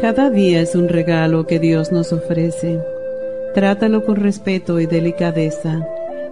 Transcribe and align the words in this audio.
Cada 0.00 0.30
día 0.30 0.60
es 0.60 0.76
un 0.76 0.88
regalo 0.88 1.44
que 1.44 1.58
Dios 1.58 1.90
nos 1.90 2.12
ofrece. 2.12 2.80
Trátalo 3.52 4.04
con 4.04 4.14
respeto 4.14 4.78
y 4.78 4.86
delicadeza. 4.86 5.84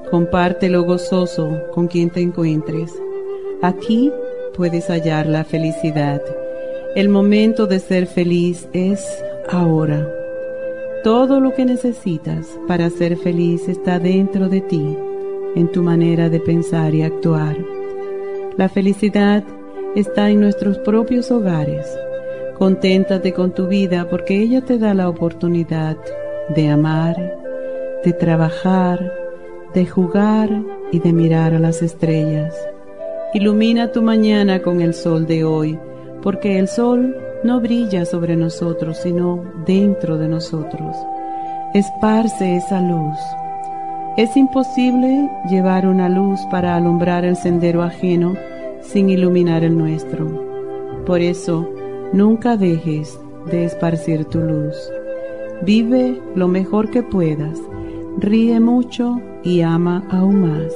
Compártelo 0.09 0.84
gozoso 0.84 1.65
con 1.75 1.89
quien 1.89 2.11
te 2.11 2.20
encuentres. 2.20 2.95
Aquí 3.62 4.12
puedes 4.55 4.87
hallar 4.89 5.27
la 5.27 5.42
felicidad. 5.42 6.23
El 6.95 7.09
momento 7.09 7.66
de 7.66 7.80
ser 7.80 8.06
feliz 8.06 8.69
es 8.73 9.05
ahora. 9.51 10.09
Todo 11.03 11.41
lo 11.41 11.53
que 11.53 11.64
necesitas 11.64 12.47
para 12.69 12.89
ser 12.89 13.17
feliz 13.17 13.69
está 13.69 13.98
dentro 13.98 14.48
de 14.48 14.61
ti, 14.61 14.97
en 15.56 15.73
tu 15.73 15.83
manera 15.83 16.28
de 16.28 16.39
pensar 16.39 16.95
y 16.95 17.03
actuar. 17.03 17.56
La 18.56 18.69
felicidad 18.69 19.42
está 19.97 20.30
en 20.30 20.39
nuestros 20.39 20.78
propios 20.78 21.33
hogares 21.33 21.84
Conténtate 22.58 23.34
con 23.34 23.52
tu 23.52 23.66
vida 23.66 24.08
porque 24.08 24.40
ella 24.40 24.62
te 24.62 24.78
da 24.78 24.94
la 24.94 25.10
oportunidad 25.10 25.98
de 26.54 26.70
amar, 26.70 27.16
de 28.02 28.14
trabajar, 28.14 29.12
de 29.74 29.84
jugar 29.84 30.48
y 30.90 31.00
de 31.00 31.12
mirar 31.12 31.52
a 31.52 31.58
las 31.58 31.82
estrellas. 31.82 32.54
Ilumina 33.34 33.92
tu 33.92 34.00
mañana 34.00 34.62
con 34.62 34.80
el 34.80 34.94
sol 34.94 35.27
de 35.27 35.44
hoy, 35.44 35.78
porque 36.22 36.58
el 36.58 36.66
sol 36.66 37.14
no 37.44 37.60
brilla 37.60 38.06
sobre 38.06 38.36
nosotros, 38.36 38.96
sino 39.02 39.44
dentro 39.66 40.16
de 40.16 40.28
nosotros. 40.28 40.96
Esparce 41.74 42.56
esa 42.56 42.80
luz. 42.80 43.18
Es 44.16 44.34
imposible 44.34 45.28
llevar 45.50 45.86
una 45.86 46.08
luz 46.08 46.40
para 46.50 46.74
alumbrar 46.74 47.27
el 47.27 47.36
sendero 47.36 47.82
ajeno 47.82 48.34
sin 48.80 49.10
iluminar 49.10 49.62
el 49.62 49.77
nuestro. 49.77 50.46
Por 51.04 51.20
eso, 51.20 51.68
Nunca 52.12 52.56
dejes 52.56 53.18
de 53.50 53.64
esparcir 53.64 54.24
tu 54.26 54.40
luz. 54.40 54.76
Vive 55.62 56.20
lo 56.34 56.48
mejor 56.48 56.90
que 56.90 57.02
puedas, 57.02 57.60
ríe 58.18 58.60
mucho 58.60 59.20
y 59.42 59.62
ama 59.62 60.04
aún 60.10 60.42
más. 60.42 60.72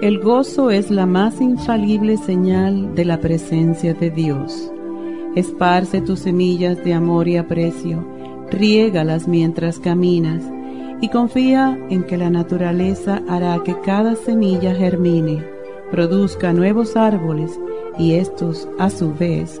El 0.00 0.20
gozo 0.20 0.70
es 0.70 0.90
la 0.90 1.06
más 1.06 1.40
infalible 1.40 2.16
señal 2.16 2.94
de 2.94 3.04
la 3.04 3.18
presencia 3.20 3.94
de 3.94 4.10
Dios. 4.10 4.72
Esparce 5.34 6.00
tus 6.00 6.20
semillas 6.20 6.82
de 6.84 6.94
amor 6.94 7.26
y 7.26 7.36
aprecio, 7.36 8.04
riégalas 8.50 9.26
mientras 9.26 9.78
caminas 9.78 10.42
y 11.00 11.08
confía 11.08 11.78
en 11.90 12.04
que 12.04 12.16
la 12.16 12.30
naturaleza 12.30 13.22
hará 13.28 13.60
que 13.64 13.74
cada 13.80 14.14
semilla 14.14 14.74
germine, 14.74 15.44
produzca 15.90 16.52
nuevos 16.52 16.96
árboles 16.96 17.58
y 17.98 18.14
estos, 18.14 18.68
a 18.78 18.90
su 18.90 19.12
vez, 19.14 19.60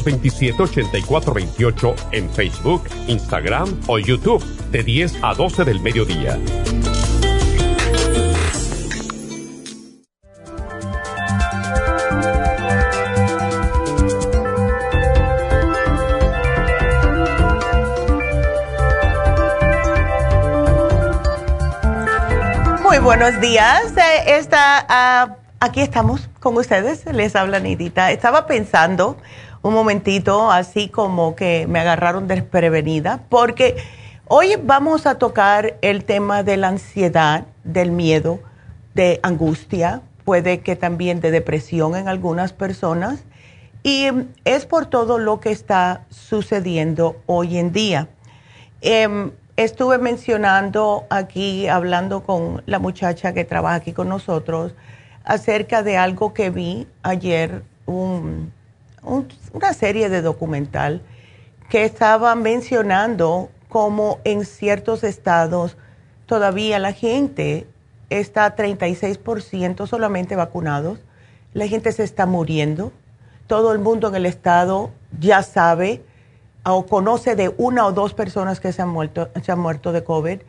227-8428 0.03 1.95
en 2.11 2.29
Facebook, 2.29 2.83
Instagram 3.07 3.79
o 3.87 3.99
YouTube 3.99 4.43
de 4.71 4.83
10 4.83 5.15
a 5.21 5.33
12 5.33 5.65
del 5.65 5.79
mediodía. 5.79 6.37
Muy 22.83 22.99
buenos 22.99 23.39
días. 23.39 23.95
Eh, 23.95 24.37
esta, 24.37 24.85
ah, 24.89 25.37
aquí 25.61 25.79
estamos 25.79 26.29
con 26.39 26.57
ustedes. 26.57 27.05
Les 27.05 27.35
habla 27.37 27.59
Nidita. 27.59 28.11
Estaba 28.11 28.47
pensando 28.47 29.17
un 29.61 29.73
momentito, 29.73 30.51
así 30.51 30.89
como 30.89 31.35
que 31.35 31.67
me 31.67 31.79
agarraron 31.79 32.27
desprevenida, 32.27 33.21
porque 33.29 33.77
hoy 34.27 34.55
vamos 34.63 35.05
a 35.05 35.15
tocar 35.15 35.77
el 35.81 36.03
tema 36.03 36.43
de 36.43 36.57
la 36.57 36.69
ansiedad, 36.69 37.45
del 37.63 37.91
miedo, 37.91 38.39
de 38.95 39.19
angustia, 39.23 40.01
puede 40.25 40.61
que 40.61 40.75
también 40.75 41.21
de 41.21 41.31
depresión 41.31 41.95
en 41.95 42.07
algunas 42.07 42.53
personas, 42.53 43.23
y 43.83 44.07
es 44.45 44.65
por 44.65 44.85
todo 44.85 45.17
lo 45.17 45.39
que 45.39 45.51
está 45.51 46.05
sucediendo 46.09 47.17
hoy 47.25 47.57
en 47.57 47.71
día. 47.71 48.09
Em, 48.81 49.31
estuve 49.57 49.97
mencionando 49.97 51.05
aquí, 51.09 51.67
hablando 51.67 52.23
con 52.23 52.63
la 52.65 52.79
muchacha 52.79 53.33
que 53.33 53.43
trabaja 53.43 53.75
aquí 53.75 53.93
con 53.93 54.09
nosotros, 54.09 54.73
acerca 55.23 55.83
de 55.83 55.97
algo 55.97 56.33
que 56.33 56.49
vi 56.49 56.87
ayer, 57.03 57.63
un 57.85 58.51
una 59.03 59.73
serie 59.73 60.09
de 60.09 60.21
documental 60.21 61.01
que 61.69 61.85
estaba 61.85 62.35
mencionando 62.35 63.49
cómo 63.69 64.19
en 64.23 64.45
ciertos 64.45 65.03
estados 65.03 65.77
todavía 66.25 66.79
la 66.79 66.93
gente 66.93 67.67
está 68.09 68.55
36% 68.55 69.87
solamente 69.87 70.35
vacunados, 70.35 70.99
la 71.53 71.67
gente 71.67 71.91
se 71.93 72.03
está 72.03 72.25
muriendo, 72.25 72.91
todo 73.47 73.71
el 73.71 73.79
mundo 73.79 74.09
en 74.09 74.15
el 74.15 74.25
estado 74.25 74.91
ya 75.19 75.43
sabe 75.43 76.03
o 76.65 76.85
conoce 76.85 77.35
de 77.35 77.53
una 77.57 77.85
o 77.85 77.91
dos 77.91 78.13
personas 78.13 78.59
que 78.59 78.71
se 78.71 78.81
han 78.81 78.89
muerto, 78.89 79.29
se 79.41 79.51
han 79.51 79.59
muerto 79.59 79.91
de 79.91 80.03
COVID 80.03 80.41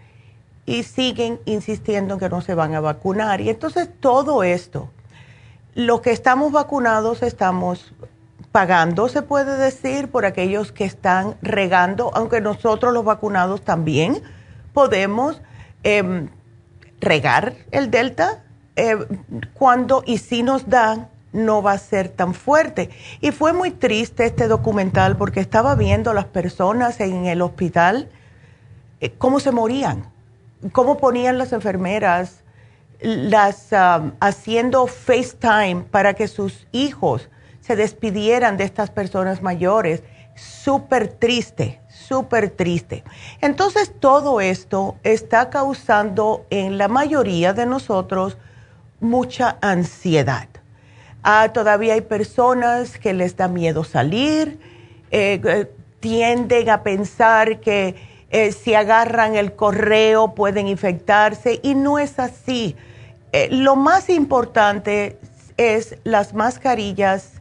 y 0.66 0.82
siguen 0.82 1.40
insistiendo 1.44 2.14
en 2.14 2.20
que 2.20 2.28
no 2.28 2.40
se 2.40 2.54
van 2.54 2.74
a 2.74 2.80
vacunar. 2.80 3.40
Y 3.40 3.48
entonces 3.48 3.88
todo 4.00 4.42
esto, 4.42 4.88
los 5.74 6.00
que 6.00 6.10
estamos 6.10 6.52
vacunados 6.52 7.22
estamos 7.22 7.92
pagando, 8.52 9.08
se 9.08 9.22
puede 9.22 9.56
decir, 9.56 10.08
por 10.08 10.26
aquellos 10.26 10.72
que 10.72 10.84
están 10.84 11.36
regando, 11.40 12.10
aunque 12.14 12.40
nosotros 12.40 12.92
los 12.92 13.04
vacunados 13.04 13.62
también 13.62 14.22
podemos 14.74 15.40
em, 15.82 16.28
regar 17.00 17.54
el 17.70 17.90
delta 17.90 18.44
eh, 18.76 18.96
cuando 19.54 20.02
y 20.06 20.18
si 20.18 20.42
nos 20.42 20.68
dan 20.68 21.08
no 21.32 21.62
va 21.62 21.72
a 21.72 21.78
ser 21.78 22.10
tan 22.10 22.34
fuerte. 22.34 22.90
Y 23.22 23.30
fue 23.30 23.54
muy 23.54 23.70
triste 23.70 24.26
este 24.26 24.48
documental 24.48 25.16
porque 25.16 25.40
estaba 25.40 25.74
viendo 25.74 26.10
a 26.10 26.14
las 26.14 26.26
personas 26.26 27.00
en 27.00 27.24
el 27.24 27.40
hospital 27.40 28.10
eh, 29.00 29.14
cómo 29.16 29.40
se 29.40 29.50
morían, 29.50 30.04
cómo 30.72 30.98
ponían 30.98 31.38
las 31.38 31.52
enfermeras 31.54 32.42
las 33.00 33.70
haciendo 34.20 34.86
FaceTime 34.86 35.82
para 35.90 36.14
que 36.14 36.28
sus 36.28 36.68
hijos 36.70 37.28
despidieran 37.76 38.56
de 38.56 38.64
estas 38.64 38.90
personas 38.90 39.42
mayores. 39.42 40.02
Súper 40.34 41.08
triste, 41.08 41.80
súper 41.88 42.50
triste. 42.50 43.04
Entonces 43.40 43.92
todo 43.98 44.40
esto 44.40 44.96
está 45.02 45.50
causando 45.50 46.46
en 46.50 46.78
la 46.78 46.88
mayoría 46.88 47.52
de 47.52 47.66
nosotros 47.66 48.38
mucha 49.00 49.58
ansiedad. 49.60 50.48
Ah, 51.22 51.50
todavía 51.52 51.94
hay 51.94 52.00
personas 52.00 52.98
que 52.98 53.12
les 53.12 53.36
da 53.36 53.46
miedo 53.46 53.84
salir, 53.84 54.58
eh, 55.10 55.40
eh, 55.44 55.70
tienden 56.00 56.68
a 56.68 56.82
pensar 56.82 57.60
que 57.60 57.94
eh, 58.30 58.50
si 58.50 58.74
agarran 58.74 59.36
el 59.36 59.54
correo 59.54 60.34
pueden 60.34 60.66
infectarse 60.66 61.60
y 61.62 61.74
no 61.74 61.98
es 61.98 62.18
así. 62.18 62.76
lo 63.50 63.76
más 63.76 64.10
importante 64.10 65.18
es 65.56 65.96
las 66.04 66.34
mascarillas 66.34 67.31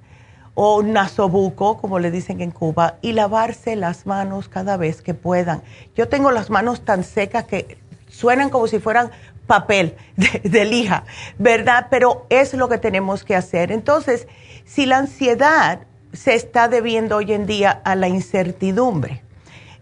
o 0.54 0.84
nasobuco, 0.84 1.78
como 1.78 2.00
le 2.00 2.12
dicen 2.12 2.42
en 2.42 2.52
Cuba, 2.52 2.98
y 3.02 3.14
lavarse 3.14 3.76
las 3.76 4.06
manos 4.06 4.50
cada 4.50 4.78
vez 4.78 5.02
que 5.02 5.14
puedan. 5.14 5.64
Yo 5.96 6.08
tengo 6.10 6.32
las 6.32 6.50
manos 6.50 6.82
tan 6.82 7.04
secas 7.04 7.46
que 7.46 7.78
suenan 8.08 8.50
como 8.50 8.68
si 8.68 8.80
fueran 8.80 9.12
papel 9.48 9.96
de, 10.44 10.66
lija, 10.66 11.04
¿verdad? 11.38 11.88
Pero 11.90 12.26
es 12.30 12.54
lo 12.54 12.70
que 12.70 12.78
tenemos 12.78 13.24
que 13.24 13.36
hacer. 13.36 13.72
Entonces, 13.72 14.28
si 14.66 14.86
la 14.86 14.98
ansiedad 14.98 15.80
se 16.14 16.36
está 16.36 16.68
debiendo 16.68 17.18
hoy 17.18 17.34
en 17.34 17.46
día 17.46 17.72
a 17.72 17.96
la 17.96 18.08
incertidumbre, 18.08 19.24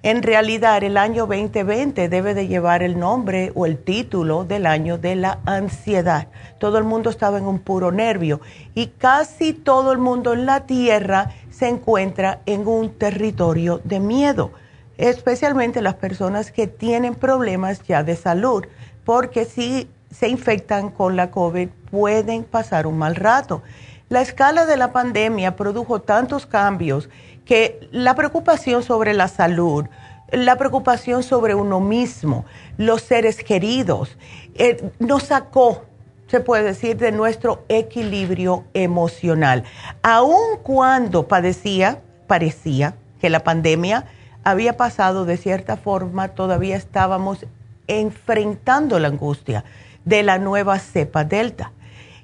en 0.01 0.23
realidad 0.23 0.81
el 0.83 0.95
año 0.95 1.25
2020 1.27 2.07
debe 2.07 2.33
de 2.33 2.47
llevar 2.47 2.83
el 2.83 2.97
nombre 2.97 3.51
o 3.53 3.65
el 3.65 3.77
título 3.77 4.45
del 4.45 4.65
año 4.65 4.97
de 4.97 5.15
la 5.15 5.39
ansiedad. 5.45 6.29
Todo 6.57 6.77
el 6.77 6.85
mundo 6.85 7.09
estaba 7.09 7.37
en 7.37 7.45
un 7.45 7.59
puro 7.59 7.91
nervio 7.91 8.39
y 8.75 8.87
casi 8.87 9.51
todo 9.51 9.91
el 9.91 9.97
mundo 9.97 10.33
en 10.33 10.45
la 10.45 10.65
Tierra 10.65 11.31
se 11.49 11.67
encuentra 11.67 12.39
en 12.45 12.65
un 12.65 12.91
territorio 12.91 13.81
de 13.83 13.99
miedo, 13.99 14.51
especialmente 14.97 15.81
las 15.81 15.95
personas 15.95 16.53
que 16.53 16.67
tienen 16.67 17.15
problemas 17.15 17.83
ya 17.83 18.03
de 18.03 18.15
salud 18.15 18.65
porque 19.03 19.43
si 19.43 19.89
se 20.11 20.29
infectan 20.29 20.91
con 20.91 21.17
la 21.17 21.29
COVID 21.29 21.67
pueden 21.91 22.45
pasar 22.45 22.87
un 22.87 22.97
mal 22.97 23.15
rato. 23.15 23.63
La 24.09 24.21
escala 24.21 24.65
de 24.65 24.75
la 24.75 24.91
pandemia 24.91 25.55
produjo 25.55 26.01
tantos 26.01 26.45
cambios 26.45 27.09
que 27.49 27.89
la 27.91 28.13
preocupación 28.13 28.83
sobre 28.83 29.15
la 29.15 29.27
salud, 29.27 29.85
la 30.31 30.55
preocupación 30.57 31.23
sobre 31.23 31.55
uno 31.55 31.79
mismo, 31.79 32.45
los 32.77 33.01
seres 33.01 33.43
queridos, 33.43 34.19
eh, 34.53 34.91
nos 34.99 35.23
sacó, 35.23 35.85
se 36.27 36.41
puede 36.41 36.61
decir, 36.61 36.97
de 36.97 37.11
nuestro 37.11 37.63
equilibrio 37.67 38.65
emocional. 38.75 39.63
Aun 40.03 40.59
cuando 40.61 41.27
padecía, 41.27 42.03
parecía 42.27 42.93
que 43.19 43.31
la 43.31 43.43
pandemia 43.43 44.05
había 44.43 44.77
pasado 44.77 45.25
de 45.25 45.37
cierta 45.37 45.75
forma, 45.75 46.27
todavía 46.27 46.75
estábamos 46.75 47.47
enfrentando 47.87 48.99
la 48.99 49.07
angustia 49.07 49.65
de 50.05 50.21
la 50.21 50.37
nueva 50.37 50.77
cepa 50.77 51.23
Delta. 51.23 51.71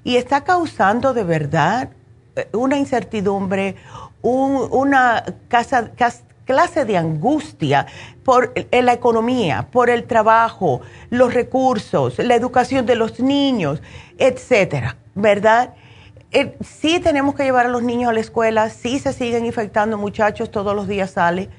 Y 0.04 0.18
está 0.18 0.44
causando 0.44 1.16
de 1.16 1.24
verdad 1.24 1.90
eh, 2.36 2.48
una 2.54 2.78
incertidumbre, 2.78 3.76
una 4.26 5.24
clase 5.48 6.86
de 6.86 6.98
angustia 6.98 7.86
por 8.24 8.54
la 8.72 8.94
economía, 8.94 9.68
por 9.72 9.90
el 9.90 10.06
trabajo, 10.06 10.82
los 11.10 11.34
recursos, 11.34 12.18
la 12.20 12.36
educación 12.36 12.86
de 12.86 12.96
los 12.96 13.20
niños, 13.20 13.82
etcétera, 14.18 14.98
¿verdad? 15.14 15.74
Eh, 16.32 16.58
sí 16.62 17.00
tenemos 17.00 17.36
que 17.36 17.44
llevar 17.44 17.68
a 17.68 17.70
los 17.70 17.84
niños 17.84 18.10
a 18.10 18.14
la 18.14 18.20
escuela, 18.20 18.70
sí 18.70 19.00
se 19.00 19.14
siguen 19.14 19.46
infectando 19.46 19.98
muchachos, 19.98 20.50
todos 20.52 20.76
los 20.76 20.88
días 20.88 21.12
sale, 21.12 21.50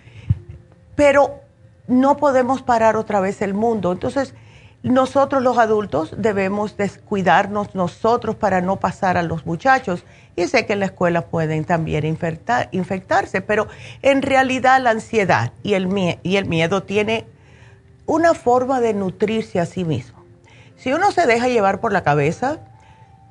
pero 0.97 1.41
no 1.87 2.17
podemos 2.17 2.63
parar 2.63 2.97
otra 2.97 3.21
vez 3.21 3.43
el 3.43 3.55
mundo. 3.55 3.93
Entonces, 3.93 4.35
nosotros 4.83 5.43
los 5.43 5.59
adultos 5.59 6.15
debemos 6.17 6.77
descuidarnos 6.77 7.75
nosotros 7.75 8.37
para 8.37 8.61
no 8.61 8.77
pasar 8.77 9.17
a 9.17 9.23
los 9.23 9.45
muchachos. 9.45 10.05
Y 10.37 10.47
sé 10.47 10.67
que 10.67 10.75
en 10.75 10.81
la 10.81 10.87
escuela 10.87 11.23
pueden 11.23 11.65
también 11.65 12.05
infectarse, 12.05 13.41
pero 13.41 13.67
en 14.03 14.23
realidad 14.23 14.81
la 14.81 14.91
ansiedad 14.91 15.53
y 15.63 15.75
el, 15.75 16.19
y 16.23 16.37
el 16.37 16.47
miedo 16.47 16.83
tiene 16.83 17.27
una 18.07 18.35
forma 18.35 18.81
de 18.81 18.95
nutrirse 18.95 19.59
a 19.59 19.67
sí 19.67 19.85
mismo. 19.85 20.23
Si 20.77 20.93
uno 20.93 21.11
se 21.11 21.27
deja 21.27 21.49
llevar 21.49 21.81
por 21.81 21.93
la 21.93 22.03
cabeza, 22.03 22.59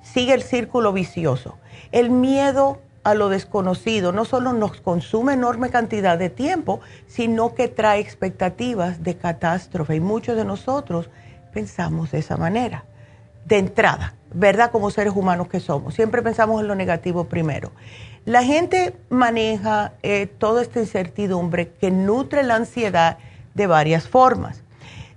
sigue 0.01 0.33
el 0.33 0.41
círculo 0.41 0.91
vicioso. 0.93 1.57
El 1.91 2.09
miedo 2.09 2.79
a 3.05 3.13
lo 3.13 3.29
desconocido 3.29 4.11
no 4.11 4.25
solo 4.25 4.51
nos 4.51 4.81
consume 4.81 5.33
enorme 5.33 5.69
cantidad 5.69 6.17
de 6.17 6.31
tiempo, 6.31 6.81
sino 7.07 7.53
que 7.53 7.67
trae 7.67 8.01
expectativas 8.01 9.03
de 9.03 9.15
catástrofe 9.15 9.95
y 9.95 9.99
muchos 9.99 10.35
de 10.35 10.43
nosotros 10.43 11.09
pensamos 11.55 12.11
de 12.11 12.19
esa 12.19 12.35
manera, 12.35 12.83
de 13.45 13.57
entrada, 13.57 14.13
¿verdad? 14.33 14.71
Como 14.71 14.91
seres 14.91 15.13
humanos 15.15 15.47
que 15.47 15.61
somos, 15.61 15.95
siempre 15.95 16.21
pensamos 16.21 16.59
en 16.59 16.67
lo 16.67 16.75
negativo 16.75 17.23
primero. 17.23 17.71
La 18.25 18.43
gente 18.43 18.93
maneja 19.09 19.93
eh, 20.03 20.27
toda 20.27 20.61
esta 20.61 20.81
incertidumbre 20.81 21.69
que 21.69 21.91
nutre 21.91 22.43
la 22.43 22.55
ansiedad 22.55 23.19
de 23.53 23.67
varias 23.67 24.09
formas. 24.09 24.63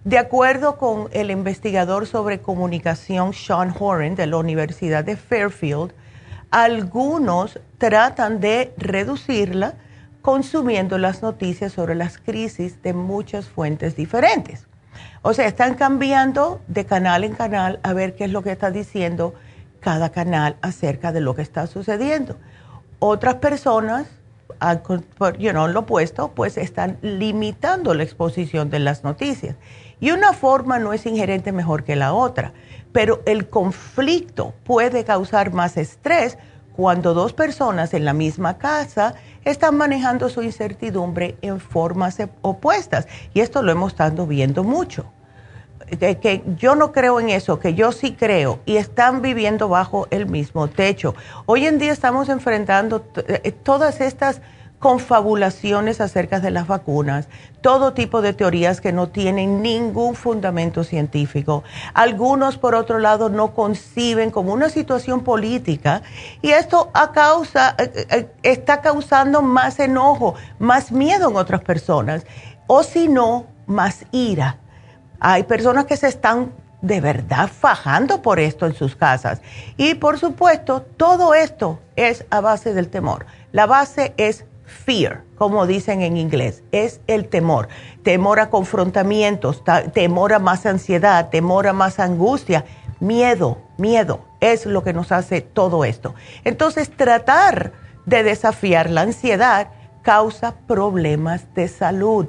De 0.04 0.16
acuerdo 0.16 0.78
con 0.78 1.08
el 1.10 1.32
investigador 1.32 2.06
sobre 2.06 2.38
comunicación 2.38 3.34
Sean 3.34 3.74
Horan 3.76 4.14
de 4.14 4.28
la 4.28 4.36
Universidad 4.36 5.02
de 5.02 5.16
Fairfield, 5.16 5.92
algunos 6.52 7.58
tratan 7.78 8.38
de 8.38 8.72
reducirla 8.76 9.74
consumiendo 10.22 10.98
las 10.98 11.20
noticias 11.20 11.72
sobre 11.72 11.96
las 11.96 12.16
crisis 12.16 12.80
de 12.80 12.92
muchas 12.92 13.48
fuentes 13.48 13.96
diferentes. 13.96 14.67
O 15.22 15.32
sea, 15.34 15.46
están 15.46 15.74
cambiando 15.74 16.60
de 16.68 16.84
canal 16.84 17.24
en 17.24 17.34
canal 17.34 17.80
a 17.82 17.92
ver 17.92 18.14
qué 18.14 18.24
es 18.24 18.32
lo 18.32 18.42
que 18.42 18.52
está 18.52 18.70
diciendo 18.70 19.34
cada 19.80 20.10
canal 20.10 20.56
acerca 20.62 21.12
de 21.12 21.20
lo 21.20 21.34
que 21.34 21.42
está 21.42 21.66
sucediendo. 21.66 22.36
Otras 22.98 23.36
personas, 23.36 24.06
you 25.38 25.50
know, 25.50 25.68
lo 25.68 25.80
opuesto, 25.80 26.32
pues 26.34 26.56
están 26.56 26.98
limitando 27.02 27.94
la 27.94 28.02
exposición 28.02 28.70
de 28.70 28.80
las 28.80 29.04
noticias. 29.04 29.56
Y 30.00 30.10
una 30.10 30.32
forma 30.32 30.78
no 30.78 30.92
es 30.92 31.06
ingerente 31.06 31.52
mejor 31.52 31.84
que 31.84 31.96
la 31.96 32.12
otra 32.12 32.52
pero 32.92 33.22
el 33.26 33.48
conflicto 33.48 34.54
puede 34.64 35.04
causar 35.04 35.52
más 35.52 35.76
estrés 35.76 36.38
cuando 36.78 37.12
dos 37.12 37.32
personas 37.32 37.92
en 37.92 38.04
la 38.04 38.12
misma 38.12 38.56
casa 38.56 39.16
están 39.44 39.76
manejando 39.76 40.28
su 40.28 40.44
incertidumbre 40.44 41.36
en 41.42 41.58
formas 41.58 42.18
opuestas. 42.40 43.08
Y 43.34 43.40
esto 43.40 43.64
lo 43.64 43.72
hemos 43.72 43.90
estado 43.94 44.28
viendo 44.28 44.62
mucho. 44.62 45.06
que 45.98 46.44
yo 46.56 46.76
no 46.76 46.92
creo 46.92 47.18
en 47.18 47.30
eso, 47.30 47.58
que 47.58 47.74
yo 47.74 47.90
sí 47.90 48.12
creo, 48.12 48.60
y 48.64 48.76
están 48.76 49.22
viviendo 49.22 49.68
bajo 49.68 50.06
el 50.12 50.26
mismo 50.26 50.68
techo. 50.68 51.16
Hoy 51.46 51.66
en 51.66 51.80
día 51.80 51.90
estamos 51.90 52.28
enfrentando 52.28 53.04
eh, 53.26 53.50
todas 53.50 54.00
estas 54.00 54.40
confabulaciones 54.78 56.00
acerca 56.00 56.40
de 56.40 56.50
las 56.50 56.66
vacunas, 56.66 57.28
todo 57.60 57.94
tipo 57.94 58.22
de 58.22 58.32
teorías 58.32 58.80
que 58.80 58.92
no 58.92 59.08
tienen 59.08 59.60
ningún 59.60 60.14
fundamento 60.14 60.84
científico. 60.84 61.64
Algunos, 61.94 62.58
por 62.58 62.74
otro 62.74 62.98
lado, 62.98 63.28
no 63.28 63.54
conciben 63.54 64.30
como 64.30 64.52
una 64.52 64.68
situación 64.68 65.24
política 65.24 66.02
y 66.42 66.50
esto 66.50 66.90
a 66.94 67.12
causa, 67.12 67.74
eh, 67.78 68.06
eh, 68.10 68.30
está 68.42 68.80
causando 68.80 69.42
más 69.42 69.80
enojo, 69.80 70.34
más 70.58 70.92
miedo 70.92 71.30
en 71.30 71.36
otras 71.36 71.62
personas 71.62 72.24
o 72.66 72.82
si 72.82 73.08
no, 73.08 73.46
más 73.66 74.04
ira. 74.12 74.58
Hay 75.20 75.42
personas 75.42 75.86
que 75.86 75.96
se 75.96 76.06
están 76.06 76.52
de 76.80 77.00
verdad 77.00 77.48
fajando 77.48 78.22
por 78.22 78.38
esto 78.38 78.66
en 78.66 78.74
sus 78.74 78.94
casas. 78.94 79.40
Y 79.76 79.94
por 79.94 80.18
supuesto, 80.18 80.82
todo 80.82 81.34
esto 81.34 81.80
es 81.96 82.24
a 82.30 82.40
base 82.40 82.72
del 82.72 82.88
temor. 82.88 83.26
La 83.50 83.66
base 83.66 84.14
es 84.16 84.44
fear, 84.68 85.24
como 85.36 85.66
dicen 85.66 86.02
en 86.02 86.16
inglés, 86.16 86.62
es 86.70 87.00
el 87.06 87.28
temor. 87.28 87.68
Temor 88.02 88.38
a 88.38 88.50
confrontamientos, 88.50 89.64
temor 89.92 90.32
a 90.32 90.38
más 90.38 90.66
ansiedad, 90.66 91.30
temor 91.30 91.66
a 91.66 91.72
más 91.72 91.98
angustia, 91.98 92.64
miedo, 93.00 93.58
miedo, 93.78 94.20
es 94.40 94.66
lo 94.66 94.84
que 94.84 94.92
nos 94.92 95.10
hace 95.10 95.40
todo 95.40 95.84
esto. 95.84 96.14
Entonces, 96.44 96.90
tratar 96.90 97.72
de 98.06 98.22
desafiar 98.22 98.90
la 98.90 99.02
ansiedad 99.02 99.68
causa 100.02 100.54
problemas 100.66 101.54
de 101.54 101.68
salud. 101.68 102.26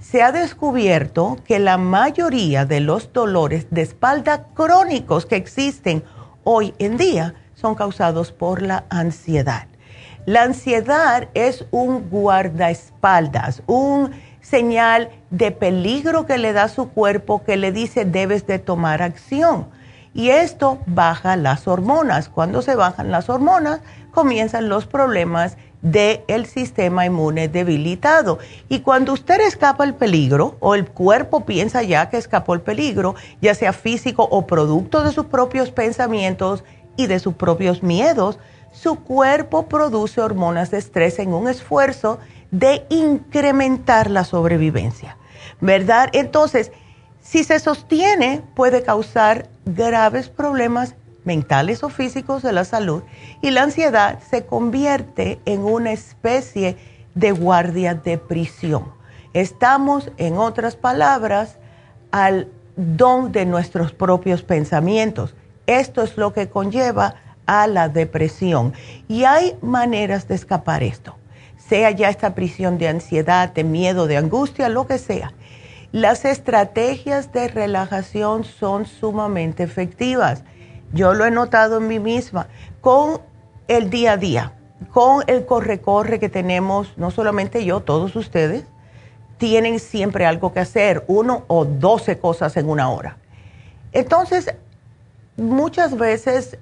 Se 0.00 0.22
ha 0.22 0.32
descubierto 0.32 1.36
que 1.44 1.58
la 1.58 1.76
mayoría 1.76 2.64
de 2.64 2.80
los 2.80 3.12
dolores 3.12 3.66
de 3.70 3.82
espalda 3.82 4.46
crónicos 4.54 5.26
que 5.26 5.36
existen 5.36 6.04
hoy 6.44 6.74
en 6.78 6.96
día 6.96 7.34
son 7.54 7.74
causados 7.74 8.32
por 8.32 8.62
la 8.62 8.84
ansiedad. 8.88 9.69
La 10.26 10.42
ansiedad 10.42 11.28
es 11.34 11.64
un 11.70 12.10
guardaespaldas, 12.10 13.62
un 13.66 14.10
señal 14.42 15.10
de 15.30 15.50
peligro 15.50 16.26
que 16.26 16.38
le 16.38 16.52
da 16.52 16.68
su 16.68 16.90
cuerpo 16.90 17.42
que 17.42 17.56
le 17.56 17.72
dice 17.72 18.04
debes 18.04 18.46
de 18.46 18.58
tomar 18.58 19.02
acción. 19.02 19.68
Y 20.12 20.30
esto 20.30 20.78
baja 20.86 21.36
las 21.36 21.68
hormonas. 21.68 22.28
Cuando 22.28 22.62
se 22.62 22.74
bajan 22.74 23.10
las 23.10 23.30
hormonas, 23.30 23.80
comienzan 24.10 24.68
los 24.68 24.86
problemas 24.86 25.56
del 25.82 26.46
sistema 26.46 27.06
inmune 27.06 27.48
debilitado. 27.48 28.38
Y 28.68 28.80
cuando 28.80 29.12
usted 29.12 29.40
escapa 29.40 29.84
el 29.84 29.94
peligro, 29.94 30.56
o 30.60 30.74
el 30.74 30.86
cuerpo 30.86 31.46
piensa 31.46 31.82
ya 31.82 32.10
que 32.10 32.18
escapó 32.18 32.54
el 32.54 32.60
peligro, 32.60 33.14
ya 33.40 33.54
sea 33.54 33.72
físico 33.72 34.28
o 34.30 34.46
producto 34.46 35.02
de 35.02 35.12
sus 35.12 35.26
propios 35.26 35.70
pensamientos 35.70 36.64
y 36.96 37.06
de 37.06 37.18
sus 37.18 37.34
propios 37.34 37.82
miedos, 37.82 38.38
su 38.72 38.96
cuerpo 38.96 39.66
produce 39.66 40.20
hormonas 40.20 40.70
de 40.70 40.78
estrés 40.78 41.18
en 41.18 41.32
un 41.32 41.48
esfuerzo 41.48 42.18
de 42.50 42.86
incrementar 42.88 44.10
la 44.10 44.24
sobrevivencia, 44.24 45.16
¿verdad? 45.60 46.08
Entonces, 46.12 46.72
si 47.20 47.44
se 47.44 47.58
sostiene, 47.58 48.42
puede 48.54 48.82
causar 48.82 49.48
graves 49.64 50.28
problemas 50.28 50.94
mentales 51.24 51.82
o 51.84 51.90
físicos 51.90 52.42
de 52.42 52.52
la 52.52 52.64
salud 52.64 53.02
y 53.42 53.50
la 53.50 53.62
ansiedad 53.62 54.18
se 54.30 54.46
convierte 54.46 55.40
en 55.44 55.60
una 55.60 55.92
especie 55.92 56.76
de 57.14 57.32
guardia 57.32 57.94
de 57.94 58.18
prisión. 58.18 58.92
Estamos, 59.32 60.10
en 60.16 60.38
otras 60.38 60.76
palabras, 60.76 61.58
al 62.10 62.48
don 62.76 63.32
de 63.32 63.46
nuestros 63.46 63.92
propios 63.92 64.42
pensamientos. 64.42 65.34
Esto 65.66 66.02
es 66.02 66.16
lo 66.16 66.32
que 66.32 66.48
conlleva 66.48 67.14
a 67.50 67.66
la 67.66 67.88
depresión. 67.88 68.72
Y 69.08 69.24
hay 69.24 69.56
maneras 69.60 70.28
de 70.28 70.36
escapar 70.36 70.84
esto, 70.84 71.16
sea 71.56 71.90
ya 71.90 72.08
esta 72.08 72.36
prisión 72.36 72.78
de 72.78 72.86
ansiedad, 72.86 73.52
de 73.52 73.64
miedo, 73.64 74.06
de 74.06 74.16
angustia, 74.16 74.68
lo 74.68 74.86
que 74.86 74.98
sea. 74.98 75.32
Las 75.90 76.24
estrategias 76.24 77.32
de 77.32 77.48
relajación 77.48 78.44
son 78.44 78.86
sumamente 78.86 79.64
efectivas. 79.64 80.44
Yo 80.92 81.12
lo 81.12 81.26
he 81.26 81.32
notado 81.32 81.78
en 81.78 81.88
mí 81.88 81.98
misma 81.98 82.46
con 82.80 83.20
el 83.66 83.90
día 83.90 84.12
a 84.12 84.16
día, 84.16 84.52
con 84.92 85.24
el 85.26 85.44
corre-corre 85.44 86.20
que 86.20 86.28
tenemos, 86.28 86.96
no 86.96 87.10
solamente 87.10 87.64
yo, 87.64 87.80
todos 87.80 88.14
ustedes, 88.14 88.64
tienen 89.38 89.80
siempre 89.80 90.24
algo 90.24 90.52
que 90.52 90.60
hacer, 90.60 91.04
uno 91.08 91.42
o 91.48 91.64
doce 91.64 92.18
cosas 92.18 92.56
en 92.56 92.68
una 92.68 92.90
hora. 92.90 93.16
Entonces, 93.90 94.54
muchas 95.40 95.96
veces 95.96 96.58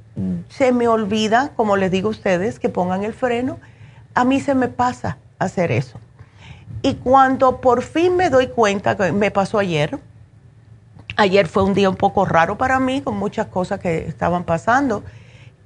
se 0.49 0.73
me 0.73 0.89
olvida, 0.89 1.51
como 1.57 1.77
les 1.77 1.91
digo 1.91 2.09
a 2.09 2.13
ustedes, 2.13 2.59
que 2.59 2.69
pongan 2.69 3.05
el 3.05 3.13
freno. 3.13 3.59
A 4.15 4.25
mí 4.25 4.41
se 4.41 4.55
me 4.55 4.69
pasa 4.69 5.19
hacer 5.39 5.73
eso. 5.73 5.99
Y 6.83 6.95
cuando 6.95 7.61
por 7.61 7.83
fin 7.83 8.17
me 8.17 8.31
doy 8.31 8.49
cuenta, 8.49 8.97
que 8.97 9.13
me 9.13 9.31
pasó 9.31 9.59
ayer, 9.59 9.99
ayer 11.17 11.49
fue 11.49 11.65
un 11.65 11.75
día 11.75 11.91
un 11.91 11.97
poco 11.97 12.25
raro 12.25 12.57
para 12.57 12.79
mí, 12.79 13.01
con 13.01 13.17
muchas 13.17 13.47
cosas 13.47 13.81
que 13.81 14.07
estaban 14.07 14.45
pasando. 14.45 15.03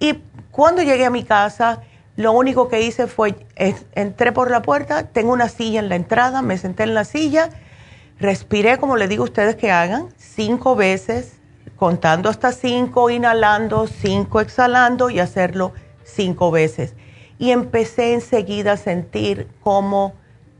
Y 0.00 0.18
cuando 0.50 0.82
llegué 0.82 1.04
a 1.04 1.10
mi 1.10 1.22
casa, 1.22 1.82
lo 2.16 2.32
único 2.32 2.68
que 2.68 2.80
hice 2.80 3.06
fue, 3.06 3.46
entré 3.94 4.32
por 4.32 4.50
la 4.50 4.62
puerta, 4.62 5.04
tengo 5.04 5.32
una 5.32 5.48
silla 5.48 5.80
en 5.80 5.88
la 5.88 5.96
entrada, 5.96 6.40
me 6.40 6.56
senté 6.56 6.84
en 6.84 6.94
la 6.94 7.04
silla, 7.04 7.50
respiré, 8.18 8.78
como 8.78 8.96
les 8.96 9.08
digo 9.08 9.24
a 9.24 9.26
ustedes 9.26 9.56
que 9.56 9.70
hagan, 9.70 10.08
cinco 10.16 10.76
veces, 10.76 11.41
contando 11.82 12.28
hasta 12.28 12.52
cinco, 12.52 13.10
inhalando, 13.10 13.88
cinco 13.88 14.40
exhalando 14.40 15.10
y 15.10 15.18
hacerlo 15.18 15.72
cinco 16.04 16.52
veces. 16.52 16.94
Y 17.40 17.50
empecé 17.50 18.14
enseguida 18.14 18.74
a 18.74 18.76
sentir 18.76 19.48
cómo 19.62 20.12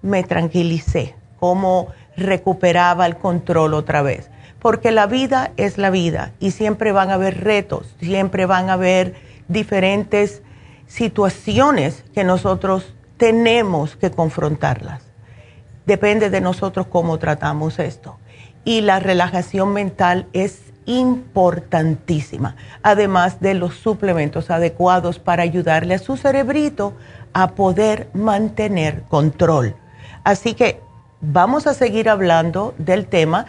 me 0.02 0.24
tranquilicé, 0.24 1.14
cómo 1.38 1.86
recuperaba 2.16 3.06
el 3.06 3.18
control 3.18 3.74
otra 3.74 4.02
vez. 4.02 4.30
Porque 4.58 4.90
la 4.90 5.06
vida 5.06 5.52
es 5.56 5.78
la 5.78 5.90
vida 5.90 6.32
y 6.40 6.50
siempre 6.50 6.90
van 6.90 7.10
a 7.10 7.14
haber 7.14 7.44
retos, 7.44 7.94
siempre 8.00 8.44
van 8.44 8.68
a 8.68 8.72
haber 8.72 9.14
diferentes 9.46 10.42
situaciones 10.88 12.02
que 12.12 12.24
nosotros 12.24 12.96
tenemos 13.16 13.94
que 13.94 14.10
confrontarlas. 14.10 15.04
Depende 15.86 16.30
de 16.30 16.40
nosotros 16.40 16.88
cómo 16.88 17.20
tratamos 17.20 17.78
esto. 17.78 18.18
Y 18.64 18.80
la 18.80 18.98
relajación 18.98 19.72
mental 19.72 20.26
es 20.32 20.71
importantísima, 20.86 22.56
además 22.82 23.40
de 23.40 23.54
los 23.54 23.74
suplementos 23.74 24.50
adecuados 24.50 25.18
para 25.18 25.42
ayudarle 25.42 25.94
a 25.94 25.98
su 25.98 26.16
cerebrito 26.16 26.94
a 27.32 27.52
poder 27.52 28.08
mantener 28.14 29.02
control. 29.08 29.74
Así 30.24 30.54
que 30.54 30.80
vamos 31.20 31.66
a 31.66 31.74
seguir 31.74 32.08
hablando 32.08 32.74
del 32.78 33.06
tema, 33.06 33.46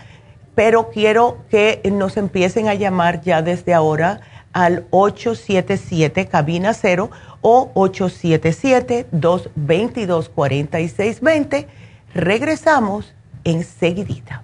pero 0.55 0.89
quiero 0.89 1.39
que 1.49 1.81
nos 1.91 2.17
empiecen 2.17 2.67
a 2.67 2.73
llamar 2.73 3.21
ya 3.21 3.41
desde 3.41 3.73
ahora 3.73 4.21
al 4.53 4.85
877 4.91 6.27
cabina 6.27 6.73
0 6.73 7.09
o 7.41 7.71
877 7.73 9.07
222 9.11 10.29
4620. 10.29 11.67
Regresamos 12.13 13.13
enseguidita. 13.43 14.43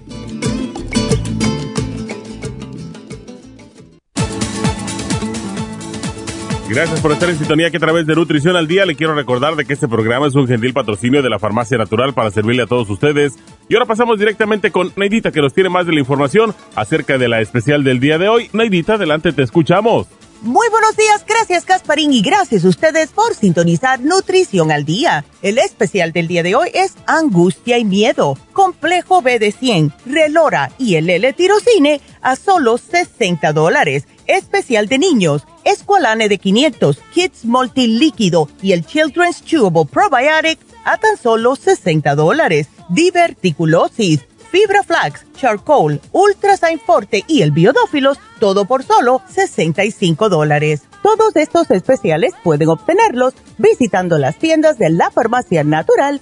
Gracias 6.71 7.01
por 7.01 7.11
estar 7.11 7.29
en 7.29 7.37
sintonía 7.37 7.69
que 7.69 7.75
a 7.75 7.81
través 7.81 8.07
de 8.07 8.15
Nutrición 8.15 8.55
al 8.55 8.65
Día 8.65 8.85
le 8.85 8.95
quiero 8.95 9.13
recordar 9.13 9.57
de 9.57 9.65
que 9.65 9.73
este 9.73 9.89
programa 9.89 10.27
es 10.27 10.35
un 10.35 10.47
gentil 10.47 10.71
patrocinio 10.71 11.21
de 11.21 11.29
la 11.29 11.37
Farmacia 11.37 11.77
Natural 11.77 12.13
para 12.13 12.31
servirle 12.31 12.63
a 12.63 12.65
todos 12.65 12.89
ustedes. 12.89 13.33
Y 13.67 13.75
ahora 13.75 13.85
pasamos 13.85 14.17
directamente 14.17 14.71
con 14.71 14.93
Neidita 14.95 15.33
que 15.33 15.41
nos 15.41 15.53
tiene 15.53 15.67
más 15.67 15.85
de 15.85 15.91
la 15.91 15.99
información 15.99 16.55
acerca 16.73 17.17
de 17.17 17.27
la 17.27 17.41
especial 17.41 17.83
del 17.83 17.99
día 17.99 18.17
de 18.17 18.29
hoy. 18.29 18.49
Neidita, 18.53 18.93
adelante, 18.93 19.33
te 19.33 19.43
escuchamos. 19.43 20.07
Muy 20.43 20.69
buenos 20.69 20.95
días, 20.95 21.23
gracias 21.27 21.65
Casparín 21.65 22.13
y 22.13 22.21
gracias 22.23 22.65
a 22.65 22.69
ustedes 22.69 23.09
por 23.11 23.35
sintonizar 23.35 23.99
Nutrición 23.99 24.71
al 24.71 24.85
Día. 24.85 25.23
El 25.43 25.59
especial 25.59 26.13
del 26.13 26.27
día 26.27 26.41
de 26.41 26.55
hoy 26.55 26.69
es 26.73 26.95
Angustia 27.05 27.77
y 27.77 27.85
Miedo, 27.85 28.37
Complejo 28.51 29.21
B 29.21 29.37
de 29.37 29.51
100, 29.51 29.93
Relora 30.07 30.71
y 30.79 30.95
el 30.95 31.09
L-Tirocine 31.09 32.01
a 32.21 32.35
solo 32.35 32.79
60 32.79 33.53
dólares. 33.53 34.07
Especial 34.31 34.87
de 34.87 34.97
niños 34.97 35.45
Esqualane 35.65 36.29
de 36.29 36.37
500, 36.37 36.99
Kids 37.13 37.43
Multilíquido 37.43 38.47
y 38.61 38.71
el 38.71 38.85
Children's 38.85 39.43
Chewable 39.43 39.85
Probiotic 39.85 40.57
a 40.85 40.97
tan 40.97 41.17
solo 41.17 41.57
60 41.57 42.15
dólares. 42.15 42.67
Diverticulosis, 42.87 44.21
Fibra 44.49 44.83
Flax, 44.83 45.25
Charcoal, 45.35 45.99
Ultrasign 46.13 46.79
Forte 46.79 47.25
y 47.27 47.41
el 47.41 47.51
Biodófilos, 47.51 48.19
todo 48.39 48.63
por 48.63 48.83
solo 48.83 49.21
65 49.27 50.29
dólares. 50.29 50.83
Todos 51.03 51.35
estos 51.35 51.69
especiales 51.69 52.33
pueden 52.41 52.69
obtenerlos 52.69 53.33
visitando 53.57 54.17
las 54.17 54.37
tiendas 54.37 54.77
de 54.77 54.91
la 54.91 55.11
Farmacia 55.11 55.65
Natural 55.65 56.21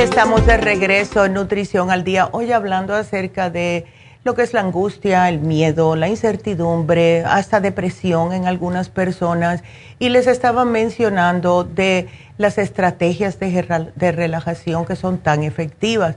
Estamos 0.00 0.44
de 0.44 0.58
regreso 0.58 1.24
en 1.24 1.32
Nutrición 1.32 1.90
al 1.90 2.04
Día, 2.04 2.28
hoy 2.32 2.52
hablando 2.52 2.94
acerca 2.94 3.48
de 3.48 3.86
lo 4.24 4.34
que 4.34 4.42
es 4.42 4.52
la 4.52 4.60
angustia, 4.60 5.26
el 5.30 5.40
miedo, 5.40 5.96
la 5.96 6.08
incertidumbre, 6.08 7.24
hasta 7.24 7.60
depresión 7.60 8.34
en 8.34 8.46
algunas 8.46 8.90
personas. 8.90 9.62
Y 9.98 10.10
les 10.10 10.26
estaba 10.26 10.66
mencionando 10.66 11.64
de 11.64 12.08
las 12.36 12.58
estrategias 12.58 13.40
de, 13.40 13.90
de 13.94 14.12
relajación 14.12 14.84
que 14.84 14.96
son 14.96 15.16
tan 15.16 15.42
efectivas. 15.42 16.16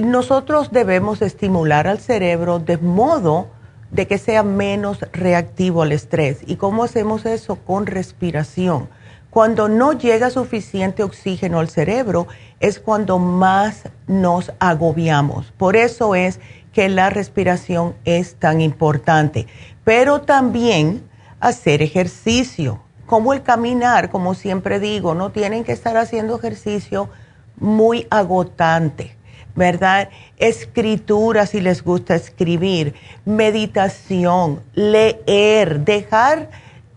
Nosotros 0.00 0.70
debemos 0.70 1.20
estimular 1.20 1.88
al 1.88 1.98
cerebro 1.98 2.60
de 2.60 2.78
modo 2.78 3.48
de 3.90 4.06
que 4.06 4.18
sea 4.18 4.44
menos 4.44 5.00
reactivo 5.12 5.82
al 5.82 5.90
estrés. 5.90 6.38
¿Y 6.46 6.56
cómo 6.56 6.84
hacemos 6.84 7.26
eso? 7.26 7.56
Con 7.56 7.86
respiración. 7.86 8.88
Cuando 9.30 9.68
no 9.68 9.92
llega 9.92 10.30
suficiente 10.30 11.04
oxígeno 11.04 11.60
al 11.60 11.68
cerebro, 11.68 12.26
es 12.58 12.80
cuando 12.80 13.18
más 13.18 13.84
nos 14.08 14.52
agobiamos. 14.58 15.52
Por 15.52 15.76
eso 15.76 16.16
es 16.16 16.40
que 16.72 16.88
la 16.88 17.10
respiración 17.10 17.94
es 18.04 18.34
tan 18.34 18.60
importante. 18.60 19.46
Pero 19.84 20.22
también 20.22 21.02
hacer 21.38 21.80
ejercicio, 21.80 22.80
como 23.06 23.32
el 23.32 23.42
caminar, 23.42 24.10
como 24.10 24.34
siempre 24.34 24.80
digo, 24.80 25.14
no 25.14 25.30
tienen 25.30 25.64
que 25.64 25.72
estar 25.72 25.96
haciendo 25.96 26.36
ejercicio 26.36 27.08
muy 27.56 28.06
agotante, 28.10 29.16
¿verdad? 29.54 30.10
Escritura 30.38 31.46
si 31.46 31.60
les 31.60 31.82
gusta 31.82 32.14
escribir, 32.14 32.94
meditación, 33.24 34.60
leer, 34.74 35.80
dejar 35.80 36.50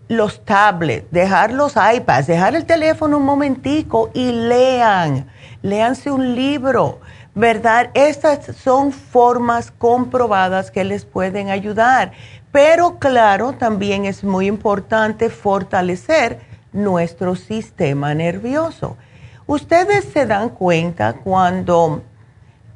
los 0.08 0.44
tablets, 0.44 1.10
dejar 1.10 1.52
los 1.52 1.74
iPads, 1.76 2.26
dejar 2.26 2.54
el 2.54 2.66
teléfono 2.66 3.18
un 3.18 3.24
momentico 3.24 4.10
y 4.14 4.32
lean 4.32 5.26
léanse 5.64 6.10
un 6.10 6.34
libro, 6.34 7.00
¿verdad? 7.34 7.90
Estas 7.94 8.54
son 8.54 8.92
formas 8.92 9.70
comprobadas 9.70 10.70
que 10.70 10.84
les 10.84 11.06
pueden 11.06 11.48
ayudar. 11.48 12.12
Pero 12.52 12.98
claro, 12.98 13.54
también 13.54 14.04
es 14.04 14.22
muy 14.22 14.46
importante 14.46 15.30
fortalecer 15.30 16.40
nuestro 16.72 17.34
sistema 17.34 18.14
nervioso. 18.14 18.98
Ustedes 19.46 20.04
se 20.04 20.26
dan 20.26 20.50
cuenta 20.50 21.14
cuando 21.14 22.02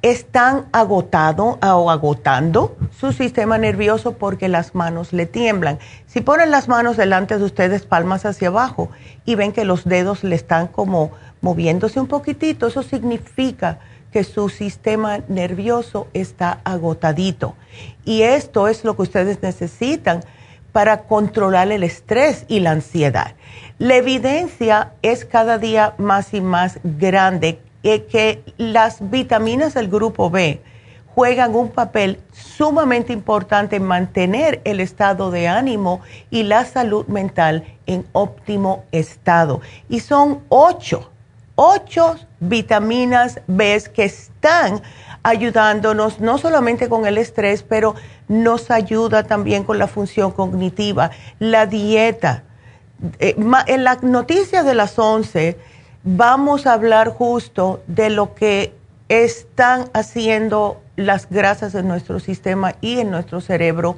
están 0.02 0.66
agotado 0.72 1.58
o 1.60 1.90
agotando 1.90 2.76
su 2.98 3.12
sistema 3.12 3.58
nervioso 3.58 4.12
porque 4.12 4.48
las 4.48 4.74
manos 4.74 5.12
le 5.12 5.26
tiemblan. 5.26 5.78
Si 6.06 6.20
ponen 6.20 6.50
las 6.50 6.68
manos 6.68 6.96
delante 6.96 7.36
de 7.38 7.44
ustedes, 7.44 7.84
palmas 7.84 8.24
hacia 8.24 8.48
abajo, 8.48 8.90
y 9.24 9.34
ven 9.34 9.52
que 9.52 9.64
los 9.64 9.84
dedos 9.84 10.22
le 10.22 10.36
están 10.36 10.68
como 10.68 11.10
moviéndose 11.40 12.00
un 12.00 12.06
poquitito, 12.06 12.68
eso 12.68 12.82
significa 12.82 13.80
que 14.12 14.24
su 14.24 14.48
sistema 14.48 15.18
nervioso 15.28 16.06
está 16.14 16.60
agotadito. 16.64 17.54
Y 18.04 18.22
esto 18.22 18.68
es 18.68 18.84
lo 18.84 18.96
que 18.96 19.02
ustedes 19.02 19.42
necesitan 19.42 20.20
para 20.72 21.02
controlar 21.02 21.70
el 21.72 21.82
estrés 21.82 22.44
y 22.48 22.60
la 22.60 22.70
ansiedad. 22.70 23.34
La 23.78 23.96
evidencia 23.96 24.92
es 25.02 25.24
cada 25.24 25.58
día 25.58 25.94
más 25.98 26.34
y 26.34 26.40
más 26.40 26.78
grande 26.84 27.60
que 27.82 28.42
las 28.56 29.10
vitaminas 29.10 29.74
del 29.74 29.88
grupo 29.88 30.30
B 30.30 30.60
juegan 31.14 31.54
un 31.54 31.70
papel 31.70 32.20
sumamente 32.32 33.12
importante 33.12 33.76
en 33.76 33.84
mantener 33.84 34.60
el 34.64 34.80
estado 34.80 35.30
de 35.30 35.48
ánimo 35.48 36.00
y 36.30 36.42
la 36.42 36.64
salud 36.64 37.06
mental 37.06 37.64
en 37.86 38.04
óptimo 38.12 38.84
estado. 38.92 39.60
Y 39.88 40.00
son 40.00 40.42
ocho 40.48 41.10
ocho 41.60 42.14
vitaminas 42.38 43.40
B 43.48 43.82
que 43.92 44.04
están 44.04 44.80
ayudándonos 45.24 46.20
no 46.20 46.38
solamente 46.38 46.88
con 46.88 47.04
el 47.04 47.18
estrés, 47.18 47.64
pero 47.64 47.96
nos 48.28 48.70
ayuda 48.70 49.24
también 49.24 49.64
con 49.64 49.76
la 49.76 49.88
función 49.88 50.30
cognitiva, 50.30 51.10
la 51.40 51.66
dieta. 51.66 52.44
Eh, 53.18 53.34
en 53.66 53.82
las 53.82 54.04
noticias 54.04 54.64
de 54.64 54.74
las 54.76 54.96
11 54.96 55.58
vamos 56.16 56.66
a 56.66 56.72
hablar 56.72 57.10
justo 57.10 57.82
de 57.86 58.08
lo 58.08 58.34
que 58.34 58.72
están 59.10 59.90
haciendo 59.92 60.80
las 60.96 61.28
grasas 61.28 61.74
en 61.74 61.86
nuestro 61.86 62.18
sistema 62.18 62.76
y 62.80 63.00
en 63.00 63.10
nuestro 63.10 63.42
cerebro. 63.42 63.96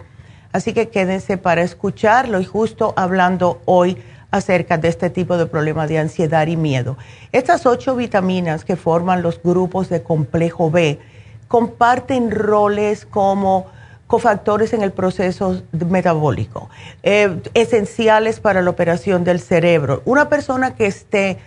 Así 0.52 0.72
que 0.72 0.88
quédense 0.88 1.36
para 1.36 1.62
escucharlo 1.62 2.40
y 2.40 2.44
justo 2.44 2.94
hablando 2.96 3.60
hoy 3.64 3.96
acerca 4.32 4.76
de 4.76 4.88
este 4.88 5.08
tipo 5.10 5.36
de 5.36 5.46
problemas 5.46 5.88
de 5.88 5.98
ansiedad 5.98 6.48
y 6.48 6.56
miedo. 6.56 6.96
Estas 7.30 7.64
ocho 7.64 7.94
vitaminas 7.94 8.64
que 8.64 8.74
forman 8.74 9.22
los 9.22 9.40
grupos 9.40 9.88
de 9.88 10.02
complejo 10.02 10.68
B 10.68 10.98
comparten 11.46 12.32
roles 12.32 13.06
como 13.06 13.66
cofactores 14.08 14.72
en 14.72 14.82
el 14.82 14.90
proceso 14.90 15.62
metabólico, 15.70 16.68
eh, 17.04 17.40
esenciales 17.54 18.40
para 18.40 18.62
la 18.62 18.70
operación 18.70 19.22
del 19.22 19.38
cerebro. 19.38 20.02
Una 20.04 20.28
persona 20.28 20.74
que 20.74 20.86
esté 20.86 21.38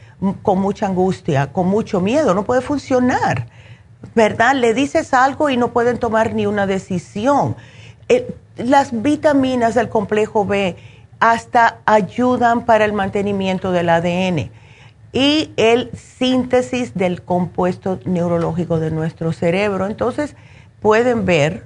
con 0.41 0.59
mucha 0.59 0.87
angustia, 0.87 1.51
con 1.51 1.67
mucho 1.67 1.99
miedo, 1.99 2.33
no 2.33 2.43
puede 2.43 2.61
funcionar, 2.61 3.47
¿verdad? 4.15 4.55
Le 4.55 4.73
dices 4.73 5.13
algo 5.13 5.49
y 5.49 5.57
no 5.57 5.73
pueden 5.73 5.97
tomar 5.97 6.33
ni 6.33 6.45
una 6.45 6.65
decisión. 6.65 7.55
Eh, 8.09 8.33
las 8.57 9.01
vitaminas 9.01 9.75
del 9.75 9.89
complejo 9.89 10.45
B 10.45 10.77
hasta 11.19 11.79
ayudan 11.85 12.65
para 12.65 12.85
el 12.85 12.93
mantenimiento 12.93 13.71
del 13.71 13.89
ADN 13.89 14.51
y 15.13 15.51
el 15.57 15.91
síntesis 15.93 16.95
del 16.95 17.21
compuesto 17.21 17.99
neurológico 18.05 18.79
de 18.79 18.91
nuestro 18.91 19.31
cerebro. 19.31 19.87
Entonces, 19.87 20.35
pueden 20.81 21.25
ver 21.25 21.65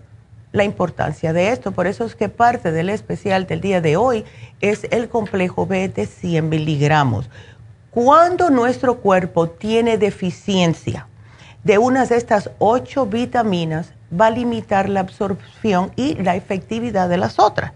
la 0.52 0.63
importancia 0.63 1.34
de 1.34 1.50
esto. 1.50 1.72
Por 1.72 1.88
eso 1.88 2.06
es 2.06 2.15
que 2.15 2.30
parte 2.30 2.72
del 2.72 2.89
especial 2.89 3.48
del 3.48 3.62
día 3.62 3.82
de 3.82 3.98
hoy 3.98 4.26
es 4.62 4.86
el 4.91 5.10
complejo 5.10 5.65
B 5.65 5.88
de 5.89 6.06
100 6.06 6.50
miligramos. 6.50 7.30
Cuando 7.99 8.51
nuestro 8.51 8.99
cuerpo 8.99 9.49
tiene 9.49 9.97
deficiencia 9.97 11.07
de 11.63 11.79
una 11.79 12.05
de 12.05 12.15
estas 12.15 12.51
ocho 12.60 13.07
vitaminas, 13.07 13.91
va 14.13 14.27
a 14.27 14.29
limitar 14.29 14.88
la 14.88 14.99
absorción 14.99 15.91
y 15.95 16.13
la 16.13 16.36
efectividad 16.36 17.10
de 17.10 17.17
las 17.17 17.39
otras. 17.39 17.73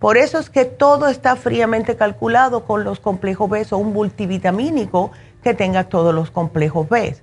Por 0.00 0.16
eso 0.16 0.40
es 0.40 0.50
que 0.50 0.64
todo 0.64 1.06
está 1.06 1.36
fríamente 1.36 1.94
calculado 1.94 2.64
con 2.64 2.82
los 2.82 2.98
complejos 2.98 3.48
B 3.48 3.64
o 3.70 3.76
un 3.76 3.92
multivitamínico 3.92 5.12
que 5.44 5.54
tenga 5.54 5.84
todos 5.84 6.12
los 6.12 6.32
complejos 6.32 6.88
B. 6.88 7.16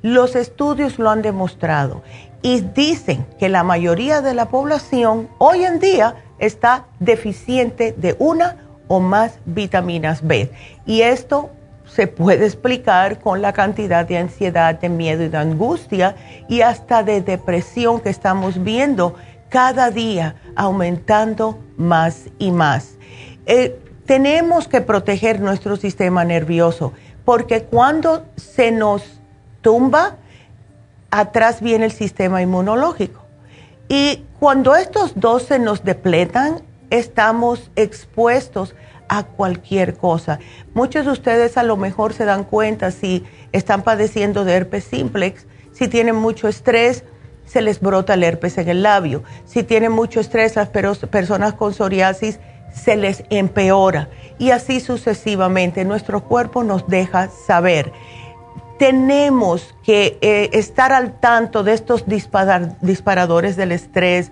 Los 0.00 0.34
estudios 0.34 0.98
lo 0.98 1.10
han 1.10 1.20
demostrado 1.20 2.02
y 2.40 2.62
dicen 2.62 3.26
que 3.38 3.50
la 3.50 3.64
mayoría 3.64 4.22
de 4.22 4.32
la 4.32 4.48
población 4.48 5.28
hoy 5.36 5.64
en 5.64 5.78
día 5.78 6.24
está 6.38 6.86
deficiente 7.00 7.92
de 7.92 8.16
una 8.18 8.62
o 8.88 9.00
más 9.00 9.40
vitaminas 9.44 10.26
B. 10.26 10.50
Y 10.86 11.02
esto 11.02 11.50
se 11.96 12.06
puede 12.06 12.44
explicar 12.44 13.20
con 13.20 13.40
la 13.40 13.54
cantidad 13.54 14.04
de 14.06 14.18
ansiedad, 14.18 14.78
de 14.78 14.90
miedo 14.90 15.24
y 15.24 15.28
de 15.30 15.38
angustia 15.38 16.14
y 16.46 16.60
hasta 16.60 17.02
de 17.02 17.22
depresión 17.22 18.00
que 18.00 18.10
estamos 18.10 18.62
viendo 18.62 19.14
cada 19.48 19.90
día 19.90 20.36
aumentando 20.56 21.58
más 21.78 22.24
y 22.38 22.50
más. 22.50 22.98
Eh, 23.46 23.80
tenemos 24.04 24.68
que 24.68 24.82
proteger 24.82 25.40
nuestro 25.40 25.76
sistema 25.76 26.22
nervioso 26.22 26.92
porque 27.24 27.62
cuando 27.62 28.26
se 28.36 28.70
nos 28.72 29.02
tumba, 29.62 30.16
atrás 31.10 31.62
viene 31.62 31.86
el 31.86 31.92
sistema 31.92 32.42
inmunológico. 32.42 33.22
Y 33.88 34.22
cuando 34.38 34.76
estos 34.76 35.18
dos 35.18 35.44
se 35.44 35.58
nos 35.58 35.82
depletan, 35.82 36.60
estamos 36.90 37.70
expuestos 37.74 38.74
a 39.08 39.24
cualquier 39.24 39.96
cosa. 39.96 40.38
Muchos 40.74 41.06
de 41.06 41.12
ustedes 41.12 41.56
a 41.56 41.62
lo 41.62 41.76
mejor 41.76 42.12
se 42.12 42.24
dan 42.24 42.44
cuenta 42.44 42.90
si 42.90 43.24
están 43.52 43.82
padeciendo 43.82 44.44
de 44.44 44.54
herpes 44.54 44.84
simplex, 44.84 45.46
si 45.72 45.88
tienen 45.88 46.16
mucho 46.16 46.48
estrés, 46.48 47.04
se 47.44 47.62
les 47.62 47.80
brota 47.80 48.14
el 48.14 48.24
herpes 48.24 48.58
en 48.58 48.68
el 48.68 48.82
labio. 48.82 49.22
Si 49.44 49.62
tienen 49.62 49.92
mucho 49.92 50.20
estrés, 50.20 50.56
las 50.56 50.68
personas 50.68 51.54
con 51.54 51.74
psoriasis 51.74 52.40
se 52.72 52.96
les 52.96 53.24
empeora. 53.30 54.08
Y 54.38 54.50
así 54.50 54.80
sucesivamente. 54.80 55.84
Nuestro 55.84 56.24
cuerpo 56.24 56.64
nos 56.64 56.88
deja 56.88 57.28
saber 57.28 57.92
tenemos 58.78 59.74
que 59.84 60.18
eh, 60.20 60.50
estar 60.52 60.92
al 60.92 61.18
tanto 61.18 61.62
de 61.62 61.72
estos 61.72 62.04
disparadores 62.06 63.56
del 63.56 63.72
estrés, 63.72 64.30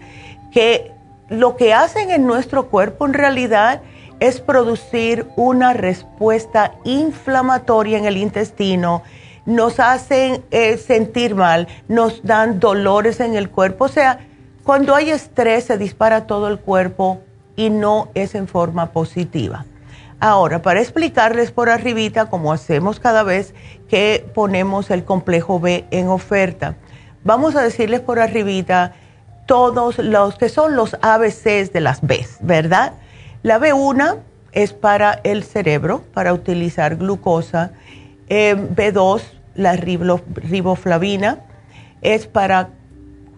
que 0.52 0.92
lo 1.28 1.56
que 1.56 1.72
hacen 1.72 2.10
en 2.10 2.26
nuestro 2.26 2.68
cuerpo 2.68 3.06
en 3.06 3.14
realidad 3.14 3.80
es 4.20 4.40
producir 4.40 5.27
una 5.37 5.72
respuesta 5.72 6.74
inflamatoria 6.85 7.98
en 7.98 8.05
el 8.05 8.16
intestino, 8.16 9.03
nos 9.46 9.81
hacen 9.81 10.42
eh, 10.50 10.77
sentir 10.79 11.35
mal, 11.35 11.68
nos 11.88 12.22
dan 12.22 12.61
dolores 12.61 13.20
en 13.20 13.35
el 13.35 13.50
cuerpo. 13.50 13.85
O 13.85 13.88
sea, 13.88 14.20
cuando 14.62 14.94
hay 14.94 15.11
estrés 15.11 15.64
se 15.64 15.77
dispara 15.77 16.27
todo 16.27 16.48
el 16.48 16.59
cuerpo 16.59 17.20
y 17.57 17.70
no 17.70 18.09
es 18.14 18.35
en 18.35 18.48
forma 18.48 18.92
positiva. 18.92 19.66
Ahora, 20.20 20.62
para 20.62 20.81
explicarles 20.81 21.50
por 21.50 21.68
arribita, 21.68 22.31
como 22.31 22.53
hacemos 22.53 22.98
cada 22.98 23.22
vez 23.24 23.55
que 23.88 24.24
ponemos 24.35 24.90
el 24.90 25.05
complejo 25.05 25.61
B 25.61 25.85
en 25.90 26.09
oferta, 26.09 26.77
vamos 27.24 27.57
a 27.57 27.62
decirles 27.62 28.00
por 28.00 28.18
arribita 28.18 28.94
todos 29.46 29.98
los 29.98 30.37
que 30.37 30.48
son 30.48 30.77
los 30.77 30.96
ABCs 31.03 31.72
de 31.72 31.81
las 31.81 32.00
Bs, 32.00 32.38
¿verdad? 32.40 32.94
La 33.44 33.61
B1 33.61 34.20
es 34.52 34.72
para 34.72 35.20
el 35.22 35.44
cerebro, 35.44 36.02
para 36.14 36.33
utilizar 36.33 36.96
glucosa. 36.96 37.72
Eh, 38.30 38.57
B2, 38.57 39.20
la 39.54 39.76
riboflavina, 39.76 41.40
es 42.00 42.26
para 42.26 42.70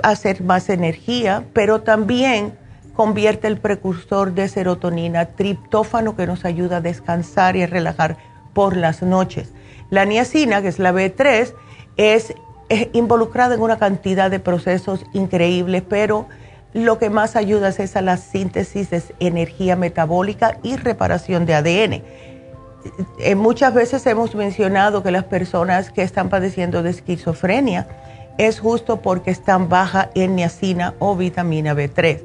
hacer 0.05 0.45
más 0.45 0.69
energía, 0.69 1.43
pero 1.53 1.81
también 1.81 2.53
convierte 2.95 3.49
el 3.49 3.59
precursor 3.59 4.33
de 4.33 4.47
serotonina, 4.47 5.25
triptófano, 5.25 6.15
que 6.15 6.29
nos 6.29 6.45
ayuda 6.45 6.77
a 6.77 6.81
descansar 6.81 7.57
y 7.57 7.65
a 7.65 7.67
relajar 7.67 8.17
por 8.55 8.77
las 8.77 9.03
noches. 9.03 9.53
La 9.91 10.05
niacina, 10.05 10.63
que 10.63 10.69
es 10.69 10.79
la 10.79 10.93
B3, 10.93 11.53
es, 11.97 12.33
involucrada 12.93 13.57
en 13.57 13.61
una 13.61 13.79
cantidad 13.79 14.31
de 14.31 14.39
procesos 14.39 15.05
increíbles, 15.13 15.83
pero 15.89 16.29
lo 16.77 16.99
que 16.99 17.11
más 17.11 17.37
ayuda 17.37 17.69
es 17.69 17.97
a 17.97 18.03
la 18.03 18.17
síntesis 18.17 18.91
de 18.91 19.03
energía 19.19 19.77
metabólica 19.77 20.59
y 20.63 20.77
reparación 20.77 21.47
de 21.47 21.55
ADN. 21.55 22.03
Eh, 23.19 23.35
muchas 23.35 23.75
veces 23.75 24.07
hemos 24.07 24.35
mencionado 24.35 25.03
que 25.03 25.11
las 25.11 25.25
personas 25.25 25.91
que 25.91 26.03
están 26.03 26.29
padeciendo 26.29 26.83
de 26.83 26.91
esquizofrenia 26.91 27.89
es 28.39 28.61
justo 28.61 29.01
porque 29.01 29.31
están 29.31 29.69
baja 29.69 30.11
en 30.15 30.37
niacina 30.37 30.95
o 31.01 31.17
vitamina 31.17 31.75
B3 31.75 32.21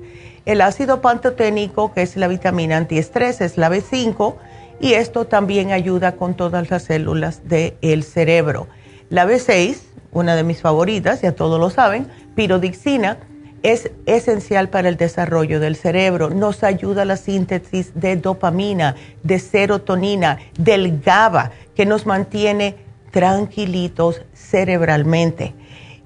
el 0.46 0.62
ácido 0.62 1.02
pantoténico, 1.02 1.94
que 1.94 2.02
es 2.02 2.18
la 2.18 2.28
vitamina 2.28 2.78
antiestrés, 2.78 3.42
es 3.42 3.58
la 3.58 3.70
B5 3.70 4.36
y 4.80 4.94
esto 4.94 5.26
también 5.26 5.72
ayuda 5.72 6.14
con 6.14 6.34
todas 6.34 6.70
las 6.70 6.84
células 6.84 7.48
del 7.48 8.04
cerebro. 8.04 8.68
La 9.10 9.26
B6, 9.26 9.78
una 10.12 10.36
de 10.36 10.44
mis 10.44 10.62
favoritas, 10.62 11.22
ya 11.22 11.34
todos 11.34 11.60
lo 11.60 11.70
saben, 11.70 12.08
pirodixina, 12.36 13.18
es 13.64 13.92
esencial 14.06 14.70
para 14.70 14.90
el 14.90 14.98
desarrollo 14.98 15.60
del 15.60 15.76
cerebro. 15.76 16.30
Nos 16.30 16.64
ayuda 16.64 17.04
a 17.04 17.06
la 17.06 17.18
síntesis 17.18 17.92
de 17.94 18.16
dopamina, 18.16 18.96
de 19.24 19.40
serotonina, 19.40 20.40
del 20.58 21.02
GABA, 21.02 21.52
que 21.76 21.86
nos 21.86 22.06
mantiene 22.06 22.76
tranquilitos 23.12 24.22
cerebralmente. 24.34 25.54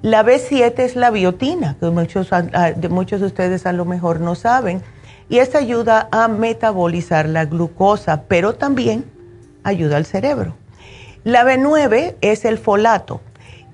La 0.01 0.23
B7 0.23 0.79
es 0.79 0.95
la 0.95 1.09
biotina, 1.09 1.77
que 1.79 1.89
muchos, 1.89 2.29
de 2.29 2.89
muchos 2.89 3.21
de 3.21 3.27
ustedes 3.27 3.65
a 3.65 3.73
lo 3.73 3.85
mejor 3.85 4.19
no 4.19 4.35
saben, 4.35 4.81
y 5.29 5.39
esta 5.39 5.57
ayuda 5.57 6.07
a 6.11 6.27
metabolizar 6.27 7.27
la 7.27 7.45
glucosa, 7.45 8.23
pero 8.27 8.53
también 8.53 9.05
ayuda 9.63 9.97
al 9.97 10.05
cerebro. 10.05 10.55
La 11.23 11.43
B9 11.43 12.15
es 12.21 12.45
el 12.45 12.59
folato, 12.59 13.21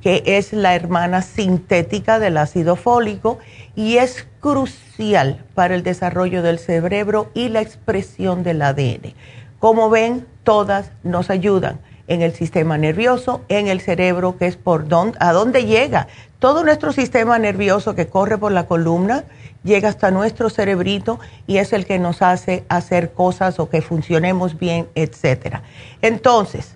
que 0.01 0.23
es 0.25 0.53
la 0.53 0.75
hermana 0.75 1.21
sintética 1.21 2.19
del 2.19 2.37
ácido 2.37 2.75
fólico 2.75 3.37
y 3.75 3.97
es 3.97 4.27
crucial 4.39 5.43
para 5.53 5.75
el 5.75 5.83
desarrollo 5.83 6.41
del 6.41 6.59
cerebro 6.59 7.29
y 7.33 7.49
la 7.49 7.61
expresión 7.61 8.43
del 8.43 8.61
ADN. 8.61 9.13
Como 9.59 9.89
ven, 9.89 10.25
todas 10.43 10.91
nos 11.03 11.29
ayudan 11.29 11.79
en 12.07 12.21
el 12.21 12.33
sistema 12.33 12.77
nervioso, 12.77 13.41
en 13.47 13.67
el 13.67 13.79
cerebro, 13.79 14.37
que 14.37 14.47
es 14.47 14.57
por 14.57 14.87
donde, 14.87 15.17
a 15.21 15.31
dónde 15.31 15.65
llega. 15.65 16.07
Todo 16.39 16.63
nuestro 16.63 16.91
sistema 16.91 17.37
nervioso 17.39 17.95
que 17.95 18.07
corre 18.07 18.37
por 18.37 18.51
la 18.51 18.65
columna 18.65 19.23
llega 19.63 19.89
hasta 19.89 20.11
nuestro 20.11 20.49
cerebrito 20.49 21.19
y 21.47 21.57
es 21.57 21.71
el 21.71 21.85
que 21.85 21.99
nos 21.99 22.21
hace 22.21 22.65
hacer 22.67 23.13
cosas 23.13 23.59
o 23.59 23.69
que 23.69 23.81
funcionemos 23.81 24.57
bien, 24.57 24.87
etc. 24.95 25.59
Entonces, 26.01 26.75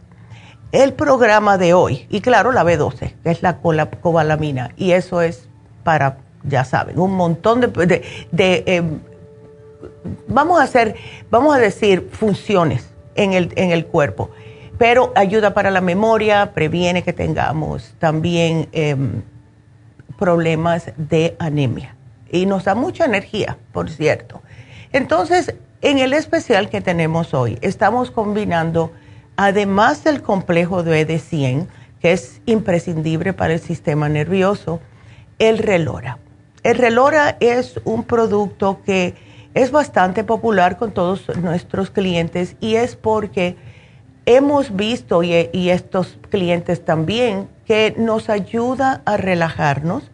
el 0.83 0.93
programa 0.93 1.57
de 1.57 1.73
hoy, 1.73 2.05
y 2.09 2.21
claro, 2.21 2.51
la 2.51 2.63
B12, 2.63 3.13
que 3.23 3.31
es 3.31 3.41
la 3.41 3.57
cobalamina, 3.59 4.71
y 4.77 4.91
eso 4.91 5.21
es 5.21 5.47
para, 5.83 6.17
ya 6.43 6.65
saben, 6.65 6.99
un 6.99 7.13
montón 7.13 7.61
de, 7.61 8.63
em, 8.65 8.99
vamos 10.27 10.59
a 10.59 10.63
hacer, 10.63 10.95
vamos 11.29 11.55
a 11.55 11.59
decir, 11.59 12.09
funciones 12.11 12.89
en 13.15 13.33
el, 13.33 13.53
en 13.55 13.71
el 13.71 13.85
cuerpo 13.85 14.29
pero 14.77 15.11
ayuda 15.15 15.53
para 15.53 15.71
la 15.71 15.81
memoria, 15.81 16.51
previene 16.53 17.03
que 17.03 17.13
tengamos 17.13 17.95
también 17.99 18.67
em, 18.71 19.21
problemas 20.17 20.91
de 20.97 21.35
anemia 21.39 21.95
y 22.31 22.45
nos 22.45 22.65
da 22.65 22.75
mucha 22.75 23.05
energía, 23.05 23.57
por 23.71 23.89
cierto. 23.89 24.41
Entonces, 24.91 25.55
en 25.81 25.99
el 25.99 26.13
especial 26.13 26.69
que 26.69 26.81
tenemos 26.81 27.33
hoy, 27.33 27.57
estamos 27.61 28.11
combinando, 28.11 28.91
además 29.38 30.04
del 30.04 30.21
complejo 30.21 30.84
de 30.84 31.19
100, 31.19 31.67
que 32.02 32.12
es 32.12 32.41
imprescindible 32.45 33.34
para 33.34 33.54
el 33.54 33.60
sistema 33.60 34.10
nervioso, 34.10 34.80
el 35.39 35.58
relora. 35.58 36.19
El 36.63 36.78
relora 36.78 37.38
es 37.39 37.80
un 37.84 38.04
producto 38.04 38.82
que 38.86 39.15
es 39.54 39.71
bastante 39.71 40.24
popular 40.24 40.78
con 40.78 40.91
todos 40.91 41.36
nuestros 41.38 41.89
clientes 41.89 42.56
y 42.60 42.76
es 42.76 42.95
porque 42.95 43.56
hemos 44.26 44.76
visto, 44.76 45.24
y, 45.24 45.69
estos 45.69 46.17
clientes 46.30 46.84
también, 46.84 47.48
que 47.65 47.93
nos 47.98 48.30
ayuda 48.30 49.02
a 49.06 49.17
relajarnos, 49.17 50.12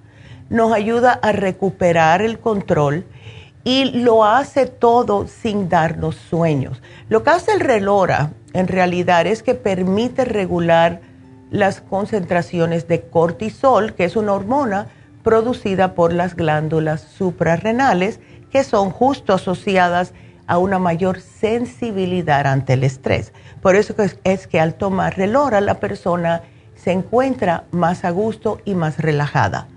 nos 0.50 0.74
ayuda 0.74 1.14
a 1.14 1.32
recuperar 1.32 2.22
el 2.22 2.40
control 2.40 3.06
y 3.64 3.86
lo 3.86 4.26
hace 4.26 4.66
todo 4.66 5.28
sin 5.28 5.70
darnos 5.70 6.16
sueños. 6.16 6.82
Lo 7.10 7.24
que 7.24 7.30
hace 7.30 7.54
el 7.54 7.60
relora 7.60 8.32
en 8.54 8.68
realidad 8.68 9.28
es 9.28 9.44
que 9.44 9.56
permite 9.56 10.26
regular 10.26 11.02
las 11.50 11.82
concentraciones 11.82 12.88
de 12.88 13.02
cortisol, 13.02 13.94
que 13.94 14.06
es 14.06 14.16
una 14.16 14.34
hormona 14.34 14.88
producida 15.24 15.94
por 15.94 16.14
las 16.14 16.36
glándulas 16.36 17.02
suprarrenales, 17.02 18.20
que 18.52 18.64
son 18.64 18.90
justo 18.90 19.34
asociadas 19.34 20.14
a 20.48 20.58
una 20.58 20.80
mayor 20.80 21.22
sensibilidad 21.22 22.48
ante 22.48 22.74
el 22.74 22.84
estrés. 22.84 23.32
Por 23.62 23.76
eso 23.76 23.96
es 24.24 24.48
que 24.48 24.60
al 24.60 24.74
tomar 24.76 25.16
relora 25.16 25.62
la 25.62 25.80
persona 25.80 26.42
se 26.76 26.92
encuentra 26.92 27.66
más 27.72 28.04
a 28.04 28.10
gusto 28.10 28.60
y 28.66 28.74
más 28.74 28.98
relajada. 28.98 29.68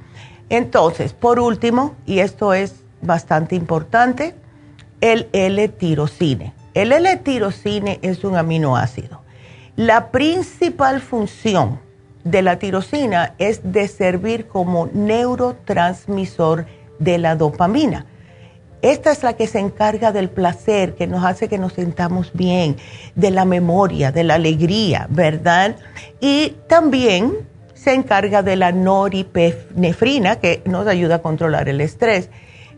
Entonces, 0.49 1.13
por 1.13 1.39
último, 1.39 1.95
y 2.07 2.21
esto 2.21 2.55
es 2.55 2.83
bastante 3.03 3.57
importante, 3.57 4.35
el 5.01 5.29
L-tirocine. 5.33 6.55
El 6.75 6.91
L-tirocine 6.91 8.01
es 8.03 8.25
un 8.25 8.37
aminoácido. 8.37 9.23
La 9.77 10.11
principal 10.11 11.01
función 11.01 11.81
de 12.25 12.43
la 12.43 12.59
tirosina 12.59 13.35
es 13.39 13.61
de 13.73 13.87
servir 13.87 14.49
como 14.49 14.89
neurotransmisor 14.93 16.67
de 16.99 17.19
la 17.19 17.37
dopamina. 17.37 18.07
Esta 18.83 19.13
es 19.13 19.23
la 19.23 19.35
que 19.35 19.47
se 19.47 19.61
encarga 19.61 20.11
del 20.11 20.29
placer, 20.29 20.95
que 20.95 21.07
nos 21.07 21.25
hace 21.25 21.49
que 21.49 21.59
nos 21.59 21.75
sintamos 21.75 22.33
bien, 22.35 22.77
de 23.15 23.31
la 23.31 23.45
memoria, 23.45 24.11
de 24.11 24.25
la 24.25 24.35
alegría, 24.35 25.07
¿verdad? 25.11 25.77
Y 26.21 26.57
también 26.69 27.35
se 27.73 27.95
encarga 27.95 28.43
de 28.43 28.57
la 28.57 28.73
noripinefrina, 28.73 30.37
que 30.37 30.63
nos 30.65 30.87
ayuda 30.87 31.17
a 31.17 31.23
controlar 31.23 31.69
el 31.69 31.81
estrés. 31.81 32.31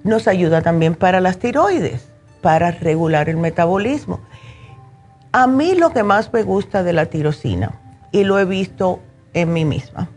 Nos 0.05 0.29
ayuda 0.29 0.63
también 0.63 0.95
para 0.95 1.21
las 1.21 1.39
tiroides, 1.39 2.09
para 2.47 2.71
regular 2.71 3.29
el 3.29 3.39
metabolismo. 3.39 4.21
A 5.33 5.49
mí 5.49 5.75
lo 5.75 5.91
que 5.91 6.05
más 6.05 6.33
me 6.33 6.45
gusta 6.45 6.85
de 6.85 6.93
la 6.93 7.07
tirosina, 7.07 7.73
y 8.13 8.23
lo 8.23 8.39
he 8.39 8.45
visto 8.45 9.01
en 9.35 9.53
mí 9.53 9.65
misma, 9.65 10.09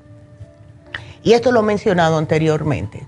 y 1.24 1.34
esto 1.34 1.52
lo 1.52 1.62
he 1.62 1.64
mencionado 1.64 2.20
anteriormente, 2.20 3.08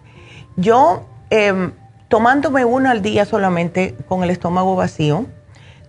yo 0.58 1.06
em, 1.30 1.72
tomándome 2.08 2.66
una 2.66 2.90
al 2.90 3.04
día 3.04 3.26
solamente 3.26 3.96
con 4.08 4.24
el 4.24 4.32
estómago 4.32 4.76
vacío, 4.76 5.28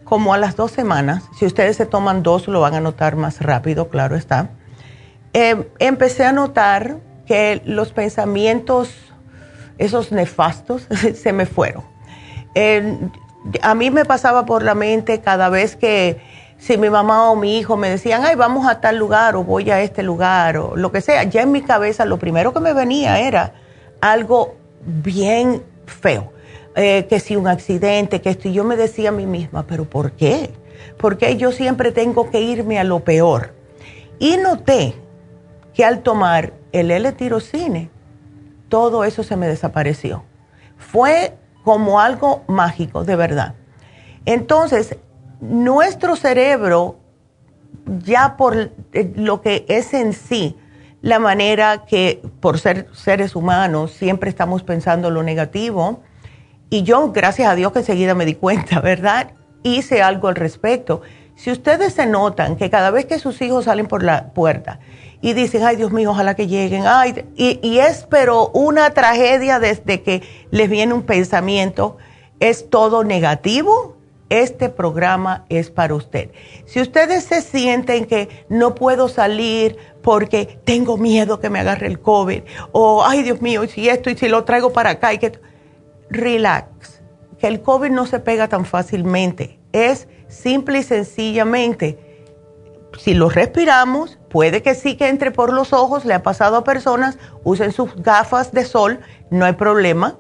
como 0.05 0.35
a 0.35 0.37
las 0.37 0.55
dos 0.55 0.71
semanas, 0.71 1.25
si 1.39 1.47
ustedes 1.47 1.79
se 1.79 1.87
toman 1.87 2.23
dos 2.23 2.49
lo 2.49 2.61
van 2.61 2.75
a 2.75 2.81
notar 2.81 3.17
más 3.17 3.41
rápido, 3.41 3.89
claro 3.89 4.15
está, 4.15 4.51
em, 5.33 5.65
empecé 5.79 6.27
a 6.27 6.33
notar 6.33 6.99
que 7.27 7.63
los 7.65 7.93
pensamientos, 7.93 8.91
esos 9.79 10.13
nefastos, 10.13 10.87
se 11.15 11.33
me 11.33 11.47
fueron. 11.47 11.91
A 13.63 13.75
mí 13.75 13.91
me 13.91 14.05
pasaba 14.05 14.45
por 14.47 14.63
la 14.63 14.75
mente 14.75 15.21
cada 15.21 15.49
vez 15.49 15.77
que 15.77 16.21
si 16.59 16.79
mi 16.79 16.91
mamá 16.91 17.31
o 17.31 17.37
mi 17.37 17.59
hijo 17.59 17.77
me 17.77 17.91
decían, 17.91 18.25
ay, 18.25 18.37
vamos 18.37 18.69
a 18.69 18.81
tal 18.81 18.97
lugar 18.97 19.35
o 19.35 19.43
voy 19.43 19.71
a 19.71 19.81
este 19.81 20.03
lugar 20.03 20.57
o 20.57 20.77
lo 20.77 20.93
que 20.93 21.01
sea, 21.01 21.25
ya 21.25 21.43
en 21.43 21.51
mi 21.51 21.63
cabeza 21.63 22.05
lo 22.05 22.19
primero 22.19 22.53
que 22.53 22.61
me 22.61 22.73
venía 22.73 23.19
era 23.19 23.55
algo 24.01 24.55
bien 24.85 25.63
feo, 25.87 26.33
eh, 26.77 27.07
que 27.09 27.19
si 27.19 27.35
un 27.35 27.49
accidente, 27.49 28.21
que 28.21 28.31
esto, 28.31 28.49
y 28.49 28.53
yo 28.53 28.65
me 28.65 28.77
decía 28.77 29.09
a 29.09 29.13
mí 29.13 29.27
misma, 29.27 29.67
pero 29.67 29.85
¿por 29.85 30.13
qué? 30.13 30.51
Porque 30.99 31.37
yo 31.37 31.51
siempre 31.51 31.91
tengo 31.91 32.31
que 32.31 32.41
irme 32.41 32.79
a 32.79 32.85
lo 32.85 33.01
peor. 33.01 33.55
Y 34.19 34.37
noté 34.37 34.95
que 35.75 35.85
al 35.85 36.03
tomar 36.03 36.53
el 36.71 36.91
L-tirocine, 36.91 37.91
todo 38.69 39.05
eso 39.05 39.25
se 39.25 39.37
me 39.37 39.49
desapareció. 39.49 40.23
Fue 40.77 41.35
como 41.65 42.01
algo 42.01 42.43
mágico, 42.49 43.05
de 43.05 43.17
verdad. 43.17 43.55
Entonces, 44.25 44.97
nuestro 45.41 46.17
cerebro, 46.17 46.97
ya 48.05 48.37
por 48.37 48.57
eh, 48.93 49.13
lo 49.17 49.41
que 49.41 49.65
es 49.69 49.95
en 49.95 50.13
sí, 50.13 50.57
la 51.01 51.19
manera 51.19 51.85
que 51.85 52.23
por 52.41 52.61
ser 52.61 52.89
seres 52.93 53.35
humanos 53.35 53.91
siempre 53.91 54.31
estamos 54.31 54.63
pensando 54.63 55.11
lo 55.11 55.23
negativo. 55.23 56.03
Y 56.71 56.85
yo, 56.85 57.11
gracias 57.11 57.49
a 57.49 57.55
Dios 57.57 57.73
que 57.73 57.81
enseguida 57.81 58.15
me 58.15 58.25
di 58.25 58.35
cuenta, 58.35 58.81
¿verdad? 58.83 59.33
Hice 59.65 60.03
algo 60.03 60.29
al 60.29 60.37
respecto. 60.37 61.03
Si 61.35 61.51
ustedes 61.51 61.95
se 61.95 62.07
notan 62.07 62.57
que 62.57 62.71
cada 62.71 62.91
vez 62.91 63.07
que 63.07 63.19
sus 63.19 63.43
hijos 63.43 63.65
salen 63.65 63.87
por 63.87 64.03
la 64.05 64.33
puerta 64.33 64.79
y 65.23 65.33
dicen, 65.33 65.65
ay 65.65 65.77
Dios 65.77 65.93
mío, 65.93 66.11
ojalá 66.11 66.35
que 66.35 66.49
lleguen, 66.49 66.85
ay, 66.87 67.25
y, 67.37 67.59
y 67.67 67.79
es 67.79 68.07
pero 68.11 68.49
una 68.49 68.91
tragedia 68.91 69.59
desde 69.59 70.03
que 70.03 70.23
les 70.51 70.69
viene 70.69 70.93
un 70.93 71.05
pensamiento, 71.05 71.97
es 72.41 72.69
todo 72.69 73.05
negativo, 73.05 73.97
este 74.29 74.69
programa 74.69 75.45
es 75.49 75.71
para 75.71 75.95
usted. 75.95 76.31
Si 76.65 76.81
ustedes 76.81 77.25
se 77.25 77.43
sienten 77.43 78.07
que 78.07 78.47
no 78.49 78.75
puedo 78.75 79.09
salir 79.09 79.77
porque 80.03 80.59
tengo 80.65 80.97
miedo 80.97 81.39
que 81.39 81.51
me 81.51 81.61
agarre 81.61 81.87
el 81.87 82.01
COVID, 82.01 82.43
o 82.73 83.05
ay 83.05 83.23
Dios 83.23 83.41
mío, 83.43 83.67
si 83.69 83.89
esto 83.89 84.11
y 84.11 84.17
si 84.17 84.29
lo 84.29 84.45
traigo 84.45 84.73
para 84.73 84.91
acá, 84.91 85.13
y 85.13 85.19
que 85.19 85.39
relax, 86.11 87.03
que 87.39 87.47
el 87.47 87.61
COVID 87.61 87.91
no 87.91 88.07
se 88.07 88.21
pega 88.21 88.49
tan 88.49 88.65
fácilmente. 88.65 89.59
Es 89.73 90.09
simple 90.29 90.79
y 90.79 90.83
sencillamente, 90.83 91.99
si 92.99 93.15
lo 93.15 93.29
respiramos, 93.29 94.19
puede 94.33 94.63
que 94.63 94.75
sí 94.75 94.97
que 94.97 95.09
entre 95.09 95.31
por 95.31 95.53
los 95.53 95.73
ojos, 95.73 96.05
le 96.05 96.15
ha 96.15 96.23
pasado 96.23 96.57
a 96.57 96.65
personas, 96.65 97.19
usen 97.45 97.73
sus 97.73 97.95
gafas 97.97 98.53
de 98.53 98.65
sol, 98.65 99.01
no 99.31 99.45
hay 99.45 99.53
problema 99.53 100.17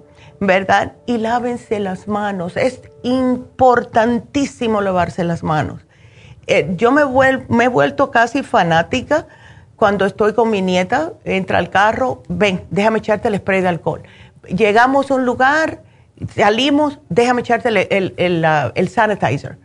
¿verdad? 0.47 0.95
Y 1.07 1.19
lávense 1.19 1.79
las 1.79 2.09
manos. 2.09 2.57
Es 2.57 2.81
importantísimo 3.05 4.81
lavarse 4.81 5.23
las 5.23 5.45
manos. 5.45 5.83
Eh, 6.49 6.75
yo 6.77 6.91
me, 6.91 7.03
he 7.03 7.69
vuelto 7.69 8.11
casi 8.11 8.43
fanática 8.43 9.29
cuando 9.77 10.05
estoy 10.05 10.35
con 10.35 10.51
mi 10.51 10.61
nieta, 10.61 11.13
entra 11.25 11.59
al 11.59 11.71
carro, 11.71 12.25
ven, 12.29 12.65
déjame 12.71 12.99
echarte 12.99 13.29
el 13.29 13.37
spray 13.37 13.61
de 13.61 13.69
alcohol. 13.69 14.03
Llegamos 14.49 15.13
a 15.13 15.15
un 15.15 15.25
lugar, 15.25 15.83
salimos, 16.35 16.99
déjame 17.09 17.43
echarte 17.43 17.69
el, 17.69 18.15
el, 18.75 18.89
sanitizer. 18.89 19.59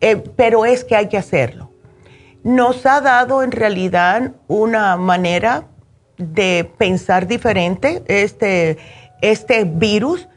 Eh, 0.00 0.16
pero 0.36 0.64
es 0.64 0.84
que 0.84 0.94
hay 0.94 1.08
que 1.08 1.18
hacerlo. 1.18 1.69
Nos 2.42 2.86
ha 2.86 3.00
dado 3.00 3.42
en 3.42 3.52
realidad 3.52 4.32
una 4.48 4.96
manera 4.96 5.64
de 6.16 6.70
pensar 6.78 7.26
diferente. 7.26 8.02
Este, 8.06 8.78
este 9.20 9.64
virus, 9.64 10.28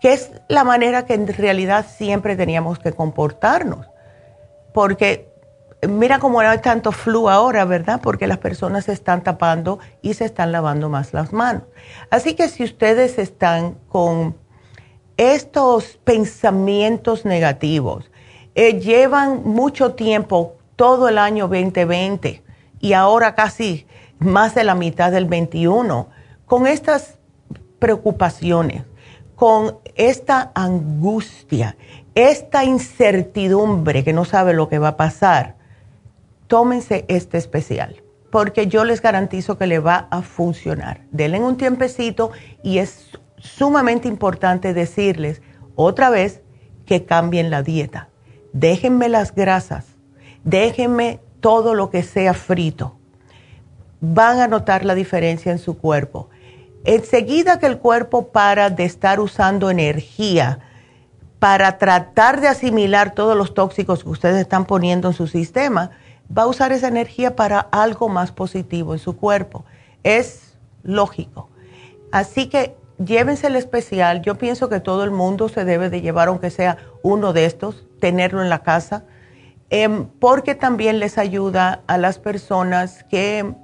que 0.00 0.12
es 0.12 0.30
la 0.48 0.64
manera 0.64 1.04
que 1.04 1.14
en 1.14 1.26
realidad 1.26 1.86
siempre 1.88 2.36
teníamos 2.36 2.78
que 2.78 2.92
comportarnos. 2.92 3.86
Porque 4.72 5.30
mira 5.88 6.18
cómo 6.18 6.40
hay 6.40 6.58
tanto 6.58 6.92
flu 6.92 7.28
ahora, 7.28 7.64
¿verdad? 7.64 8.00
Porque 8.02 8.26
las 8.26 8.38
personas 8.38 8.84
se 8.84 8.92
están 8.92 9.22
tapando 9.22 9.78
y 10.02 10.14
se 10.14 10.24
están 10.24 10.52
lavando 10.52 10.88
más 10.88 11.12
las 11.12 11.32
manos. 11.32 11.64
Así 12.10 12.34
que 12.34 12.48
si 12.48 12.64
ustedes 12.64 13.18
están 13.18 13.74
con 13.88 14.36
estos 15.16 15.98
pensamientos 16.04 17.24
negativos, 17.24 18.10
eh, 18.54 18.80
llevan 18.80 19.42
mucho 19.44 19.94
tiempo, 19.94 20.56
todo 20.80 21.10
el 21.10 21.18
año 21.18 21.46
2020 21.46 22.42
y 22.80 22.94
ahora 22.94 23.34
casi 23.34 23.86
más 24.18 24.54
de 24.54 24.64
la 24.64 24.74
mitad 24.74 25.12
del 25.12 25.26
21, 25.26 26.08
con 26.46 26.66
estas 26.66 27.18
preocupaciones, 27.78 28.84
con 29.34 29.76
esta 29.94 30.52
angustia, 30.54 31.76
esta 32.14 32.64
incertidumbre 32.64 34.04
que 34.04 34.14
no 34.14 34.24
sabe 34.24 34.54
lo 34.54 34.70
que 34.70 34.78
va 34.78 34.88
a 34.88 34.96
pasar, 34.96 35.56
tómense 36.46 37.04
este 37.08 37.36
especial, 37.36 38.02
porque 38.30 38.66
yo 38.66 38.86
les 38.86 39.02
garantizo 39.02 39.58
que 39.58 39.66
le 39.66 39.80
va 39.80 40.08
a 40.10 40.22
funcionar. 40.22 41.02
Denle 41.10 41.40
un 41.40 41.58
tiempecito 41.58 42.30
y 42.62 42.78
es 42.78 43.18
sumamente 43.36 44.08
importante 44.08 44.72
decirles 44.72 45.42
otra 45.74 46.08
vez 46.08 46.40
que 46.86 47.04
cambien 47.04 47.50
la 47.50 47.62
dieta. 47.62 48.08
Déjenme 48.54 49.10
las 49.10 49.34
grasas, 49.34 49.99
déjenme 50.44 51.20
todo 51.40 51.74
lo 51.74 51.90
que 51.90 52.02
sea 52.02 52.34
frito. 52.34 52.96
Van 54.00 54.40
a 54.40 54.48
notar 54.48 54.84
la 54.84 54.94
diferencia 54.94 55.52
en 55.52 55.58
su 55.58 55.78
cuerpo 55.78 56.28
enseguida 56.84 57.58
que 57.58 57.66
el 57.66 57.78
cuerpo 57.78 58.28
para 58.28 58.70
de 58.70 58.84
estar 58.84 59.20
usando 59.20 59.70
energía 59.70 60.60
para 61.38 61.78
tratar 61.78 62.40
de 62.40 62.48
asimilar 62.48 63.14
todos 63.14 63.36
los 63.36 63.54
tóxicos 63.54 64.04
que 64.04 64.10
ustedes 64.10 64.36
están 64.36 64.66
poniendo 64.66 65.08
en 65.08 65.14
su 65.14 65.26
sistema, 65.26 65.90
va 66.36 66.42
a 66.42 66.46
usar 66.46 66.72
esa 66.72 66.88
energía 66.88 67.34
para 67.34 67.60
algo 67.60 68.08
más 68.08 68.30
positivo 68.30 68.92
en 68.92 68.98
su 68.98 69.16
cuerpo. 69.16 69.64
Es 70.02 70.58
lógico. 70.82 71.48
Así 72.12 72.48
que 72.48 72.76
llévense 72.98 73.46
el 73.46 73.56
especial. 73.56 74.20
Yo 74.20 74.36
pienso 74.36 74.68
que 74.68 74.80
todo 74.80 75.02
el 75.02 75.12
mundo 75.12 75.48
se 75.48 75.64
debe 75.64 75.88
de 75.88 76.02
llevar, 76.02 76.28
aunque 76.28 76.50
sea 76.50 76.76
uno 77.02 77.32
de 77.32 77.46
estos, 77.46 77.86
tenerlo 78.00 78.42
en 78.42 78.50
la 78.50 78.62
casa, 78.62 79.04
em, 79.70 80.06
porque 80.18 80.54
también 80.54 80.98
les 80.98 81.18
ayuda 81.18 81.82
a 81.86 81.96
las 81.98 82.18
personas 82.18 83.04
que 83.04 83.54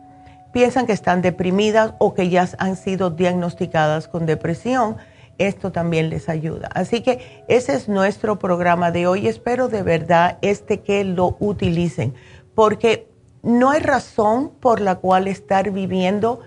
piensan 0.53 0.87
que 0.87 0.93
están 0.93 1.21
deprimidas 1.21 1.95
o 1.99 2.15
que 2.15 2.31
ya 2.31 2.49
han 2.59 2.77
sido 2.77 3.11
diagnosticadas 3.11 4.09
con 4.09 4.25
depresión, 4.25 4.97
esto 5.39 5.71
también 5.71 6.09
les 6.09 6.29
ayuda. 6.29 6.71
Así 6.73 7.03
que 7.03 7.45
ese 7.49 7.75
es 7.75 7.89
nuestro 7.89 8.39
programa 8.39 8.91
de 8.91 9.07
hoy. 9.07 9.29
Espero 9.29 9.69
de 9.69 9.83
verdad 9.83 10.39
este 10.41 10.81
que 10.81 11.05
lo 11.05 11.37
utilicen, 11.41 12.15
porque 12.55 13.07
no 13.43 13.71
hay 13.71 13.81
razón 13.81 14.51
por 14.61 14.81
la 14.81 14.97
cual 14.97 15.29
estar 15.29 15.71
viviendo 15.71 16.41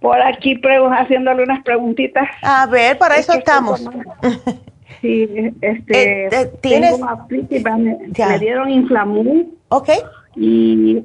Por 0.00 0.18
aquí 0.22 0.58
haciéndole 0.92 1.42
unas 1.42 1.62
preguntitas. 1.62 2.26
A 2.40 2.64
ver, 2.64 2.96
para 2.96 3.18
eso 3.18 3.34
estamos. 3.34 3.86
Sí, 5.00 5.28
este, 5.60 6.28
eh, 6.28 6.50
¿tienes? 6.62 6.98
me, 6.98 8.38
dieron 8.38 8.70
inflamú. 8.70 9.52
Ok. 9.68 9.90
Y 10.34 11.04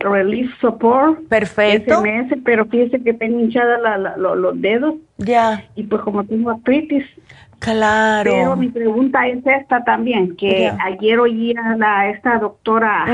Relief 0.00 0.50
Support. 0.60 1.28
Perfecto. 1.28 2.00
SMS, 2.00 2.36
pero 2.44 2.66
fíjese 2.66 3.00
que 3.00 3.14
tengo 3.14 3.38
hinchada 3.38 3.78
la, 3.78 4.16
los 4.16 4.60
dedos. 4.60 4.94
Ya. 5.18 5.64
Y 5.76 5.84
pues 5.84 6.02
como 6.02 6.24
tengo 6.24 6.50
artritis. 6.50 7.04
Claro. 7.58 8.30
Pero 8.30 8.56
mi 8.56 8.68
pregunta 8.68 9.26
es 9.26 9.44
esta 9.46 9.82
también, 9.84 10.36
que 10.36 10.70
ayer 10.84 11.18
oí 11.18 11.54
a 11.56 11.76
la, 11.76 12.10
esta 12.10 12.38
doctora 12.38 13.04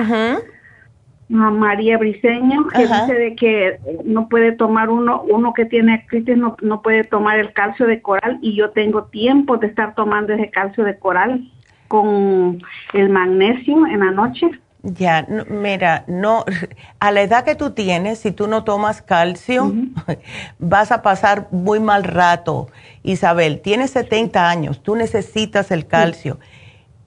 María 1.28 1.96
Briseño, 1.96 2.68
que 2.68 2.82
dice 2.82 3.14
de 3.14 3.34
que 3.34 3.78
no 4.04 4.28
puede 4.28 4.52
tomar 4.52 4.90
uno, 4.90 5.22
uno 5.22 5.54
que 5.54 5.64
tiene 5.64 5.94
artritis 5.94 6.36
no, 6.36 6.56
no 6.60 6.82
puede 6.82 7.04
tomar 7.04 7.38
el 7.38 7.52
calcio 7.52 7.86
de 7.86 8.02
coral 8.02 8.38
y 8.42 8.54
yo 8.54 8.70
tengo 8.70 9.04
tiempo 9.04 9.56
de 9.56 9.68
estar 9.68 9.94
tomando 9.94 10.34
ese 10.34 10.50
calcio 10.50 10.84
de 10.84 10.98
coral 10.98 11.48
con 11.88 12.62
el 12.92 13.08
magnesio 13.08 13.86
en 13.86 14.00
la 14.00 14.10
noche. 14.10 14.50
Ya, 14.82 15.26
mira, 15.48 16.04
no, 16.08 16.44
a 16.98 17.12
la 17.12 17.22
edad 17.22 17.44
que 17.44 17.54
tú 17.54 17.70
tienes, 17.70 18.18
si 18.18 18.32
tú 18.32 18.48
no 18.48 18.64
tomas 18.64 19.00
calcio, 19.00 19.72
vas 20.58 20.90
a 20.90 21.02
pasar 21.02 21.48
muy 21.52 21.78
mal 21.78 22.04
rato. 22.04 22.68
Isabel, 23.02 23.60
tienes 23.60 23.92
70 23.92 24.48
años, 24.48 24.82
tú 24.82 24.96
necesitas 24.96 25.70
el 25.70 25.86
calcio. 25.86 26.38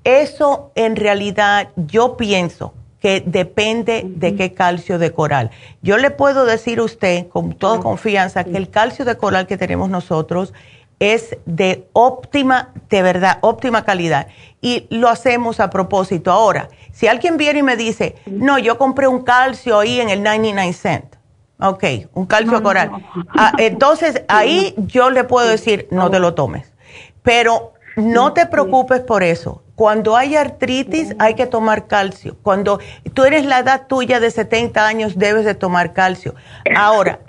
Eso 0.04 0.72
en 0.76 0.96
realidad 0.96 1.70
yo 1.76 2.16
pienso 2.16 2.74
que 3.00 3.22
depende 3.26 4.04
de 4.04 4.36
qué 4.36 4.54
calcio 4.54 4.98
de 4.98 5.12
coral. 5.12 5.52
Yo 5.82 5.98
le 5.98 6.12
puedo 6.12 6.46
decir 6.46 6.80
a 6.80 6.84
usted 6.84 7.28
con 7.28 7.54
toda 7.54 7.80
confianza 7.80 8.44
que 8.44 8.58
el 8.58 8.70
calcio 8.70 9.06
de 9.06 9.16
coral 9.18 9.48
que 9.48 9.58
tenemos 9.58 9.90
nosotros 9.90 10.54
es 11.00 11.38
de 11.46 11.88
óptima, 11.94 12.74
de 12.90 13.02
verdad, 13.02 13.38
óptima 13.42 13.84
calidad. 13.84 14.28
Y 14.62 14.88
lo 14.90 15.10
hacemos 15.10 15.60
a 15.60 15.70
propósito. 15.70 16.32
Ahora, 16.32 16.70
si 16.92 17.08
alguien 17.08 17.38
viene 17.38 17.60
y 17.60 17.64
me 17.64 17.76
dice, 17.76 18.16
no, 18.26 18.58
yo 18.58 18.78
compré 18.78 19.08
un 19.08 19.24
calcio 19.24 19.80
ahí 19.80 20.00
en 20.00 20.10
el 20.10 20.24
99 20.24 20.74
cent. 20.74 21.16
Ok, 21.60 21.84
un 22.14 22.26
calcio 22.26 22.62
coral. 22.62 22.92
Ah, 23.38 23.54
entonces, 23.58 24.24
ahí 24.28 24.74
yo 24.78 25.10
le 25.10 25.24
puedo 25.24 25.48
decir, 25.48 25.88
no 25.92 26.10
te 26.10 26.20
lo 26.20 26.34
tomes. 26.34 26.74
Pero 27.22 27.74
no 27.96 28.34
te 28.34 28.46
preocupes 28.46 29.02
por 29.02 29.24
eso. 29.24 29.64
Cuando 29.76 30.16
hay 30.16 30.36
artritis 30.36 31.16
hay 31.20 31.36
que 31.36 31.48
tomar 31.48 31.88
calcio. 31.88 32.38
Cuando 32.42 32.80
tú 33.14 33.24
eres 33.24 33.46
la 33.46 33.60
edad 33.60 33.88
tuya 33.88 34.20
de 34.20 34.32
70 34.32 34.86
años 34.86 35.18
debes 35.18 35.46
de 35.46 35.56
tomar 35.56 35.94
calcio. 35.94 36.36
Ahora, 36.76 37.20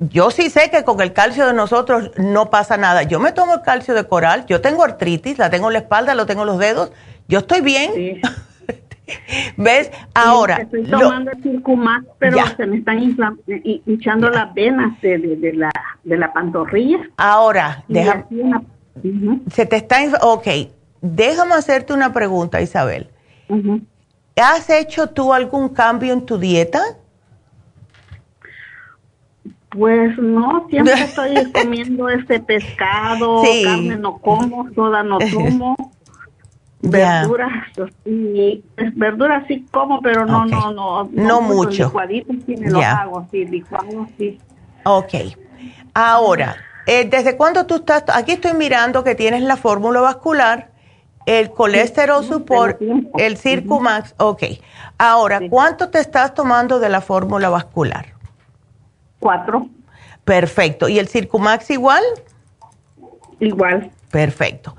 yo 0.00 0.30
sí 0.30 0.50
sé 0.50 0.70
que 0.70 0.84
con 0.84 1.00
el 1.00 1.12
calcio 1.12 1.46
de 1.46 1.52
nosotros 1.52 2.10
no 2.16 2.50
pasa 2.50 2.76
nada. 2.76 3.02
Yo 3.02 3.20
me 3.20 3.32
tomo 3.32 3.54
el 3.54 3.62
calcio 3.62 3.94
de 3.94 4.04
coral, 4.04 4.46
yo 4.46 4.60
tengo 4.60 4.84
artritis, 4.84 5.38
la 5.38 5.50
tengo 5.50 5.68
en 5.68 5.74
la 5.74 5.78
espalda, 5.80 6.14
lo 6.14 6.26
tengo 6.26 6.42
en 6.42 6.48
los 6.48 6.58
dedos, 6.58 6.92
yo 7.28 7.40
estoy 7.40 7.60
bien. 7.60 8.20
¿Ves? 9.56 9.90
Ahora. 10.14 10.56
estoy 10.56 10.84
tomando 10.84 11.30
el 11.30 11.42
Circumax, 11.42 12.06
pero 12.18 12.38
se 12.56 12.66
me 12.66 12.78
están 12.78 13.02
hinchando 13.86 14.30
las 14.30 14.52
venas 14.54 15.00
de, 15.00 15.52
la, 15.54 15.70
de 16.04 16.16
la 16.16 16.32
pantorrilla. 16.32 16.98
Ahora, 17.16 17.84
déjame. 17.88 18.24
Se 19.50 19.66
te 19.66 19.76
está. 19.76 19.98
Ok, 20.22 20.46
déjame 21.00 21.54
hacerte 21.54 21.92
una 21.92 22.12
pregunta, 22.12 22.60
Isabel. 22.60 23.08
¿Has 24.36 24.70
hecho 24.70 25.08
tú 25.08 25.32
algún 25.32 25.70
cambio 25.70 26.12
en 26.12 26.26
tu 26.26 26.38
dieta? 26.38 26.80
Pues 29.70 30.16
no, 30.18 30.66
siempre 30.70 30.94
estoy 31.04 31.52
comiendo 31.52 32.08
este 32.08 32.40
pescado, 32.40 33.42
carne 33.64 33.96
no 33.96 34.18
como, 34.18 34.72
soda 34.74 35.02
no 35.02 35.18
tomo. 35.32 35.76
Verduras, 36.80 37.50
y 38.04 38.62
pues, 38.76 38.96
verduras 38.96 39.44
sí 39.48 39.66
como, 39.72 40.00
pero 40.00 40.24
no, 40.24 40.46
no, 40.46 40.72
no, 40.72 41.08
no, 41.12 41.40
mucho. 41.40 41.86
Licuaditos 41.86 42.36
sí 42.46 42.56
me 42.56 42.70
los 42.70 42.84
hago, 42.84 43.26
sí, 43.32 43.44
licuados 43.46 44.08
sí. 44.16 44.38
Ok. 44.84 45.14
Ahora, 45.92 46.56
eh, 46.86 47.08
¿desde 47.10 47.36
cuándo 47.36 47.66
tú 47.66 47.76
estás? 47.76 48.04
Aquí 48.14 48.32
estoy 48.32 48.54
mirando 48.54 49.02
que 49.02 49.16
tienes 49.16 49.42
la 49.42 49.56
fórmula 49.56 50.00
vascular, 50.00 50.70
el 51.26 51.50
colesterol 51.50 52.24
support, 52.24 52.80
el 53.18 53.36
Circumax. 53.36 54.14
Ok. 54.18 54.44
Ahora, 54.96 55.40
¿cuánto 55.50 55.90
te 55.90 55.98
estás 55.98 56.32
tomando 56.32 56.78
de 56.78 56.88
la 56.88 57.00
fórmula 57.00 57.48
vascular? 57.50 58.17
Cuatro. 59.18 59.68
Perfecto. 60.24 60.88
¿Y 60.88 60.98
el 60.98 61.08
Circumax 61.08 61.70
igual? 61.70 62.02
Igual. 63.40 63.90
Perfecto. 64.10 64.76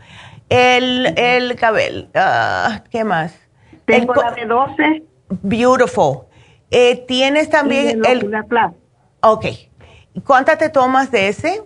El, 0.49 1.13
el 1.17 1.55
cabello, 1.55 2.07
ah, 2.15 2.83
¿qué 2.89 3.03
más? 3.03 3.35
Tengo 3.85 4.13
la 4.15 4.31
de 4.31 4.45
12. 4.45 5.03
Beautiful. 5.41 6.21
Eh, 6.71 7.05
¿Tienes 7.07 7.49
también 7.49 8.03
el... 8.05 8.19
Ocular 8.19 8.73
Ok. 9.21 9.45
¿Cuántas 10.25 10.57
te 10.57 10.69
tomas 10.69 11.11
de 11.11 11.29
ese? 11.29 11.63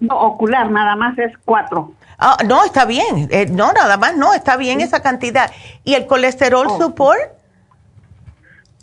No, 0.00 0.16
ocular, 0.16 0.70
nada 0.70 0.96
más 0.96 1.18
es 1.18 1.32
cuatro. 1.44 1.92
Ah, 2.18 2.36
no, 2.46 2.64
está 2.64 2.84
bien. 2.84 3.28
Eh, 3.30 3.46
no, 3.50 3.72
nada 3.72 3.96
más, 3.96 4.16
no, 4.16 4.32
está 4.32 4.56
bien 4.56 4.80
esa 4.80 5.02
cantidad. 5.02 5.50
¿Y 5.84 5.94
el 5.94 6.06
colesterol 6.06 6.66
oh. 6.68 6.78
support? 6.78 7.20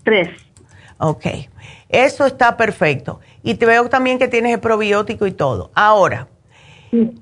Tres. 0.03 0.29
Ok. 0.99 1.25
Eso 1.89 2.25
está 2.25 2.57
perfecto. 2.57 3.19
Y 3.43 3.55
te 3.55 3.65
veo 3.65 3.89
también 3.89 4.17
que 4.17 4.27
tienes 4.27 4.53
el 4.53 4.59
probiótico 4.59 5.27
y 5.27 5.31
todo. 5.31 5.71
Ahora, 5.75 6.27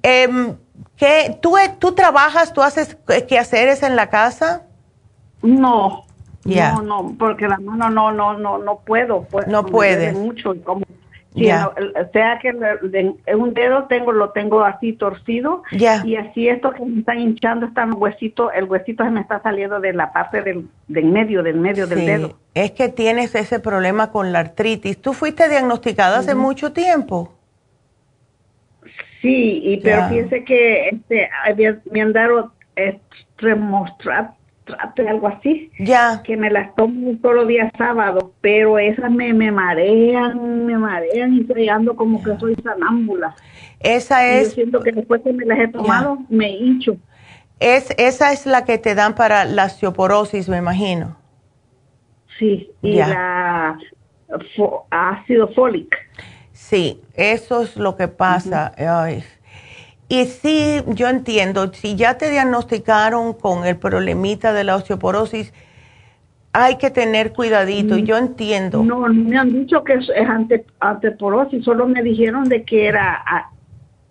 eh, 0.04 0.56
¿Qué, 0.98 1.38
tú, 1.42 1.56
¿Tú 1.80 1.94
trabajas, 1.94 2.54
tú 2.54 2.62
haces 2.62 2.98
quehaceres 3.28 3.84
en 3.84 3.96
la 3.96 4.10
casa? 4.10 4.64
No, 5.42 6.06
no, 6.46 6.82
no, 6.82 7.16
porque 7.18 7.48
la 7.48 7.58
mano 7.58 7.90
no, 7.90 8.12
no, 8.12 8.38
no, 8.38 8.58
no 8.58 8.80
puedo. 8.80 9.24
Pues, 9.24 9.48
no 9.48 9.66
puedes. 9.66 10.14
mucho, 10.14 10.54
como, 10.64 10.86
sea 11.34 12.40
que 12.42 12.54
un 13.36 13.54
dedo 13.54 13.86
tengo, 13.86 14.12
lo 14.12 14.30
tengo 14.32 14.64
así 14.64 14.94
torcido 14.94 15.64
y 15.72 16.16
así 16.16 16.48
esto 16.48 16.72
que 16.72 16.86
me 16.86 17.00
están 17.00 17.20
hinchando 17.20 17.66
están 17.66 17.94
huesito, 17.96 18.52
el 18.52 18.66
huesito 18.66 19.04
se 19.04 19.10
me 19.10 19.22
está 19.22 19.42
saliendo 19.42 19.80
de 19.80 19.94
la 19.94 20.14
parte 20.14 20.42
del, 20.42 20.68
del 20.88 21.06
medio, 21.06 21.44
del 21.44 21.58
medio 21.58 21.88
del 21.88 22.06
dedo. 22.06 22.38
Es 22.54 22.72
que 22.72 22.90
tienes 22.90 23.34
ese 23.36 23.60
problema 23.60 24.12
con 24.12 24.32
la 24.32 24.40
artritis. 24.40 25.02
¿Tú 25.02 25.14
fuiste 25.14 25.50
diagnosticada 25.50 26.20
hace 26.20 26.36
mucho 26.36 26.72
tiempo? 26.72 27.34
Sí, 29.22 29.62
y 29.64 29.78
pero 29.78 30.10
fíjese 30.10 30.44
que 30.44 30.90
este, 30.90 31.30
me 31.92 32.02
han 32.02 32.12
dado 32.12 32.52
eh, 32.76 33.00
algo 35.08 35.28
así. 35.28 35.72
Ya. 35.80 36.22
Que 36.24 36.38
me 36.38 36.50
las 36.50 36.76
tomo 36.76 37.10
un 37.10 37.22
solo 37.22 37.46
día 37.46 37.72
sábado, 37.78 38.34
pero 38.42 38.80
esas 38.80 39.12
me, 39.12 39.34
me 39.34 39.52
marean, 39.52 40.66
me 40.66 40.78
marean 40.78 41.34
y 41.34 41.42
estoy 41.42 41.70
ando 41.70 41.96
como 41.96 42.24
que 42.24 42.38
soy 42.40 42.56
sanámbula. 42.64 43.36
Esa 43.80 44.28
es. 44.28 44.50
yo 44.50 44.56
siento 44.56 44.80
que 44.80 44.92
después 44.92 45.22
que 45.22 45.34
me 45.34 45.46
las 45.46 45.60
he 45.60 45.68
tomado, 45.68 46.20
me 46.30 46.50
hincho. 46.50 46.98
Es, 47.60 47.94
esa 47.98 48.32
es 48.32 48.46
la 48.46 48.66
que 48.66 48.78
te 48.78 48.96
dan 48.96 49.16
para 49.16 49.46
la 49.46 49.66
osteoporosis, 49.66 50.50
me 50.50 50.58
imagino. 50.58 51.18
Sí, 52.40 52.72
y 52.82 52.96
la 52.96 53.78
ácido 54.90 55.48
fólico. 55.50 55.98
Sí, 56.52 57.02
eso 57.14 57.62
es 57.62 57.76
lo 57.78 57.96
que 57.96 58.08
pasa. 58.08 58.74
Y 60.10 60.26
sí, 60.26 60.82
yo 60.88 61.08
entiendo, 61.08 61.74
si 61.74 61.96
ya 61.96 62.18
te 62.18 62.30
diagnosticaron 62.30 63.34
con 63.34 63.66
el 63.66 63.78
problemita 63.78 64.54
de 64.54 64.64
la 64.64 64.76
osteoporosis, 64.76 65.54
hay 66.54 66.78
que 66.78 66.92
tener 66.92 67.34
cuidadito, 67.34 67.98
yo 67.98 68.18
entiendo. 68.18 68.84
No, 68.84 69.08
me 69.08 69.38
han 69.38 69.52
dicho 69.52 69.84
que 69.84 69.94
es, 69.94 70.10
ante, 70.30 70.66
anteporosis, 70.80 71.64
solo 71.64 71.88
me 71.88 72.04
dijeron 72.04 72.44
de 72.44 72.64
que 72.64 72.88
era 72.88 73.24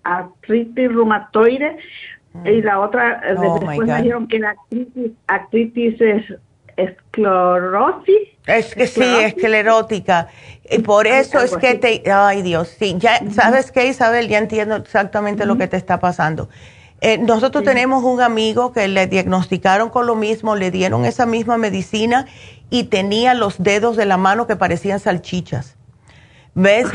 artritis 0.02 0.88
reumatoide 0.88 1.76
y 2.44 2.62
la 2.62 2.80
otra, 2.80 3.20
eh, 3.24 3.34
oh 3.36 3.58
después 3.60 3.86
me 3.86 3.96
dijeron 3.98 4.26
que 4.26 4.38
era 4.38 4.56
artritis, 5.28 5.94
esclerosis. 6.76 8.28
Es 8.46 8.74
que 8.74 8.86
sí, 8.86 9.02
esclerótica. 9.02 10.28
Y 10.68 10.78
por 10.80 11.06
eso 11.06 11.40
es 11.40 11.56
que 11.56 11.74
te, 11.74 12.10
ay 12.10 12.42
Dios, 12.42 12.74
sí, 12.78 12.96
ya, 12.98 13.20
¿sabes 13.30 13.70
qué 13.70 13.86
Isabel? 13.86 14.28
Ya 14.28 14.38
entiendo 14.38 14.76
exactamente 14.76 15.46
lo 15.46 15.56
que 15.56 15.68
te 15.68 15.76
está 15.76 16.00
pasando. 16.00 16.48
Eh, 17.00 17.18
nosotros 17.18 17.64
tenemos 17.64 18.04
un 18.04 18.20
amigo 18.20 18.72
que 18.72 18.86
le 18.86 19.08
diagnosticaron 19.08 19.90
con 19.90 20.06
lo 20.06 20.14
mismo, 20.14 20.54
le 20.54 20.70
dieron 20.70 21.04
esa 21.04 21.26
misma 21.26 21.58
medicina 21.58 22.26
y 22.70 22.84
tenía 22.84 23.34
los 23.34 23.60
dedos 23.60 23.96
de 23.96 24.06
la 24.06 24.16
mano 24.16 24.46
que 24.46 24.54
parecían 24.54 25.00
salchichas. 25.00 25.76
¿Ves? 26.54 26.86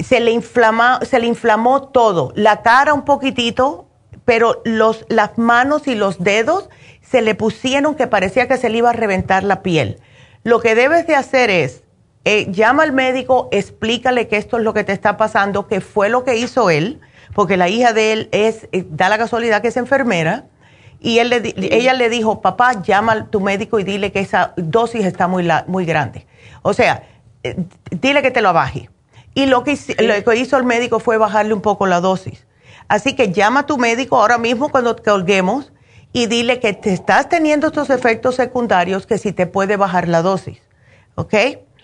Se 0.00 0.20
le, 0.20 0.32
inflama, 0.32 1.00
se 1.02 1.18
le 1.18 1.26
inflamó 1.26 1.88
todo, 1.88 2.32
la 2.34 2.62
cara 2.62 2.92
un 2.92 3.04
poquitito, 3.04 3.88
pero 4.24 4.60
los, 4.64 5.06
las 5.08 5.38
manos 5.38 5.86
y 5.86 5.94
los 5.94 6.22
dedos 6.22 6.68
se 7.14 7.22
le 7.22 7.36
pusieron 7.36 7.94
que 7.94 8.08
parecía 8.08 8.48
que 8.48 8.56
se 8.56 8.68
le 8.68 8.78
iba 8.78 8.90
a 8.90 8.92
reventar 8.92 9.44
la 9.44 9.62
piel. 9.62 10.00
Lo 10.42 10.60
que 10.60 10.74
debes 10.74 11.06
de 11.06 11.14
hacer 11.14 11.48
es, 11.48 11.84
eh, 12.24 12.50
llama 12.50 12.82
al 12.82 12.90
médico, 12.90 13.48
explícale 13.52 14.26
que 14.26 14.36
esto 14.36 14.58
es 14.58 14.64
lo 14.64 14.74
que 14.74 14.82
te 14.82 14.90
está 14.90 15.16
pasando, 15.16 15.68
que 15.68 15.80
fue 15.80 16.08
lo 16.08 16.24
que 16.24 16.36
hizo 16.36 16.70
él 16.70 17.00
porque 17.34 17.56
la 17.56 17.68
hija 17.68 17.92
de 17.92 18.12
él 18.12 18.28
es, 18.32 18.68
eh, 18.72 18.84
da 18.90 19.08
la 19.08 19.16
casualidad 19.16 19.62
que 19.62 19.68
es 19.68 19.76
enfermera, 19.76 20.46
y 20.98 21.20
él 21.20 21.28
le, 21.28 21.54
ella 21.56 21.94
le 21.94 22.08
dijo, 22.08 22.40
papá, 22.40 22.82
llama 22.82 23.12
a 23.12 23.24
tu 23.26 23.40
médico 23.40 23.78
y 23.78 23.84
dile 23.84 24.10
que 24.10 24.18
esa 24.18 24.54
dosis 24.56 25.04
está 25.06 25.28
muy, 25.28 25.48
muy 25.68 25.84
grande. 25.84 26.26
O 26.62 26.74
sea, 26.74 27.04
eh, 27.44 27.56
dile 27.92 28.22
que 28.22 28.32
te 28.32 28.42
lo 28.42 28.52
baje. 28.52 28.90
Y 29.34 29.46
lo 29.46 29.62
que, 29.62 29.78
lo 29.98 30.24
que 30.24 30.36
hizo 30.36 30.56
el 30.56 30.64
médico 30.64 30.98
fue 30.98 31.16
bajarle 31.16 31.54
un 31.54 31.60
poco 31.60 31.86
la 31.86 32.00
dosis. 32.00 32.44
Así 32.88 33.14
que 33.14 33.32
llama 33.32 33.60
a 33.60 33.66
tu 33.66 33.78
médico 33.78 34.18
ahora 34.18 34.38
mismo 34.38 34.70
cuando 34.70 34.96
te 34.96 35.02
colguemos 35.02 35.72
y 36.14 36.26
dile 36.26 36.60
que 36.60 36.72
te 36.72 36.92
estás 36.92 37.28
teniendo 37.28 37.66
estos 37.66 37.90
efectos 37.90 38.36
secundarios 38.36 39.04
que 39.04 39.18
si 39.18 39.32
te 39.32 39.46
puede 39.46 39.76
bajar 39.76 40.06
la 40.08 40.22
dosis. 40.22 40.62
¿Ok? 41.16 41.34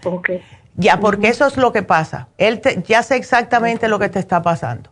Ok. 0.04 0.30
Ya, 0.76 1.00
porque 1.00 1.28
eso 1.28 1.48
es 1.48 1.56
lo 1.56 1.72
que 1.72 1.82
pasa. 1.82 2.28
Él 2.38 2.60
ya 2.86 3.02
sé 3.02 3.16
exactamente 3.16 3.88
lo 3.88 3.98
que 3.98 4.08
te 4.08 4.20
está 4.20 4.40
pasando. 4.40 4.88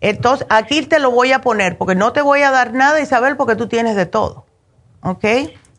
Entonces, 0.00 0.48
aquí 0.50 0.82
te 0.82 0.98
lo 0.98 1.12
voy 1.12 1.30
a 1.30 1.40
poner, 1.40 1.78
porque 1.78 1.94
no 1.94 2.12
te 2.12 2.22
voy 2.22 2.42
a 2.42 2.50
dar 2.50 2.74
nada, 2.74 3.00
Isabel, 3.00 3.36
porque 3.36 3.54
tú 3.54 3.68
tienes 3.68 3.94
de 3.94 4.04
todo. 4.04 4.46
¿Ok? 5.02 5.24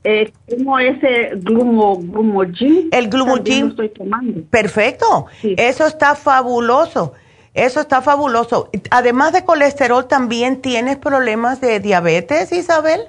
Eh, 0.06 0.32
como 0.50 0.80
ese 0.80 1.32
glumo, 1.36 1.98
glumogin. 1.98 2.88
El 2.90 3.10
glumogin. 3.10 3.68
estoy 3.72 3.90
tomando. 3.90 4.44
Perfecto. 4.50 5.26
Eso 5.44 5.86
está 5.86 6.16
fabuloso. 6.16 7.14
Eso 7.54 7.80
está 7.80 8.02
fabuloso. 8.02 8.70
Además 8.90 9.34
de 9.34 9.46
colesterol, 9.46 10.08
¿también 10.08 10.62
tienes 10.62 10.98
problemas 10.98 11.62
de 11.62 11.80
diabetes, 11.80 12.52
Isabel? 12.52 13.02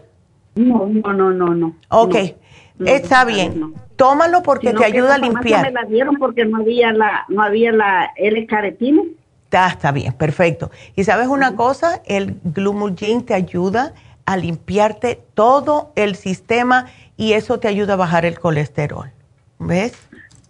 No, 0.55 0.87
no, 0.87 1.13
no, 1.13 1.31
no, 1.33 1.55
no. 1.55 1.77
Ok, 1.89 2.15
está 2.85 3.25
bien. 3.25 3.75
Tómalo 3.97 4.43
porque 4.43 4.73
te 4.73 4.85
ayuda 4.85 5.15
a 5.15 5.19
limpiar. 5.19 5.67
Me 5.67 5.73
la 5.73 5.85
dieron 5.85 6.17
porque 6.17 6.45
no 6.45 6.59
había 6.59 6.93
la, 6.93 7.25
no 7.29 7.43
había 7.43 7.73
la 7.73 8.13
L-caretina. 8.17 9.03
Está, 9.51 9.93
bien, 9.93 10.13
perfecto. 10.15 10.73
Y 10.97 11.05
sabes 11.05 11.29
una 11.29 11.55
cosa, 11.55 12.03
el 12.07 12.41
Glumulgin 12.43 13.25
te 13.25 13.35
ayuda 13.35 13.95
a 14.27 14.37
limpiarte 14.37 15.23
todo 15.35 15.93
el 15.95 16.17
sistema 16.17 16.87
y 17.17 17.35
eso 17.35 17.61
te 17.61 17.69
ayuda 17.69 17.93
a 17.93 17.97
bajar 17.97 18.27
el 18.27 18.41
colesterol. 18.41 19.13
¿Ves? 19.61 19.93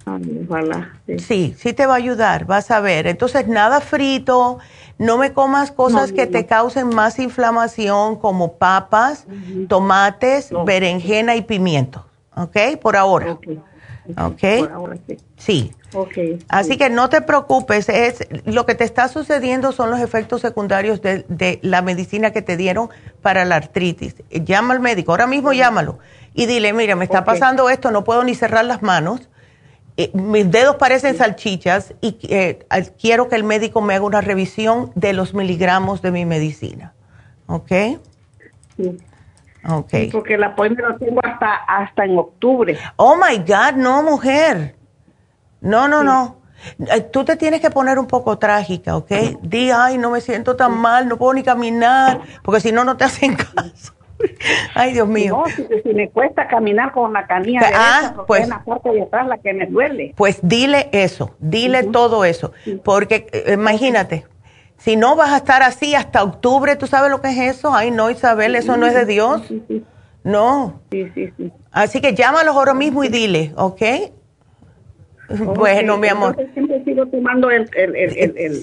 Ojalá. 0.06 0.92
Sí. 1.18 1.54
sí. 1.58 1.72
te 1.72 1.86
va 1.86 1.94
a 1.94 1.96
ayudar, 1.96 2.44
vas 2.44 2.70
a 2.70 2.80
ver. 2.80 3.06
Entonces, 3.06 3.48
nada 3.48 3.80
frito, 3.80 4.58
no 4.98 5.18
me 5.18 5.32
comas 5.32 5.70
cosas 5.70 6.12
que 6.12 6.26
te 6.26 6.46
causen 6.46 6.88
más 6.88 7.18
inflamación 7.18 8.16
como 8.16 8.54
papas, 8.54 9.26
tomates, 9.68 10.50
berenjena 10.64 11.36
y 11.36 11.42
pimiento. 11.42 12.04
¿Ok? 12.36 12.56
Por 12.80 12.96
ahora. 12.96 13.32
¿Ok? 13.32 14.42
Por 14.58 14.72
ahora 14.72 14.96
sí. 15.06 15.16
Sí. 15.36 15.72
Okay. 15.94 16.40
Así 16.48 16.76
que 16.76 16.90
no 16.90 17.08
te 17.08 17.20
preocupes, 17.20 17.88
es 17.88 18.26
lo 18.46 18.66
que 18.66 18.74
te 18.74 18.82
está 18.82 19.06
sucediendo 19.06 19.70
son 19.70 19.92
los 19.92 20.00
efectos 20.00 20.40
secundarios 20.40 21.00
de, 21.00 21.60
la 21.62 21.82
medicina 21.82 22.32
que 22.32 22.42
te 22.42 22.56
dieron 22.56 22.90
para 23.22 23.44
la 23.44 23.56
artritis. 23.56 24.16
Llama 24.30 24.74
al 24.74 24.80
médico, 24.80 25.12
ahora 25.12 25.28
mismo 25.28 25.52
llámalo 25.52 26.00
y 26.34 26.46
dile, 26.46 26.72
mira, 26.72 26.96
me 26.96 27.04
está 27.04 27.24
pasando 27.24 27.70
esto, 27.70 27.92
no 27.92 28.02
puedo 28.02 28.24
ni 28.24 28.34
cerrar 28.34 28.64
las 28.64 28.82
manos, 28.82 29.28
eh, 29.96 30.10
mis 30.12 30.50
dedos 30.50 30.76
parecen 30.76 31.16
salchichas 31.16 31.94
y 32.00 32.18
eh, 32.22 32.66
quiero 33.00 33.28
que 33.28 33.36
el 33.36 33.44
médico 33.44 33.80
me 33.80 33.94
haga 33.94 34.04
una 34.04 34.20
revisión 34.20 34.90
de 34.94 35.12
los 35.12 35.34
miligramos 35.34 36.02
de 36.02 36.10
mi 36.10 36.24
medicina. 36.24 36.94
¿Ok? 37.46 37.72
Sí. 38.76 38.98
Okay. 39.66 40.10
porque 40.10 40.34
el 40.34 40.44
apoyo 40.44 40.74
lo 40.74 40.98
tengo 40.98 41.20
hasta, 41.24 41.54
hasta 41.54 42.04
en 42.04 42.18
octubre. 42.18 42.76
Oh 42.96 43.16
my 43.16 43.38
God, 43.38 43.76
no, 43.76 44.02
mujer. 44.02 44.76
No, 45.62 45.88
no, 45.88 46.04
no. 46.04 46.36
Eh, 46.78 47.00
tú 47.00 47.24
te 47.24 47.36
tienes 47.36 47.62
que 47.62 47.70
poner 47.70 47.98
un 47.98 48.06
poco 48.06 48.38
trágica, 48.38 48.94
¿ok? 48.96 49.10
Di, 49.40 49.70
ay, 49.70 49.96
no 49.96 50.10
me 50.10 50.20
siento 50.20 50.56
tan 50.56 50.76
mal, 50.76 51.08
no 51.08 51.16
puedo 51.16 51.32
ni 51.32 51.42
caminar, 51.42 52.20
porque 52.42 52.60
si 52.60 52.72
no, 52.72 52.84
no 52.84 52.98
te 52.98 53.04
hacen 53.06 53.36
caso. 53.36 53.93
ay, 54.74 54.92
Dios 54.92 55.08
mío. 55.08 55.44
No, 55.46 55.82
si, 55.82 55.94
me 55.94 56.10
cuesta 56.10 56.48
caminar 56.48 56.92
con 56.92 57.12
la 57.12 57.26
canilla 57.26 57.60
ah, 57.74 58.24
pues, 58.26 58.42
es 58.42 58.48
la 58.48 58.64
parte 58.64 58.90
de 58.90 59.02
atrás 59.02 59.26
la 59.26 59.38
que 59.38 59.52
me 59.52 59.66
duele. 59.66 60.14
Pues 60.16 60.38
dile 60.42 60.88
eso, 60.92 61.34
dile 61.38 61.84
todo 61.84 62.24
eso, 62.24 62.52
porque 62.82 63.26
eh, 63.32 63.52
imagínate, 63.54 64.24
si 64.76 64.96
no 64.96 65.16
vas 65.16 65.30
a 65.30 65.38
estar 65.38 65.62
así 65.62 65.94
hasta 65.94 66.22
octubre, 66.22 66.76
¿tú 66.76 66.86
sabes 66.86 67.10
lo 67.10 67.20
que 67.20 67.28
es 67.28 67.56
eso? 67.56 67.74
Ay, 67.74 67.90
no, 67.90 68.10
Isabel, 68.10 68.54
eso 68.54 68.76
no 68.76 68.86
es 68.86 68.94
de 68.94 69.06
Dios. 69.06 69.42
No. 70.24 70.80
Sí, 70.90 71.10
sí, 71.14 71.32
sí. 71.36 71.52
Así 71.70 72.00
que 72.00 72.14
llámalos 72.14 72.56
ahora 72.56 72.74
mismo 72.74 73.04
y 73.04 73.08
dile, 73.08 73.52
¿ok? 73.56 73.82
Bueno, 75.28 75.96
mi 75.96 76.08
amor. 76.08 76.36
Siempre 76.52 76.84
sigo 76.84 77.06
tomando 77.06 77.50
el, 77.50 77.68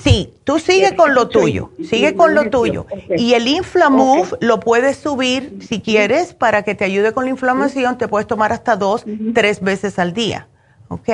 Sí, 0.01 0.33
tú 0.43 0.59
sigue 0.59 0.95
con 0.95 1.13
lo 1.13 1.27
tuyo, 1.27 1.71
sigue 1.83 2.15
con 2.15 2.35
lo 2.35 2.49
tuyo. 2.49 2.85
Y 3.17 3.33
el 3.33 3.47
Inflamove 3.47 4.29
lo 4.39 4.59
puedes 4.59 4.97
subir 4.97 5.57
si 5.61 5.81
quieres 5.81 6.33
para 6.33 6.63
que 6.63 6.75
te 6.75 6.85
ayude 6.85 7.13
con 7.13 7.25
la 7.25 7.31
inflamación. 7.31 7.97
Te 7.97 8.07
puedes 8.07 8.27
tomar 8.27 8.51
hasta 8.51 8.75
dos, 8.75 9.05
tres 9.33 9.61
veces 9.61 9.99
al 9.99 10.13
día. 10.13 10.47
¿Ok? 10.89 11.09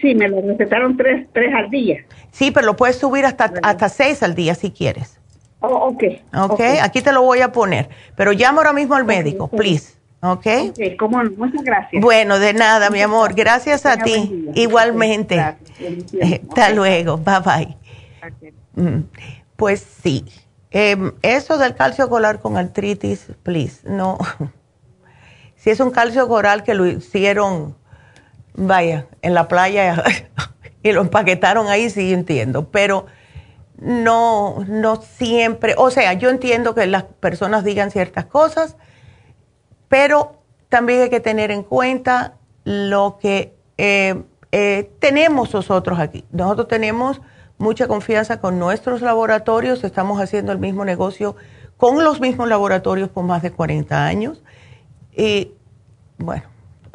Sí, 0.00 0.14
me 0.14 0.28
lo 0.28 0.40
recetaron 0.40 0.96
tres, 0.96 1.26
tres 1.32 1.52
al 1.54 1.68
día. 1.68 2.04
Sí, 2.30 2.50
pero 2.50 2.66
lo 2.66 2.76
puedes 2.76 2.96
subir 2.96 3.26
hasta, 3.26 3.52
hasta 3.62 3.88
seis 3.88 4.22
al 4.22 4.34
día 4.34 4.54
si 4.54 4.70
quieres. 4.70 5.18
Oh, 5.60 5.88
ok. 5.88 6.04
Ok, 6.34 6.60
aquí 6.80 7.02
te 7.02 7.12
lo 7.12 7.22
voy 7.22 7.40
a 7.40 7.52
poner. 7.52 7.90
Pero 8.16 8.32
llama 8.32 8.58
ahora 8.58 8.72
mismo 8.72 8.94
al 8.94 9.04
médico, 9.04 9.48
please. 9.48 9.99
¿Ok? 10.22 10.46
Ok, 10.70 10.78
cómo 10.98 11.22
Muchas 11.36 11.62
gracias. 11.62 12.02
Bueno, 12.02 12.38
de 12.38 12.52
nada, 12.52 12.90
mi 12.90 13.00
amor. 13.00 13.34
Gracias 13.34 13.86
a 13.86 13.96
ti. 13.96 14.50
Igualmente. 14.54 15.40
Hasta 16.50 16.70
luego. 16.70 17.16
Bye 17.16 17.40
bye. 17.44 17.76
Mm, 18.74 19.04
pues 19.56 19.86
sí. 20.02 20.24
Em, 20.70 21.12
eso 21.22 21.58
del 21.58 21.74
calcio 21.74 22.08
coral 22.08 22.38
con 22.38 22.56
artritis, 22.56 23.26
please, 23.42 23.80
no. 23.88 24.18
si 25.56 25.70
es 25.70 25.80
un 25.80 25.90
calcio 25.90 26.28
coral 26.28 26.62
que 26.62 26.74
lo 26.74 26.86
hicieron, 26.86 27.76
vaya, 28.54 29.06
en 29.22 29.34
la 29.34 29.48
playa 29.48 30.04
y 30.82 30.92
lo 30.92 31.00
empaquetaron 31.00 31.66
ahí, 31.68 31.90
sí 31.90 32.12
entiendo. 32.12 32.70
Pero 32.70 33.06
no, 33.78 34.64
no 34.68 34.96
siempre. 35.00 35.74
O 35.78 35.90
sea, 35.90 36.12
yo 36.12 36.28
entiendo 36.28 36.74
que 36.74 36.86
las 36.86 37.04
personas 37.04 37.64
digan 37.64 37.90
ciertas 37.90 38.26
cosas 38.26 38.76
pero 39.90 40.36
también 40.68 41.02
hay 41.02 41.10
que 41.10 41.18
tener 41.18 41.50
en 41.50 41.64
cuenta 41.64 42.36
lo 42.62 43.18
que 43.20 43.56
eh, 43.76 44.22
eh, 44.52 44.88
tenemos 45.00 45.52
nosotros 45.52 45.98
aquí. 45.98 46.24
Nosotros 46.30 46.68
tenemos 46.68 47.20
mucha 47.58 47.88
confianza 47.88 48.40
con 48.40 48.60
nuestros 48.60 49.02
laboratorios, 49.02 49.82
estamos 49.82 50.20
haciendo 50.20 50.52
el 50.52 50.58
mismo 50.58 50.84
negocio 50.84 51.34
con 51.76 52.04
los 52.04 52.20
mismos 52.20 52.48
laboratorios 52.48 53.08
por 53.08 53.24
más 53.24 53.42
de 53.42 53.50
40 53.50 54.06
años. 54.06 54.44
Y 55.12 55.54
bueno, 56.18 56.44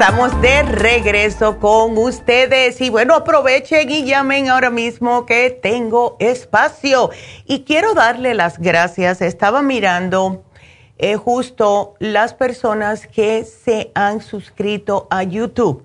Estamos 0.00 0.40
de 0.40 0.62
regreso 0.62 1.58
con 1.58 1.98
ustedes. 1.98 2.80
Y 2.80 2.88
bueno, 2.88 3.14
aprovechen 3.14 3.90
y 3.90 4.06
llamen 4.06 4.48
ahora 4.48 4.70
mismo 4.70 5.26
que 5.26 5.50
tengo 5.50 6.16
espacio. 6.20 7.10
Y 7.44 7.64
quiero 7.64 7.92
darle 7.92 8.32
las 8.32 8.58
gracias. 8.58 9.20
Estaba 9.20 9.60
mirando 9.60 10.42
eh, 10.96 11.16
justo 11.16 11.96
las 11.98 12.32
personas 12.32 13.06
que 13.06 13.44
se 13.44 13.92
han 13.94 14.22
suscrito 14.22 15.06
a 15.10 15.22
YouTube. 15.22 15.84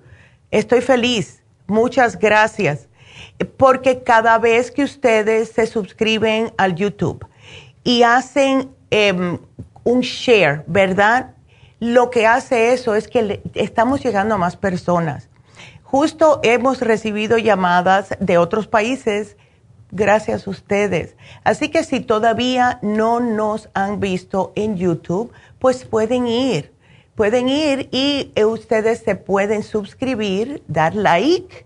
Estoy 0.50 0.80
feliz. 0.80 1.42
Muchas 1.66 2.18
gracias. 2.18 2.88
Porque 3.58 4.02
cada 4.02 4.38
vez 4.38 4.70
que 4.70 4.84
ustedes 4.84 5.50
se 5.50 5.66
suscriben 5.66 6.54
al 6.56 6.74
YouTube 6.74 7.22
y 7.84 8.02
hacen 8.02 8.70
em, 8.88 9.38
un 9.84 10.00
share, 10.00 10.64
¿verdad? 10.66 11.35
Lo 11.80 12.10
que 12.10 12.26
hace 12.26 12.72
eso 12.72 12.94
es 12.94 13.08
que 13.08 13.42
estamos 13.54 14.02
llegando 14.02 14.34
a 14.34 14.38
más 14.38 14.56
personas. 14.56 15.28
Justo 15.82 16.40
hemos 16.42 16.80
recibido 16.80 17.38
llamadas 17.38 18.16
de 18.18 18.38
otros 18.38 18.66
países 18.66 19.36
gracias 19.90 20.46
a 20.46 20.50
ustedes. 20.50 21.16
Así 21.44 21.68
que 21.68 21.84
si 21.84 22.00
todavía 22.00 22.78
no 22.82 23.20
nos 23.20 23.68
han 23.74 24.00
visto 24.00 24.52
en 24.56 24.76
YouTube, 24.76 25.32
pues 25.58 25.84
pueden 25.84 26.26
ir. 26.26 26.74
Pueden 27.14 27.48
ir 27.48 27.88
y 27.92 28.32
eh, 28.34 28.44
ustedes 28.44 28.98
se 28.98 29.16
pueden 29.16 29.62
suscribir, 29.62 30.62
dar 30.68 30.94
like 30.94 31.64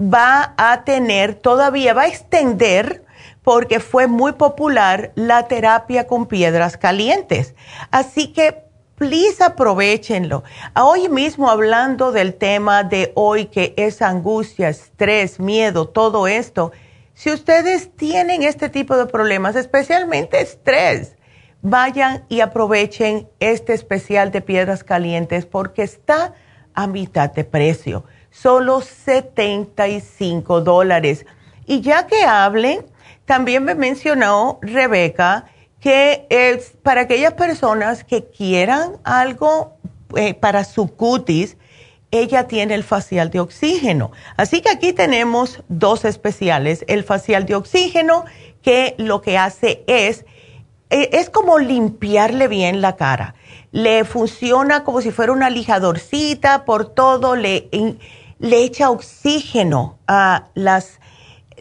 va 0.00 0.54
a 0.56 0.84
tener, 0.84 1.34
todavía 1.34 1.92
va 1.94 2.02
a 2.02 2.08
extender, 2.08 3.04
porque 3.42 3.80
fue 3.80 4.06
muy 4.06 4.32
popular 4.32 5.12
la 5.14 5.48
terapia 5.48 6.06
con 6.06 6.26
piedras 6.26 6.76
calientes. 6.76 7.54
Así 7.90 8.32
que 8.32 8.67
please 8.98 9.42
aprovechenlo. 9.42 10.42
Hoy 10.74 11.08
mismo 11.08 11.48
hablando 11.48 12.10
del 12.12 12.34
tema 12.34 12.82
de 12.82 13.12
hoy 13.14 13.46
que 13.46 13.72
es 13.76 14.02
angustia, 14.02 14.68
estrés, 14.68 15.38
miedo, 15.38 15.88
todo 15.88 16.26
esto. 16.26 16.72
Si 17.14 17.30
ustedes 17.30 17.94
tienen 17.96 18.42
este 18.42 18.68
tipo 18.68 18.96
de 18.96 19.06
problemas, 19.06 19.56
especialmente 19.56 20.40
estrés, 20.40 21.16
vayan 21.62 22.24
y 22.28 22.40
aprovechen 22.40 23.28
este 23.40 23.72
especial 23.72 24.30
de 24.32 24.40
piedras 24.40 24.84
calientes 24.84 25.46
porque 25.46 25.82
está 25.82 26.34
a 26.74 26.86
mitad 26.86 27.32
de 27.32 27.44
precio, 27.44 28.04
solo 28.30 28.80
75 28.80 30.60
dólares. 30.60 31.24
Y 31.66 31.80
ya 31.80 32.06
que 32.06 32.24
hablen, 32.24 32.84
también 33.24 33.64
me 33.64 33.74
mencionó 33.74 34.58
Rebeca 34.62 35.46
que 35.80 36.26
es 36.30 36.72
para 36.82 37.02
aquellas 37.02 37.34
personas 37.34 38.04
que 38.04 38.24
quieran 38.24 38.96
algo 39.04 39.76
eh, 40.16 40.34
para 40.34 40.64
su 40.64 40.88
cutis, 40.88 41.56
ella 42.10 42.48
tiene 42.48 42.74
el 42.74 42.84
facial 42.84 43.30
de 43.30 43.40
oxígeno. 43.40 44.12
Así 44.36 44.60
que 44.62 44.70
aquí 44.70 44.92
tenemos 44.92 45.62
dos 45.68 46.04
especiales. 46.04 46.84
El 46.88 47.04
facial 47.04 47.44
de 47.46 47.54
oxígeno, 47.54 48.24
que 48.62 48.94
lo 48.98 49.20
que 49.20 49.36
hace 49.36 49.84
es, 49.86 50.24
eh, 50.90 51.10
es 51.12 51.28
como 51.30 51.58
limpiarle 51.58 52.48
bien 52.48 52.80
la 52.80 52.96
cara. 52.96 53.34
Le 53.72 54.04
funciona 54.04 54.84
como 54.84 55.02
si 55.02 55.10
fuera 55.10 55.32
una 55.32 55.50
lijadorcita 55.50 56.64
por 56.64 56.86
todo, 56.86 57.36
le, 57.36 57.68
le 58.38 58.62
echa 58.62 58.90
oxígeno 58.90 59.98
a 60.06 60.46
las, 60.54 61.00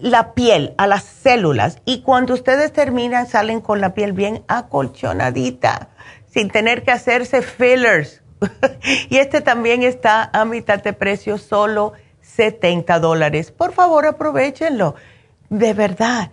la 0.01 0.33
piel, 0.33 0.73
a 0.77 0.87
las 0.87 1.03
células. 1.03 1.81
Y 1.85 2.01
cuando 2.01 2.33
ustedes 2.33 2.73
terminan, 2.73 3.27
salen 3.27 3.61
con 3.61 3.81
la 3.81 3.93
piel 3.93 4.13
bien 4.13 4.43
acolchonadita, 4.47 5.89
sin 6.29 6.49
tener 6.49 6.83
que 6.83 6.91
hacerse 6.91 7.41
fillers 7.41 8.21
y 9.09 9.17
este 9.17 9.41
también 9.41 9.83
está 9.83 10.29
a 10.33 10.45
mitad 10.45 10.81
de 10.81 10.93
precio, 10.93 11.37
solo 11.37 11.93
70 12.21 12.99
dólares. 12.99 13.51
Por 13.51 13.73
favor, 13.73 14.05
aprovechenlo. 14.05 14.95
De 15.49 15.73
verdad, 15.73 16.31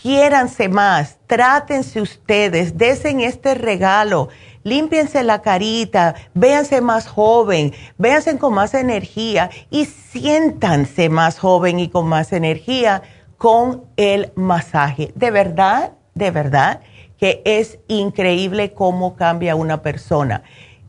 quiéranse 0.00 0.68
más, 0.68 1.18
trátense 1.26 2.00
ustedes, 2.00 2.78
desen 2.78 3.20
este 3.20 3.54
regalo, 3.54 4.28
límpiense 4.64 5.22
la 5.22 5.42
carita, 5.42 6.16
véanse 6.34 6.80
más 6.80 7.06
joven, 7.06 7.72
véanse 7.96 8.36
con 8.38 8.54
más 8.54 8.74
energía 8.74 9.50
y 9.70 9.84
siéntanse 9.84 11.08
más 11.08 11.38
joven 11.38 11.78
y 11.78 11.88
con 11.88 12.08
más 12.08 12.32
energía 12.32 13.02
con 13.38 13.84
el 13.96 14.32
masaje. 14.34 15.12
De 15.14 15.30
verdad, 15.30 15.92
de 16.14 16.32
verdad 16.32 16.80
que 17.18 17.42
es 17.44 17.78
increíble 17.88 18.72
cómo 18.72 19.16
cambia 19.16 19.54
una 19.54 19.82
persona. 19.82 20.42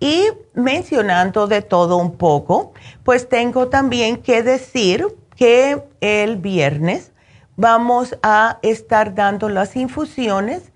Y 0.00 0.24
mencionando 0.54 1.46
de 1.46 1.62
todo 1.62 1.96
un 1.96 2.16
poco, 2.16 2.72
pues 3.04 3.28
tengo 3.28 3.68
también 3.68 4.16
que 4.16 4.42
decir 4.42 5.06
que 5.36 5.82
el 6.00 6.36
viernes 6.36 7.12
vamos 7.56 8.16
a 8.22 8.58
estar 8.62 9.14
dando 9.14 9.48
las 9.48 9.76
infusiones 9.76 10.72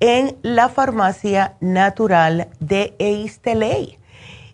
en 0.00 0.38
la 0.42 0.68
farmacia 0.68 1.56
natural 1.60 2.48
de 2.58 2.94
Eisteley. 2.98 3.98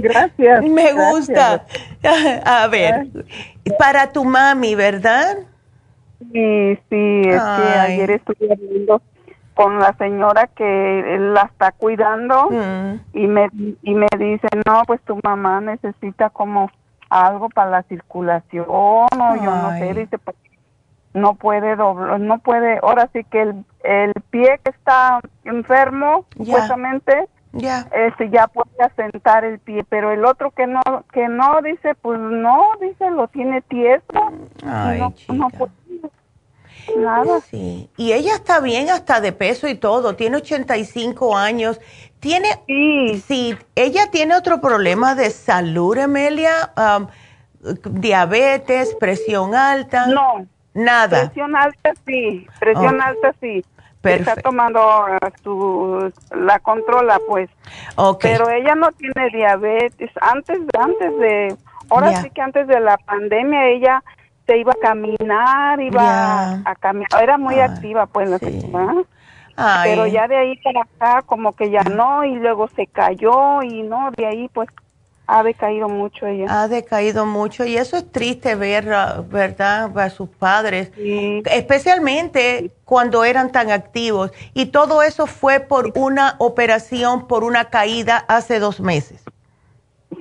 Gracias. 0.00 0.64
Me 0.68 0.92
gusta. 0.92 1.64
A 2.44 2.66
ver, 2.66 3.06
para 3.78 4.12
tu 4.12 4.26
mami, 4.26 4.74
¿verdad? 4.74 5.38
Sí, 6.30 6.78
sí, 6.90 7.22
es 7.24 7.40
que 7.40 7.78
ayer 7.80 8.10
estuve 8.10 8.52
hablando 8.52 9.00
con 9.58 9.80
la 9.80 9.92
señora 9.94 10.46
que 10.46 11.16
la 11.18 11.42
está 11.42 11.72
cuidando 11.72 12.48
mm. 12.48 13.00
y 13.12 13.26
me 13.26 13.48
y 13.82 13.92
me 13.92 14.06
dice, 14.16 14.46
"No, 14.64 14.82
pues 14.86 15.00
tu 15.00 15.18
mamá 15.24 15.60
necesita 15.60 16.30
como 16.30 16.70
algo 17.10 17.48
para 17.48 17.68
la 17.68 17.82
circulación." 17.82 18.66
o 18.68 19.08
yo 19.42 19.50
no 19.50 19.70
sé, 19.70 19.94
dice, 19.94 20.16
pues 20.18 20.36
no 21.12 21.34
puede 21.34 21.74
doblar, 21.74 22.20
no 22.20 22.38
puede, 22.38 22.78
ahora 22.84 23.10
sí 23.12 23.24
que 23.24 23.42
el, 23.42 23.64
el 23.82 24.12
pie 24.30 24.60
que 24.62 24.70
está 24.70 25.18
enfermo, 25.42 26.26
supuestamente, 26.36 27.28
este 27.52 28.30
ya 28.30 28.46
puede 28.46 28.70
asentar 28.78 29.44
el 29.44 29.58
pie, 29.58 29.82
pero 29.88 30.12
el 30.12 30.24
otro 30.24 30.52
que 30.52 30.68
no, 30.68 30.82
que 31.12 31.26
no, 31.26 31.60
dice, 31.62 31.96
pues 31.96 32.20
no, 32.20 32.62
dice, 32.80 33.10
lo 33.10 33.26
tiene 33.26 33.60
tieso, 33.62 34.30
Ay, 34.64 35.00
no, 35.30 35.48
puede 35.50 35.72
nada. 36.96 37.40
Sí, 37.50 37.90
y 37.96 38.12
ella 38.12 38.34
está 38.34 38.60
bien 38.60 38.90
hasta 38.90 39.20
de 39.20 39.32
peso 39.32 39.68
y 39.68 39.74
todo, 39.74 40.16
tiene 40.16 40.38
85 40.38 41.36
años, 41.36 41.80
tiene, 42.20 42.48
sí, 42.66 43.22
sí 43.26 43.56
ella 43.74 44.10
tiene 44.10 44.34
otro 44.34 44.60
problema 44.60 45.14
de 45.14 45.30
salud, 45.30 45.96
Emelia, 45.96 46.72
diabetes, 47.84 48.94
presión 48.94 49.54
alta. 49.54 50.06
No, 50.06 50.46
Nada. 50.78 51.24
Presión 51.24 51.56
alta 51.56 51.92
sí, 52.06 52.46
presión 52.60 53.00
alta 53.02 53.34
sí. 53.40 53.64
Está 54.04 54.36
tomando 54.36 54.80
su, 55.42 56.12
la 56.30 56.60
controla 56.60 57.20
pues. 57.26 57.50
Okay. 57.96 58.32
Pero 58.32 58.48
ella 58.48 58.74
no 58.76 58.92
tiene 58.92 59.28
diabetes. 59.30 60.10
Antes, 60.20 60.60
antes 60.78 61.18
de, 61.18 61.56
ahora 61.90 62.22
sí 62.22 62.30
que 62.30 62.40
antes 62.40 62.68
de 62.68 62.78
la 62.80 62.96
pandemia 62.96 63.66
ella 63.66 64.04
se 64.48 64.56
iba 64.56 64.72
a 64.72 64.80
caminar, 64.80 65.78
iba 65.80 66.62
a, 66.64 66.74
caminar, 66.76 67.22
era 67.22 67.36
muy 67.36 67.60
activa 67.60 68.06
pues 68.06 68.30
la 68.30 68.38
sí. 68.38 68.72
Pero 69.84 70.06
ya 70.06 70.26
de 70.26 70.36
ahí 70.36 70.56
para 70.62 70.82
acá 70.82 71.22
como 71.26 71.52
que 71.52 71.70
ya 71.70 71.82
no 71.82 72.24
y 72.24 72.36
luego 72.36 72.68
se 72.74 72.86
cayó 72.86 73.62
y 73.62 73.82
no, 73.82 74.10
de 74.16 74.24
ahí 74.24 74.48
pues 74.48 74.68
ha 75.26 75.42
decaído 75.42 75.90
mucho 75.90 76.26
ella. 76.26 76.46
Ha 76.48 76.68
decaído 76.68 77.26
mucho 77.26 77.66
y 77.66 77.76
eso 77.76 77.98
es 77.98 78.10
triste 78.10 78.54
ver, 78.54 78.90
ah, 78.90 79.22
¿verdad?, 79.28 79.96
a 79.98 80.08
sus 80.08 80.30
padres, 80.30 80.90
especialmente 80.96 82.70
cuando 82.86 83.24
eran 83.24 83.52
tan 83.52 83.70
activos. 83.70 84.32
Y 84.54 84.66
todo 84.66 85.02
eso 85.02 85.26
fue 85.26 85.60
por 85.60 85.92
una 85.94 86.36
operación, 86.38 87.28
por 87.28 87.44
una 87.44 87.66
caída 87.66 88.24
hace 88.28 88.60
dos 88.60 88.80
meses. 88.80 89.22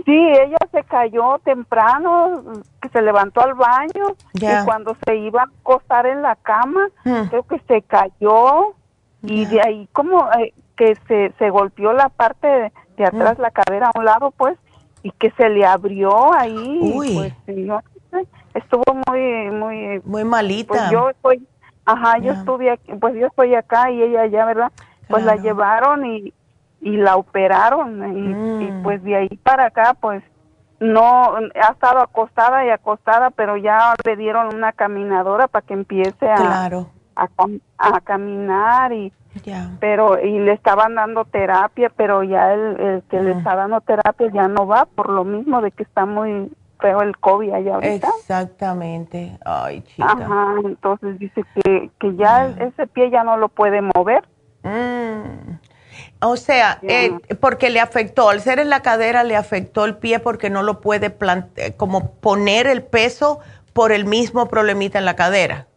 Sí, 0.07 0.15
ella 0.15 0.57
se 0.71 0.85
cayó 0.85 1.37
temprano, 1.43 2.41
que 2.81 2.87
se 2.87 3.01
levantó 3.01 3.41
al 3.41 3.55
baño 3.55 4.15
y 4.35 4.45
cuando 4.63 4.95
se 5.05 5.17
iba 5.17 5.41
a 5.41 5.45
acostar 5.47 6.05
en 6.05 6.21
la 6.21 6.37
cama, 6.37 6.87
hmm. 7.03 7.27
creo 7.29 7.43
que 7.43 7.59
se 7.67 7.81
cayó 7.81 8.73
y 9.21 9.45
de 9.47 9.59
ahí 9.59 9.89
como 9.91 10.31
eh, 10.39 10.53
que 10.77 10.95
se, 11.09 11.33
se 11.37 11.49
golpeó 11.49 11.91
la 11.91 12.07
parte 12.07 12.71
de, 12.95 13.05
atrás, 13.05 13.37
hmm. 13.37 13.41
la 13.41 13.51
cadera 13.51 13.87
a 13.87 13.99
un 13.99 14.05
lado, 14.05 14.31
pues, 14.31 14.57
y 15.03 15.11
que 15.11 15.29
se 15.31 15.49
le 15.49 15.65
abrió 15.65 16.33
ahí. 16.33 16.93
Pues, 16.95 17.33
estuvo 18.53 18.85
muy, 19.09 19.51
muy... 19.51 20.01
Muy 20.05 20.23
malita. 20.23 20.69
Pues 20.69 20.89
yo 20.89 21.09
estoy, 21.09 21.45
ajá, 21.85 22.19
yo 22.19 22.31
estuve 22.31 22.71
aquí, 22.71 22.93
pues 22.93 23.13
yo 23.15 23.27
estoy 23.27 23.55
acá 23.55 23.91
y 23.91 24.03
ella 24.03 24.21
allá, 24.21 24.45
¿verdad? 24.45 24.71
Pues 25.09 25.25
la 25.25 25.35
llevaron 25.35 26.05
y, 26.05 26.33
y 26.81 26.97
la 26.97 27.15
operaron 27.15 28.15
y, 28.15 28.65
y, 28.65 28.71
mm. 28.71 28.83
pues 28.83 29.03
de 29.03 29.15
ahí 29.15 29.39
para 29.43 29.65
acá, 29.65 29.95
pues 29.99 30.23
no, 30.79 31.35
ha 31.35 31.71
estado 31.71 31.99
acostada 31.99 32.65
y 32.65 32.69
acostada, 32.69 33.31
pero 33.31 33.57
ya 33.57 33.95
le 34.05 34.15
dieron 34.15 34.53
una 34.53 34.71
caminadora 34.73 35.47
para 35.47 35.65
que 35.65 35.73
empiece 35.73 36.29
a, 36.29 36.35
claro. 36.35 36.89
a, 37.15 37.27
a, 37.77 38.01
caminar 38.01 38.93
y 38.93 39.11
pero 39.79 40.19
y 40.19 40.39
le 40.39 40.53
estaban 40.53 40.95
dando 40.95 41.25
terapia, 41.25 41.91
pero 41.95 42.23
ya 42.23 42.53
el, 42.53 43.03
que 43.09 43.21
le 43.21 43.31
está 43.31 43.55
dando 43.55 43.81
terapia 43.81 44.31
ya 44.33 44.47
no 44.47 44.67
va 44.67 44.85
por 44.85 45.09
lo 45.09 45.23
mismo 45.23 45.61
de 45.61 45.71
que 45.71 45.83
está 45.83 46.05
muy 46.05 46.51
feo 46.79 47.01
el 47.01 47.17
COVID 47.17 47.53
allá 47.53 47.75
ahorita. 47.75 48.07
Exactamente. 48.19 49.37
Ay, 49.45 49.81
chica. 49.81 50.11
Ajá, 50.11 50.55
entonces 50.63 51.19
dice 51.19 51.43
que, 51.55 51.89
que 51.99 52.15
ya 52.15 52.47
ese 52.47 52.87
pie 52.87 53.09
ya 53.09 53.23
no 53.23 53.37
lo 53.37 53.49
puede 53.49 53.81
mover. 53.81 54.27
Mm. 54.63 55.57
O 56.19 56.35
sea, 56.35 56.79
eh, 56.81 57.11
porque 57.39 57.69
le 57.69 57.79
afectó, 57.79 58.29
al 58.29 58.41
ser 58.41 58.59
en 58.59 58.69
la 58.69 58.81
cadera 58.81 59.23
le 59.23 59.35
afectó 59.35 59.85
el 59.85 59.97
pie 59.97 60.19
porque 60.19 60.49
no 60.49 60.63
lo 60.63 60.81
puede 60.81 61.15
eh, 61.57 61.73
como 61.77 62.11
poner 62.13 62.65
el 62.65 62.83
peso 62.83 63.39
por 63.73 63.91
el 63.91 64.05
mismo 64.05 64.47
problemita 64.47 64.97
en 64.97 65.05
la 65.05 65.15
cadera. 65.15 65.67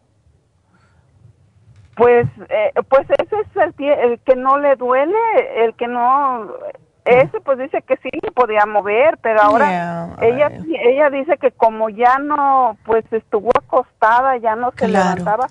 Pues, 1.95 2.25
eh, 2.49 2.71
pues 2.89 3.07
ese 3.19 3.35
es 3.39 3.57
el, 3.57 3.73
pie, 3.73 3.93
el 4.03 4.19
que 4.19 4.35
no 4.35 4.57
le 4.57 4.75
duele, 4.75 5.15
el 5.57 5.75
que 5.75 5.87
no, 5.87 6.51
ese 7.05 7.39
pues 7.41 7.59
dice 7.59 7.81
que 7.83 7.97
sí 7.97 8.09
le 8.21 8.31
podía 8.31 8.65
mover, 8.65 9.17
pero 9.21 9.41
ahora 9.41 10.15
ella 10.21 10.51
ella 10.83 11.09
dice 11.09 11.37
que 11.37 11.51
como 11.51 11.89
ya 11.89 12.17
no, 12.19 12.77
pues 12.85 13.03
estuvo 13.11 13.51
acostada, 13.57 14.37
ya 14.37 14.55
no 14.55 14.71
se 14.75 14.87
levantaba, 14.87 15.47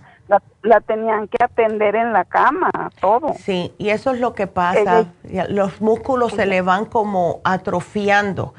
la, 0.63 0.81
tenían 0.81 1.29
que 1.29 1.43
atender 1.43 1.97
en 1.97 2.13
la 2.13 2.25
cama, 2.25 2.71
todo. 3.01 3.35
Sí, 3.35 3.73
y 3.79 3.91
eso 3.91 4.13
es 4.13 4.21
lo 4.21 4.35
que 4.35 4.47
pasa, 4.47 5.07
los 5.49 5.81
músculos 5.81 6.33
se 6.33 6.47
le 6.47 6.63
van 6.63 6.87
como 6.87 7.41
atrofiando 7.45 8.55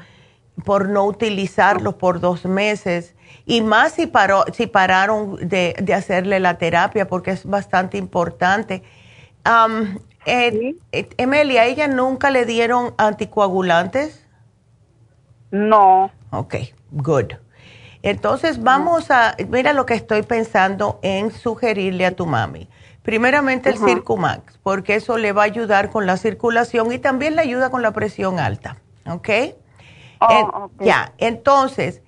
por 0.64 0.88
no 0.88 1.04
utilizarlos 1.04 1.94
por 1.94 2.20
dos 2.20 2.44
meses 2.44 3.14
y 3.46 3.62
más 3.62 3.92
si, 3.92 4.06
paró, 4.06 4.44
si 4.52 4.66
pararon 4.66 5.36
de, 5.48 5.74
de, 5.82 5.94
hacerle 5.94 6.40
la 6.40 6.58
terapia 6.58 7.08
porque 7.08 7.32
es 7.32 7.46
bastante 7.46 7.96
importante. 7.96 8.82
Um, 9.46 9.98
eh, 10.26 10.76
eh, 10.92 11.08
Emelia, 11.16 11.64
¿ella 11.64 11.88
nunca 11.88 12.30
le 12.30 12.44
dieron 12.44 12.94
anticoagulantes? 12.98 14.26
No. 15.50 16.10
Ok, 16.30 16.56
good. 16.92 17.32
Entonces 18.02 18.62
vamos 18.62 19.10
a, 19.10 19.36
mira 19.48 19.72
lo 19.72 19.86
que 19.86 19.94
estoy 19.94 20.22
pensando 20.22 20.98
en 21.02 21.30
sugerirle 21.30 22.06
a 22.06 22.16
tu 22.16 22.26
mami. 22.26 22.68
Primeramente 23.02 23.70
el 23.70 23.78
Circumax, 23.78 24.58
porque 24.62 24.94
eso 24.94 25.18
le 25.18 25.32
va 25.32 25.42
a 25.42 25.46
ayudar 25.46 25.90
con 25.90 26.06
la 26.06 26.16
circulación 26.16 26.92
y 26.92 26.98
también 26.98 27.34
le 27.34 27.42
ayuda 27.42 27.70
con 27.70 27.82
la 27.82 27.92
presión 27.92 28.38
alta, 28.38 28.76
¿ok? 29.06 29.28
Oh, 30.20 30.70
ya, 30.78 31.12
entonces, 31.18 32.02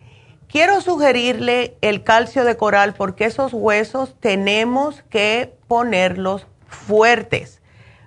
Quiero 0.55 0.81
sugerirle 0.81 1.77
el 1.81 2.05
calcio 2.05 2.45
de 2.45 2.57
coral 2.57 2.95
porque 2.95 3.25
esos 3.25 3.53
huesos 3.53 4.15
tenemos 4.21 5.03
que 5.11 5.53
ponerlos 5.67 6.47
fuertes, 6.69 7.61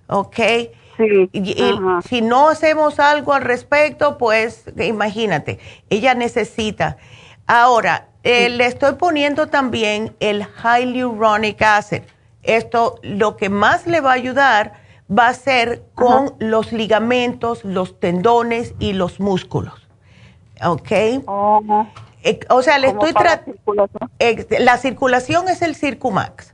¿ok? 0.07 0.39
Sí. 0.95 1.29
Y, 1.33 1.55
si 2.07 2.21
no 2.21 2.47
hacemos 2.47 3.01
algo 3.01 3.33
al 3.33 3.41
respecto, 3.41 4.17
pues 4.17 4.63
imagínate, 4.77 5.59
ella 5.89 6.13
necesita. 6.13 6.95
Ahora, 7.47 8.09
eh, 8.23 8.49
le 8.49 8.65
estoy 8.65 8.95
poniendo 8.95 9.47
también 9.47 10.15
el 10.19 10.45
hyaluronic 10.45 11.61
acid. 11.61 12.01
Esto 12.43 12.99
lo 13.01 13.37
que 13.37 13.49
más 13.49 13.87
le 13.87 14.01
va 14.01 14.11
a 14.11 14.15
ayudar 14.15 14.73
va 15.09 15.29
a 15.29 15.33
ser 15.33 15.83
con 15.95 16.35
los 16.39 16.73
ligamentos, 16.73 17.63
los 17.63 17.99
tendones 17.99 18.73
y 18.79 18.93
los 18.93 19.21
músculos. 19.21 19.87
¿Ok? 20.63 20.91
Oh. 21.25 21.87
Eh, 22.23 22.39
o 22.49 22.61
sea, 22.61 22.77
le 22.79 22.87
estoy 22.87 23.13
tratando. 23.13 23.57
La 24.59 24.77
circulación 24.77 25.47
es 25.47 25.61
el 25.61 25.75
Circumax. 25.75 26.53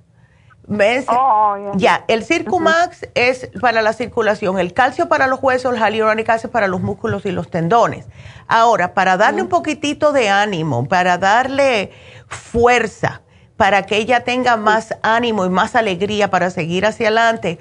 ¿Ves? 0.66 1.06
Oh, 1.10 1.74
ya, 1.76 2.06
el 2.08 2.24
Circumax 2.24 3.08
es 3.16 3.50
para 3.60 3.82
la 3.82 3.92
circulación, 3.92 4.60
el 4.60 4.74
calcio 4.74 5.10
para 5.10 5.28
los 5.28 5.44
huesos, 5.44 5.74
el 5.74 5.80
hyaluronic 5.80 6.30
acid 6.30 6.50
para 6.50 6.68
los 6.68 6.80
músculos 6.80 7.26
y 7.26 7.32
los 7.32 7.50
tendones. 7.50 8.06
Ahora, 8.48 8.94
para 8.94 9.18
darle 9.18 9.42
un 9.42 9.50
poquitito 9.50 10.14
de 10.14 10.30
ánimo, 10.30 10.88
para 10.88 11.18
darle 11.18 11.92
fuerza, 12.28 13.22
para 13.58 13.86
que 13.86 13.98
ella 13.98 14.24
tenga 14.24 14.56
más 14.56 14.96
ánimo 15.02 15.46
y 15.46 15.50
más 15.50 15.76
alegría 15.76 16.30
para 16.30 16.50
seguir 16.50 16.86
hacia 16.86 17.08
adelante, 17.08 17.60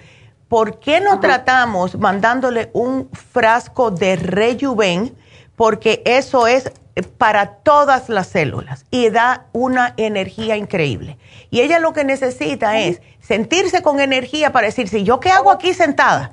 ¿por 0.48 0.78
qué 0.78 1.00
no 1.00 1.18
tratamos 1.18 1.98
mandándole 1.98 2.70
un 2.72 3.10
frasco 3.10 3.90
de 3.90 4.14
Rejuven? 4.14 5.12
Porque 5.56 6.02
eso 6.06 6.46
es 6.46 6.70
para 7.18 7.56
todas 7.56 8.08
las 8.08 8.28
células 8.28 8.84
y 8.90 9.10
da 9.10 9.46
una 9.52 9.94
energía 9.96 10.56
increíble. 10.56 11.18
Y 11.52 11.60
ella 11.60 11.78
lo 11.80 11.92
que 11.92 12.02
necesita 12.02 12.78
es 12.78 13.02
sentirse 13.20 13.82
con 13.82 14.00
energía 14.00 14.52
para 14.52 14.68
decir, 14.68 14.88
si 14.88 15.04
yo 15.04 15.20
qué 15.20 15.30
hago 15.30 15.52
aquí 15.52 15.74
sentada. 15.74 16.32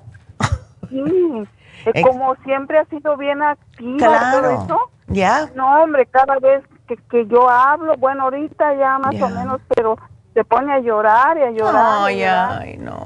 como 2.04 2.36
siempre 2.46 2.80
ha 2.80 2.86
sido 2.86 3.18
bien 3.18 3.44
activa. 3.44 3.98
Claro. 3.98 4.90
Ya. 5.08 5.50
No, 5.56 5.84
hombre, 5.84 6.06
cada 6.06 6.40
vez 6.40 6.64
que, 6.88 7.28
yo 7.28 7.50
hablo, 7.50 7.98
bueno, 7.98 8.24
ahorita 8.24 8.74
ya 8.76 8.98
más 8.98 9.22
o 9.22 9.28
menos, 9.28 9.60
pero 9.76 9.98
se 10.34 10.46
pone 10.46 10.72
a 10.72 10.80
llorar 10.80 11.38
y 11.38 11.42
a 11.42 11.52
llorar. 11.52 11.86
Ay, 12.06 12.24
ay, 12.24 12.78
no 12.78 13.06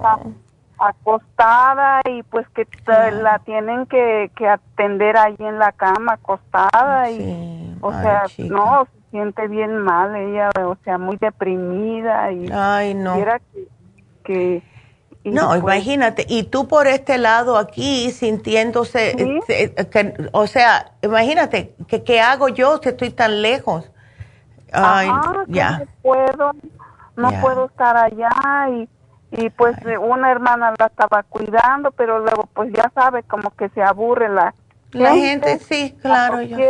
acostada 0.78 2.01
y 2.09 2.24
pues 2.24 2.45
que 2.49 2.68
la 3.24 3.39
tienen 3.39 3.86
que, 3.86 4.32
que, 4.36 4.47
atender 4.49 5.16
ahí 5.16 5.36
en 5.39 5.57
la 5.57 5.72
cama 5.72 6.14
acostada 6.14 7.09
y 7.09 7.78
o 7.80 7.91
sea 7.93 8.24
no 8.39 8.86
siente 9.14 9.47
bien 9.47 9.78
mal 9.78 10.16
ella 10.16 10.49
o 10.66 10.76
sea 10.84 10.97
muy 10.97 11.18
deprimida 11.18 12.32
y 12.32 12.49
ay 12.51 12.95
no 12.95 13.16
que, 14.24 14.64
no, 15.26 15.49
pues 15.49 15.59
imagínate, 15.59 16.26
y 16.28 16.43
tú 16.43 16.68
por 16.68 16.88
este 16.88 17.18
lado 17.18 17.57
aquí 17.57 18.09
sintiéndose, 18.11 19.38
este, 19.38 19.76
que, 19.89 20.30
o 20.32 20.47
sea, 20.47 20.93
imagínate, 21.01 21.76
que 21.88 22.03
qué 22.03 22.22
hago 22.22 22.47
yo 22.47 22.80
si 22.82 22.89
estoy 22.89 23.09
tan 23.09 23.41
lejos? 23.41 23.91
Ay, 24.72 25.09
ya. 25.47 25.80
No 25.80 25.86
puedo, 26.01 26.51
no 27.18 27.41
puedo 27.41 27.66
estar 27.66 27.97
allá 27.97 28.30
y 28.70 28.89
y 29.36 29.49
pues 29.49 29.76
una 29.99 30.32
hermana 30.32 30.74
la 30.78 30.86
estaba 30.86 31.24
cuidando, 31.24 31.91
pero 31.91 32.20
luego 32.20 32.47
pues 32.53 32.72
ya 32.72 32.91
sabe 32.93 33.24
como 33.24 33.49
que 33.51 33.70
se 33.70 33.82
aburre 33.82 34.30
la 34.30 34.53
la 34.91 35.14
gente, 35.16 35.57
sí, 35.59 35.95
claro. 36.01 36.41
Yo 36.41 36.70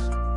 podcast. 0.00 0.29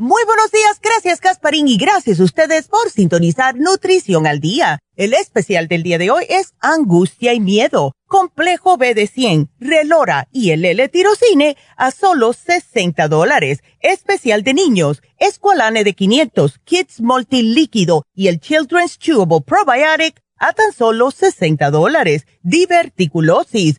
Muy 0.00 0.22
buenos 0.26 0.52
días, 0.52 0.78
gracias 0.80 1.18
Casparín 1.18 1.66
y 1.66 1.76
gracias 1.76 2.20
a 2.20 2.22
ustedes 2.22 2.68
por 2.68 2.88
sintonizar 2.88 3.56
Nutrición 3.56 4.28
al 4.28 4.38
Día. 4.38 4.78
El 4.94 5.12
especial 5.12 5.66
del 5.66 5.82
día 5.82 5.98
de 5.98 6.12
hoy 6.12 6.24
es 6.28 6.54
Angustia 6.60 7.34
y 7.34 7.40
Miedo, 7.40 7.96
Complejo 8.06 8.76
B 8.76 8.94
de 8.94 9.08
100, 9.08 9.50
Relora 9.58 10.28
y 10.30 10.52
el 10.52 10.64
L-Tirocine 10.64 11.56
a 11.76 11.90
solo 11.90 12.32
60 12.32 13.08
dólares. 13.08 13.58
Especial 13.80 14.44
de 14.44 14.54
niños, 14.54 15.02
Esqualane 15.18 15.82
de 15.82 15.94
500, 15.94 16.60
Kids 16.62 17.00
Multilíquido 17.00 18.04
y 18.14 18.28
el 18.28 18.38
Children's 18.38 19.00
Chewable 19.00 19.40
Probiotic 19.44 20.22
a 20.36 20.52
tan 20.52 20.72
solo 20.72 21.10
60 21.10 21.72
dólares. 21.72 22.24
Diverticulosis 22.44 23.78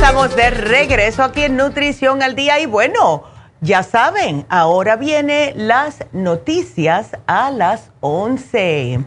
Estamos 0.00 0.36
de 0.36 0.50
regreso 0.50 1.24
aquí 1.24 1.42
en 1.42 1.56
Nutrición 1.56 2.22
al 2.22 2.36
Día 2.36 2.60
y 2.60 2.66
bueno, 2.66 3.24
ya 3.60 3.82
saben, 3.82 4.46
ahora 4.48 4.94
vienen 4.94 5.66
las 5.66 6.04
noticias 6.12 7.16
a 7.26 7.50
las 7.50 7.90
11. 7.98 9.00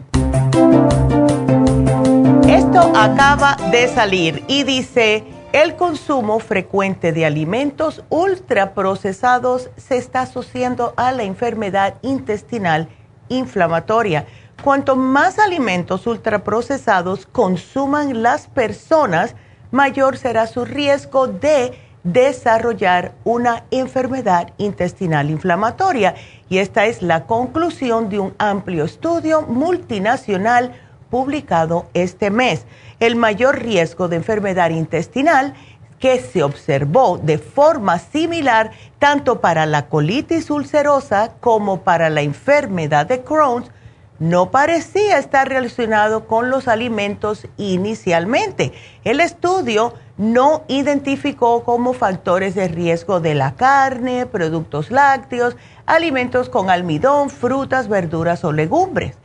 Esto 2.46 2.92
acaba 2.94 3.56
de 3.70 3.88
salir 3.88 4.44
y 4.48 4.64
dice, 4.64 5.24
el 5.54 5.76
consumo 5.76 6.38
frecuente 6.40 7.12
de 7.12 7.24
alimentos 7.24 8.04
ultraprocesados 8.10 9.70
se 9.78 9.96
está 9.96 10.20
asociando 10.20 10.92
a 10.98 11.10
la 11.12 11.22
enfermedad 11.22 11.94
intestinal 12.02 12.90
inflamatoria. 13.30 14.26
Cuanto 14.62 14.94
más 14.94 15.38
alimentos 15.38 16.06
ultraprocesados 16.06 17.24
consuman 17.24 18.22
las 18.22 18.46
personas, 18.46 19.34
mayor 19.72 20.16
será 20.16 20.46
su 20.46 20.64
riesgo 20.64 21.26
de 21.26 21.72
desarrollar 22.04 23.12
una 23.24 23.64
enfermedad 23.70 24.52
intestinal 24.58 25.30
inflamatoria. 25.30 26.14
Y 26.48 26.58
esta 26.58 26.86
es 26.86 27.02
la 27.02 27.26
conclusión 27.26 28.08
de 28.08 28.20
un 28.20 28.34
amplio 28.38 28.84
estudio 28.84 29.42
multinacional 29.42 30.72
publicado 31.10 31.86
este 31.94 32.30
mes. 32.30 32.64
El 33.00 33.16
mayor 33.16 33.60
riesgo 33.60 34.08
de 34.08 34.16
enfermedad 34.16 34.70
intestinal 34.70 35.54
que 35.98 36.20
se 36.20 36.42
observó 36.42 37.18
de 37.18 37.38
forma 37.38 37.98
similar 37.98 38.72
tanto 38.98 39.40
para 39.40 39.66
la 39.66 39.86
colitis 39.86 40.50
ulcerosa 40.50 41.32
como 41.40 41.82
para 41.82 42.10
la 42.10 42.22
enfermedad 42.22 43.06
de 43.06 43.22
Crohn 43.22 43.64
no 44.22 44.52
parecía 44.52 45.18
estar 45.18 45.48
relacionado 45.48 46.28
con 46.28 46.48
los 46.48 46.68
alimentos 46.68 47.48
inicialmente. 47.56 48.72
El 49.02 49.18
estudio 49.18 49.94
no 50.16 50.62
identificó 50.68 51.64
como 51.64 51.92
factores 51.92 52.54
de 52.54 52.68
riesgo 52.68 53.18
de 53.18 53.34
la 53.34 53.56
carne, 53.56 54.26
productos 54.26 54.92
lácteos, 54.92 55.56
alimentos 55.86 56.48
con 56.48 56.70
almidón, 56.70 57.30
frutas, 57.30 57.88
verduras 57.88 58.44
o 58.44 58.52
legumbres. 58.52 59.16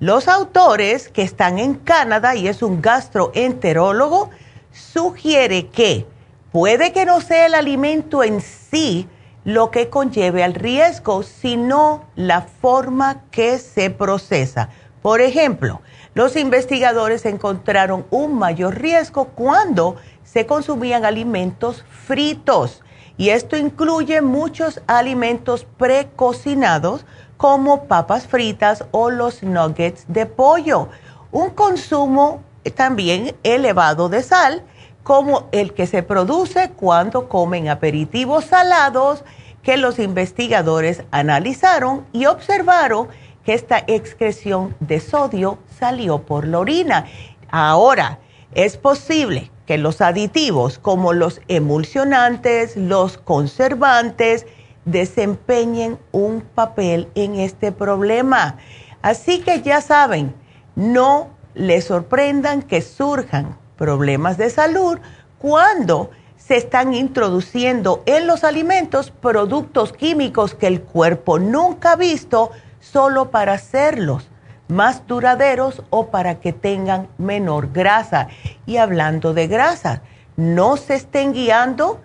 Los 0.00 0.26
autores 0.26 1.10
que 1.10 1.20
están 1.20 1.58
en 1.58 1.74
Canadá 1.74 2.34
y 2.34 2.48
es 2.48 2.62
un 2.62 2.80
gastroenterólogo 2.80 4.30
sugiere 4.72 5.66
que 5.66 6.06
puede 6.50 6.94
que 6.94 7.04
no 7.04 7.20
sea 7.20 7.44
el 7.44 7.54
alimento 7.54 8.24
en 8.24 8.40
sí 8.40 9.06
lo 9.46 9.70
que 9.70 9.88
conlleve 9.90 10.42
al 10.42 10.54
riesgo, 10.54 11.22
sino 11.22 12.04
la 12.16 12.42
forma 12.42 13.22
que 13.30 13.58
se 13.58 13.90
procesa. 13.90 14.70
Por 15.02 15.20
ejemplo, 15.20 15.82
los 16.14 16.34
investigadores 16.34 17.24
encontraron 17.24 18.06
un 18.10 18.34
mayor 18.34 18.80
riesgo 18.80 19.26
cuando 19.26 19.94
se 20.24 20.46
consumían 20.46 21.04
alimentos 21.04 21.84
fritos 21.88 22.82
y 23.16 23.28
esto 23.28 23.56
incluye 23.56 24.20
muchos 24.20 24.82
alimentos 24.88 25.64
precocinados 25.64 27.06
como 27.36 27.84
papas 27.84 28.26
fritas 28.26 28.84
o 28.90 29.10
los 29.10 29.44
nuggets 29.44 30.06
de 30.08 30.26
pollo. 30.26 30.88
Un 31.30 31.50
consumo 31.50 32.42
también 32.74 33.36
elevado 33.44 34.08
de 34.08 34.24
sal 34.24 34.64
como 35.06 35.46
el 35.52 35.72
que 35.72 35.86
se 35.86 36.02
produce 36.02 36.70
cuando 36.70 37.28
comen 37.28 37.68
aperitivos 37.68 38.46
salados 38.46 39.22
que 39.62 39.76
los 39.76 40.00
investigadores 40.00 41.04
analizaron 41.12 42.04
y 42.12 42.26
observaron 42.26 43.06
que 43.44 43.54
esta 43.54 43.84
excreción 43.86 44.74
de 44.80 44.98
sodio 44.98 45.58
salió 45.78 46.22
por 46.22 46.48
la 46.48 46.58
orina. 46.58 47.06
Ahora, 47.50 48.18
es 48.52 48.76
posible 48.78 49.52
que 49.64 49.78
los 49.78 50.00
aditivos 50.00 50.80
como 50.80 51.12
los 51.12 51.40
emulsionantes, 51.46 52.76
los 52.76 53.16
conservantes, 53.16 54.44
desempeñen 54.86 56.00
un 56.10 56.40
papel 56.40 57.08
en 57.14 57.36
este 57.36 57.70
problema. 57.70 58.56
Así 59.02 59.38
que 59.38 59.62
ya 59.62 59.80
saben, 59.82 60.34
no 60.74 61.28
les 61.54 61.84
sorprendan 61.84 62.60
que 62.60 62.82
surjan 62.82 63.56
problemas 63.76 64.36
de 64.38 64.50
salud 64.50 64.98
cuando 65.38 66.10
se 66.36 66.56
están 66.56 66.94
introduciendo 66.94 68.02
en 68.06 68.26
los 68.26 68.44
alimentos 68.44 69.10
productos 69.10 69.92
químicos 69.92 70.54
que 70.54 70.66
el 70.66 70.82
cuerpo 70.82 71.38
nunca 71.38 71.92
ha 71.92 71.96
visto 71.96 72.50
solo 72.80 73.30
para 73.30 73.54
hacerlos 73.54 74.28
más 74.68 75.06
duraderos 75.06 75.82
o 75.90 76.08
para 76.08 76.40
que 76.40 76.52
tengan 76.52 77.08
menor 77.18 77.72
grasa. 77.72 78.28
Y 78.66 78.76
hablando 78.78 79.34
de 79.34 79.46
grasa, 79.46 80.02
no 80.36 80.76
se 80.76 80.94
estén 80.94 81.32
guiando, 81.32 82.00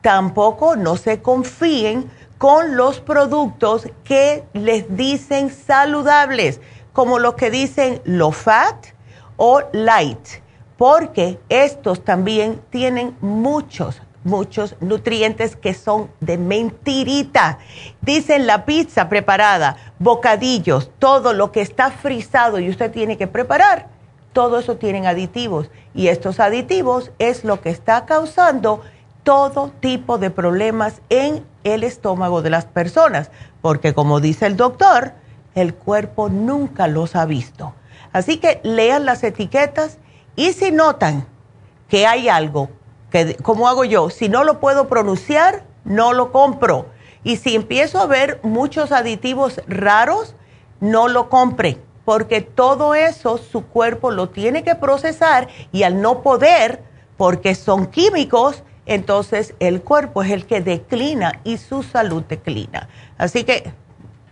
tampoco 0.00 0.76
no 0.76 0.96
se 0.96 1.20
confíen 1.20 2.10
con 2.38 2.76
los 2.76 3.00
productos 3.00 3.88
que 4.04 4.44
les 4.52 4.96
dicen 4.96 5.50
saludables, 5.50 6.60
como 6.92 7.18
los 7.18 7.34
que 7.34 7.50
dicen 7.50 8.00
low 8.04 8.32
fat 8.32 8.86
o 9.36 9.62
light 9.72 10.41
porque 10.82 11.38
estos 11.48 12.04
también 12.04 12.60
tienen 12.70 13.16
muchos, 13.20 14.02
muchos 14.24 14.74
nutrientes 14.80 15.54
que 15.54 15.74
son 15.74 16.10
de 16.18 16.38
mentirita. 16.38 17.60
Dicen 18.00 18.48
la 18.48 18.64
pizza 18.64 19.08
preparada, 19.08 19.76
bocadillos, 20.00 20.90
todo 20.98 21.34
lo 21.34 21.52
que 21.52 21.60
está 21.60 21.92
frisado 21.92 22.58
y 22.58 22.68
usted 22.68 22.90
tiene 22.90 23.16
que 23.16 23.28
preparar, 23.28 23.90
todo 24.32 24.58
eso 24.58 24.74
tienen 24.76 25.06
aditivos. 25.06 25.70
Y 25.94 26.08
estos 26.08 26.40
aditivos 26.40 27.12
es 27.20 27.44
lo 27.44 27.60
que 27.60 27.70
está 27.70 28.04
causando 28.04 28.80
todo 29.22 29.70
tipo 29.78 30.18
de 30.18 30.30
problemas 30.30 31.00
en 31.10 31.46
el 31.62 31.84
estómago 31.84 32.42
de 32.42 32.50
las 32.50 32.64
personas, 32.64 33.30
porque 33.60 33.94
como 33.94 34.18
dice 34.18 34.46
el 34.46 34.56
doctor, 34.56 35.12
el 35.54 35.74
cuerpo 35.74 36.28
nunca 36.28 36.88
los 36.88 37.14
ha 37.14 37.24
visto. 37.24 37.72
Así 38.12 38.38
que 38.38 38.60
lean 38.64 39.04
las 39.04 39.22
etiquetas 39.22 39.98
y 40.36 40.52
si 40.52 40.70
notan 40.70 41.26
que 41.88 42.06
hay 42.06 42.28
algo, 42.28 42.70
que, 43.10 43.36
como 43.36 43.68
hago 43.68 43.84
yo, 43.84 44.10
si 44.10 44.28
no 44.28 44.44
lo 44.44 44.60
puedo 44.60 44.88
pronunciar, 44.88 45.64
no 45.84 46.12
lo 46.12 46.32
compro. 46.32 46.86
Y 47.24 47.36
si 47.36 47.54
empiezo 47.54 48.00
a 48.00 48.06
ver 48.06 48.40
muchos 48.42 48.92
aditivos 48.92 49.60
raros, 49.66 50.34
no 50.80 51.08
lo 51.08 51.28
compre, 51.28 51.78
porque 52.04 52.40
todo 52.40 52.94
eso 52.94 53.38
su 53.38 53.66
cuerpo 53.66 54.10
lo 54.10 54.30
tiene 54.30 54.64
que 54.64 54.74
procesar 54.74 55.48
y 55.70 55.84
al 55.84 56.00
no 56.00 56.22
poder, 56.22 56.82
porque 57.16 57.54
son 57.54 57.86
químicos, 57.86 58.64
entonces 58.86 59.54
el 59.60 59.82
cuerpo 59.82 60.22
es 60.22 60.32
el 60.32 60.46
que 60.46 60.60
declina 60.60 61.40
y 61.44 61.58
su 61.58 61.82
salud 61.82 62.24
declina. 62.24 62.88
Así 63.18 63.44
que 63.44 63.72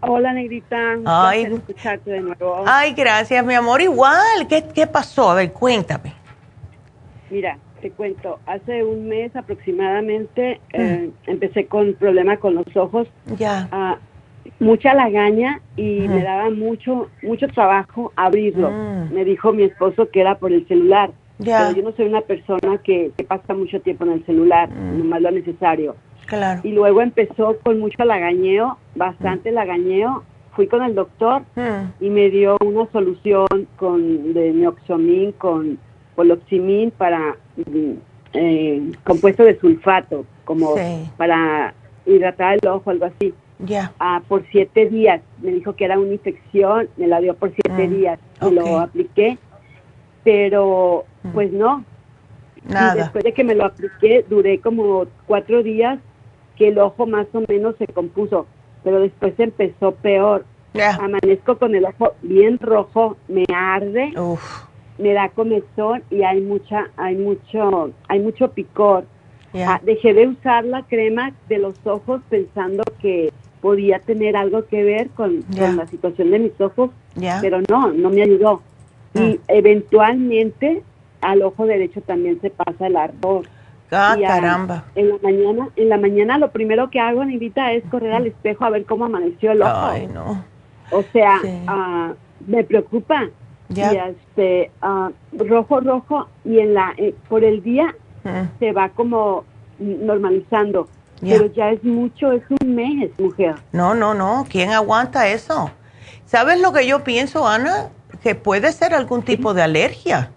Hola, 0.00 0.32
Negrita. 0.32 0.76
Ay, 1.04 1.44
escucharte 1.44 2.10
de 2.10 2.20
nuevo. 2.20 2.64
Ay, 2.66 2.92
gracias, 2.92 3.44
mi 3.44 3.54
amor. 3.54 3.80
Igual, 3.80 4.46
¿qué, 4.48 4.64
qué 4.74 4.86
pasó? 4.86 5.30
A 5.30 5.34
ver, 5.34 5.52
cuéntame. 5.52 6.12
Mira, 7.30 7.58
te 7.80 7.90
cuento. 7.90 8.38
Hace 8.46 8.84
un 8.84 9.08
mes 9.08 9.34
aproximadamente 9.34 10.60
eh, 10.72 11.10
mm. 11.26 11.30
empecé 11.30 11.66
con 11.66 11.94
problemas 11.94 12.38
con 12.38 12.54
los 12.54 12.76
ojos. 12.76 13.08
Ya. 13.36 13.68
Ah, 13.72 13.98
mucha 14.60 14.94
lagaña 14.94 15.60
y 15.76 16.08
me 16.08 16.22
daba 16.22 16.50
mucho, 16.50 17.10
mucho 17.22 17.48
trabajo 17.48 18.12
abrirlo. 18.16 18.70
Mm. 18.70 19.12
Me 19.12 19.24
dijo 19.24 19.52
mi 19.52 19.64
esposo 19.64 20.08
que 20.10 20.20
era 20.20 20.38
por 20.38 20.52
el 20.52 20.66
celular. 20.68 21.10
Pero 21.38 21.72
yo 21.72 21.82
no 21.82 21.92
soy 21.92 22.06
una 22.06 22.22
persona 22.22 22.78
que, 22.78 23.12
pasa 23.28 23.54
mucho 23.54 23.80
tiempo 23.80 24.04
en 24.04 24.12
el 24.12 24.26
celular, 24.26 24.70
mm. 24.70 24.98
nomás 24.98 25.22
lo 25.22 25.30
necesario. 25.30 25.96
Claro. 26.26 26.60
Y 26.64 26.72
luego 26.72 27.02
empezó 27.02 27.56
con 27.62 27.78
mucho 27.78 28.04
lagañeo, 28.04 28.78
bastante 28.94 29.50
mm. 29.50 29.54
lagañeo. 29.54 30.24
Fui 30.52 30.66
con 30.66 30.82
el 30.82 30.94
doctor 30.94 31.42
mm. 31.54 32.04
y 32.04 32.08
me 32.08 32.30
dio 32.30 32.56
una 32.64 32.90
solución 32.90 33.46
con 33.76 34.32
de 34.32 34.52
neoxamín 34.52 35.32
con 35.32 35.78
poloximín 36.14 36.90
para 36.92 37.36
eh, 38.32 38.92
compuesto 39.04 39.44
de 39.44 39.58
sulfato, 39.60 40.24
como 40.46 40.74
para 41.18 41.74
hidratar 42.06 42.58
el 42.62 42.68
ojo, 42.68 42.88
algo 42.88 43.04
así. 43.04 43.34
Ya. 43.58 43.92
Ah, 43.98 44.22
por 44.26 44.46
siete 44.50 44.88
días. 44.88 45.20
Me 45.42 45.50
dijo 45.50 45.74
que 45.74 45.84
era 45.84 45.98
una 45.98 46.14
infección, 46.14 46.88
me 46.96 47.06
la 47.06 47.20
dio 47.20 47.34
por 47.34 47.52
siete 47.52 47.88
días. 47.88 48.18
Y 48.40 48.50
lo 48.50 48.80
apliqué 48.80 49.36
pero 50.26 51.04
mm. 51.15 51.15
Pues 51.32 51.52
no. 51.52 51.84
Nada. 52.68 52.94
Y 52.94 52.98
después 52.98 53.24
de 53.24 53.32
que 53.32 53.44
me 53.44 53.54
lo 53.54 53.66
apliqué, 53.66 54.24
duré 54.28 54.58
como 54.60 55.06
cuatro 55.26 55.62
días 55.62 55.98
que 56.56 56.68
el 56.68 56.78
ojo 56.78 57.06
más 57.06 57.26
o 57.32 57.42
menos 57.46 57.76
se 57.78 57.86
compuso, 57.86 58.46
pero 58.82 59.00
después 59.00 59.34
empezó 59.38 59.92
peor. 59.92 60.44
Amanezco 61.00 61.56
con 61.56 61.74
el 61.74 61.86
ojo 61.86 62.14
bien 62.20 62.58
rojo, 62.58 63.16
me 63.28 63.44
arde, 63.54 64.12
me 64.98 65.12
da 65.14 65.30
comezón 65.30 66.02
y 66.10 66.22
hay 66.22 66.42
mucha, 66.42 66.88
hay 66.98 67.16
mucho, 67.16 67.92
hay 68.08 68.20
mucho 68.20 68.50
picor. 68.50 69.04
Ah, 69.54 69.80
dejé 69.82 70.12
de 70.12 70.28
usar 70.28 70.66
la 70.66 70.82
crema 70.82 71.32
de 71.48 71.58
los 71.58 71.74
ojos 71.86 72.20
pensando 72.28 72.82
que 73.00 73.32
podía 73.62 74.00
tener 74.00 74.36
algo 74.36 74.66
que 74.66 74.84
ver 74.84 75.08
con, 75.10 75.44
la 75.56 75.86
situación 75.86 76.30
de 76.30 76.40
mis 76.40 76.60
ojos, 76.60 76.90
pero 77.40 77.62
no, 77.68 77.90
no 77.92 78.10
me 78.10 78.22
ayudó 78.22 78.60
y 79.18 79.40
eventualmente 79.48 80.82
al 81.26 81.42
ojo 81.42 81.66
derecho 81.66 82.00
también 82.02 82.40
se 82.40 82.50
pasa 82.50 82.86
el 82.86 82.96
ardor. 82.96 83.46
Ah, 83.90 84.16
caramba. 84.20 84.84
En 84.94 85.08
la 85.08 85.18
mañana, 85.22 85.68
en 85.76 85.88
la 85.88 85.98
mañana 85.98 86.38
lo 86.38 86.50
primero 86.50 86.90
que 86.90 87.00
hago, 87.00 87.22
Anita, 87.22 87.72
es 87.72 87.84
correr 87.90 88.12
al 88.12 88.26
espejo 88.26 88.64
a 88.64 88.70
ver 88.70 88.84
cómo 88.84 89.04
amaneció 89.04 89.52
el 89.52 89.62
ojo. 89.62 89.70
Ay, 89.72 90.08
no. 90.08 90.44
O 90.90 91.02
sea, 91.12 91.40
ah, 91.66 92.12
me 92.46 92.64
preocupa. 92.64 93.24
y 93.68 93.80
este 93.80 94.70
ah, 94.80 95.10
rojo 95.32 95.80
rojo 95.80 96.28
y 96.44 96.60
en 96.60 96.74
la 96.74 96.94
eh, 96.96 97.14
por 97.28 97.42
el 97.42 97.64
día 97.64 97.96
mm. 98.22 98.58
se 98.60 98.70
va 98.70 98.90
como 98.90 99.44
normalizando 99.80 100.88
pero 101.20 101.46
ya 101.46 101.72
es 101.72 101.82
mucho 101.82 102.30
es 102.30 102.44
un 102.60 102.76
mes 102.76 103.10
mujer 103.18 103.56
no 103.72 103.96
no 103.96 104.14
no 104.14 104.46
quién 104.48 104.70
aguanta 104.70 105.26
eso 105.26 105.72
sabes 106.26 106.60
lo 106.60 106.72
que 106.72 106.86
yo 106.86 107.02
pienso 107.02 107.48
Ana 107.48 107.88
que 108.22 108.36
puede 108.36 108.70
ser 108.70 108.94
algún 108.94 109.22
tipo 109.22 109.52
de 109.52 109.62
alergia 109.62 110.30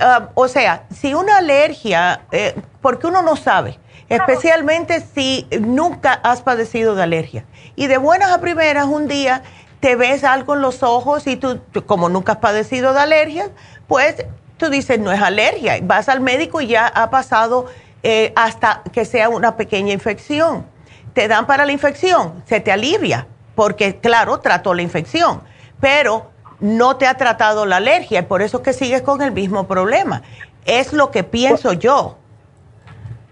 ah, 0.00 0.28
o 0.34 0.48
sea 0.48 0.84
si 0.94 1.14
una 1.14 1.38
alergia 1.38 2.22
eh, 2.32 2.54
porque 2.80 3.06
uno 3.06 3.22
no 3.22 3.36
sabe 3.36 3.78
especialmente 4.08 5.02
si 5.14 5.46
nunca 5.60 6.12
has 6.12 6.42
padecido 6.42 6.94
de 6.94 7.02
alergia 7.02 7.44
y 7.76 7.86
de 7.86 7.96
buenas 7.96 8.30
a 8.30 8.40
primeras 8.40 8.86
un 8.86 9.08
día 9.08 9.42
te 9.84 9.96
ves 9.96 10.24
algo 10.24 10.54
en 10.54 10.62
los 10.62 10.82
ojos 10.82 11.26
y 11.26 11.36
tú, 11.36 11.60
como 11.84 12.08
nunca 12.08 12.32
has 12.32 12.38
padecido 12.38 12.94
de 12.94 13.00
alergia, 13.00 13.50
pues 13.86 14.24
tú 14.56 14.70
dices, 14.70 14.98
no 14.98 15.12
es 15.12 15.20
alergia. 15.20 15.78
Vas 15.82 16.08
al 16.08 16.20
médico 16.20 16.62
y 16.62 16.68
ya 16.68 16.86
ha 16.86 17.10
pasado 17.10 17.66
eh, 18.02 18.32
hasta 18.34 18.82
que 18.94 19.04
sea 19.04 19.28
una 19.28 19.58
pequeña 19.58 19.92
infección. 19.92 20.64
Te 21.12 21.28
dan 21.28 21.46
para 21.46 21.66
la 21.66 21.72
infección, 21.72 22.42
se 22.46 22.60
te 22.60 22.72
alivia, 22.72 23.26
porque 23.54 23.96
claro, 24.00 24.40
trató 24.40 24.72
la 24.72 24.80
infección, 24.80 25.42
pero 25.80 26.30
no 26.60 26.96
te 26.96 27.06
ha 27.06 27.14
tratado 27.14 27.66
la 27.66 27.76
alergia 27.76 28.20
y 28.20 28.22
por 28.22 28.42
eso 28.42 28.58
es 28.58 28.62
que 28.62 28.72
sigues 28.72 29.02
con 29.02 29.22
el 29.22 29.32
mismo 29.32 29.66
problema. 29.66 30.22
Es 30.64 30.92
lo 30.92 31.10
que 31.10 31.24
pienso 31.24 31.72
yo. 31.72 32.16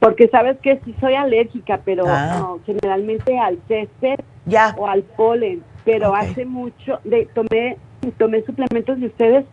Porque 0.00 0.28
sabes 0.28 0.58
que 0.60 0.80
sí 0.84 0.94
soy 1.00 1.14
alérgica, 1.14 1.80
pero 1.84 2.04
ah. 2.08 2.56
generalmente 2.66 3.38
al 3.38 3.58
césped 3.68 4.18
o 4.76 4.86
al 4.86 5.02
polen 5.02 5.62
pero 5.84 6.14
hace 6.14 6.44
mucho 6.44 6.98
de, 7.04 7.26
tomé 7.34 7.76
tomé 8.18 8.42
suplementos 8.42 8.98
de 8.98 9.06
ustedes 9.06 9.46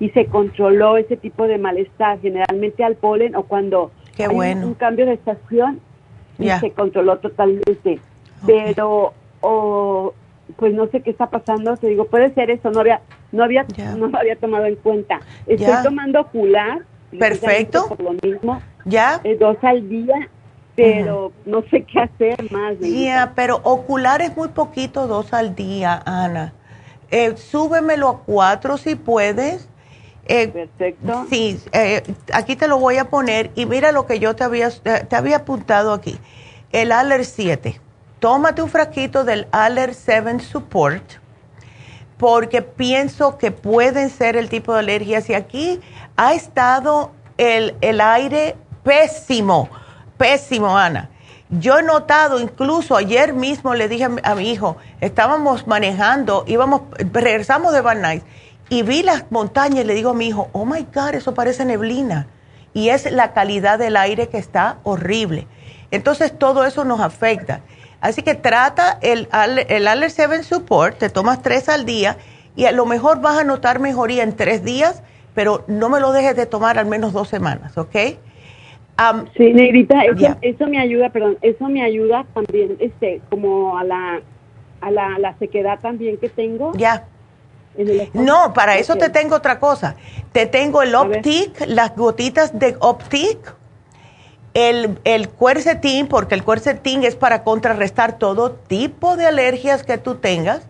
y 0.00 0.10
se 0.10 0.26
controló 0.26 0.96
ese 0.96 1.16
tipo 1.16 1.46
de 1.46 1.58
malestar, 1.58 2.20
generalmente 2.20 2.82
al 2.82 2.96
polen 2.96 3.36
o 3.36 3.44
cuando 3.44 3.92
hay 4.18 4.26
un, 4.26 4.74
cambio 4.74 5.06
de 5.06 5.12
estación 5.14 5.80
y 6.38 6.48
se 6.48 6.72
controló 6.72 7.18
totalmente. 7.18 8.00
Pero 8.44 9.14
o 9.40 10.14
pues 10.56 10.74
no 10.74 10.86
sé 10.88 11.00
qué 11.02 11.10
está 11.10 11.30
pasando, 11.30 11.76
te 11.76 11.88
digo, 11.88 12.06
puede 12.06 12.32
ser 12.34 12.50
eso, 12.50 12.70
no 12.70 12.80
había 12.80 13.00
no 13.32 13.44
había 13.44 13.64
no 13.96 14.08
lo 14.08 14.18
había 14.18 14.36
tomado 14.36 14.66
en 14.66 14.76
cuenta. 14.76 15.20
Estoy 15.46 15.74
tomando 15.82 16.20
ocular, 16.20 16.80
perfecto, 17.18 17.88
por 17.88 18.00
lo 18.00 18.12
mismo, 18.22 18.60
ya 18.84 19.20
eh, 19.24 19.36
dos 19.38 19.56
al 19.62 19.88
día 19.88 20.28
pero 20.74 21.32
no 21.44 21.62
sé 21.70 21.84
qué 21.84 22.00
hacer 22.00 22.50
más. 22.50 22.76
Ya, 22.80 23.32
pero 23.34 23.60
ocular 23.62 24.22
es 24.22 24.36
muy 24.36 24.48
poquito, 24.48 25.06
dos 25.06 25.32
al 25.32 25.54
día, 25.54 26.02
Ana. 26.04 26.54
Eh, 27.10 27.36
súbemelo 27.36 28.08
a 28.08 28.18
cuatro 28.20 28.78
si 28.78 28.94
puedes. 28.94 29.68
Eh, 30.24 30.48
Perfecto. 30.48 31.26
Sí, 31.28 31.60
eh, 31.72 32.02
aquí 32.32 32.56
te 32.56 32.68
lo 32.68 32.78
voy 32.78 32.96
a 32.96 33.10
poner 33.10 33.50
y 33.54 33.66
mira 33.66 33.92
lo 33.92 34.06
que 34.06 34.18
yo 34.18 34.34
te 34.34 34.44
había, 34.44 34.70
te 34.70 35.14
había 35.16 35.38
apuntado 35.38 35.92
aquí. 35.92 36.16
El 36.70 36.90
Aller 36.92 37.24
7. 37.24 37.80
Tómate 38.22 38.62
un 38.62 38.70
frasquito 38.70 39.24
del 39.24 39.48
Aller 39.50 39.94
7 39.94 40.38
Support 40.38 41.02
porque 42.16 42.62
pienso 42.62 43.36
que 43.36 43.50
pueden 43.50 44.10
ser 44.10 44.36
el 44.36 44.48
tipo 44.48 44.72
de 44.72 44.78
alergias 44.78 45.28
y 45.28 45.34
aquí 45.34 45.80
ha 46.16 46.32
estado 46.32 47.10
el, 47.36 47.74
el 47.80 48.00
aire 48.00 48.54
pésimo 48.84 49.68
pésimo, 50.22 50.78
Ana. 50.78 51.10
Yo 51.50 51.80
he 51.80 51.82
notado, 51.82 52.38
incluso 52.38 52.94
ayer 52.94 53.32
mismo 53.32 53.74
le 53.74 53.88
dije 53.88 54.04
a 54.22 54.34
mi, 54.36 54.52
hijo, 54.52 54.76
estábamos 55.00 55.66
manejando, 55.66 56.44
íbamos, 56.46 56.82
regresamos 57.12 57.72
de 57.72 57.80
Van 57.80 58.02
Nuys 58.02 58.22
y 58.68 58.82
vi 58.82 59.02
las 59.02 59.24
montañas 59.32 59.80
y 59.80 59.84
le 59.84 59.94
digo 59.94 60.10
a 60.10 60.14
mi 60.14 60.28
hijo, 60.28 60.48
oh 60.52 60.64
my 60.64 60.86
God, 60.94 61.14
eso 61.14 61.34
parece 61.34 61.64
neblina. 61.64 62.28
Y 62.72 62.90
es 62.90 63.10
la 63.10 63.32
calidad 63.32 63.80
del 63.80 63.96
aire 63.96 64.28
que 64.28 64.38
está 64.38 64.78
horrible. 64.84 65.48
Entonces 65.90 66.38
todo 66.38 66.64
eso 66.64 66.84
nos 66.84 67.00
afecta. 67.00 67.62
Así 68.02 68.22
que 68.22 68.34
trata 68.34 68.98
el, 69.00 69.28
el 69.68 69.86
Aller 69.86 70.10
7 70.10 70.42
Support, 70.42 70.98
te 70.98 71.08
tomas 71.08 71.40
tres 71.40 71.68
al 71.68 71.86
día 71.86 72.16
y 72.56 72.64
a 72.64 72.72
lo 72.72 72.84
mejor 72.84 73.20
vas 73.20 73.38
a 73.38 73.44
notar 73.44 73.78
mejoría 73.78 74.24
en 74.24 74.34
tres 74.34 74.64
días, 74.64 75.04
pero 75.34 75.64
no 75.68 75.88
me 75.88 76.00
lo 76.00 76.10
dejes 76.10 76.34
de 76.34 76.44
tomar 76.44 76.80
al 76.80 76.86
menos 76.86 77.12
dos 77.12 77.28
semanas, 77.28 77.78
¿ok? 77.78 77.94
sí, 79.36 79.52
Negrita, 79.52 80.02
eso, 80.42 80.66
me 80.66 80.80
ayuda, 80.80 81.10
perdón, 81.10 81.38
eso 81.42 81.68
me 81.68 81.82
ayuda 81.82 82.26
también, 82.34 82.76
este, 82.80 83.20
como 83.30 83.78
a 83.78 83.84
la, 83.84 84.20
a 84.80 84.90
la, 84.90 85.34
sequedad 85.38 85.78
también 85.80 86.18
que 86.18 86.28
tengo. 86.28 86.72
Ya. 86.74 87.06
No, 88.14 88.52
para 88.52 88.78
eso 88.78 88.96
te 88.96 89.10
tengo 89.10 89.36
otra 89.36 89.60
cosa. 89.60 89.94
Te 90.32 90.46
tengo 90.46 90.82
el 90.82 90.94
Optic, 90.94 91.66
las 91.68 91.96
gotitas 91.96 92.58
de 92.58 92.76
Optic, 92.80 93.54
el, 94.54 94.98
el 95.04 95.28
Quercetin, 95.28 96.08
porque 96.08 96.34
el 96.34 96.44
Quercetin 96.44 97.04
es 97.04 97.16
para 97.16 97.42
contrarrestar 97.42 98.18
todo 98.18 98.52
tipo 98.52 99.16
de 99.16 99.26
alergias 99.26 99.82
que 99.82 99.98
tú 99.98 100.16
tengas. 100.16 100.62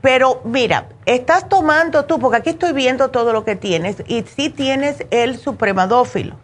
Pero 0.00 0.40
mira, 0.44 0.88
estás 1.06 1.48
tomando 1.48 2.04
tú, 2.04 2.18
porque 2.18 2.38
aquí 2.38 2.50
estoy 2.50 2.72
viendo 2.72 3.10
todo 3.10 3.32
lo 3.32 3.44
que 3.44 3.56
tienes, 3.56 4.02
y 4.06 4.22
sí 4.22 4.50
tienes 4.50 5.04
el 5.10 5.38
supremadófilo 5.38 6.36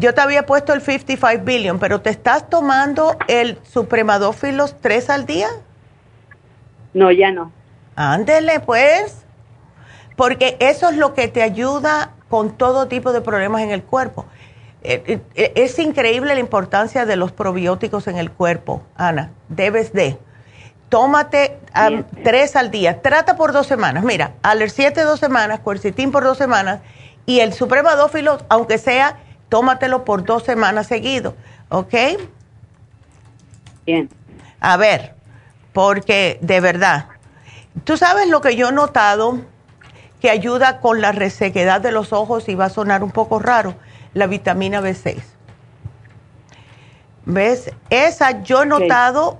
yo 0.00 0.14
te 0.14 0.22
había 0.22 0.46
puesto 0.46 0.72
el 0.72 0.80
55 0.80 1.44
billion, 1.44 1.78
pero 1.78 2.00
¿te 2.00 2.08
estás 2.08 2.48
tomando 2.48 3.16
el 3.28 3.58
supremadófilos 3.64 4.74
tres 4.80 5.10
al 5.10 5.26
día? 5.26 5.48
No, 6.94 7.12
ya 7.12 7.30
no. 7.30 7.52
Ándele, 7.96 8.60
pues. 8.60 9.26
Porque 10.16 10.56
eso 10.58 10.88
es 10.88 10.96
lo 10.96 11.12
que 11.12 11.28
te 11.28 11.42
ayuda 11.42 12.12
con 12.30 12.56
todo 12.56 12.88
tipo 12.88 13.12
de 13.12 13.20
problemas 13.20 13.60
en 13.60 13.70
el 13.70 13.82
cuerpo. 13.82 14.24
Eh, 14.82 15.02
eh, 15.06 15.20
eh, 15.34 15.52
es 15.56 15.78
increíble 15.78 16.34
la 16.34 16.40
importancia 16.40 17.04
de 17.04 17.16
los 17.16 17.32
probióticos 17.32 18.06
en 18.08 18.16
el 18.16 18.30
cuerpo, 18.30 18.82
Ana. 18.96 19.30
Debes 19.48 19.92
de. 19.92 20.18
Tómate 20.88 21.58
tres 22.24 22.56
al 22.56 22.70
día. 22.70 23.00
Trata 23.00 23.36
por 23.36 23.52
dos 23.52 23.66
semanas. 23.66 24.02
Mira, 24.02 24.32
Aler 24.42 24.70
7 24.70 25.02
dos 25.02 25.20
semanas, 25.20 25.60
Quercetin 25.60 26.10
por 26.10 26.24
dos 26.24 26.36
semanas 26.36 26.80
y 27.26 27.40
el 27.40 27.52
supremadófilos, 27.52 28.44
aunque 28.48 28.76
sea 28.76 29.18
tómatelo 29.48 30.04
por 30.04 30.24
dos 30.24 30.42
semanas 30.42 30.88
seguido, 30.88 31.36
¿ok? 31.68 31.94
Bien. 33.86 34.08
A 34.58 34.76
ver, 34.76 35.14
porque 35.72 36.38
de 36.40 36.60
verdad, 36.60 37.06
tú 37.84 37.96
sabes 37.96 38.28
lo 38.28 38.40
que 38.40 38.56
yo 38.56 38.70
he 38.70 38.72
notado 38.72 39.38
que 40.20 40.30
ayuda 40.30 40.80
con 40.80 41.00
la 41.00 41.12
resequedad 41.12 41.80
de 41.80 41.92
los 41.92 42.12
ojos 42.12 42.48
y 42.48 42.54
va 42.54 42.66
a 42.66 42.70
sonar 42.70 43.02
un 43.02 43.10
poco 43.10 43.38
raro, 43.38 43.74
la 44.14 44.26
vitamina 44.26 44.80
B6. 44.80 45.20
¿Ves? 47.26 47.72
Esa 47.90 48.42
yo 48.42 48.62
he 48.62 48.66
notado, 48.66 49.38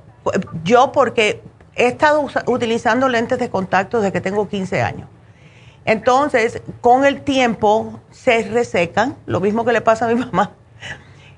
yo 0.64 0.92
porque 0.92 1.42
he 1.74 1.86
estado 1.86 2.26
utilizando 2.46 3.08
lentes 3.08 3.38
de 3.38 3.48
contacto 3.50 4.00
desde 4.00 4.12
que 4.12 4.20
tengo 4.20 4.48
15 4.48 4.82
años. 4.82 5.08
Entonces, 5.84 6.62
con 6.80 7.04
el 7.04 7.22
tiempo 7.22 8.00
se 8.10 8.42
resecan, 8.42 9.16
lo 9.26 9.40
mismo 9.40 9.64
que 9.64 9.72
le 9.72 9.80
pasa 9.80 10.06
a 10.06 10.08
mi 10.08 10.14
mamá. 10.26 10.52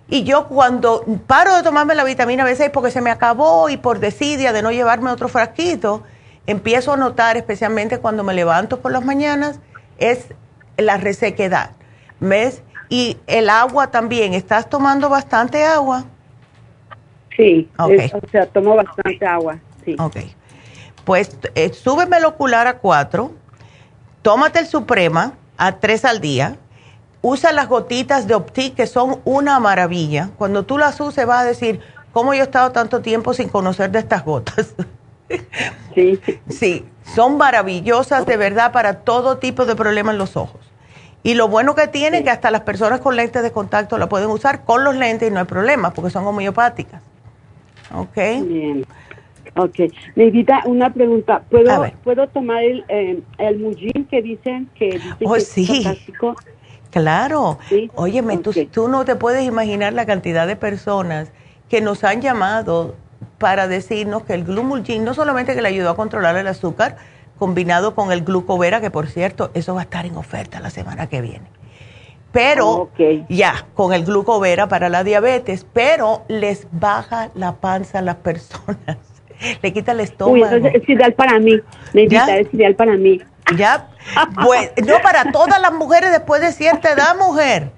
Y 0.09 0.24
yo 0.24 0.48
cuando 0.48 1.04
paro 1.26 1.54
de 1.54 1.62
tomarme 1.62 1.94
la 1.94 2.04
vitamina 2.04 2.44
B6 2.44 2.70
porque 2.70 2.90
se 2.90 3.00
me 3.00 3.10
acabó 3.10 3.68
y 3.70 3.76
por 3.78 3.98
desidia 3.98 4.52
de 4.52 4.60
no 4.60 4.70
llevarme 4.70 5.10
otro 5.10 5.28
frasquito, 5.28 6.02
empiezo 6.46 6.92
a 6.92 6.96
notar, 6.96 7.36
especialmente 7.36 7.98
cuando 7.98 8.24
me 8.24 8.34
levanto 8.34 8.80
por 8.80 8.92
las 8.92 9.04
mañanas, 9.04 9.59
es 9.98 10.26
la 10.76 10.96
resequedad. 10.96 11.70
¿Ves? 12.20 12.62
Y 12.93 13.16
el 13.27 13.48
agua 13.48 13.90
también. 13.90 14.35
¿Estás 14.35 14.69
tomando 14.69 15.09
bastante 15.09 15.64
agua? 15.64 16.05
Sí, 17.35 17.66
o 17.78 17.89
sea, 18.31 18.47
tomo 18.47 18.77
bastante 18.77 19.24
agua, 19.24 19.59
sí. 19.82 19.97
Ok. 19.98 20.16
Pues 21.05 21.39
eh, 21.55 21.73
súbeme 21.73 22.19
el 22.19 22.27
ocular 22.27 22.66
a 22.66 22.78
cuatro 22.78 23.32
tómate 24.23 24.60
el 24.60 24.66
Suprema 24.66 25.35
a 25.59 25.78
tres 25.78 26.05
al 26.05 26.20
día, 26.20 26.56
usa 27.20 27.52
las 27.52 27.69
gotitas 27.69 28.27
de 28.27 28.35
Optic 28.35 28.74
que 28.74 28.86
son 28.86 29.20
una 29.24 29.60
maravilla. 29.60 30.31
Cuando 30.39 30.64
tú 30.64 30.78
las 30.78 31.01
uses 31.01 31.27
vas 31.27 31.43
a 31.43 31.44
decir, 31.44 31.81
¿cómo 32.12 32.35
yo 32.35 32.40
he 32.40 32.44
estado 32.44 32.73
tanto 32.73 33.01
tiempo 33.02 33.35
sin 33.35 33.48
conocer 33.48 33.90
de 33.90 33.98
estas 33.98 34.24
gotas? 34.24 34.74
Sí. 35.94 36.20
sí, 36.48 36.85
son 37.14 37.36
maravillosas 37.36 38.27
de 38.27 38.36
verdad 38.36 38.73
para 38.73 39.01
todo 39.01 39.39
tipo 39.39 39.66
de 39.66 39.77
problemas 39.77 40.14
en 40.14 40.19
los 40.19 40.36
ojos. 40.36 40.71
Y 41.22 41.34
lo 41.34 41.48
bueno 41.48 41.74
que 41.74 41.86
tiene 41.86 42.18
es 42.18 42.24
que 42.24 42.30
hasta 42.30 42.50
las 42.50 42.62
personas 42.62 43.00
con 43.00 43.16
lentes 43.16 43.42
de 43.42 43.52
contacto 43.52 43.96
la 43.98 44.08
pueden 44.08 44.28
usar 44.30 44.64
con 44.64 44.82
los 44.84 44.96
lentes 44.96 45.30
y 45.30 45.32
no 45.32 45.40
hay 45.40 45.46
problema 45.46 45.92
porque 45.92 46.10
son 46.10 46.26
homeopáticas. 46.26 47.00
¿Ok? 47.94 48.14
Bien. 48.14 48.84
Ok. 49.54 49.80
Neidita, 50.16 50.62
una 50.64 50.92
pregunta. 50.92 51.42
¿Puedo, 51.50 51.84
¿puedo 52.02 52.26
tomar 52.28 52.62
el, 52.62 52.84
eh, 52.88 53.20
el 53.38 54.06
que 54.10 54.22
dicen 54.22 54.68
que, 54.74 55.00
oh, 55.24 55.38
sí. 55.38 55.86
Claro. 56.90 57.58
¿Sí? 57.68 57.90
Óyeme, 57.94 58.38
tú, 58.38 58.88
no 58.88 59.04
te 59.04 59.16
puedes 59.16 59.44
imaginar 59.44 59.92
la 59.92 60.06
cantidad 60.06 60.46
de 60.46 60.56
personas 60.56 61.30
que 61.68 61.80
nos 61.80 62.04
han 62.04 62.20
llamado 62.20 62.96
para 63.38 63.68
decirnos 63.68 64.24
que 64.24 64.34
el 64.34 64.44
Glumulgin 64.44 65.04
no 65.04 65.14
solamente 65.14 65.54
que 65.54 65.62
le 65.62 65.68
ayudó 65.68 65.90
a 65.90 65.96
controlar 65.96 66.36
el 66.36 66.46
azúcar 66.46 66.96
combinado 67.43 67.97
con 67.97 68.12
el 68.12 68.23
glucovera, 68.23 68.81
que 68.81 68.93
por 68.93 69.09
cierto, 69.09 69.51
eso 69.52 69.74
va 69.74 69.81
a 69.81 69.82
estar 69.82 70.06
en 70.06 70.16
oferta 70.16 70.60
la 70.60 70.70
semana 70.70 71.09
que 71.09 71.20
viene. 71.20 71.47
Pero 72.31 72.89
ya, 73.28 73.66
con 73.74 73.93
el 73.93 74.05
glucovera 74.05 74.69
para 74.69 74.89
la 74.89 75.02
diabetes, 75.02 75.66
pero 75.73 76.23
les 76.28 76.69
baja 76.70 77.31
la 77.35 77.56
panza 77.56 77.98
a 77.98 78.02
las 78.02 78.14
personas. 78.14 78.97
Le 79.60 79.73
quita 79.73 79.90
el 79.90 79.98
estómago. 79.98 80.55
Uy, 80.55 80.56
eso 80.56 80.69
es 80.69 80.89
ideal 80.89 81.14
para 81.14 81.40
mí. 81.40 81.59
Necesita, 81.93 82.36
es 82.39 82.55
ideal 82.55 82.77
para 82.77 82.97
mí. 82.97 83.20
Ya, 83.56 83.89
pues, 84.44 84.70
no 84.86 85.02
para 85.02 85.32
todas 85.32 85.60
las 85.60 85.73
mujeres 85.73 86.12
después 86.12 86.40
de 86.40 86.52
cierta 86.52 86.93
edad, 86.93 87.16
mujer. 87.19 87.73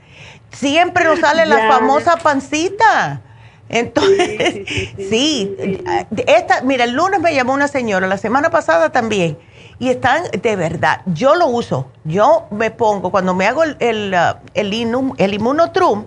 Siempre 0.53 1.05
nos 1.05 1.20
sale 1.20 1.47
la 1.47 1.69
famosa 1.69 2.19
pancita. 2.19 3.23
Entonces, 3.70 4.66
sí, 5.11 5.57
esta, 6.27 6.61
mira, 6.62 6.85
el 6.85 6.93
lunes 6.93 7.20
me 7.20 7.35
llamó 7.35 7.55
una 7.55 7.66
señora, 7.66 8.07
la 8.07 8.19
semana 8.19 8.51
pasada 8.51 8.91
también, 8.91 9.39
y 9.78 9.88
están 9.90 10.24
de 10.30 10.56
verdad, 10.56 11.02
yo 11.06 11.34
lo 11.34 11.46
uso, 11.46 11.90
yo 12.05 12.46
me 12.51 12.70
pongo, 12.70 13.10
cuando 13.10 13.34
me 13.34 13.46
hago 13.46 13.64
el, 13.64 13.76
el, 13.80 14.14
uh, 14.14 15.14
el, 15.18 15.34
inmunotrum, 15.34 16.05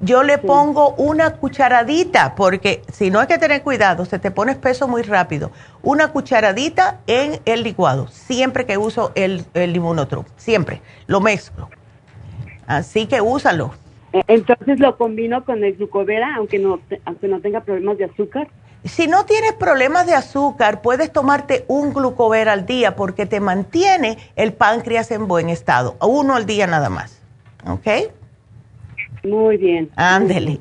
yo 0.00 0.22
le 0.22 0.38
pongo 0.38 0.90
una 0.96 1.36
cucharadita, 1.36 2.34
porque 2.34 2.82
si 2.92 3.10
no 3.10 3.20
hay 3.20 3.26
que 3.26 3.38
tener 3.38 3.62
cuidado, 3.62 4.04
se 4.04 4.18
te 4.18 4.30
pone 4.30 4.52
espeso 4.52 4.86
muy 4.88 5.02
rápido, 5.02 5.50
una 5.82 6.08
cucharadita 6.08 7.00
en 7.06 7.40
el 7.44 7.62
licuado, 7.62 8.06
siempre 8.08 8.66
que 8.66 8.76
uso 8.76 9.12
el, 9.14 9.44
el 9.54 9.74
inmunotrum, 9.74 10.24
siempre, 10.36 10.82
lo 11.06 11.20
mezclo. 11.20 11.70
Así 12.66 13.06
que 13.06 13.20
úsalo. 13.20 13.72
E, 14.12 14.22
entonces 14.28 14.78
lo 14.80 14.96
combino 14.96 15.44
con 15.44 15.62
el 15.64 15.76
glucovera, 15.76 16.34
aunque 16.36 16.58
no, 16.58 16.80
aunque 17.04 17.28
no 17.28 17.40
tenga 17.40 17.60
problemas 17.60 17.98
de 17.98 18.04
azúcar. 18.04 18.48
Si 18.86 19.08
no 19.08 19.24
tienes 19.24 19.52
problemas 19.54 20.06
de 20.06 20.14
azúcar, 20.14 20.80
puedes 20.80 21.12
tomarte 21.12 21.64
un 21.68 21.92
glucovera 21.92 22.52
al 22.52 22.66
día 22.66 22.94
porque 22.96 23.26
te 23.26 23.40
mantiene 23.40 24.18
el 24.36 24.52
páncreas 24.52 25.10
en 25.10 25.26
buen 25.26 25.48
estado. 25.48 25.96
Uno 26.00 26.36
al 26.36 26.46
día 26.46 26.66
nada 26.66 26.88
más. 26.88 27.20
¿Ok? 27.66 28.12
Muy 29.24 29.56
bien. 29.56 29.90
Ándele. 29.96 30.60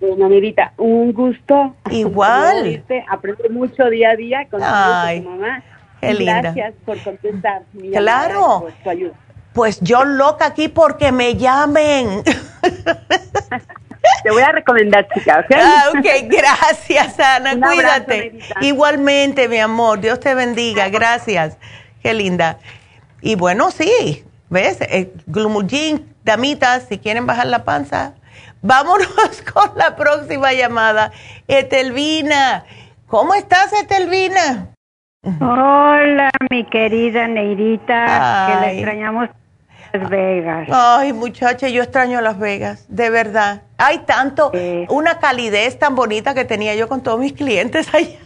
Bueno, 0.00 0.28
Mirita, 0.28 0.74
un 0.76 1.12
gusto. 1.12 1.74
Igual. 1.90 2.84
Aprendo 3.08 3.44
mucho 3.50 3.84
día 3.86 4.10
a 4.10 4.16
día 4.16 4.46
con 4.50 4.60
Ay, 4.62 5.22
tu 5.22 5.30
mamá. 5.30 5.62
Qué 6.00 6.14
linda. 6.14 6.40
Gracias 6.42 6.74
por 6.84 7.02
contestar. 7.02 7.62
claro. 7.92 8.60
Por 8.60 8.72
tu 8.72 8.90
ayuda. 8.90 9.14
Pues 9.54 9.80
yo 9.80 10.04
loca 10.04 10.46
aquí 10.46 10.68
porque 10.68 11.10
me 11.10 11.34
llamen. 11.34 12.22
Te 14.22 14.30
voy 14.30 14.42
a 14.42 14.52
recomendar, 14.52 15.08
chica, 15.14 15.40
¿ok? 15.40 15.56
Ah, 15.56 15.84
ok, 15.90 16.06
gracias, 16.28 17.18
Ana. 17.18 17.58
Cuídate. 17.58 18.38
Igualmente, 18.60 19.48
mi 19.48 19.58
amor. 19.58 20.00
Dios 20.00 20.20
te 20.20 20.34
bendiga. 20.34 20.88
Gracias. 20.88 21.56
Qué 22.02 22.14
linda. 22.14 22.58
Y 23.20 23.34
bueno, 23.34 23.70
sí, 23.70 24.24
¿ves? 24.48 24.78
El 24.88 25.12
Glumulgin, 25.26 26.14
damitas, 26.24 26.86
si 26.88 26.98
quieren 26.98 27.26
bajar 27.26 27.46
la 27.46 27.64
panza. 27.64 28.14
Vámonos 28.62 29.08
con 29.52 29.76
la 29.76 29.96
próxima 29.96 30.52
llamada. 30.52 31.12
Etelvina. 31.46 32.64
¿Cómo 33.06 33.34
estás, 33.34 33.72
Etelvina? 33.72 34.68
Hola, 35.40 36.30
mi 36.50 36.64
querida 36.64 37.26
Neirita, 37.26 38.46
que 38.46 38.54
la 38.60 38.72
extrañamos 38.72 39.28
las 39.92 40.10
Vegas. 40.10 40.68
Ay, 40.70 41.12
muchacha, 41.12 41.68
yo 41.68 41.82
extraño 41.82 42.20
Las 42.20 42.38
Vegas, 42.38 42.86
de 42.88 43.10
verdad. 43.10 43.62
Hay 43.78 43.98
tanto, 44.00 44.52
una 44.88 45.18
calidez 45.18 45.78
tan 45.78 45.94
bonita 45.94 46.34
que 46.34 46.44
tenía 46.44 46.74
yo 46.74 46.88
con 46.88 47.02
todos 47.02 47.18
mis 47.20 47.32
clientes 47.32 47.88
allá. 47.94 48.18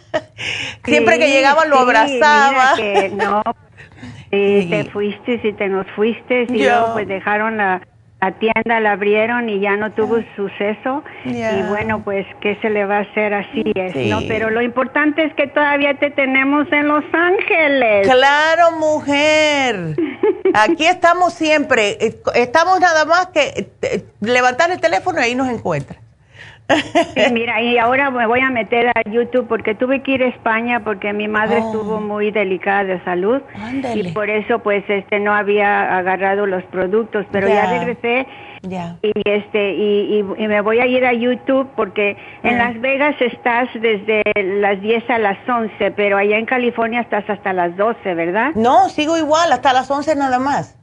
Siempre 0.83 1.19
que 1.19 1.29
llegaba 1.29 1.65
lo 1.65 1.77
abrazaba. 1.77 2.75
no, 3.11 3.43
sí, 4.31 4.67
te 4.69 4.89
fuiste, 4.91 5.41
si 5.41 5.53
te 5.53 5.67
nos 5.67 5.87
fuiste, 5.95 6.45
y 6.49 6.63
luego 6.63 6.93
pues 6.93 7.07
dejaron 7.07 7.57
la 7.57 7.81
la 8.23 8.31
tienda 8.31 8.79
la 8.79 8.93
abrieron 8.93 9.49
y 9.49 9.59
ya 9.59 9.75
no 9.75 9.91
tuvo 9.91 10.17
suceso. 10.35 11.03
Y 11.25 11.61
bueno 11.67 12.03
pues 12.03 12.25
qué 12.41 12.57
se 12.61 12.69
le 12.69 12.85
va 12.85 12.97
a 12.97 13.01
hacer 13.01 13.33
así 13.33 13.63
es 13.75 13.95
no 14.07 14.21
pero 14.27 14.49
lo 14.49 14.61
importante 14.61 15.23
es 15.25 15.33
que 15.33 15.47
todavía 15.47 15.95
te 15.95 16.09
tenemos 16.11 16.71
en 16.71 16.87
Los 16.87 17.03
Ángeles. 17.11 18.07
Claro 18.07 18.71
mujer. 18.77 19.95
Aquí 20.53 20.85
estamos 20.85 21.33
siempre. 21.33 21.97
Estamos 22.35 22.79
nada 22.79 23.05
más 23.05 23.27
que 23.27 23.67
eh, 23.81 24.05
levantar 24.21 24.71
el 24.71 24.79
teléfono 24.79 25.19
y 25.19 25.23
ahí 25.23 25.35
nos 25.35 25.49
mira, 27.33 27.61
y 27.61 27.77
ahora 27.77 28.09
me 28.09 28.25
voy 28.25 28.39
a 28.39 28.49
meter 28.49 28.87
a 28.89 29.09
YouTube 29.09 29.47
porque 29.47 29.75
tuve 29.75 30.01
que 30.01 30.11
ir 30.13 30.23
a 30.23 30.27
España 30.27 30.83
porque 30.83 31.13
mi 31.13 31.27
madre 31.27 31.59
oh. 31.61 31.65
estuvo 31.67 31.99
muy 31.99 32.31
delicada 32.31 32.83
de 32.85 33.03
salud 33.03 33.41
y 33.93 34.11
por 34.11 34.29
eso 34.29 34.59
pues 34.59 34.83
este 34.87 35.19
no 35.19 35.33
había 35.33 35.97
agarrado 35.97 36.45
los 36.45 36.63
productos, 36.65 37.25
pero 37.31 37.47
ya 37.47 37.69
regresé 37.69 38.27
y 39.01 39.11
este 39.25 39.73
y, 39.73 40.23
me 40.23 40.61
voy 40.61 40.79
a 40.79 40.85
ir 40.85 41.05
a 41.05 41.13
YouTube 41.13 41.69
porque 41.75 42.15
en 42.43 42.57
Las 42.57 42.79
Vegas 42.79 43.15
estás 43.19 43.67
desde 43.73 44.23
las 44.35 44.79
10 44.81 45.09
a 45.09 45.17
las 45.19 45.37
11, 45.47 45.91
pero 45.91 46.17
allá 46.17 46.37
en 46.37 46.45
California 46.45 47.01
estás 47.01 47.29
hasta 47.29 47.51
las 47.51 47.75
12, 47.75 48.13
¿verdad? 48.13 48.51
No, 48.55 48.87
sigo 48.89 49.17
igual, 49.17 49.51
hasta 49.51 49.73
las 49.73 49.91
11 49.91 50.15
nada 50.15 50.39
más. 50.39 50.77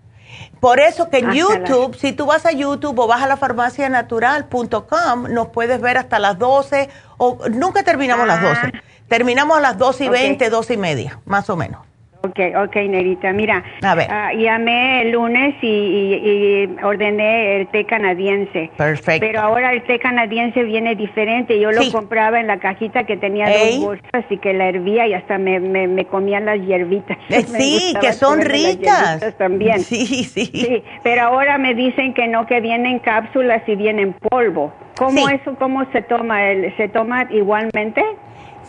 Por 0.61 0.79
eso 0.79 1.09
que 1.09 1.19
en 1.19 1.33
YouTube, 1.33 1.97
si 1.97 2.13
tú 2.13 2.27
vas 2.27 2.45
a 2.45 2.53
YouTube 2.53 2.99
o 2.99 3.07
vas 3.07 3.23
a 3.23 3.27
la 3.27 3.39
farmacianatural.com, 3.39 5.29
nos 5.31 5.49
puedes 5.49 5.81
ver 5.81 5.97
hasta 5.97 6.19
las 6.19 6.39
12 6.39 6.91
o 7.17 7.49
nunca 7.49 7.83
terminamos 7.83 8.27
las 8.27 8.43
12. 8.43 8.61
Ah. 8.63 8.73
Terminamos 9.09 9.57
a 9.57 9.61
las 9.61 9.79
12 9.79 10.05
y 10.05 10.09
20, 10.09 10.51
12 10.51 10.75
y 10.75 10.77
media, 10.77 11.19
más 11.25 11.49
o 11.49 11.57
menos. 11.57 11.90
Ok, 12.23 12.39
ok, 12.65 12.77
Nerita. 12.89 13.33
Mira, 13.33 13.65
a 13.83 14.33
llamé 14.35 15.03
el 15.03 15.13
lunes 15.13 15.55
y, 15.63 16.69
ordené 16.83 17.57
el 17.57 17.69
té 17.69 17.87
canadiense. 17.87 18.71
Perfecto. 18.77 19.27
Pero 19.27 19.41
ahora 19.41 19.73
el 19.73 19.83
té 19.85 19.99
canadiense 19.99 20.63
viene 20.65 20.95
diferente. 20.95 21.59
Yo 21.59 21.73
lo 21.73 21.81
compraba 21.91 22.39
en 22.39 22.47
la 22.47 22.59
cajita 22.59 23.05
que 23.05 23.17
tenía 23.17 23.49
dos 23.49 23.81
bolsas 23.81 24.25
y 24.29 24.37
que 24.37 24.53
la 24.53 24.69
hervía 24.69 25.07
y 25.07 25.15
hasta 25.15 25.39
me, 25.39 25.59
me, 25.61 26.05
comían 26.05 26.45
las 26.45 26.61
hierbitas. 26.61 27.17
Eh, 27.31 27.43
sí, 27.47 27.95
que 28.01 28.13
son 28.13 28.43
ricas. 28.43 29.37
También. 29.39 29.81
Sí, 29.81 30.25
sí, 30.25 30.45
sí. 30.45 30.83
Pero 31.03 31.23
ahora 31.23 31.57
me 31.57 31.75
dicen 31.75 32.13
que 32.13 32.29
no, 32.29 32.47
que 32.47 32.61
vienen 32.61 32.99
cápsulas 32.99 33.63
y 33.67 33.77
vienen 33.77 34.13
polvo. 34.13 34.75
¿Cómo 34.99 35.27
eso, 35.31 35.55
cómo 35.59 35.91
se 35.93 36.03
toma? 36.03 36.41
¿Se 36.77 36.89
toma 36.89 37.27
igualmente? 37.31 38.05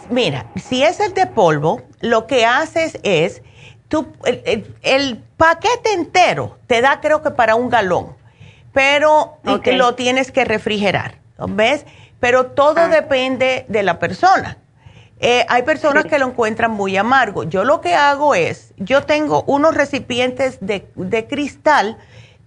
Mira, 0.09 0.47
si 0.55 0.83
es 0.83 0.99
el 0.99 1.13
de 1.13 1.27
polvo, 1.27 1.81
lo 1.99 2.27
que 2.27 2.45
haces 2.45 2.99
es, 3.03 3.41
tú, 3.87 4.07
el, 4.23 5.23
paquete 5.37 5.93
entero 5.93 6.57
te 6.67 6.81
da 6.81 7.01
creo 7.01 7.21
que 7.21 7.31
para 7.31 7.55
un 7.55 7.69
galón, 7.69 8.15
pero 8.73 9.37
lo 9.43 9.95
tienes 9.95 10.31
que 10.31 10.45
refrigerar, 10.45 11.15
¿ves? 11.49 11.85
Pero 12.19 12.47
todo 12.47 12.81
ah. 12.81 12.87
depende 12.87 13.65
de 13.67 13.83
la 13.83 13.99
persona. 13.99 14.57
Eh, 15.23 15.45
hay 15.49 15.61
personas 15.61 16.05
que 16.05 16.17
lo 16.17 16.27
encuentran 16.27 16.71
muy 16.71 16.97
amargo. 16.97 17.43
Yo 17.43 17.63
lo 17.63 17.79
que 17.79 17.93
hago 17.93 18.33
es, 18.33 18.73
yo 18.77 19.03
tengo 19.03 19.43
unos 19.45 19.75
recipientes 19.75 20.57
de, 20.61 21.27
cristal 21.29 21.97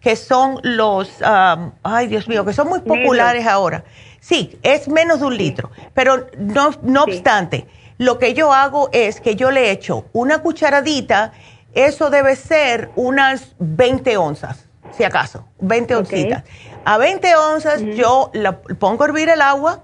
que 0.00 0.16
son 0.16 0.58
los, 0.62 1.22
ay 1.22 2.08
Dios 2.08 2.28
mío, 2.28 2.44
que 2.44 2.52
son 2.52 2.68
muy 2.68 2.80
populares 2.80 3.46
ahora. 3.46 3.84
Sí, 4.24 4.58
es 4.62 4.88
menos 4.88 5.20
de 5.20 5.26
un 5.26 5.36
litro, 5.36 5.70
pero 5.92 6.28
no, 6.38 6.70
no 6.80 7.02
obstante, 7.04 7.66
lo 7.98 8.18
que 8.18 8.32
yo 8.32 8.54
hago 8.54 8.88
es 8.90 9.20
que 9.20 9.36
yo 9.36 9.50
le 9.50 9.70
echo 9.70 10.06
una 10.14 10.38
cucharadita, 10.38 11.32
eso 11.74 12.08
debe 12.08 12.34
ser 12.34 12.88
unas 12.96 13.54
20 13.58 14.16
onzas, 14.16 14.64
si 14.96 15.04
acaso, 15.04 15.46
20 15.58 15.96
oncitas. 15.96 16.42
A 16.86 16.96
20 16.96 17.36
onzas 17.36 17.82
yo 17.82 18.30
la, 18.32 18.62
pongo 18.62 19.04
a 19.04 19.08
hervir 19.08 19.28
el 19.28 19.42
agua, 19.42 19.82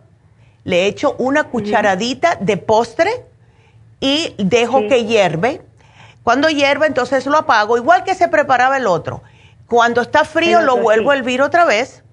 le 0.64 0.86
echo 0.86 1.16
una 1.18 1.44
cucharadita 1.44 2.38
de 2.40 2.56
postre 2.56 3.26
y 4.00 4.34
dejo 4.38 4.88
que 4.88 5.04
hierve. 5.04 5.60
Cuando 6.22 6.48
hierve, 6.48 6.86
entonces 6.86 7.26
lo 7.26 7.36
apago, 7.36 7.76
igual 7.76 8.04
que 8.04 8.14
se 8.14 8.28
preparaba 8.28 8.78
el 8.78 8.86
otro. 8.86 9.22
Cuando 9.66 10.00
está 10.00 10.24
frío, 10.24 10.62
lo 10.62 10.78
vuelvo 10.78 11.10
a 11.10 11.16
hervir 11.16 11.42
otra 11.42 11.66
vez 11.66 12.04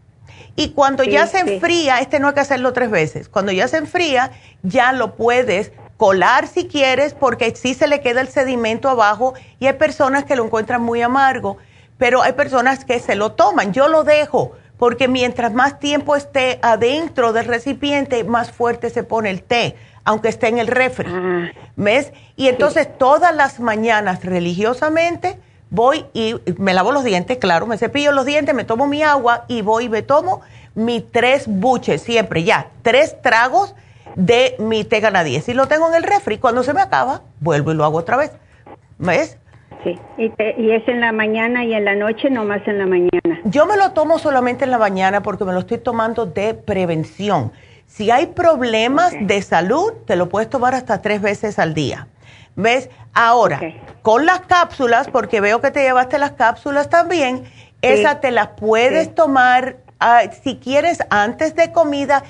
y 0.58 0.72
cuando 0.72 1.04
ya 1.04 1.28
se 1.28 1.38
enfría, 1.38 2.00
este 2.00 2.20
no 2.20 2.30
hay 2.30 2.34
que 2.34 2.40
hacerlo 2.40 2.74
tres 2.74 2.90
veces, 2.90 3.30
cuando 3.30 3.52
ya 3.52 3.68
se 3.68 3.78
enfría, 3.78 4.32
ya 4.64 4.92
lo 4.92 5.16
puedes 5.16 5.72
colar 5.98 6.48
si 6.48 6.68
quieres, 6.68 7.14
porque 7.14 7.56
sí 7.56 7.76
se 7.76 7.88
le 7.88 8.02
queda 8.02 8.22
el 8.22 8.28
sedimento 8.28 8.90
abajo 8.90 9.36
y 9.60 9.68
hay 9.68 9.74
personas 9.74 10.26
que 10.26 10.36
lo 10.36 10.44
encuentran 10.44 10.82
muy 10.82 11.04
amargo, 11.04 11.58
pero 12.00 12.24
hay 12.24 12.34
personas 12.34 12.86
que 12.86 13.00
se 13.00 13.16
lo 13.16 13.34
toman. 13.34 13.72
Yo 13.72 13.88
lo 13.88 14.04
dejo 14.04 14.54
porque 14.80 15.08
mientras 15.08 15.54
más 15.54 15.80
tiempo 15.80 16.16
esté 16.16 16.60
adentro 16.64 17.34
del 17.34 17.46
recipiente, 17.46 18.24
más 18.24 18.52
fuerte 18.52 18.90
se 18.90 19.04
pone 19.04 19.30
el 19.30 19.44
té, 19.44 19.76
aunque 20.06 20.30
esté 20.30 20.48
en 20.48 20.58
el 20.58 20.68
refri. 20.68 21.08
Ah. 21.08 21.52
¿Ves? 21.76 22.14
Y 22.36 22.48
entonces 22.48 22.98
todas 22.98 23.36
las 23.36 23.60
mañanas 23.60 24.26
religiosamente 24.26 25.40
voy 25.70 26.06
y 26.14 26.36
me 26.58 26.74
lavo 26.74 26.92
los 26.92 27.04
dientes, 27.04 27.38
claro, 27.38 27.68
me 27.68 27.78
cepillo 27.78 28.12
los 28.12 28.26
dientes, 28.26 28.54
me 28.56 28.64
tomo 28.64 28.88
mi 28.88 29.04
agua 29.04 29.46
y 29.48 29.62
voy 29.62 29.86
y 29.86 29.90
me 29.90 30.02
tomo 30.02 30.42
mis 30.76 31.12
tres 31.12 31.46
buches, 31.48 32.02
siempre 32.02 32.44
ya, 32.44 32.68
tres 32.84 33.22
tragos 33.22 33.76
de 34.16 34.56
mi 34.60 34.84
té 34.84 35.02
canadiense. 35.02 35.52
Y 35.52 35.54
lo 35.56 35.68
tengo 35.68 35.88
en 35.88 35.96
el 35.96 36.04
refri. 36.04 36.38
Cuando 36.38 36.64
se 36.64 36.74
me 36.74 36.82
acaba, 36.82 37.22
vuelvo 37.40 37.72
y 37.72 37.76
lo 37.76 37.86
hago 37.86 37.98
otra 37.98 38.18
vez. 38.18 38.32
¿Ves? 38.98 39.38
Sí, 39.84 39.98
y, 40.18 40.26
y, 40.58 40.72
es 40.72 40.88
en 40.88 41.02
la 41.02 41.12
mañana 41.12 41.64
y 41.64 41.74
en 41.74 41.86
la 41.86 41.96
noche, 41.96 42.30
no 42.30 42.44
más 42.44 42.68
en 42.68 42.80
la 42.80 42.88
mañana. 42.88 43.40
Yo 43.46 43.66
me 43.66 43.78
lo 43.78 43.92
tomo 43.92 44.18
solamente 44.18 44.66
en 44.66 44.72
la 44.72 44.80
mañana 44.80 45.22
porque 45.22 45.46
me 45.46 45.54
lo 45.54 45.60
estoy 45.60 45.78
tomando 45.78 46.26
de 46.26 46.56
prevención. 46.56 47.52
Si 47.86 48.12
hay 48.12 48.28
problemas 48.28 49.14
de 49.20 49.42
salud, 49.42 49.94
te 50.06 50.16
lo 50.16 50.30
puedes 50.30 50.50
tomar 50.50 50.74
hasta 50.74 51.02
tres 51.02 51.22
veces 51.22 51.60
al 51.60 51.74
día. 51.74 52.08
¿Ves? 52.58 52.90
Ahora, 53.14 53.62
con 54.02 54.26
las 54.26 54.42
cápsulas, 54.42 55.08
porque 55.08 55.42
veo 55.42 55.62
que 55.62 55.72
te 55.72 55.84
llevaste 55.84 56.18
las 56.18 56.32
cápsulas 56.32 56.90
también, 56.90 57.46
esas 57.84 58.20
te 58.20 58.32
las 58.32 58.48
puedes 58.48 59.14
tomar 59.14 59.78
ah, 60.00 60.24
si 60.44 60.58
quieres 60.58 61.00
antes 61.10 61.56
de 61.56 61.72
comida. 61.72 62.24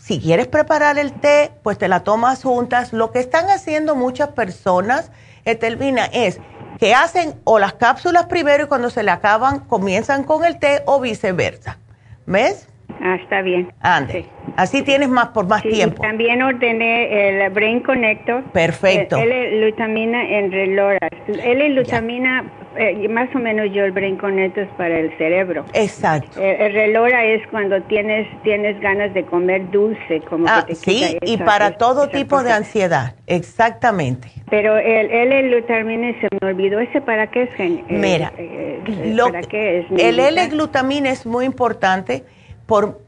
Si 0.00 0.20
quieres 0.20 0.46
preparar 0.46 0.98
el 0.98 1.12
té, 1.12 1.50
pues 1.64 1.78
te 1.78 1.88
la 1.88 2.04
tomas 2.04 2.44
juntas. 2.44 2.92
Lo 2.92 3.10
que 3.10 3.18
están 3.18 3.50
haciendo 3.50 3.96
muchas 3.96 4.28
personas, 4.28 5.10
Etelvina, 5.44 6.04
es 6.12 6.38
que 6.78 6.94
hacen 6.94 7.34
o 7.42 7.58
las 7.58 7.72
cápsulas 7.72 8.26
primero 8.26 8.64
y 8.64 8.66
cuando 8.68 8.88
se 8.88 9.02
le 9.02 9.10
acaban 9.10 9.60
comienzan 9.60 10.22
con 10.22 10.44
el 10.44 10.60
té 10.60 10.84
o 10.86 11.00
viceversa. 11.00 11.78
¿Ves? 12.24 12.68
Ah, 13.00 13.16
está 13.16 13.42
bien. 13.42 13.72
Ande. 13.80 14.26
Así 14.56 14.82
tienes 14.82 15.08
más 15.08 15.28
por 15.28 15.46
más 15.46 15.62
tiempo. 15.62 16.02
También 16.02 16.42
ordené 16.42 17.44
el 17.44 17.50
Brain 17.50 17.80
Connector. 17.80 18.42
Perfecto. 18.52 19.16
L-lutamina 19.16 20.28
en 20.28 20.50
Relora. 20.50 21.08
L-lutamina, 21.28 22.44
eh, 22.76 23.06
más 23.08 23.28
o 23.34 23.38
menos 23.38 23.66
yo 23.72 23.84
el 23.84 23.92
Brain 23.92 24.16
Connector 24.16 24.64
es 24.64 24.70
para 24.70 24.98
el 24.98 25.16
cerebro. 25.18 25.64
Exacto. 25.72 26.40
El, 26.40 26.72
Relora 26.72 27.24
es 27.24 27.46
cuando 27.48 27.82
tienes 27.82 28.26
tienes 28.42 28.80
ganas 28.80 29.12
de 29.14 29.24
comer 29.24 29.70
dulce, 29.70 30.20
como 30.28 30.46
ah, 30.48 30.64
que 30.66 30.74
te 30.74 30.80
Sí, 30.80 31.18
y 31.22 31.36
para 31.36 31.76
todo 31.76 32.08
tipo 32.08 32.42
de 32.42 32.52
ansiedad. 32.52 33.14
Exactamente. 33.26 34.30
Pero 34.48 34.78
el 34.78 35.10
L-glutamina 35.10 36.12
se 36.20 36.28
me 36.40 36.48
olvidó. 36.48 36.80
¿Ese 36.80 37.00
para 37.00 37.26
qué 37.28 37.42
es? 37.42 37.50
Eh, 37.60 37.84
Mira, 37.88 38.32
eh, 38.38 39.16
¿para 39.18 39.42
qué 39.42 39.80
es? 39.80 39.86
El 39.96 40.18
L-glutamina 40.18 41.10
es 41.10 41.26
muy 41.26 41.44
importante 41.44 42.24
por, 42.66 43.00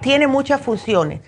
tiene 0.00 0.26
muchas 0.26 0.60
funciones. 0.60 1.20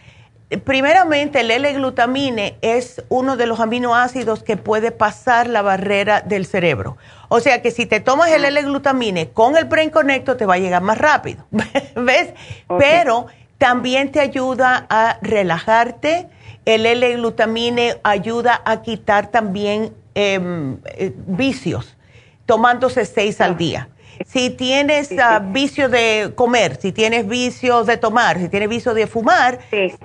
Primeramente, 0.65 1.41
el 1.41 1.51
L-glutamine 1.51 2.57
es 2.63 3.03
uno 3.09 3.37
de 3.37 3.47
los 3.47 3.59
aminoácidos 3.59 4.45
que 4.45 4.57
puede 4.57 4.93
pasar 4.93 5.49
la 5.49 5.61
barrera 5.61 6.21
del 6.21 6.47
cerebro. 6.47 6.97
O 7.29 7.41
sea 7.41 7.63
que 7.63 7.73
si 7.73 7.85
te 7.85 7.99
tomas 7.99 8.31
el 8.31 8.45
L-glutamine 8.45 9.31
con 9.31 9.57
el 9.57 9.65
Brain 9.65 9.91
Connector 9.91 10.37
te 10.37 10.47
va 10.47 10.55
a 10.55 10.59
llegar 10.59 10.83
más 10.83 10.99
rápido. 10.99 11.45
¿Ves? 11.97 12.33
Pero 12.79 13.27
también 13.59 14.13
te 14.13 14.21
ayuda 14.21 14.87
a 14.89 15.19
relajarte. 15.21 16.29
El 16.65 16.87
L-glutamine 16.87 17.99
ayuda 18.05 18.63
a 18.65 18.83
quitar 18.83 19.33
también 19.33 19.95
em, 20.15 20.79
eh, 20.85 21.13
vicios, 21.27 21.97
tomándose 22.45 23.05
seis 23.05 23.41
al 23.41 23.53
ah. 23.53 23.55
día. 23.55 23.89
Si 24.25 24.51
tienes 24.51 25.11
ah, 25.19 25.41
vicio 25.41 25.89
de 25.89 26.33
comer, 26.35 26.77
si 26.81 26.93
tienes 26.93 27.27
vicio 27.27 27.85
de 27.85 27.97
tomar, 27.97 28.39
si 28.39 28.49
tienes 28.49 28.69
vicio 28.69 28.95
de 28.95 29.07
fumar, 29.07 29.59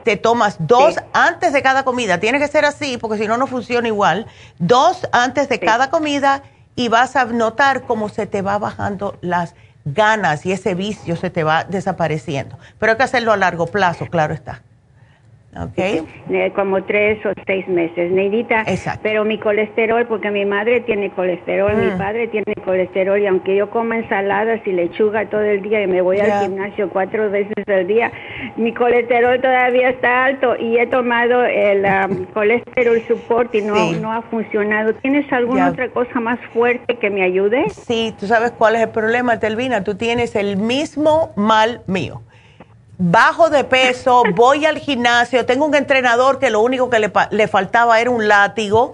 te 0.03 0.17
tomas 0.17 0.57
dos 0.59 0.95
antes 1.13 1.53
de 1.53 1.61
cada 1.61 1.83
comida. 1.83 2.19
Tiene 2.19 2.39
que 2.39 2.47
ser 2.47 2.65
así 2.65 2.97
porque 2.97 3.17
si 3.17 3.27
no, 3.27 3.37
no 3.37 3.47
funciona 3.47 3.87
igual. 3.87 4.27
Dos 4.59 5.07
antes 5.11 5.49
de 5.49 5.59
cada 5.59 5.89
comida 5.89 6.43
y 6.75 6.89
vas 6.89 7.15
a 7.15 7.25
notar 7.25 7.83
cómo 7.83 8.09
se 8.09 8.25
te 8.25 8.41
va 8.41 8.57
bajando 8.57 9.17
las 9.21 9.55
ganas 9.85 10.45
y 10.45 10.51
ese 10.51 10.75
vicio 10.75 11.15
se 11.15 11.29
te 11.29 11.43
va 11.43 11.63
desapareciendo. 11.63 12.57
Pero 12.79 12.93
hay 12.93 12.97
que 12.97 13.03
hacerlo 13.03 13.31
a 13.31 13.37
largo 13.37 13.67
plazo, 13.67 14.07
claro 14.07 14.33
está. 14.33 14.61
Okay. 15.53 16.01
Eh, 16.29 16.53
como 16.55 16.81
tres 16.83 17.25
o 17.25 17.33
seis 17.45 17.67
meses, 17.67 18.09
Neidita. 18.09 18.61
Exacto. 18.67 19.01
Pero 19.03 19.25
mi 19.25 19.37
colesterol, 19.37 20.05
porque 20.07 20.31
mi 20.31 20.45
madre 20.45 20.79
tiene 20.79 21.11
colesterol, 21.11 21.75
mi 21.75 21.87
mm. 21.87 21.97
padre 21.97 22.27
tiene 22.29 22.55
colesterol, 22.63 23.19
y 23.19 23.27
aunque 23.27 23.57
yo 23.57 23.69
como 23.69 23.93
ensaladas 23.93 24.65
y 24.65 24.71
lechuga 24.71 25.25
todo 25.25 25.41
el 25.41 25.61
día 25.61 25.83
y 25.83 25.87
me 25.87 26.01
voy 26.01 26.19
al 26.19 26.43
gimnasio 26.43 26.89
cuatro 26.89 27.29
veces 27.29 27.67
al 27.67 27.85
día, 27.85 28.13
mi 28.55 28.73
colesterol 28.73 29.41
todavía 29.41 29.89
está 29.89 30.23
alto 30.25 30.55
y 30.57 30.77
he 30.77 30.87
tomado 30.87 31.43
el 31.43 31.83
um, 32.09 32.25
colesterol 32.27 33.01
support 33.05 33.53
y 33.53 33.61
no, 33.61 33.91
no 33.93 34.13
ha 34.13 34.21
funcionado. 34.21 34.93
¿Tienes 34.95 35.31
alguna 35.33 35.69
otra 35.69 35.89
cosa 35.89 36.21
más 36.21 36.39
fuerte 36.53 36.95
que 36.95 37.09
me 37.09 37.23
ayude? 37.23 37.69
Sí, 37.71 38.15
tú 38.17 38.25
sabes 38.25 38.51
cuál 38.51 38.75
es 38.75 38.83
el 38.83 38.89
problema, 38.89 39.37
Telvina. 39.37 39.83
Tú 39.83 39.95
tienes 39.95 40.35
el 40.37 40.55
mismo 40.55 41.31
mal 41.35 41.81
mío 41.87 42.21
bajo 43.01 43.49
de 43.49 43.63
peso, 43.63 44.23
voy 44.35 44.65
al 44.65 44.77
gimnasio, 44.77 45.45
tengo 45.45 45.65
un 45.65 45.75
entrenador 45.75 46.39
que 46.39 46.49
lo 46.49 46.61
único 46.61 46.89
que 46.89 46.99
le, 46.99 47.47
faltaba 47.47 47.99
era 47.99 48.11
un 48.11 48.27
látigo, 48.27 48.93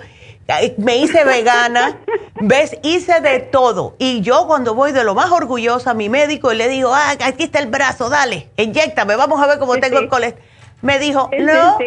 me 0.77 0.97
hice 0.97 1.25
vegana, 1.25 1.97
ves, 2.41 2.77
hice 2.83 3.19
de 3.19 3.39
todo. 3.39 3.95
Y 3.99 4.21
yo 4.21 4.47
cuando 4.47 4.73
voy 4.73 4.93
de 4.93 5.03
lo 5.03 5.13
más 5.13 5.29
orgullosa 5.31 5.91
a 5.91 5.93
mi 5.93 6.07
médico 6.07 6.53
y 6.53 6.55
le 6.55 6.69
digo, 6.69 6.93
ah, 6.93 7.15
aquí 7.21 7.43
está 7.43 7.59
el 7.59 7.67
brazo, 7.67 8.09
dale, 8.09 8.49
inyectame, 8.55 9.17
vamos 9.17 9.41
a 9.41 9.47
ver 9.47 9.59
cómo 9.59 9.75
tengo 9.77 9.99
el 9.99 10.07
colesterol. 10.07 10.47
Me 10.81 10.99
dijo, 10.99 11.29
no, 11.39 11.77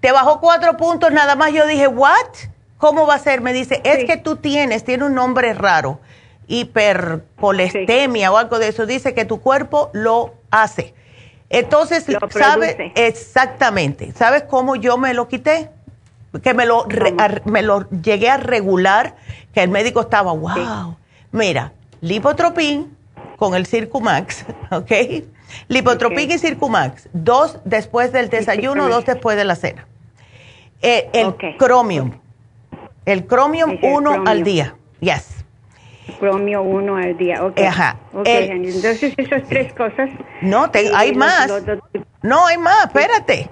te 0.00 0.12
bajó 0.12 0.40
cuatro 0.40 0.76
puntos 0.76 1.10
nada 1.10 1.34
más. 1.34 1.52
Yo 1.52 1.66
dije, 1.66 1.88
what? 1.88 2.14
¿Cómo 2.78 3.06
va 3.06 3.16
a 3.16 3.18
ser? 3.18 3.40
Me 3.40 3.52
dice, 3.52 3.80
es 3.82 4.04
que 4.04 4.16
tú 4.16 4.36
tienes, 4.36 4.84
tiene 4.84 5.04
un 5.04 5.14
nombre 5.14 5.52
raro, 5.52 5.98
hipercolesteremia 6.46 8.30
o 8.30 8.36
algo 8.36 8.60
de 8.60 8.68
eso. 8.68 8.86
Dice 8.86 9.14
que 9.14 9.24
tu 9.24 9.40
cuerpo 9.40 9.90
lo 9.92 10.34
hace. 10.52 10.94
Entonces, 11.50 12.04
¿sabes? 12.30 12.76
Exactamente. 12.94 14.12
¿Sabes 14.12 14.44
cómo 14.44 14.76
yo 14.76 14.98
me 14.98 15.14
lo 15.14 15.28
quité? 15.28 15.70
Que 16.42 16.54
me 16.54 16.66
lo, 16.66 16.86
me 17.44 17.62
lo 17.62 17.88
llegué 17.90 18.28
a 18.28 18.36
regular, 18.36 19.16
que 19.54 19.62
el 19.62 19.70
médico 19.70 20.00
estaba, 20.00 20.32
wow. 20.32 20.96
Mira, 21.32 21.72
lipotropín 22.00 22.96
con 23.36 23.54
el 23.54 23.66
Circumax, 23.66 24.44
¿ok? 24.70 24.92
Lipotropín 25.68 26.30
y 26.30 26.38
Circumax, 26.38 27.08
dos 27.12 27.58
después 27.64 28.12
del 28.12 28.28
desayuno, 28.28 28.88
dos 28.88 29.06
después 29.06 29.36
de 29.36 29.44
la 29.44 29.54
cena. 29.54 29.86
Eh, 30.82 31.08
el 31.12 31.34
Chromium, 31.58 32.12
el 33.06 33.26
Chromium 33.26 33.78
uno 33.82 34.24
al 34.26 34.42
día, 34.42 34.76
yes. 35.00 35.35
Cromio 36.18 36.62
uno 36.62 36.96
al 36.96 37.16
día, 37.16 37.44
ok. 37.44 37.58
Ajá. 37.60 37.96
Okay, 38.12 38.48
Entonces, 38.50 39.14
esas 39.16 39.42
tres 39.48 39.72
cosas. 39.72 40.08
No, 40.40 40.70
hay 40.94 41.14
más. 41.14 41.52
no, 42.22 42.46
hay 42.46 42.58
más, 42.58 42.86
espérate. 42.86 43.48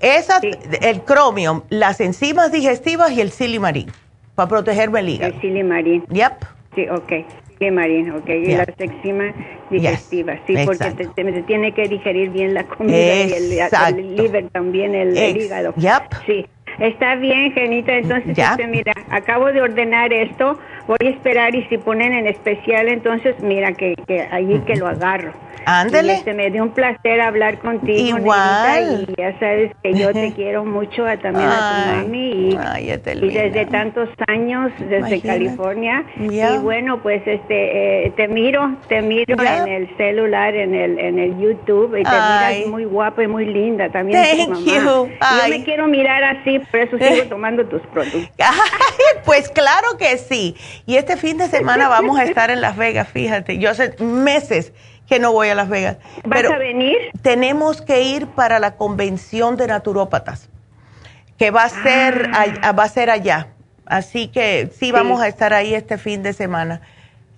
Esas, 0.00 0.40
el 0.80 1.02
cromium, 1.02 1.62
las 1.68 2.00
enzimas 2.00 2.52
digestivas 2.52 3.10
y 3.12 3.20
el 3.20 3.30
silimarín, 3.30 3.90
para 4.34 4.48
protegerme 4.48 5.00
el 5.00 5.08
hígado. 5.10 5.34
El 5.34 5.40
silimarín. 5.40 6.04
Yep. 6.08 6.32
Sí, 6.74 6.88
ok. 6.88 7.12
Silimarín, 7.58 8.12
ok. 8.12 8.28
Y 8.28 8.54
las 8.54 8.68
enzimas 8.78 9.34
digestivas, 9.70 10.38
sí, 10.46 10.54
porque 10.64 10.90
te, 10.92 11.42
tiene 11.42 11.72
que 11.72 11.88
digerir 11.88 12.30
bien 12.30 12.54
la 12.54 12.64
comida 12.64 12.96
y 12.96 13.32
el, 13.32 14.16
liver 14.16 14.48
también, 14.50 14.94
el, 14.94 15.16
hígado. 15.36 15.74
Yep. 15.76 16.02
Sí. 16.26 16.46
Está 16.78 17.16
bien, 17.16 17.52
Genita. 17.52 17.92
Entonces, 17.92 18.36
este, 18.36 18.66
mira, 18.66 18.94
acabo 19.10 19.52
de 19.52 19.60
ordenar 19.60 20.12
esto 20.12 20.58
voy 20.86 20.98
a 21.00 21.10
esperar 21.10 21.54
y 21.54 21.64
si 21.66 21.78
ponen 21.78 22.12
en 22.12 22.26
especial, 22.26 22.88
entonces 22.88 23.36
mira 23.40 23.72
que, 23.72 23.94
que 24.06 24.22
allí 24.30 24.60
que 24.60 24.76
lo 24.76 24.88
agarro. 24.88 25.32
Ándale. 25.64 26.14
Este, 26.14 26.34
me 26.34 26.50
dio 26.50 26.62
un 26.62 26.70
placer 26.70 27.20
hablar 27.20 27.58
contigo. 27.58 28.18
Igual. 28.18 29.06
y 29.08 29.20
ya 29.20 29.38
sabes 29.38 29.72
que 29.82 29.94
yo 29.94 30.12
te 30.12 30.32
quiero 30.36 30.64
mucho 30.64 31.04
también 31.22 31.48
a 31.48 32.02
tu 32.02 32.02
mami. 32.02 32.30
Y, 32.50 32.58
y 32.82 33.30
desde 33.30 33.66
tantos 33.66 34.08
años, 34.28 34.72
desde 34.78 35.20
California. 35.20 36.04
Y 36.18 36.40
bueno, 36.58 37.02
pues 37.02 37.22
este 37.26 38.06
eh, 38.06 38.12
te 38.16 38.28
miro, 38.28 38.76
te 38.88 39.02
miro 39.02 39.36
en 39.42 39.68
el 39.68 39.96
celular, 39.96 40.54
en 40.54 40.74
el 40.74 40.98
en 40.98 41.18
el 41.18 41.38
YouTube. 41.38 41.96
Y 41.98 42.02
te 42.02 42.10
miras 42.10 42.66
muy 42.68 42.84
guapa 42.84 43.22
y 43.22 43.26
muy 43.26 43.46
linda 43.46 43.88
también. 43.90 44.22
Thank 44.22 44.64
you. 44.64 44.82
Yo 44.82 45.08
me 45.48 45.64
quiero 45.64 45.86
mirar 45.86 46.22
así, 46.24 46.58
por 46.58 46.80
eso 46.80 46.98
sigo 46.98 47.24
tomando 47.28 47.64
tus 47.66 47.82
productos. 47.88 48.30
pues 49.24 49.48
claro 49.50 49.96
que 49.98 50.18
sí. 50.18 50.56
Y 50.86 50.96
este 50.96 51.16
fin 51.16 51.38
de 51.38 51.48
semana 51.48 51.88
vamos 51.88 52.18
a 52.18 52.24
estar 52.24 52.50
en 52.50 52.60
Las 52.60 52.76
Vegas, 52.76 53.08
fíjate. 53.08 53.58
Yo 53.58 53.70
hace 53.70 53.94
meses 54.02 54.72
que 55.08 55.18
no 55.18 55.32
voy 55.32 55.48
a 55.48 55.54
Las 55.54 55.68
Vegas. 55.68 55.98
¿Vas 56.24 56.44
a 56.44 56.58
venir? 56.58 56.96
Tenemos 57.22 57.82
que 57.82 58.02
ir 58.02 58.26
para 58.28 58.58
la 58.58 58.76
convención 58.76 59.56
de 59.56 59.66
naturópatas, 59.66 60.48
que 61.38 61.50
va 61.50 61.64
a 61.64 61.68
ser, 61.68 62.30
ah. 62.32 62.72
va 62.72 62.84
a 62.84 62.88
ser 62.88 63.10
allá. 63.10 63.48
Así 63.84 64.28
que 64.28 64.70
sí, 64.74 64.92
vamos 64.92 65.20
a 65.20 65.28
estar 65.28 65.52
ahí 65.52 65.74
este 65.74 65.98
fin 65.98 66.22
de 66.22 66.32
semana. 66.32 66.80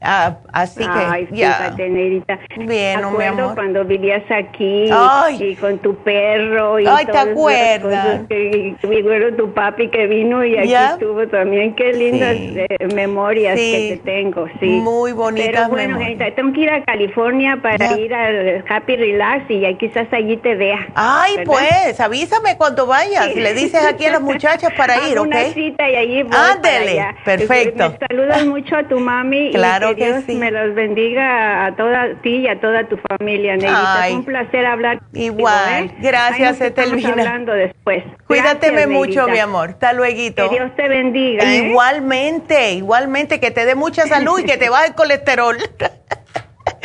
Ah, 0.06 0.36
así 0.52 0.80
que, 0.80 0.90
Ay, 0.90 1.26
fíjate, 1.26 1.88
Nerita. 1.88 2.38
Bien, 2.58 3.00
me 3.12 3.18
mi 3.18 3.24
amor. 3.24 3.54
cuando 3.54 3.84
vivías 3.84 4.22
aquí 4.30 4.88
Ay. 4.92 5.42
y 5.42 5.56
con 5.56 5.78
tu 5.78 5.94
perro 5.96 6.78
y 6.78 6.86
Ay, 6.86 7.06
¿te 7.06 7.12
todas 7.12 7.28
acuerdas? 7.28 8.20
Que, 8.28 8.74
que 8.80 9.02
bueno, 9.02 9.34
tu 9.36 9.52
papi 9.54 9.88
que 9.88 10.06
vino 10.06 10.44
y 10.44 10.56
aquí 10.58 10.68
Ya. 10.68 10.92
estuvo 10.92 11.26
también. 11.28 11.74
Qué 11.74 11.92
lindas 11.92 12.36
Sí. 12.36 12.54
eh, 12.58 12.86
memorias 12.94 13.58
Sí. 13.58 13.72
que 13.72 13.96
te 13.96 14.02
tengo, 14.04 14.46
sí. 14.60 14.66
Muy 14.66 15.12
bonitas 15.12 15.50
Pero 15.52 15.68
bueno. 15.68 15.98
Nerita, 15.98 16.30
tengo 16.34 16.52
que 16.52 16.60
ir 16.60 16.70
a 16.70 16.84
California 16.84 17.58
para 17.62 17.98
ir 17.98 18.12
al 18.14 18.64
Happy 18.68 18.96
Relax 18.96 19.44
y 19.50 19.74
quizás 19.76 20.06
allí 20.12 20.36
te 20.36 20.54
vea. 20.54 20.86
Ay, 20.94 21.36
¿verdad? 21.38 21.52
pues, 21.52 22.00
avísame 22.00 22.56
cuando 22.56 22.86
vayas. 22.86 23.26
Sí. 23.32 23.40
Le 23.40 23.54
dices 23.54 23.84
aquí 23.86 24.04
a 24.06 24.12
las 24.12 24.20
muchachas 24.22 24.70
para 24.76 25.08
ir, 25.08 25.18
¿ok? 25.18 25.26
Una 25.26 25.44
cita 25.44 25.88
y 25.90 25.96
allí 25.96 26.22
voy 26.22 26.30
para 26.32 26.52
Ándele, 26.52 26.90
allá. 27.00 27.14
perfecto. 27.24 27.90
Me 27.98 28.06
saludas 28.08 28.46
mucho 28.46 28.76
a 28.76 28.82
tu 28.84 28.98
mami 29.00 29.50
Claro 29.52 29.92
y 29.92 29.93
que, 29.94 30.00
que 30.00 30.06
Dios 30.06 30.24
sí. 30.26 30.34
me 30.36 30.50
los 30.50 30.74
bendiga 30.74 31.66
a 31.66 31.76
toda 31.76 32.14
ti 32.22 32.36
y 32.36 32.48
a 32.48 32.60
toda 32.60 32.84
tu 32.88 32.96
familia, 33.08 33.56
Neidita. 33.56 34.02
Ay. 34.02 34.12
Es 34.12 34.18
un 34.18 34.24
placer 34.24 34.66
hablar. 34.66 34.98
contigo, 35.00 35.24
Igual. 35.38 35.84
¿eh? 35.84 35.94
Gracias, 36.00 36.60
Etelvina. 36.60 37.10
hablando 37.10 37.52
después. 37.52 38.04
Cuídateme 38.26 38.82
Gracias, 38.82 38.90
mucho, 38.98 39.28
mi 39.28 39.38
amor. 39.38 39.70
Hasta 39.70 39.92
luego. 39.92 40.14
Que 40.14 40.48
Dios 40.50 40.70
te 40.76 40.88
bendiga. 40.88 41.44
¿eh? 41.44 41.68
Igualmente, 41.68 42.72
igualmente, 42.72 43.40
que 43.40 43.50
te 43.50 43.64
dé 43.64 43.74
mucha 43.74 44.06
salud 44.06 44.38
y 44.40 44.44
que 44.44 44.56
te 44.56 44.68
baje 44.68 44.88
el 44.88 44.94
colesterol. 44.94 45.56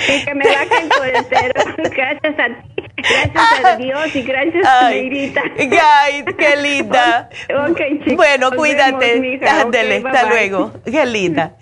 Y 0.07 0.25
que 0.25 0.33
me 0.33 0.45
baje 0.45 0.81
el 0.83 0.89
colesterol. 0.89 1.75
Gracias 1.95 2.39
a 2.39 2.47
ti, 2.47 2.83
gracias 2.97 3.65
a 3.65 3.75
Dios 3.77 4.15
y 4.15 4.21
gracias 4.23 4.65
a 4.65 4.87
Ay, 4.87 5.09
Neidita. 5.09 5.41
ay, 5.81 6.25
qué 6.37 6.55
linda. 6.61 7.29
Ok, 7.69 7.79
chicos, 8.03 8.15
Bueno, 8.15 8.49
nos 8.49 8.55
cuídate. 8.57 9.39
Ándele, 9.47 9.97
hasta 10.05 10.23
bye. 10.23 10.29
luego. 10.29 10.71
Qué 10.85 11.05
linda. 11.05 11.53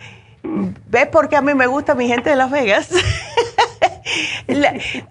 ¿Ves 0.87 1.07
por 1.07 1.29
qué 1.29 1.35
a 1.35 1.41
mí 1.41 1.53
me 1.53 1.67
gusta 1.67 1.95
mi 1.95 2.07
gente 2.07 2.29
de 2.29 2.35
Las 2.35 2.51
Vegas? 2.51 2.89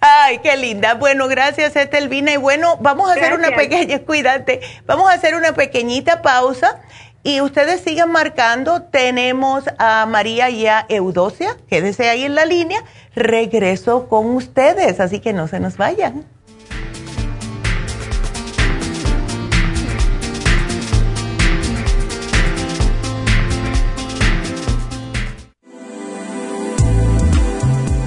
Ay, 0.00 0.38
qué 0.38 0.56
linda. 0.56 0.94
Bueno, 0.94 1.28
gracias, 1.28 1.76
Estelvina. 1.76 2.32
Y 2.32 2.36
bueno, 2.36 2.78
vamos 2.80 3.10
a 3.10 3.12
hacer 3.12 3.34
una 3.34 3.54
pequeña, 3.54 4.00
cuídate, 4.00 4.60
vamos 4.86 5.10
a 5.10 5.14
hacer 5.14 5.34
una 5.34 5.52
pequeñita 5.52 6.22
pausa 6.22 6.80
y 7.22 7.40
ustedes 7.40 7.80
sigan 7.80 8.10
marcando. 8.10 8.82
Tenemos 8.82 9.64
a 9.78 10.06
María 10.06 10.48
y 10.50 10.66
a 10.66 10.86
Eudocia, 10.88 11.56
quédese 11.68 12.08
ahí 12.08 12.24
en 12.24 12.34
la 12.34 12.44
línea. 12.44 12.82
Regreso 13.14 14.08
con 14.08 14.26
ustedes, 14.30 15.00
así 15.00 15.20
que 15.20 15.32
no 15.32 15.48
se 15.48 15.60
nos 15.60 15.76
vayan. 15.76 16.24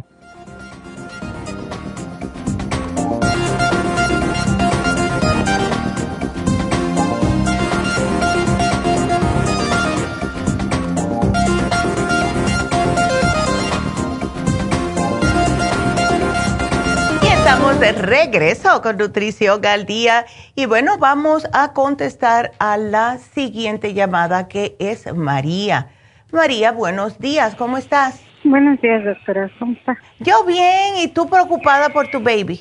De 17.81 17.93
regreso 17.93 18.83
con 18.83 18.99
Nutrición 18.99 19.65
al 19.65 19.87
Día. 19.87 20.27
Y 20.55 20.67
bueno, 20.67 20.99
vamos 20.99 21.47
a 21.55 21.73
contestar 21.73 22.53
a 22.59 22.77
la 22.77 23.17
siguiente 23.17 23.95
llamada 23.95 24.49
que 24.49 24.77
es 24.79 25.11
María. 25.15 25.89
María, 26.33 26.73
buenos 26.73 27.19
días, 27.19 27.55
¿cómo 27.57 27.77
estás? 27.77 28.23
Buenos 28.45 28.81
días, 28.81 29.05
doctora. 29.05 29.51
¿Cómo 29.59 29.73
está? 29.73 29.99
Yo 30.21 30.45
bien, 30.45 30.97
¿y 31.03 31.09
tú 31.09 31.29
preocupada 31.29 31.89
por 31.91 32.09
tu 32.09 32.21
baby? 32.21 32.61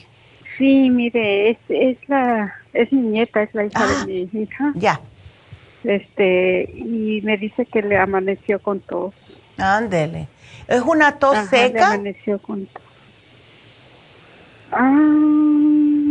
Sí, 0.58 0.90
mire, 0.90 1.52
es, 1.52 1.58
es 1.70 1.98
la, 2.10 2.54
es 2.74 2.92
mi 2.92 3.02
nieta, 3.02 3.44
es 3.44 3.54
la 3.54 3.66
hija 3.66 3.80
Ah, 3.82 4.06
de 4.06 4.28
mi 4.32 4.42
hija. 4.44 4.72
Ya, 4.76 5.00
Este, 5.84 6.70
y 6.76 7.22
me 7.24 7.38
dice 7.38 7.66
que 7.66 7.82
le 7.82 7.98
amaneció 7.98 8.60
con 8.62 8.80
tos. 8.82 9.14
ándele. 9.58 10.28
¿Es 10.68 10.82
una 10.82 11.18
tos 11.20 11.38
Ajá, 11.38 11.56
Le 11.58 11.68
seca? 11.70 11.86
amaneció 11.86 12.40
con 12.40 12.66
tos. 12.66 12.84
Ah, 14.72 14.86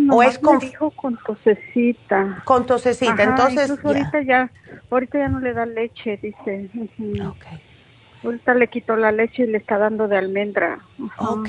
nomás 0.09 0.29
es 0.35 0.39
con- 0.39 0.59
me 0.59 0.67
dijo 0.67 0.91
con 0.93 1.19
tosecita. 1.27 2.43
Con 2.45 2.67
tosecita, 2.67 3.13
Ajá, 3.13 3.25
entonces 3.25 3.69
ya. 3.83 3.89
ahorita 3.89 4.23
ya, 4.23 4.53
ahorita 4.91 5.19
ya 5.19 5.29
no 5.29 5.41
le 5.41 5.53
da 5.53 5.67
leche, 5.67 6.19
dice. 6.23 6.69
Ujú. 6.75 7.35
Ahorita 8.25 8.55
le 8.55 8.67
quitó 8.69 8.97
la 8.97 9.13
leche 9.13 9.45
y 9.45 9.47
le 9.47 9.59
está 9.59 9.79
dando 9.79 10.09
de 10.09 10.17
almendra. 10.17 10.79
Ajá. 11.07 11.31
Ok, 11.31 11.49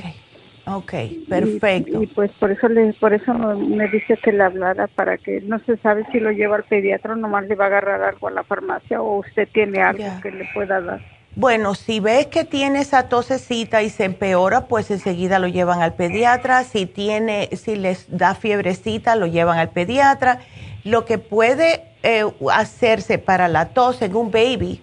ok, 0.67 0.93
perfecto. 1.27 1.99
Y, 2.01 2.03
y 2.03 2.07
pues 2.07 2.31
por 2.39 2.51
eso 2.51 2.67
le, 2.69 2.93
por 2.93 3.13
eso 3.13 3.33
me 3.33 3.87
dice 3.87 4.17
que 4.21 4.31
le 4.31 4.43
hablara 4.43 4.87
para 4.87 5.17
que 5.17 5.41
no 5.41 5.59
se 5.65 5.77
sabe 5.77 6.05
si 6.11 6.19
lo 6.19 6.31
lleva 6.31 6.57
al 6.57 6.63
pediatra 6.65 7.13
o 7.13 7.15
nomás 7.15 7.47
le 7.47 7.55
va 7.55 7.65
a 7.65 7.67
agarrar 7.67 8.03
algo 8.03 8.27
a 8.27 8.31
la 8.31 8.43
farmacia 8.43 9.01
o 9.01 9.19
usted 9.19 9.47
tiene 9.51 9.81
algo 9.81 9.99
Ya. 10.03 10.19
que 10.21 10.31
le 10.31 10.45
pueda 10.53 10.79
dar. 10.81 11.01
Bueno, 11.35 11.75
si 11.75 11.99
ves 11.99 12.27
que 12.27 12.43
tiene 12.43 12.81
esa 12.81 13.03
tosecita 13.07 13.81
y 13.81 13.89
se 13.89 14.03
empeora, 14.05 14.65
pues 14.67 14.91
enseguida 14.91 15.39
lo 15.39 15.47
llevan 15.47 15.81
al 15.81 15.93
pediatra. 15.93 16.63
Si 16.63 16.85
tiene, 16.85 17.49
si 17.55 17.75
les 17.75 18.05
da 18.09 18.35
fiebrecita, 18.35 19.15
lo 19.15 19.25
llevan 19.27 19.57
al 19.57 19.69
pediatra. 19.69 20.39
Lo 20.83 21.05
que 21.05 21.17
puede 21.17 21.83
eh, 22.03 22.25
hacerse 22.51 23.19
para 23.19 23.47
la 23.47 23.69
tos 23.69 24.01
en 24.01 24.15
un 24.15 24.31
baby 24.31 24.81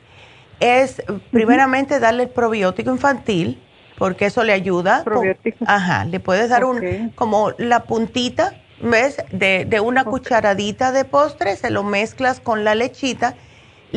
es 0.61 1.03
primeramente 1.31 2.01
darle 2.01 2.25
el 2.25 2.29
probiótico 2.31 2.91
infantil, 2.91 3.61
porque 3.99 4.27
eso 4.27 4.43
le 4.43 4.53
ayuda. 4.55 4.99
con- 5.05 5.13
Probiótico. 5.15 5.65
ajá, 5.69 6.05
le 6.07 6.21
puedes 6.21 6.49
dar 6.49 6.65
un, 6.65 7.13
como 7.15 7.51
la 7.59 7.81
puntita, 7.85 8.55
¿ves? 8.81 9.19
De, 9.31 9.67
de 9.67 9.81
una 9.81 10.05
cucharadita 10.05 10.93
de 10.93 11.05
postre, 11.05 11.57
se 11.57 11.69
lo 11.71 11.83
mezclas 11.83 12.41
con 12.41 12.65
la 12.65 12.75
lechita 12.75 13.35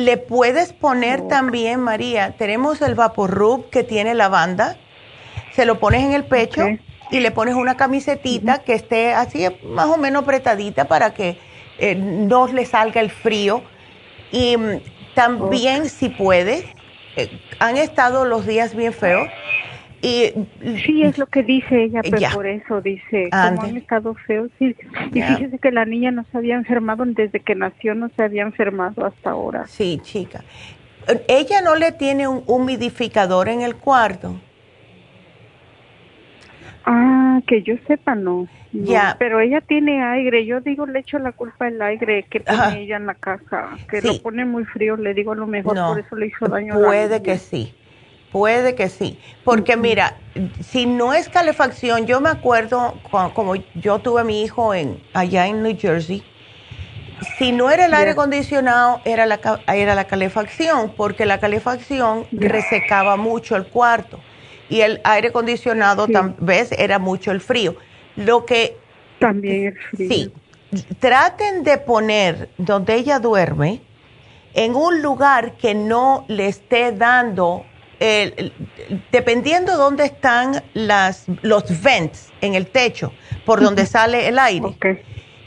Le 0.00 0.16
puedes 0.16 0.72
poner 0.72 1.28
también, 1.28 1.78
María, 1.80 2.34
tenemos 2.38 2.80
el 2.80 2.94
Vaporub 2.94 3.68
que 3.68 3.84
tiene 3.84 4.14
lavanda, 4.14 4.78
se 5.52 5.66
lo 5.66 5.78
pones 5.78 6.02
en 6.02 6.14
el 6.14 6.24
pecho 6.24 6.68
y 7.10 7.20
le 7.20 7.30
pones 7.30 7.54
una 7.54 7.76
camisetita 7.76 8.60
que 8.60 8.72
esté 8.72 9.12
así 9.12 9.46
más 9.62 9.88
o 9.88 9.98
menos 9.98 10.22
apretadita 10.22 10.86
para 10.86 11.12
que 11.12 11.36
eh, 11.78 11.96
no 11.96 12.46
le 12.46 12.64
salga 12.64 13.02
el 13.02 13.10
frío. 13.10 13.62
Y 14.32 14.56
mm, 14.56 14.80
también 15.14 15.90
si 15.90 16.08
puedes, 16.08 16.64
eh, 17.16 17.38
han 17.58 17.76
estado 17.76 18.24
los 18.24 18.46
días 18.46 18.74
bien 18.74 18.94
feos. 18.94 19.28
Y, 20.02 20.32
sí, 20.86 21.02
es 21.02 21.18
lo 21.18 21.26
que 21.26 21.42
dice 21.42 21.84
ella, 21.84 22.00
pero 22.02 22.18
por 22.32 22.46
eso 22.46 22.80
dice, 22.80 23.28
como 23.30 23.62
han 23.62 23.76
estado 23.76 24.14
feos. 24.26 24.50
y 24.58 24.74
fíjese 25.12 25.58
que 25.58 25.70
la 25.70 25.84
niña 25.84 26.10
no 26.10 26.24
se 26.32 26.38
había 26.38 26.54
enfermado 26.54 27.04
desde 27.04 27.40
que 27.40 27.54
nació, 27.54 27.94
no 27.94 28.10
se 28.16 28.22
había 28.22 28.42
enfermado 28.42 29.04
hasta 29.04 29.30
ahora. 29.30 29.66
Sí, 29.66 30.00
chica. 30.02 30.42
¿Ella 31.28 31.60
no 31.60 31.76
le 31.76 31.92
tiene 31.92 32.28
un 32.28 32.44
humidificador 32.46 33.48
en 33.48 33.60
el 33.60 33.76
cuarto? 33.76 34.40
Ah, 36.84 37.40
que 37.46 37.62
yo 37.62 37.74
sepa, 37.86 38.14
no. 38.14 38.48
Ya. 38.72 39.16
Pero 39.18 39.40
ella 39.40 39.60
tiene 39.60 40.02
aire. 40.02 40.46
Yo 40.46 40.60
digo, 40.60 40.86
le 40.86 41.00
echo 41.00 41.18
la 41.18 41.32
culpa 41.32 41.66
al 41.66 41.80
aire 41.82 42.24
que 42.30 42.40
tiene 42.40 42.82
ella 42.82 42.96
en 42.96 43.06
la 43.06 43.14
casa, 43.14 43.70
que 43.88 44.00
lo 44.00 44.20
pone 44.22 44.44
muy 44.44 44.64
frío. 44.64 44.96
Le 44.96 45.12
digo, 45.12 45.32
a 45.32 45.36
lo 45.36 45.46
mejor 45.46 45.74
por 45.74 45.98
eso 45.98 46.16
le 46.16 46.28
hizo 46.28 46.46
daño. 46.46 46.74
Puede 46.74 47.22
que 47.22 47.36
sí. 47.36 47.74
Puede 48.32 48.74
que 48.74 48.88
sí. 48.88 49.18
Porque 49.44 49.76
mira, 49.76 50.16
si 50.60 50.86
no 50.86 51.12
es 51.12 51.28
calefacción, 51.28 52.06
yo 52.06 52.20
me 52.20 52.30
acuerdo 52.30 52.94
como 53.34 53.54
yo 53.74 53.98
tuve 53.98 54.20
a 54.20 54.24
mi 54.24 54.42
hijo 54.42 54.74
en 54.74 55.02
allá 55.12 55.46
en 55.46 55.62
New 55.62 55.76
Jersey. 55.78 56.22
Si 57.38 57.52
no 57.52 57.70
era 57.70 57.86
el 57.86 57.94
aire 57.94 58.12
acondicionado, 58.12 59.02
era 59.04 59.26
la, 59.26 59.40
era 59.66 59.94
la 59.94 60.04
calefacción, 60.04 60.94
porque 60.96 61.26
la 61.26 61.38
calefacción 61.38 62.26
resecaba 62.32 63.16
mucho 63.16 63.56
el 63.56 63.66
cuarto 63.66 64.20
y 64.70 64.80
el 64.80 65.00
aire 65.04 65.28
acondicionado, 65.28 66.06
vez 66.38 66.72
era 66.72 66.98
mucho 66.98 67.32
el 67.32 67.40
frío. 67.40 67.74
Lo 68.16 68.46
que... 68.46 68.78
También 69.18 69.66
el 69.66 69.78
frío. 69.96 70.08
Sí. 70.08 70.32
Traten 71.00 71.64
de 71.64 71.78
poner 71.78 72.48
donde 72.56 72.94
ella 72.94 73.18
duerme 73.18 73.82
en 74.54 74.74
un 74.74 75.02
lugar 75.02 75.56
que 75.56 75.74
no 75.74 76.24
le 76.28 76.46
esté 76.46 76.92
dando, 76.92 77.64
el, 78.00 78.52
dependiendo 79.12 79.76
dónde 79.76 80.04
están 80.04 80.62
las, 80.74 81.26
los 81.42 81.82
vents 81.82 82.32
en 82.40 82.54
el 82.54 82.66
techo, 82.66 83.12
por 83.44 83.60
donde 83.60 83.86
sale 83.86 84.26
el 84.26 84.38
aire, 84.38 84.76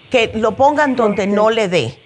que 0.09 0.31
lo 0.35 0.55
pongan 0.55 0.95
donde 0.95 1.27
no 1.27 1.49
le 1.49 1.67
dé. 1.67 1.97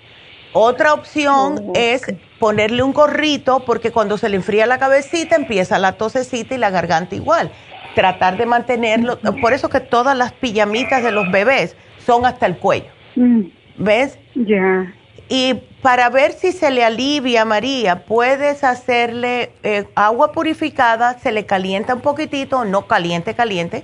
Otra 0.54 0.94
opción 0.94 1.72
es 1.76 2.02
ponerle 2.40 2.82
un 2.82 2.94
gorrito 2.94 3.60
porque 3.66 3.92
cuando 3.92 4.18
se 4.18 4.30
le 4.30 4.38
enfría 4.38 4.66
la 4.66 4.80
cabecita 4.80 5.36
empieza 5.36 5.78
la 5.78 5.94
tosecita 5.94 6.56
y 6.56 6.58
la 6.58 6.70
garganta 6.70 7.16
igual. 7.16 7.52
Tratar 7.94 8.38
de 8.38 8.46
mantenerlo, 8.46 9.20
por 9.42 9.54
eso 9.54 9.70
que 9.70 9.80
todas 9.80 10.16
las 10.18 10.32
pijamitas 10.32 11.04
de 11.04 11.12
los 11.12 11.30
bebés 11.32 11.76
son 12.06 12.26
hasta 12.26 12.46
el 12.46 12.58
cuello. 12.58 12.90
Mm. 13.16 13.42
¿Ves? 13.78 14.18
Ya. 14.36 14.94
Y 15.30 15.56
para 15.82 16.10
ver 16.10 16.32
si 16.32 16.52
se 16.52 16.72
le 16.72 16.84
alivia, 16.84 17.44
María, 17.44 18.06
puedes 18.06 18.64
hacerle 18.64 19.52
eh, 19.64 19.86
agua 19.96 20.32
purificada, 20.32 21.20
se 21.20 21.32
le 21.32 21.46
calienta 21.46 21.96
un 21.96 22.02
poquitito, 22.02 22.64
no 22.64 22.88
caliente, 22.88 23.36
caliente, 23.36 23.84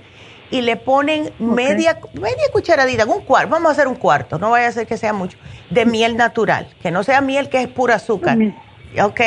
y 0.50 0.62
le 0.62 0.76
ponen 0.76 1.32
media, 1.38 1.98
media 2.14 2.44
cucharadita, 2.52 3.04
un 3.06 3.22
cuarto, 3.22 3.50
vamos 3.50 3.68
a 3.68 3.72
hacer 3.72 3.88
un 3.88 3.96
cuarto, 3.96 4.38
no 4.38 4.50
vaya 4.50 4.68
a 4.68 4.72
ser 4.72 4.86
que 4.86 4.96
sea 4.96 5.12
mucho, 5.12 5.36
de 5.70 5.84
miel 5.84 6.16
natural, 6.16 6.68
que 6.82 6.90
no 6.90 7.02
sea 7.02 7.20
miel 7.20 7.48
que 7.48 7.60
es 7.60 7.68
pura 7.68 7.96
azúcar, 7.96 8.38
¿ok? 9.02 9.20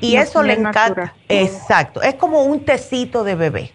Y 0.00 0.16
eso 0.16 0.42
le 0.42 0.52
encanta, 0.52 1.14
exacto, 1.28 2.02
es 2.02 2.14
como 2.14 2.42
un 2.42 2.64
tecito 2.64 3.24
de 3.24 3.34
bebé, 3.34 3.72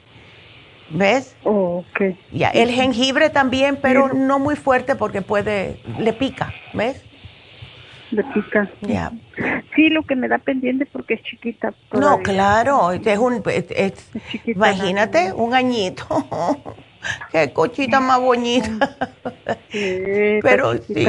¿ves? 0.90 1.36
Oh, 1.44 1.84
ok. 1.90 2.16
Ya, 2.32 2.50
el 2.50 2.70
jengibre 2.70 3.30
también, 3.30 3.78
pero 3.82 4.14
no 4.14 4.40
muy 4.40 4.56
fuerte 4.56 4.96
porque 4.96 5.22
puede, 5.22 5.82
le 5.98 6.14
pica, 6.14 6.54
¿ves? 6.74 7.04
Le 8.14 8.24
pica. 8.26 8.70
Ya. 8.82 9.12
Sí, 9.76 9.90
lo 9.90 10.04
que 10.04 10.16
me 10.16 10.28
da 10.28 10.38
pendiente 10.38 10.86
porque 10.86 11.16
es 11.16 11.24
chiquita. 11.24 11.74
No, 11.92 12.20
claro, 12.20 12.92
es 12.92 13.18
un, 13.18 13.42
es, 13.48 14.12
imagínate, 14.46 15.34
un 15.34 15.56
añito. 15.56 16.06
Qué 17.32 17.52
cochita 17.52 18.00
más 18.00 18.20
bonita. 18.20 18.96
Pero 19.72 20.78
sí, 20.78 21.06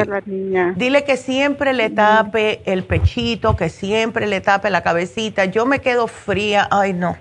dile 0.76 1.04
que 1.04 1.16
siempre 1.16 1.74
le 1.74 1.90
tape 1.90 2.62
el 2.64 2.84
pechito, 2.84 3.54
que 3.54 3.68
siempre 3.68 4.26
le 4.26 4.40
tape 4.40 4.70
la 4.70 4.82
cabecita. 4.82 5.44
Yo 5.44 5.66
me 5.66 5.80
quedo 5.80 6.06
fría, 6.08 6.66
ay 6.70 6.94
no. 6.94 7.16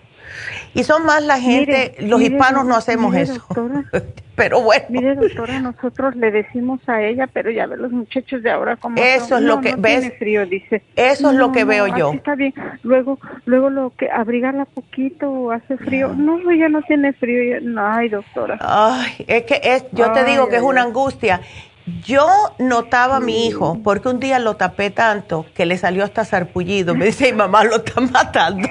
Y 0.74 0.84
son 0.84 1.06
más 1.06 1.24
la 1.24 1.40
gente, 1.40 1.96
los 2.00 2.22
hispanos 2.22 2.66
no 2.66 2.76
hacemos 2.76 3.16
eso. 3.16 3.46
pero 4.36 4.62
bueno. 4.62 4.86
Mire, 4.90 5.16
doctora, 5.16 5.60
nosotros 5.60 6.16
le 6.16 6.32
decimos 6.32 6.80
a 6.88 7.02
ella, 7.02 7.28
pero 7.28 7.52
ya 7.52 7.68
ve 7.68 7.78
los 7.78 7.92
muchachos 7.92 8.42
de 8.42 8.50
ahora 8.50 8.76
como 8.76 8.98
Eso 8.98 9.38
es 9.38 9.44
lo 9.44 9.62
que 9.62 9.76
ves. 9.78 10.14
frío, 10.18 10.46
dice. 10.46 10.84
Eso 10.96 11.32
es 11.32 11.38
lo 11.38 11.52
que 11.52 11.64
veo 11.64 11.88
yo. 11.88 12.14
Está 12.14 12.36
bien. 12.36 12.54
Luego, 12.84 13.20
luego 13.46 13.70
lo 13.70 13.92
que 13.92 14.10
abrigarla 14.10 14.66
poquito 14.66 15.52
hace 15.52 15.78
frío. 15.78 16.14
No, 16.16 16.50
ella 16.50 16.70
no 16.70 16.82
tiene 16.84 17.14
frío. 17.14 17.60
ay, 17.78 18.10
doctora. 18.10 18.58
Ay, 18.62 19.26
es 19.28 19.44
que 19.44 19.62
es, 19.64 19.86
yo 19.92 20.12
te 20.12 20.24
digo 20.24 20.50
que 20.50 20.58
es 20.58 20.64
una 20.64 20.84
angustia. 20.84 21.42
Yo 21.86 22.28
notaba 22.60 23.18
a 23.18 23.20
mi 23.20 23.46
hijo, 23.46 23.80
porque 23.84 24.08
un 24.08 24.20
día 24.20 24.40
lo 24.40 24.56
tapé 24.56 24.90
tanto 24.90 25.46
que 25.54 25.66
le 25.66 25.78
salió 25.78 26.06
hasta 26.06 26.24
sarpullido. 26.24 26.96
Me 26.96 27.08
dice, 27.08 27.34
mamá 27.34 27.66
lo 27.66 27.78
está 27.78 28.00
matando. 28.00 28.70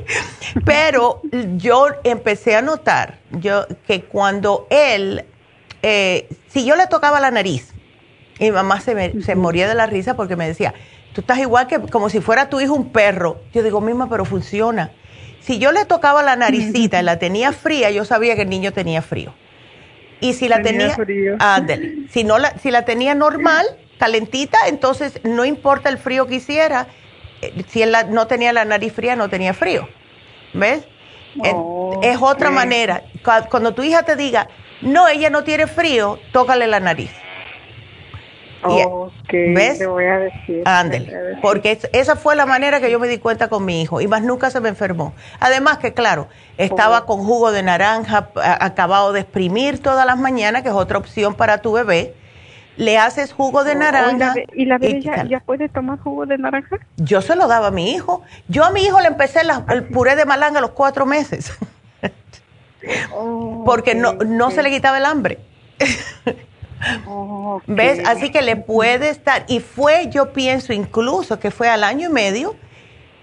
Pero 0.64 1.20
yo 1.56 1.86
empecé 2.04 2.54
a 2.54 2.62
notar 2.62 3.18
yo, 3.32 3.66
que 3.88 4.02
cuando 4.02 4.68
él, 4.70 5.24
eh, 5.82 6.28
si 6.46 6.64
yo 6.64 6.76
le 6.76 6.86
tocaba 6.86 7.18
la 7.18 7.32
nariz, 7.32 7.72
mi 8.38 8.52
mamá 8.52 8.80
se, 8.80 9.20
se 9.20 9.34
moría 9.34 9.68
de 9.68 9.74
la 9.74 9.86
risa 9.86 10.14
porque 10.14 10.36
me 10.36 10.46
decía, 10.46 10.74
tú 11.12 11.22
estás 11.22 11.38
igual 11.38 11.66
que 11.66 11.80
como 11.80 12.08
si 12.08 12.20
fuera 12.20 12.48
tu 12.48 12.60
hijo 12.60 12.74
un 12.74 12.90
perro. 12.90 13.40
Yo 13.52 13.64
digo, 13.64 13.80
misma, 13.80 14.08
pero 14.08 14.24
funciona. 14.24 14.92
Si 15.40 15.58
yo 15.58 15.72
le 15.72 15.84
tocaba 15.86 16.22
la 16.22 16.36
naricita 16.36 17.00
y 17.00 17.02
la 17.02 17.18
tenía 17.18 17.52
fría, 17.52 17.90
yo 17.90 18.04
sabía 18.04 18.36
que 18.36 18.42
el 18.42 18.48
niño 18.48 18.72
tenía 18.72 19.02
frío. 19.02 19.34
Y 20.20 20.32
si 20.34 20.48
la 20.48 20.62
tenía, 20.62 20.96
si 22.10 22.24
no 22.24 22.38
la, 22.38 22.56
si 22.58 22.70
la 22.70 22.84
tenía 22.84 23.14
normal, 23.14 23.66
calentita, 23.98 24.58
entonces 24.68 25.20
no 25.24 25.44
importa 25.44 25.88
el 25.88 25.98
frío 25.98 26.26
que 26.26 26.36
hiciera, 26.36 26.88
eh, 27.42 27.64
si 27.68 27.82
él 27.82 27.94
no 28.10 28.26
tenía 28.26 28.52
la 28.52 28.64
nariz 28.64 28.92
fría, 28.92 29.16
no 29.16 29.28
tenía 29.28 29.54
frío. 29.54 29.88
¿Ves? 30.52 30.84
Es 32.02 32.18
otra 32.20 32.50
manera. 32.50 33.02
Cuando 33.50 33.74
tu 33.74 33.82
hija 33.82 34.04
te 34.04 34.16
diga, 34.16 34.48
no, 34.80 35.08
ella 35.08 35.30
no 35.30 35.42
tiene 35.44 35.66
frío, 35.66 36.18
tócale 36.32 36.66
la 36.66 36.80
nariz. 36.80 37.10
¿Ves? 39.30 39.78
Te 39.78 39.86
voy 39.86 40.04
a 40.04 40.18
decir. 40.18 40.62
Ándale. 40.64 41.38
Porque 41.42 41.78
esa 41.92 42.16
fue 42.16 42.36
la 42.36 42.46
manera 42.46 42.80
que 42.80 42.90
yo 42.90 42.98
me 42.98 43.08
di 43.08 43.18
cuenta 43.18 43.48
con 43.48 43.64
mi 43.64 43.82
hijo. 43.82 44.00
Y 44.00 44.08
más 44.08 44.22
nunca 44.22 44.50
se 44.50 44.60
me 44.60 44.68
enfermó. 44.68 45.14
Además 45.40 45.78
que, 45.78 45.92
claro, 45.92 46.28
estaba 46.58 47.00
oh. 47.00 47.06
con 47.06 47.24
jugo 47.24 47.52
de 47.52 47.62
naranja 47.62 48.30
acabado 48.60 49.12
de 49.12 49.20
exprimir 49.20 49.82
todas 49.82 50.06
las 50.06 50.18
mañanas, 50.18 50.62
que 50.62 50.68
es 50.68 50.74
otra 50.74 50.98
opción 50.98 51.34
para 51.34 51.58
tu 51.58 51.72
bebé 51.72 52.14
le 52.76 52.98
haces 52.98 53.32
jugo 53.32 53.64
de 53.64 53.72
oh, 53.72 53.76
naranja. 53.76 54.34
¿Y 54.54 54.64
la 54.64 54.78
bebé 54.78 55.00
ya, 55.00 55.40
puede 55.40 55.68
tomar 55.68 55.98
jugo 56.00 56.26
de 56.26 56.38
naranja? 56.38 56.78
Yo 56.96 57.22
se 57.22 57.36
lo 57.36 57.46
daba 57.46 57.68
a 57.68 57.70
mi 57.70 57.92
hijo. 57.92 58.22
Yo 58.48 58.64
a 58.64 58.70
mi 58.70 58.82
hijo 58.82 59.00
le 59.00 59.08
empecé 59.08 59.40
el 59.68 59.84
puré 59.84 60.16
de 60.16 60.24
malanga 60.24 60.58
a 60.58 60.62
los 60.62 60.70
cuatro 60.70 61.06
meses. 61.06 61.56
Porque 63.64 63.94
no, 63.94 64.14
no 64.14 64.50
se 64.50 64.62
le 64.62 64.70
quitaba 64.70 64.98
el 64.98 65.06
hambre. 65.06 65.38
Oh, 67.06 67.60
¿Ves? 67.66 68.00
Así 68.06 68.30
que 68.30 68.42
le 68.42 68.56
puede 68.56 69.08
estar. 69.08 69.44
Y 69.48 69.60
fue, 69.60 70.08
yo 70.10 70.32
pienso 70.32 70.72
incluso 70.72 71.38
que 71.38 71.50
fue 71.50 71.68
al 71.68 71.84
año 71.84 72.08
y 72.08 72.12
medio 72.12 72.56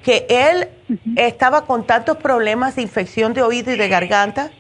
que 0.04 0.26
él 0.30 0.70
estaba 1.16 1.66
con 1.66 1.86
tantos 1.86 2.18
problemas 2.18 2.76
de 2.76 2.82
infección 2.82 3.34
de 3.34 3.44
oído 3.44 3.72
y 3.72 3.78
de 3.78 3.88
garganta 3.88 4.52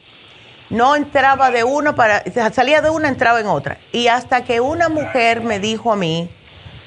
no 0.69 0.95
entraba 0.95 1.51
de 1.51 1.63
uno 1.63 1.95
para, 1.95 2.23
salía 2.51 2.81
de 2.81 2.89
una, 2.89 3.09
entraba 3.09 3.39
en 3.41 3.47
otra. 3.47 3.77
Y 3.91 4.07
hasta 4.07 4.45
que 4.45 4.61
una 4.61 4.87
mujer 4.87 5.41
me 5.41 5.59
dijo 5.59 5.91
a 5.91 5.95
mí, 5.95 6.29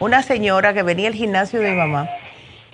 una 0.00 0.22
señora 0.22 0.72
que 0.72 0.82
venía 0.82 1.08
al 1.08 1.14
gimnasio 1.14 1.60
de 1.60 1.70
mi 1.70 1.76
mamá, 1.76 2.08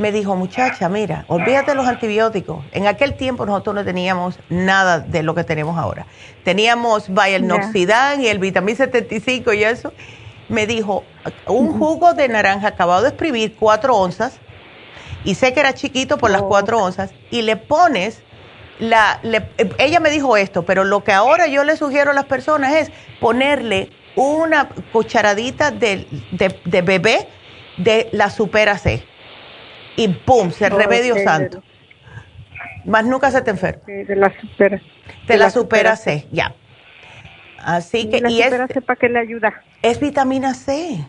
me 0.01 0.12
dijo, 0.12 0.35
muchacha, 0.35 0.89
mira, 0.89 1.27
olvídate 1.28 1.72
de 1.72 1.74
los 1.77 1.86
antibióticos. 1.86 2.64
En 2.72 2.86
aquel 2.86 3.14
tiempo 3.14 3.44
nosotros 3.44 3.74
no 3.74 3.85
teníamos 3.85 4.39
nada 4.48 5.01
de 5.01 5.22
lo 5.22 5.35
que 5.35 5.44
tenemos 5.44 5.78
ahora. 5.78 6.06
Teníamos 6.43 7.10
Noxidan 7.10 8.22
y 8.22 8.28
el 8.28 8.39
vitamina 8.39 8.78
75 8.78 9.52
y 9.52 9.64
eso. 9.64 9.93
Me 10.48 10.66
dijo, 10.66 11.05
un 11.47 11.78
jugo 11.78 12.14
de 12.14 12.28
naranja 12.28 12.68
acabado 12.68 13.02
de 13.02 13.09
exprimir, 13.09 13.55
cuatro 13.56 13.94
onzas, 13.94 14.39
y 15.22 15.35
sé 15.35 15.52
que 15.52 15.60
era 15.60 15.74
chiquito 15.74 16.16
por 16.16 16.31
las 16.31 16.40
oh. 16.40 16.48
cuatro 16.48 16.82
onzas, 16.82 17.12
y 17.31 17.43
le 17.43 17.56
pones 17.56 18.22
la, 18.78 19.20
ella 19.77 20.01
me 20.01 20.09
dijo 20.09 20.39
esto, 20.39 20.64
pero 20.64 20.85
lo 20.85 21.05
que 21.05 21.12
ahora 21.12 21.47
yo 21.47 21.62
le 21.62 21.77
sugiero 21.77 22.12
a 22.12 22.14
las 22.14 22.24
personas 22.24 22.72
es 22.74 22.90
ponerle 23.20 23.90
una 24.16 24.70
cucharadita 24.93 25.70
de, 25.70 26.06
de, 26.32 26.82
bebé 26.82 27.28
de 27.77 28.09
la 28.12 28.31
Supera 28.31 28.78
C. 28.78 29.05
y 30.01 30.09
¡pum! 30.09 30.51
Se 30.51 30.68
remedio 30.70 31.14
santo. 31.22 31.62
Más 32.86 33.05
nunca 33.05 33.31
se 33.31 33.43
te 33.43 33.51
enferma. 33.51 33.82
de 33.86 34.16
la 34.16 34.32
supera. 34.40 34.81
Te 35.27 35.36
la, 35.36 35.51
supera, 35.51 35.97
C, 35.97 36.27
ya. 36.32 36.55
Así 37.59 38.09
que, 38.09 38.22
y, 38.27 38.40
es, 38.40 38.55
para 38.86 38.98
qué 38.98 39.09
le 39.10 39.18
ayuda? 39.18 39.62
Es 39.82 40.01
vitamina 40.01 40.55
C. 40.55 41.05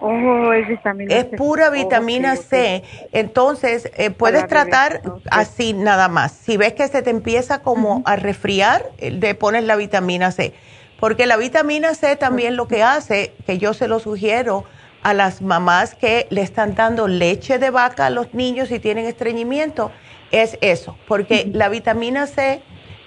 Oh, 0.00 0.52
es 0.52 0.66
vitamina 0.68 1.14
es 1.14 1.24
pura 1.26 1.68
vitamina 1.68 2.36
C. 2.36 2.82
Entonces, 3.12 3.90
eh, 3.96 4.10
puedes 4.10 4.46
tratar 4.46 5.02
así 5.30 5.74
nada 5.74 6.08
más. 6.08 6.32
Si 6.32 6.56
ves 6.56 6.72
que 6.72 6.88
se 6.88 7.02
te 7.02 7.10
empieza 7.10 7.60
como 7.62 8.02
a 8.06 8.16
resfriar, 8.16 8.86
eh, 8.98 9.10
le 9.10 9.34
pones 9.34 9.64
la 9.64 9.76
vitamina 9.76 10.30
C. 10.30 10.54
Porque 10.98 11.26
la 11.26 11.36
vitamina 11.36 11.94
C 11.94 12.16
también 12.16 12.56
lo 12.56 12.66
que 12.66 12.82
hace, 12.82 13.34
que 13.44 13.58
yo 13.58 13.74
se 13.74 13.88
lo 13.88 13.98
sugiero 13.98 14.64
a 15.08 15.14
las 15.14 15.40
mamás 15.40 15.94
que 15.94 16.26
le 16.28 16.42
están 16.42 16.74
dando 16.74 17.08
leche 17.08 17.58
de 17.58 17.70
vaca 17.70 18.04
a 18.04 18.10
los 18.10 18.34
niños 18.34 18.70
y 18.70 18.78
tienen 18.78 19.06
estreñimiento, 19.06 19.90
es 20.32 20.58
eso. 20.60 20.98
Porque 21.08 21.50
la 21.50 21.70
vitamina 21.70 22.26
C 22.26 22.60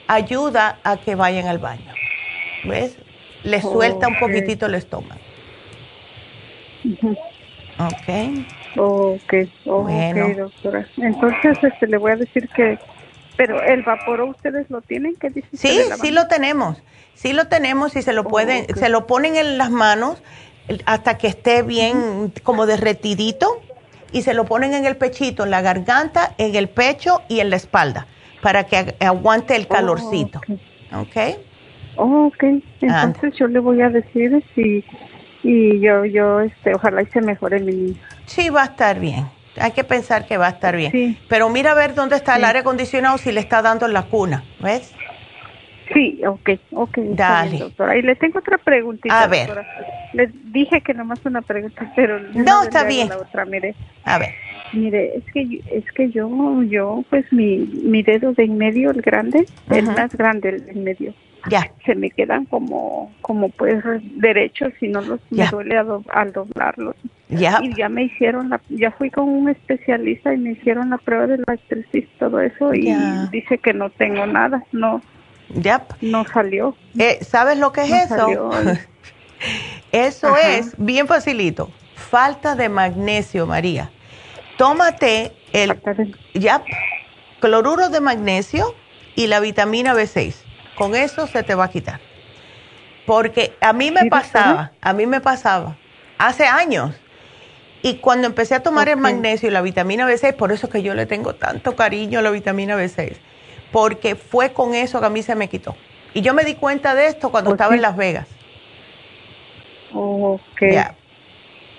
ayuda 0.08 0.80
a 0.84 0.98
que 0.98 1.14
vayan 1.14 1.48
al 1.48 1.60
baño. 1.60 1.94
¿Ves? 2.64 2.98
Le 3.44 3.62
suelta 3.62 4.08
un 4.08 4.18
poquitito 4.18 4.66
el 4.66 4.76
estómago. 4.76 5.22
Ok. 7.78 8.48
Ok, 8.78 9.34
bueno. 9.66 10.34
doctora. 10.36 10.88
Entonces, 10.98 11.60
este, 11.62 11.86
le 11.86 11.98
voy 11.98 12.14
a 12.14 12.16
decir 12.16 12.50
que, 12.50 12.80
pero 13.38 13.62
el 13.62 13.84
vapor 13.84 14.22
ustedes 14.22 14.68
lo 14.72 14.82
tienen, 14.82 15.16
¿qué 15.18 15.30
dice? 15.30 15.50
Sí, 15.54 15.80
sí 16.02 16.10
lo 16.10 16.28
tenemos, 16.28 16.82
sí 17.14 17.34
lo 17.34 17.48
tenemos 17.48 17.96
y 17.96 18.02
se 18.02 18.14
lo 18.14 18.24
pueden, 18.24 18.66
se 18.76 18.90
lo 18.90 19.06
ponen 19.06 19.36
en 19.36 19.60
las 19.60 19.70
manos 19.70 20.24
hasta 20.86 21.18
que 21.18 21.28
esté 21.28 21.64
bien 21.64 22.32
como 22.44 22.66
derretidito 22.66 23.62
y 24.12 24.24
se 24.24 24.34
lo 24.34 24.46
ponen 24.46 24.74
en 24.74 24.86
el 24.86 24.98
pechito, 24.98 25.44
en 25.44 25.52
la 25.52 25.62
garganta, 25.62 26.34
en 26.38 26.56
el 26.56 26.70
pecho 26.70 27.22
y 27.28 27.40
en 27.40 27.50
la 27.50 27.56
espalda 27.56 28.08
para 28.42 28.66
que 28.66 28.96
aguante 29.00 29.56
el 29.56 29.68
calorcito. 29.68 30.42
¿Ok? 30.94 31.38
ok, 31.96 32.44
entonces 32.82 33.34
yo 33.38 33.48
le 33.48 33.60
voy 33.60 33.82
a 33.82 33.90
decir 33.90 34.44
si 34.56 34.84
y 35.44 35.80
yo, 35.80 36.06
yo, 36.06 36.42
este, 36.42 36.76
ojalá 36.76 37.02
y 37.02 37.08
se 37.08 37.22
mejore 37.22 37.60
mi 37.60 37.74
niño. 37.74 37.96
Sí, 38.26 38.50
va 38.50 38.62
a 38.62 38.66
estar 38.66 39.00
bien. 39.00 39.26
Hay 39.60 39.72
que 39.72 39.84
pensar 39.84 40.28
que 40.28 40.38
va 40.38 40.48
a 40.48 40.52
estar 40.52 40.76
bien. 40.76 41.18
Pero 41.28 41.50
mira 41.50 41.72
a 41.72 41.74
ver 41.74 41.96
dónde 41.96 42.16
está 42.16 42.38
el 42.38 42.46
aire 42.46 42.60
acondicionado 42.60 43.18
si 43.18 43.32
le 43.32 43.40
está 43.40 43.62
dando 43.62 43.86
en 43.86 43.94
la 43.94 44.04
cuna, 44.04 44.44
¿ves? 44.60 44.94
Sí, 45.94 46.22
ok, 46.26 46.50
ok. 46.72 46.98
Dale. 47.16 47.60
doctora. 47.60 47.98
Y 47.98 48.02
le 48.02 48.16
tengo 48.16 48.40
otra 48.40 48.58
preguntita. 48.58 49.24
A 49.24 49.28
ver. 49.28 49.50
Les 50.14 50.30
dije 50.52 50.82
que 50.82 50.94
nomás 50.94 51.26
una 51.26 51.42
pregunta, 51.42 51.92
pero 51.96 52.20
no, 52.20 52.64
está 52.64 52.84
bien. 52.84 53.10
La 53.10 53.18
otra, 53.18 53.46
mire. 53.46 53.76
A 54.04 54.18
ver. 54.18 54.30
Mire, 54.74 55.18
es 55.18 55.24
que 55.34 55.62
es 55.70 55.92
que 55.92 56.10
yo 56.12 56.64
yo 56.64 57.04
pues 57.10 57.26
mi 57.34 57.58
mi 57.84 58.04
dedo 58.04 58.32
de 58.34 58.44
en 58.44 58.58
medio 58.58 58.92
el 58.92 59.02
grande, 59.02 59.46
el 59.70 59.86
más 59.86 60.16
grande 60.16 60.50
el 60.50 60.66
de 60.66 60.72
en 60.72 60.84
medio 60.86 61.14
ya. 61.50 61.72
se 61.86 61.96
me 61.96 62.10
quedan 62.10 62.46
como, 62.46 63.12
como 63.22 63.50
pues 63.50 63.84
derechos 64.16 64.74
y 64.82 64.88
no 64.88 65.02
los 65.02 65.20
me 65.30 65.48
duele 65.48 65.78
al 65.78 66.34
doblarlos. 66.34 66.96
Ya. 67.30 67.60
Y 67.62 67.74
ya 67.76 67.88
me 67.90 68.04
hicieron 68.04 68.50
la, 68.50 68.62
ya 68.70 68.92
fui 68.92 69.10
con 69.10 69.30
un 69.30 69.50
especialista 69.50 70.34
y 70.34 70.38
me 70.38 70.52
hicieron 70.52 70.90
la 70.90 70.98
prueba 70.98 71.28
de 71.28 71.38
la 71.38 71.58
y 71.94 72.02
todo 72.20 72.42
eso 72.42 72.74
y 72.74 72.94
dice 73.32 73.58
que 73.58 73.74
no 73.74 73.90
tengo 73.90 74.26
nada, 74.26 74.64
no. 74.72 75.02
Ya. 75.56 75.86
No 76.02 76.26
salió. 76.26 76.76
Eh, 76.98 77.20
¿Sabes 77.24 77.58
lo 77.58 77.72
que 77.72 77.82
es 77.84 78.12
eso? 78.12 78.52
eso 79.92 80.36
es 80.38 80.74
bien 80.78 81.08
facilito. 81.08 81.72
Falta 81.96 82.56
de 82.56 82.70
magnesio, 82.70 83.46
María. 83.46 83.92
Tómate 84.58 85.34
el 85.54 85.82
ya 86.34 86.64
cloruro 87.40 87.90
de 87.90 88.02
magnesio 88.02 88.76
y 89.16 89.28
la 89.28 89.40
vitamina 89.40 89.94
B6 89.94 90.36
con 90.82 90.96
eso 90.96 91.28
se 91.28 91.44
te 91.44 91.54
va 91.54 91.66
a 91.66 91.70
quitar. 91.70 92.00
Porque 93.06 93.54
a 93.62 93.72
mí 93.72 93.92
me 93.92 94.06
pasaba, 94.10 94.72
a 94.82 94.94
mí 94.94 95.06
me 95.06 95.22
pasaba 95.22 95.78
hace 96.18 96.46
años. 96.46 96.96
Y 97.84 97.98
cuando 97.98 98.26
empecé 98.26 98.56
a 98.56 98.64
tomar 98.64 98.90
el 98.90 98.98
magnesio 98.98 99.50
y 99.50 99.52
la 99.52 99.62
vitamina 99.62 100.08
B6, 100.08 100.34
por 100.34 100.52
eso 100.52 100.66
es 100.66 100.74
que 100.74 100.82
yo 100.82 100.96
le 100.96 101.06
tengo 101.06 101.36
tanto 101.36 101.76
cariño 101.76 102.18
a 102.18 102.22
la 102.22 102.32
vitamina 102.32 102.76
B6, 102.76 103.16
porque 103.72 104.16
fue 104.16 104.54
con 104.54 104.74
eso 104.74 105.00
que 105.00 105.06
a 105.06 105.10
mí 105.10 105.24
se 105.24 105.36
me 105.36 105.48
quitó. 105.48 105.76
Y 106.14 106.22
yo 106.22 106.34
me 106.34 106.44
di 106.44 106.56
cuenta 106.56 106.94
de 106.94 107.08
esto 107.08 107.32
cuando 107.32 107.52
estaba 107.52 107.76
en 107.76 107.82
Las 107.82 107.96
Vegas. 107.96 108.28
Ok. 109.94 110.62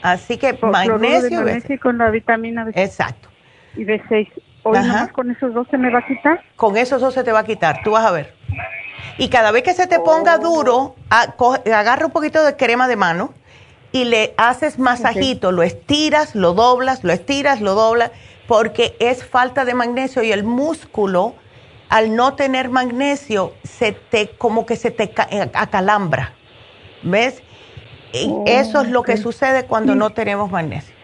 Así 0.03 0.37
que 0.37 0.55
magnesio, 0.55 1.43
magnesio 1.43 1.79
con 1.81 1.99
la 1.99 2.11
vitamina 2.11 2.65
B6. 2.65 2.73
Exacto. 2.75 3.29
Y 3.77 3.85
B6. 3.85 4.29
¿Hoy 4.65 4.79
con 5.13 5.31
esos 5.31 5.55
dos 5.55 5.67
se 5.71 5.79
me 5.79 5.91
va 5.91 6.01
a 6.01 6.07
quitar? 6.07 6.43
Con 6.57 6.77
esos 6.77 7.01
dos 7.01 7.15
se 7.15 7.25
te 7.25 7.33
va 7.33 7.41
a 7.41 7.45
quitar, 7.45 7.83
tú 7.83 7.93
vas 7.93 8.05
a 8.05 8.13
ver. 8.13 8.35
Y 9.19 9.29
cada 9.29 9.51
vez 9.51 9.65
que 9.65 9.75
se 9.75 9.87
te 9.87 9.99
ponga 9.99 10.39
duro, 10.39 10.95
agarra 11.11 12.07
un 12.07 12.13
poquito 12.13 12.45
de 12.45 12.57
crema 12.57 12.87
de 12.87 12.97
mano 12.97 13.35
y 13.91 14.05
le 14.05 14.35
haces 14.37 14.79
masajito, 14.79 15.53
lo 15.53 15.63
estiras, 15.63 16.35
lo 16.35 16.55
doblas, 16.55 17.03
lo 17.05 17.13
estiras, 17.13 17.61
lo 17.61 17.75
doblas, 17.75 18.13
porque 18.47 18.97
es 19.01 19.25
falta 19.25 19.65
de 19.65 19.75
magnesio 19.75 20.23
y 20.23 20.33
el 20.33 20.45
músculo, 20.45 21.35
al 21.93 22.17
no 22.17 22.33
tener 22.37 22.71
magnesio, 22.71 23.53
se 23.65 23.93
te, 23.93 24.31
como 24.39 24.65
que 24.65 24.77
se 24.77 24.91
te 24.91 25.13
eh, 25.31 25.51
acalambra. 25.53 26.33
¿Ves? 27.03 27.43
Y 28.15 28.33
eso 28.47 28.81
es 28.81 28.89
lo 28.89 29.03
que 29.03 29.19
sucede 29.19 29.67
cuando 29.67 29.95
no 29.95 30.09
tenemos 30.09 30.51
magnesio. 30.51 30.95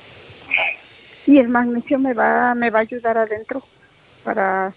Y 1.26 1.36
el 1.36 1.48
magnesio 1.48 1.98
me 1.98 2.14
va, 2.14 2.54
me 2.54 2.70
va 2.70 2.78
a 2.78 2.82
ayudar 2.82 3.18
adentro 3.18 3.62
para... 4.24 4.72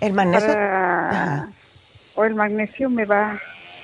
El 0.00 0.12
magnesio 0.12 0.54
o 2.14 2.24
el 2.24 2.36
magnesio 2.36 2.88
me 2.88 3.04
va, 3.04 3.40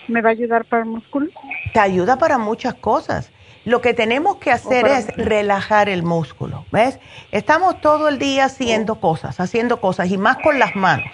me 0.07 0.23
va 0.23 0.29
a 0.29 0.33
ayudar 0.33 0.65
para 0.65 0.85
el 0.85 0.91
músculo? 0.91 1.27
Te 1.73 1.81
ayuda 1.81 2.19
para 2.21 2.39
muchas 2.39 2.75
cosas. 2.75 3.33
Lo 3.65 3.81
que 3.81 3.93
tenemos 3.93 4.37
que 4.37 4.51
hacer 4.51 4.87
es 4.87 5.07
relajar 5.17 5.89
el 5.89 6.03
músculo, 6.03 6.65
¿ves? 6.73 6.99
Estamos 7.31 7.81
todo 7.81 8.09
el 8.09 8.19
día 8.19 8.47
haciendo 8.47 8.95
oh. 8.95 9.01
cosas, 9.01 9.39
haciendo 9.39 9.81
cosas 9.81 10.11
y 10.11 10.17
más 10.17 10.39
con 10.39 10.59
las 10.59 10.75
manos. 10.77 11.11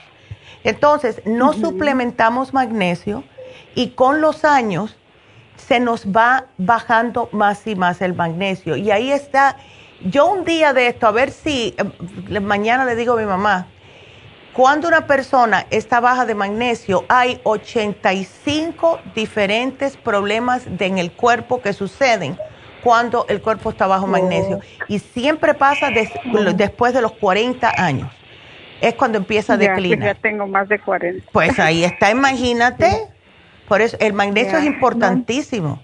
Entonces, 0.63 1.23
no 1.25 1.53
suplementamos 1.53 2.53
magnesio 2.55 3.25
y 3.75 3.91
con 3.91 4.21
los 4.21 4.45
años 4.45 4.97
se 5.57 5.81
nos 5.81 6.07
va 6.07 6.47
bajando 6.59 7.29
más 7.33 7.67
y 7.67 7.75
más 7.75 8.01
el 8.01 8.15
magnesio. 8.15 8.77
Y 8.77 8.91
ahí 8.91 9.11
está, 9.11 9.57
yo 10.05 10.27
un 10.27 10.45
día 10.45 10.73
de 10.73 10.89
esto, 10.89 11.07
a 11.07 11.13
ver 11.13 11.31
si 11.31 11.75
eh, 11.77 12.41
mañana 12.41 12.85
le 12.85 12.95
digo 12.95 13.15
a 13.15 13.17
mi 13.17 13.27
mamá, 13.27 13.67
cuando 14.57 14.89
una 14.89 15.07
persona 15.07 15.67
está 15.69 16.01
baja 16.01 16.25
de 16.25 16.35
magnesio, 16.35 17.05
hay 17.11 17.43
85 17.45 19.01
diferentes 19.15 19.99
problemas 19.99 20.67
en 20.79 20.97
el 20.97 21.13
cuerpo 21.13 21.61
que 21.61 21.75
suceden 21.75 22.39
cuando 22.83 23.27
el 23.29 23.43
cuerpo 23.43 23.69
está 23.69 23.87
bajo 23.87 24.07
magnesio. 24.07 24.61
Y 24.89 24.99
siempre 24.99 25.53
pasa 25.53 25.91
después 25.91 26.95
de 26.95 27.03
los 27.03 27.13
40 27.13 27.71
años. 27.77 28.11
Es 28.81 28.95
cuando 28.95 29.19
empieza 29.19 29.53
a 29.53 29.57
declinar. 29.59 29.99
Ya, 29.99 30.15
ya 30.15 30.21
tengo 30.23 30.47
más 30.47 30.71
de 30.71 30.81
40. 30.81 31.27
Pues 31.33 31.59
ahí 31.59 31.85
está, 31.85 32.11
imagínate. 32.11 33.09
Por 33.69 33.83
eso 33.83 33.99
el 34.01 34.15
magnesio 34.15 34.57
es 34.57 34.65
importantísimo. 34.65 35.83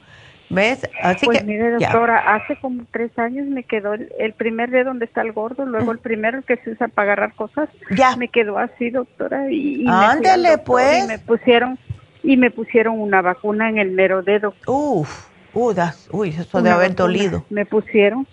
¿Ves? 0.53 0.89
Así 1.01 1.24
pues 1.24 1.45
mire, 1.45 1.73
doctora, 1.73 2.35
hace 2.35 2.57
como 2.61 2.85
tres 2.91 3.19
años 3.19 3.47
me 3.47 3.65
quedó 3.65 3.95
el, 3.95 4.33
primer 4.35 4.70
dedo 4.70 4.87
donde 4.87 5.07
está 5.07 5.23
el 5.23 5.33
gordo, 5.33 5.65
luego 5.65 5.93
el 5.93 5.99
primero 5.99 6.43
que 6.43 6.57
se 6.59 6.70
usa 6.70 6.89
para 6.89 7.12
agarrar 7.12 7.35
cosas. 7.35 7.70
Ya. 7.91 8.16
Me 8.16 8.29
quedó 8.29 8.59
así, 8.59 8.91
doctora. 8.91 9.51
Y, 9.51 9.87
Ándale, 9.89 10.59
pues. 10.59 11.05
Y 11.05 11.09
me 11.09 11.19
pusieron, 11.19 11.79
y 12.23 12.37
me 12.37 12.51
pusieron 12.51 13.01
una 13.01 13.23
vacuna 13.23 13.70
en 13.70 13.79
el 13.79 13.93
mero 13.93 14.23
dedo. 14.23 14.55
Uf, 14.66 15.29
uh, 15.55 15.74
uy, 16.11 16.29
eso 16.29 16.59
debe 16.59 16.74
haber 16.74 16.95
dolido. 16.95 17.45
Me 17.49 17.65
pusieron. 17.65 18.27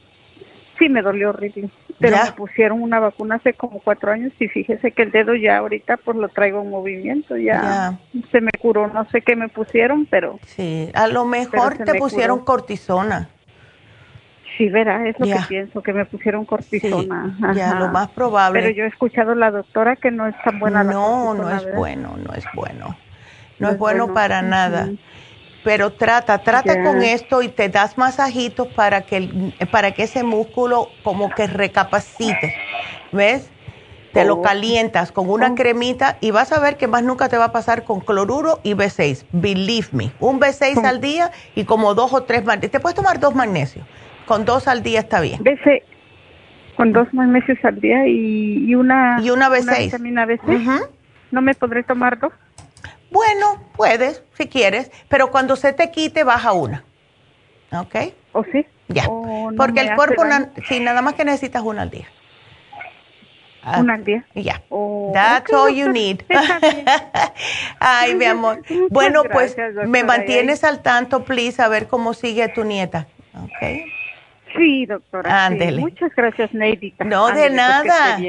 Sí, 0.78 0.90
me 0.90 1.02
dolió 1.02 1.30
horrible 1.30 1.70
pero 2.00 2.18
me 2.24 2.32
pusieron 2.32 2.82
una 2.82 3.00
vacuna 3.00 3.36
hace 3.36 3.54
como 3.54 3.80
cuatro 3.80 4.12
años 4.12 4.32
y 4.40 4.48
fíjese 4.48 4.92
que 4.92 5.04
el 5.04 5.12
dedo 5.12 5.36
ya 5.36 5.58
ahorita 5.58 5.98
pues 5.98 6.18
lo 6.18 6.30
traigo 6.30 6.62
en 6.62 6.70
movimiento, 6.70 7.38
ya, 7.38 8.00
se 8.32 8.42
me 8.42 8.52
curó, 8.60 8.88
no 8.88 9.08
sé 9.10 9.22
qué 9.22 9.36
me 9.36 9.50
pusieron, 9.50 10.06
pero... 10.06 10.40
Sí, 10.46 10.90
a 10.94 11.08
lo 11.08 11.26
mejor 11.26 11.78
te 11.78 11.96
pusieron 11.96 12.44
cortisona. 12.46 13.30
Sí, 14.58 14.68
verá, 14.68 15.08
es 15.08 15.18
lo 15.20 15.26
que 15.26 15.42
pienso, 15.48 15.82
que 15.82 15.94
me 15.94 16.06
pusieron 16.06 16.46
cortisona. 16.46 17.38
ya, 17.56 17.76
lo 17.76 17.90
más 17.90 18.10
probable. 18.10 18.60
Pero 18.60 18.74
yo 18.74 18.84
he 18.84 18.88
escuchado 18.88 19.32
a 19.32 19.36
la 19.36 19.52
doctora 19.52 19.96
que 19.96 20.12
no 20.12 20.28
es 20.28 20.36
tan 20.44 20.60
buena 20.60 20.84
no, 20.84 21.34
No, 21.34 21.44
no 21.44 21.52
es 21.52 21.74
bueno, 21.76 22.18
no 22.18 22.34
es 22.34 22.46
bueno. 22.54 22.98
No, 23.58 23.70
es 23.70 23.78
bueno, 23.78 24.14
para 24.14 24.42
nada 24.42 24.90
pero 25.64 25.92
trata, 25.92 26.38
trata 26.40 26.84
con 26.84 27.02
esto 27.04 27.42
y 27.42 27.50
te 27.50 27.70
das 27.70 27.98
masajitos 27.98 28.68
para 28.68 29.02
que, 29.02 29.54
para 29.72 29.92
que 29.92 30.04
ese 30.04 30.24
músculo 30.24 30.90
como 31.04 31.30
que 31.30 31.48
recapacite, 31.48 32.56
¿ves? 33.12 33.52
Te 34.14 34.26
lo 34.26 34.36
oh. 34.36 34.42
calientas 34.42 35.12
con 35.12 35.30
una 35.30 35.52
oh. 35.52 35.56
cremita 35.56 36.18
y 36.20 36.32
vas 36.32 36.52
a 36.52 36.60
ver 36.60 36.78
que 36.78 36.88
más 36.88 37.04
nunca 37.04 37.30
te 37.30 37.38
va 37.38 37.46
a 37.46 37.52
pasar 37.52 37.84
con 37.84 38.00
cloruro 38.00 38.60
y 38.64 38.74
B6. 38.74 39.26
Believe 39.32 39.88
me. 39.92 40.12
Un 40.20 40.40
B6 40.40 40.84
al 40.84 41.00
día 41.00 41.32
y 41.56 41.66
como 41.66 41.94
dos 41.94 42.14
o 42.14 42.24
tres 42.24 42.44
magnesios. 42.44 42.72
Te 42.72 42.80
puedes 42.80 42.96
tomar 42.96 43.20
dos 43.20 43.36
magnesios. 43.36 43.86
Con 44.26 44.46
dos 44.46 44.68
al 44.68 44.82
día 44.82 45.02
está 45.02 45.22
bien. 45.22 45.44
B6, 45.44 45.84
con 46.76 46.94
dos 46.94 47.14
meses 47.14 47.58
al 47.64 47.80
día 47.80 48.08
y, 48.08 48.74
una 48.74 49.20
y 49.22 49.30
una 49.30 49.50
B6. 49.50 49.86
vitamina 49.86 50.26
B6. 50.26 50.88
¿No 51.32 51.42
me 51.42 51.54
podré 51.54 51.84
tomar 51.84 52.18
dos? 52.18 52.34
Bueno, 53.12 53.64
puedes, 53.76 54.24
si 54.38 54.48
quieres, 54.48 54.92
pero 55.08 55.32
cuando 55.32 55.56
se 55.56 55.74
te 55.74 55.92
quite, 55.92 56.24
baja 56.24 56.52
una. 56.52 56.84
¿Ok? 57.72 57.96
¿O 58.34 58.44
sí? 58.44 58.66
Ya. 58.88 59.06
Porque 59.58 59.82
el 59.82 59.96
cuerpo, 59.96 60.24
sí, 60.68 60.80
nada 60.80 61.02
más 61.02 61.14
que 61.14 61.26
necesitas 61.26 61.64
una 61.64 61.84
al 61.84 61.90
día. 61.90 62.08
Ah, 63.62 63.80
una 63.80 63.96
al 63.96 64.04
día. 64.04 64.26
Ya. 64.34 64.62
That's 65.14 65.54
all 65.54 65.74
you 65.74 65.92
need. 65.92 66.22
Ay, 67.80 68.16
mi 68.16 68.26
amor. 68.26 68.62
bueno, 68.90 69.24
pues 69.32 69.56
me 69.86 70.04
mantienes 70.04 70.64
al 70.64 70.82
tanto, 70.82 71.24
please, 71.24 71.62
a 71.62 71.68
ver 71.68 71.88
cómo 71.88 72.14
sigue 72.14 72.48
tu 72.50 72.64
nieta. 72.64 73.08
¿Ok? 73.36 73.84
Sí, 74.56 74.86
doctora. 74.88 75.46
Ándele. 75.46 75.82
Muchas 75.82 76.14
gracias, 76.16 76.54
Neidita. 76.54 77.04
No, 77.04 77.28
de 77.32 77.50
nada. 77.52 78.20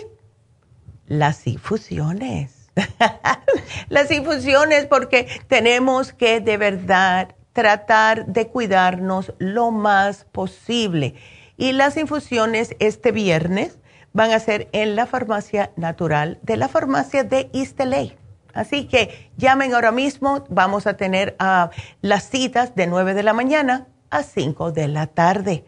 las 1.07 1.47
infusiones. 1.47 2.71
las 3.89 4.11
infusiones 4.11 4.85
porque 4.85 5.27
tenemos 5.47 6.13
que 6.13 6.41
de 6.41 6.57
verdad 6.57 7.35
tratar 7.53 8.25
de 8.25 8.47
cuidarnos 8.47 9.33
lo 9.37 9.71
más 9.71 10.25
posible. 10.25 11.15
Y 11.57 11.71
las 11.71 11.95
infusiones 11.95 12.75
este 12.79 13.13
viernes 13.13 13.79
van 14.11 14.31
a 14.31 14.39
ser 14.39 14.67
en 14.73 14.95
la 14.95 15.05
farmacia 15.05 15.71
natural 15.77 16.39
de 16.41 16.57
la 16.57 16.67
farmacia 16.67 17.23
de 17.23 17.49
Isteley. 17.53 18.17
Así 18.53 18.87
que 18.87 19.31
llamen 19.37 19.73
ahora 19.73 19.91
mismo, 19.91 20.45
vamos 20.49 20.87
a 20.87 20.95
tener 20.95 21.35
uh, 21.39 21.69
las 22.01 22.29
citas 22.29 22.75
de 22.75 22.87
9 22.87 23.13
de 23.13 23.23
la 23.23 23.33
mañana 23.33 23.87
a 24.09 24.23
5 24.23 24.71
de 24.71 24.87
la 24.87 25.07
tarde. 25.07 25.65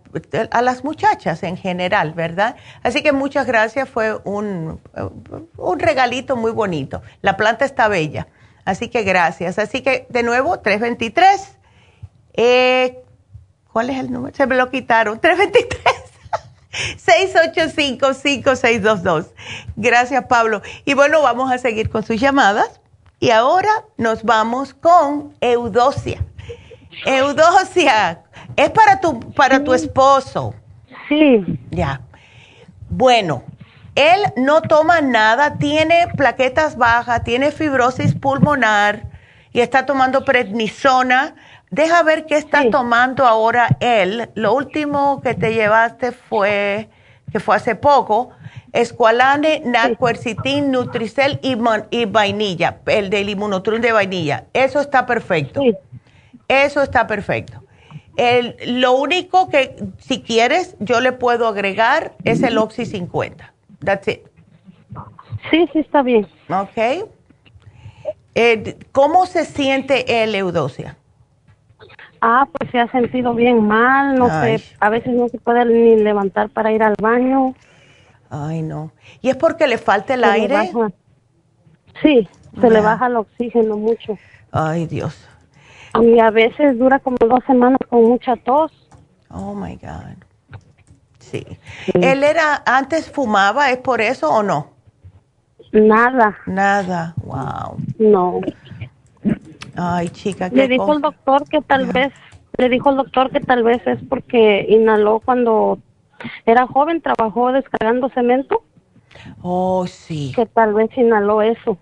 a 0.51 0.61
las 0.61 0.83
muchachas 0.83 1.43
en 1.43 1.57
general, 1.57 2.13
¿verdad? 2.13 2.55
Así 2.81 3.03
que 3.03 3.11
muchas 3.11 3.45
gracias, 3.45 3.89
fue 3.89 4.15
un, 4.23 4.79
un 5.57 5.79
regalito 5.79 6.37
muy 6.37 6.51
bonito. 6.51 7.01
La 7.21 7.35
planta 7.35 7.65
está 7.65 7.87
bella, 7.87 8.27
así 8.63 8.87
que 8.87 9.03
gracias. 9.03 9.59
Así 9.59 9.81
que 9.81 10.07
de 10.09 10.23
nuevo, 10.23 10.59
323. 10.59 11.57
Eh, 12.33 13.03
¿Cuál 13.71 13.89
es 13.89 13.99
el 13.99 14.11
número? 14.11 14.35
Se 14.35 14.47
me 14.47 14.55
lo 14.55 14.69
quitaron. 14.69 15.19
323. 15.21 16.01
685-5622. 16.71 19.27
Gracias, 19.75 20.23
Pablo. 20.25 20.61
Y 20.85 20.93
bueno, 20.93 21.21
vamos 21.21 21.51
a 21.51 21.57
seguir 21.57 21.89
con 21.89 22.03
sus 22.03 22.17
llamadas. 22.19 22.79
Y 23.19 23.31
ahora 23.31 23.69
nos 23.97 24.23
vamos 24.23 24.73
con 24.73 25.35
Eudosia. 25.41 26.23
Eudosia, 27.05 28.21
es 28.55 28.69
para 28.71 28.99
tu, 28.99 29.19
para 29.33 29.63
tu 29.63 29.73
esposo. 29.73 30.55
Sí. 31.07 31.59
Ya. 31.69 32.01
Bueno, 32.89 33.43
él 33.95 34.21
no 34.37 34.61
toma 34.61 35.01
nada, 35.01 35.57
tiene 35.57 36.07
plaquetas 36.15 36.77
bajas, 36.77 37.23
tiene 37.23 37.51
fibrosis 37.51 38.15
pulmonar 38.15 39.03
y 39.53 39.59
está 39.59 39.85
tomando 39.85 40.25
prednisona 40.25 41.35
Deja 41.71 42.03
ver 42.03 42.25
qué 42.25 42.35
está 42.35 42.69
tomando 42.69 43.25
ahora 43.25 43.77
él. 43.79 44.29
Lo 44.35 44.53
último 44.53 45.21
que 45.21 45.33
te 45.33 45.53
llevaste 45.53 46.11
fue, 46.11 46.89
que 47.31 47.39
fue 47.39 47.55
hace 47.55 47.75
poco, 47.75 48.31
Esqualane, 48.73 49.61
Naquercitin, 49.65 50.69
Nutricel 50.69 51.39
y, 51.41 51.57
y, 51.89 52.05
vainilla, 52.05 52.79
el 52.87 53.09
del 53.09 53.29
inmunotrum 53.29 53.79
de 53.79 53.93
vainilla. 53.93 54.47
Eso 54.53 54.81
está 54.81 55.05
perfecto. 55.05 55.61
Eso 56.49 56.81
está 56.81 57.07
perfecto. 57.07 57.63
El, 58.17 58.57
lo 58.81 58.91
único 58.91 59.47
que, 59.47 59.77
si 59.97 60.21
quieres, 60.21 60.75
yo 60.79 60.99
le 60.99 61.13
puedo 61.13 61.47
agregar 61.47 62.15
es 62.25 62.43
el 62.43 62.57
Oxy 62.57 62.85
50. 62.85 63.53
That's 63.83 64.09
it. 64.09 64.21
Sí, 65.49 65.69
sí, 65.71 65.79
está 65.79 66.01
bien. 66.01 66.27
Ok. 66.49 67.07
Eh, 68.35 68.77
¿Cómo 68.91 69.25
se 69.25 69.45
siente 69.45 70.23
el 70.23 70.35
Eudosia? 70.35 70.97
Ah, 72.21 72.47
pues 72.51 72.69
se 72.69 72.79
ha 72.79 72.89
sentido 72.91 73.33
bien 73.33 73.67
mal, 73.67 74.15
no 74.15 74.29
sé, 74.29 74.61
a 74.79 74.89
veces 74.89 75.13
no 75.13 75.27
se 75.27 75.39
puede 75.39 75.65
ni 75.65 76.01
levantar 76.03 76.49
para 76.49 76.71
ir 76.71 76.83
al 76.83 76.95
baño. 77.01 77.55
Ay, 78.29 78.61
no. 78.61 78.91
¿Y 79.21 79.29
es 79.29 79.35
porque 79.35 79.67
le 79.67 79.79
falta 79.79 80.13
el 80.13 80.23
aire? 80.23 80.71
sí, 82.01 82.29
se 82.59 82.69
le 82.69 82.79
baja 82.79 83.07
el 83.07 83.15
oxígeno 83.15 83.75
mucho. 83.75 84.17
Ay, 84.51 84.85
Dios. 84.85 85.27
Y 85.99 86.19
a 86.19 86.29
veces 86.29 86.77
dura 86.77 86.99
como 86.99 87.17
dos 87.17 87.43
semanas 87.45 87.79
con 87.89 88.03
mucha 88.03 88.35
tos. 88.35 88.71
Oh, 89.29 89.53
my 89.55 89.75
God. 89.75 90.59
Sí. 91.19 91.45
¿Él 91.93 92.23
era, 92.23 92.61
antes 92.65 93.09
fumaba, 93.09 93.71
es 93.71 93.77
por 93.77 93.99
eso 93.99 94.29
o 94.29 94.43
no? 94.43 94.67
Nada. 95.71 96.37
Nada, 96.45 97.15
wow. 97.23 97.77
No. 97.97 98.41
Ay, 99.75 100.09
chica, 100.09 100.49
Le 100.49 100.67
dijo 100.67 100.93
el 100.93 101.01
doctor 101.01 101.47
que 101.47 101.61
tal 101.61 101.87
vez, 101.87 102.13
le 102.57 102.69
dijo 102.69 102.89
el 102.89 102.97
doctor 102.97 103.31
que 103.31 103.39
tal 103.39 103.63
vez 103.63 103.85
es 103.87 103.99
porque 104.09 104.65
inhaló 104.69 105.21
cuando 105.23 105.79
era 106.45 106.67
joven, 106.67 107.01
trabajó 107.01 107.51
descargando 107.51 108.09
cemento. 108.09 108.63
Oh, 109.41 109.85
sí. 109.87 110.31
Que 110.35 110.45
tal 110.45 110.73
vez 110.73 110.89
inhaló 110.97 111.41
eso. 111.41 111.77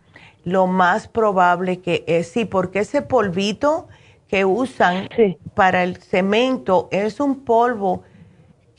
Lo 0.45 0.67
más 0.67 1.07
probable 1.07 1.79
que 1.79 2.03
es, 2.07 2.31
sí, 2.31 2.45
porque 2.45 2.79
ese 2.79 3.01
polvito 3.01 3.87
que 4.27 4.45
usan 4.45 5.09
para 5.55 5.83
el 5.83 5.97
cemento 5.97 6.87
es 6.91 7.19
un 7.19 7.43
polvo 7.43 8.03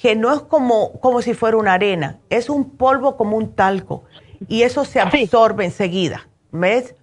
que 0.01 0.17
no 0.17 0.33
es 0.33 0.41
como, 0.41 0.93
como 1.01 1.21
si 1.21 1.35
fuera 1.35 1.59
una 1.59 1.75
arena, 1.75 2.19
es 2.31 2.49
un 2.49 2.71
polvo 2.71 3.17
como 3.17 3.37
un 3.37 3.53
talco 3.53 4.05
y 4.49 4.63
eso 4.63 4.85
se 4.85 5.01
absorbe 5.01 5.67
enseguida, 5.67 6.27
¿ves? 6.53 6.95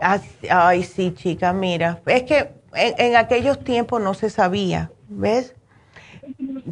Ay, 0.00 0.82
sí, 0.82 1.12
chica, 1.14 1.52
mira, 1.52 2.00
es 2.06 2.24
que 2.24 2.50
en, 2.74 3.16
aquellos 3.16 3.62
tiempos 3.62 4.00
no 4.00 4.14
se 4.14 4.30
sabía, 4.30 4.90
¿ves? 5.08 5.54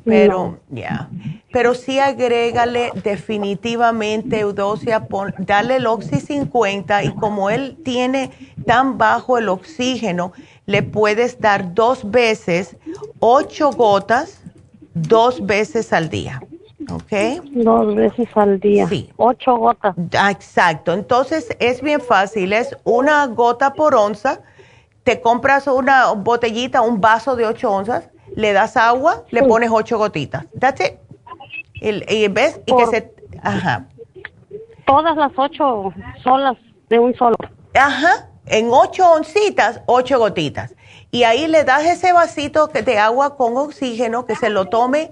Pero, 0.05 0.59
ya, 0.71 1.09
pero 1.53 1.75
sí 1.75 1.99
agrégale 1.99 2.91
definitivamente, 3.05 4.41
Eudosia, 4.41 5.07
dale 5.39 5.77
el 5.77 5.87
Oxy 5.87 6.21
50 6.21 7.05
y 7.05 7.15
como 7.15 7.51
él 7.51 7.79
tiene 7.85 8.31
tan 8.67 8.99
bajo 8.99 9.39
el 9.39 9.49
oxígeno, 9.49 10.33
le 10.67 10.83
puedes 10.83 11.39
dar 11.39 11.75
dos 11.75 12.11
veces 12.11 12.77
ocho 13.21 13.71
gotas, 13.71 14.41
dos 14.95 15.45
veces 15.45 15.93
al 15.93 16.09
día. 16.09 16.43
¿Ok? 16.91 17.43
Dos 17.53 17.95
veces 17.95 18.29
al 18.35 18.59
día. 18.61 18.87
Sí. 18.89 19.11
Ocho 19.17 19.57
gotas. 19.57 19.95
Ah, 20.19 20.31
exacto. 20.31 20.93
Entonces 20.93 21.49
es 21.61 21.83
bien 21.83 22.01
fácil. 22.01 22.53
Es 22.53 22.77
una 22.85 23.27
gota 23.27 23.75
por 23.75 23.95
onza. 23.95 24.41
Te 25.05 25.21
compras 25.21 25.67
una 25.67 26.13
botellita, 26.13 26.81
un 26.81 27.01
vaso 27.01 27.35
de 27.35 27.45
ocho 27.45 27.71
onzas, 27.73 28.09
le 28.37 28.53
das 28.53 28.77
agua, 28.77 29.25
le 29.31 29.43
pones 29.43 29.71
ocho 29.73 29.99
gotitas. 29.99 30.47
That's 30.59 30.81
it. 30.81 30.95
Y, 31.75 32.29
ves, 32.29 32.61
y 32.67 32.77
que 32.77 32.87
se. 32.87 33.15
Ajá. 33.43 33.87
Todas 34.87 35.17
las 35.17 35.33
ocho 35.37 35.93
solas 36.23 36.57
de 36.89 36.99
un 36.99 37.15
solo. 37.17 37.37
Ajá. 37.75 38.29
En 38.47 38.69
ocho 38.71 39.11
oncitas, 39.11 39.81
ocho 39.87 40.19
gotitas. 40.19 40.75
Y 41.11 41.25
ahí 41.25 41.47
le 41.47 41.65
das 41.65 41.85
ese 41.85 42.13
vasito 42.13 42.69
de 42.69 42.99
agua 42.99 43.37
con 43.37 43.57
oxígeno 43.57 44.25
que 44.25 44.35
se 44.37 44.51
lo 44.51 44.67
tome 44.67 45.11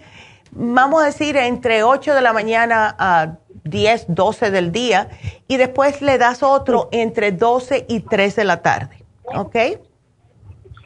vamos 0.53 1.03
a 1.03 1.07
decir, 1.07 1.37
entre 1.37 1.83
8 1.83 2.15
de 2.15 2.21
la 2.21 2.33
mañana 2.33 2.95
a 2.99 3.37
10, 3.65 4.07
12 4.09 4.51
del 4.51 4.73
día, 4.73 5.09
y 5.49 5.57
después 5.57 6.03
le 6.03 6.19
das 6.19 6.43
otro 6.43 6.89
entre 6.93 7.33
12 7.33 7.87
y 7.89 8.01
3 8.01 8.37
de 8.37 8.45
la 8.45 8.63
tarde. 8.63 9.05
¿Ok? 9.25 9.57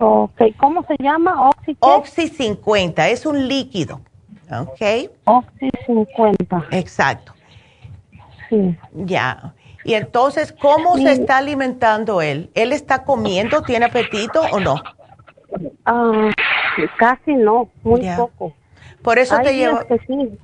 Ok, 0.01 0.43
¿cómo 0.59 0.85
se 0.87 0.97
llama? 0.99 1.49
Oxy, 1.51 1.77
Oxy 1.81 2.29
50, 2.29 3.09
es 3.09 3.25
un 3.27 3.49
líquido. 3.49 4.01
¿Ok? 4.51 5.11
Oxy 5.25 5.71
50. 5.87 6.65
Exacto. 6.73 7.33
Sí. 8.49 8.77
Ya. 8.93 9.55
Y 9.85 9.95
entonces, 9.95 10.53
¿cómo 10.53 10.97
se 10.97 11.13
está 11.13 11.39
alimentando 11.39 12.23
él? 12.23 12.51
¿Él 12.55 12.73
está 12.73 13.05
comiendo? 13.05 13.63
¿Tiene 13.63 13.87
apetito 13.87 14.43
o 14.53 14.59
no? 14.59 14.77
Ah, 15.85 16.31
casi 16.99 17.35
no, 17.35 17.69
muy 17.83 18.03
poco. 18.17 18.55
Por 19.05 19.19
eso 19.19 19.39
te 19.41 19.55
llevo. 19.55 19.81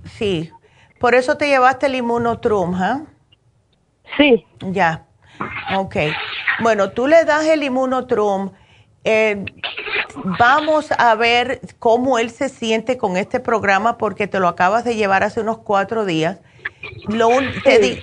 Sí. 0.05 0.51
Por 0.99 1.15
eso 1.15 1.39
te 1.39 1.49
llevaste 1.49 1.87
el 1.87 1.95
inmunotrum, 1.95 2.75
¿ah? 2.75 3.03
Sí. 4.19 4.45
Ya. 4.61 5.07
Ok. 5.75 5.97
Bueno, 6.63 6.91
tú 6.91 7.07
le 7.07 7.25
das 7.25 7.47
el 7.47 7.63
inmunotrum. 7.63 8.51
Eh, 9.03 9.47
vamos 10.39 10.93
a 10.99 11.15
ver 11.15 11.63
cómo 11.79 12.19
él 12.19 12.29
se 12.29 12.51
siente 12.51 12.99
con 12.99 13.17
este 13.17 13.41
programa 13.41 13.97
porque 13.97 14.27
te 14.27 14.39
lo 14.39 14.47
acabas 14.47 14.85
de 14.85 14.95
llevar 14.95 15.23
hace 15.23 15.41
unos 15.41 15.59
cuatro 15.59 16.05
días. 16.05 16.41
Lo, 17.09 17.29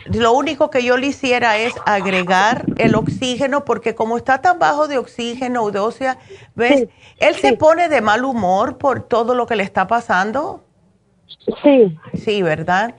lo, 0.06 0.34
único 0.34 0.70
que 0.70 0.84
yo 0.84 0.98
le 0.98 1.08
hiciera 1.08 1.58
es 1.58 1.74
agregar 1.86 2.66
el 2.78 2.94
oxígeno 2.94 3.66
porque 3.66 3.96
como 3.96 4.18
está 4.18 4.42
tan 4.42 4.60
bajo 4.60 4.88
de 4.88 5.00
oxígeno, 5.00 5.62
Eudosia, 5.62 6.20
¿ves? 6.54 6.88
Él 7.20 7.36
se 7.36 7.54
pone 7.54 7.90
de 7.90 8.02
mal 8.02 8.24
humor 8.24 8.78
por 8.78 9.02
todo 9.02 9.34
lo 9.34 9.48
que 9.48 9.56
le 9.56 9.64
está 9.64 9.88
pasando. 9.88 10.64
Sí. 11.64 11.98
Sí, 12.14 12.42
¿verdad? 12.42 12.96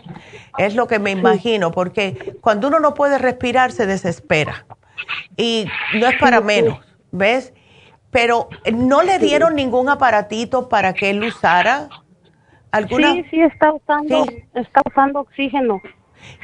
Es 0.59 0.75
lo 0.75 0.87
que 0.89 0.99
me 0.99 1.13
imagino, 1.13 1.71
porque 1.71 2.37
cuando 2.41 2.69
uno 2.69 2.81
no 2.81 2.95
puede 2.95 3.19
respirar 3.19 3.73
se 3.73 3.87
desespera. 3.87 4.67
Y 5.37 5.67
no 5.95 6.09
es 6.09 6.19
para 6.19 6.41
menos, 6.41 6.79
¿ves? 7.13 7.53
Pero 8.11 8.49
no 8.73 9.03
le 9.03 9.19
dieron 9.19 9.55
ningún 9.55 9.89
aparatito 9.89 10.69
para 10.69 10.93
que 10.93 11.11
él 11.11 11.23
usara. 11.23 11.89
¿Alguna? 12.71 13.13
Sí, 13.13 13.25
sí, 13.31 13.41
está 13.41 13.73
usando, 13.73 14.27
está 14.55 14.83
usando 14.87 15.21
oxígeno. 15.21 15.81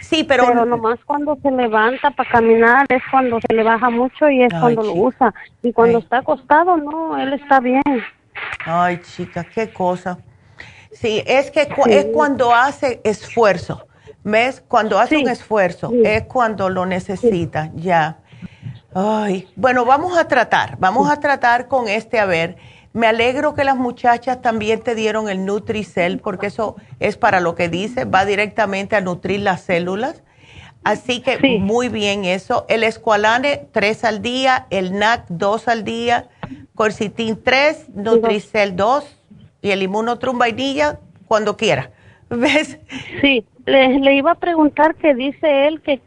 Sí, 0.01 0.25
pero... 0.25 0.47
Pero 0.47 0.65
nomás 0.65 0.99
cuando 1.05 1.37
se 1.43 1.51
levanta 1.51 2.11
para 2.11 2.31
caminar 2.31 2.87
es 2.89 3.03
cuando 3.11 3.41
se 3.41 3.55
le 3.55 3.63
baja 3.63 3.91
mucho 3.91 4.29
y 4.31 4.43
es 4.43 4.53
cuando 4.53 4.83
lo 4.83 4.93
usa. 4.95 5.35
Y 5.63 5.73
cuando 5.73 5.99
está 5.99 6.19
acostado, 6.19 6.77
no, 6.77 7.19
él 7.19 7.33
está 7.35 7.61
bien. 7.61 7.83
Ay, 8.65 9.01
chica, 9.03 9.45
qué 9.45 9.73
cosa. 9.73 10.19
Sí, 10.93 11.23
es 11.27 11.51
que 11.51 11.69
es 11.87 12.07
cuando 12.07 12.55
hace 12.55 13.01
esfuerzo. 13.05 13.87
¿Ves? 14.27 14.65
Cuando 14.67 14.99
hace 14.99 15.19
un 15.19 15.29
esfuerzo 15.29 15.93
es 16.03 16.23
cuando 16.23 16.71
lo 16.71 16.87
necesita, 16.87 17.71
ya. 17.75 18.21
Ay, 18.95 19.47
bueno, 19.55 19.85
vamos 19.85 20.17
a 20.17 20.27
tratar, 20.27 20.79
vamos 20.79 21.11
a 21.11 21.21
tratar 21.21 21.69
con 21.69 21.89
este, 21.89 22.19
a 22.19 22.25
ver. 22.25 22.57
Me 22.95 23.09
alegro 23.09 23.55
que 23.55 23.65
las 23.65 23.77
muchachas 23.77 24.41
también 24.41 24.81
te 24.81 24.95
dieron 24.95 25.29
el 25.29 25.45
Nutricel, 25.45 26.21
porque 26.21 26.47
eso 26.47 26.77
es 27.01 27.17
para 27.17 27.41
lo 27.41 27.57
que 27.57 27.69
dice, 27.69 28.05
va 28.05 28.25
directamente 28.25 28.95
a 28.95 29.01
nutrir 29.01 29.41
las 29.41 29.63
células. 29.63 30.23
Así 30.85 31.21
que 31.21 31.59
muy 31.59 31.89
bien 31.89 32.25
eso. 32.25 32.67
El 32.69 32.85
Esqualane, 32.85 33.67
tres 33.73 34.05
al 34.05 34.23
día, 34.23 34.69
el 34.71 34.97
NAC, 34.97 35.27
dos 35.29 35.67
al 35.67 35.83
día, 35.83 36.29
Corcitin, 36.77 37.43
tres, 37.43 37.89
Nutricel, 37.89 38.77
dos, 38.77 39.19
y 39.61 39.73
el 39.73 39.83
Inmunotrum 39.83 40.39
vainilla, 40.39 41.01
cuando 41.27 41.57
quiera. 41.57 41.91
¿Ves? 42.31 42.79
Sí, 43.21 43.45
le, 43.67 43.99
le 43.99 44.15
iba 44.15 44.31
a 44.31 44.37
preguntar 44.37 44.95
que 44.95 45.17
dice 45.17 45.67
él 45.67 45.81
que 45.81 46.01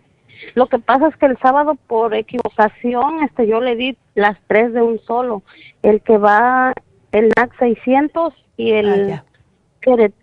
lo 0.55 0.67
que 0.67 0.79
pasa 0.79 1.07
es 1.07 1.15
que 1.17 1.25
el 1.25 1.37
sábado 1.39 1.75
por 1.87 2.13
equivocación 2.13 3.23
este 3.23 3.47
yo 3.47 3.61
le 3.61 3.75
di 3.75 3.97
las 4.15 4.37
tres 4.47 4.73
de 4.73 4.81
un 4.81 4.99
solo. 4.99 5.43
El 5.83 6.01
que 6.01 6.17
va 6.17 6.73
el 7.11 7.31
NAC 7.35 7.57
600 7.59 8.33
y 8.57 8.71
el 8.71 9.13
ah, 9.13 9.23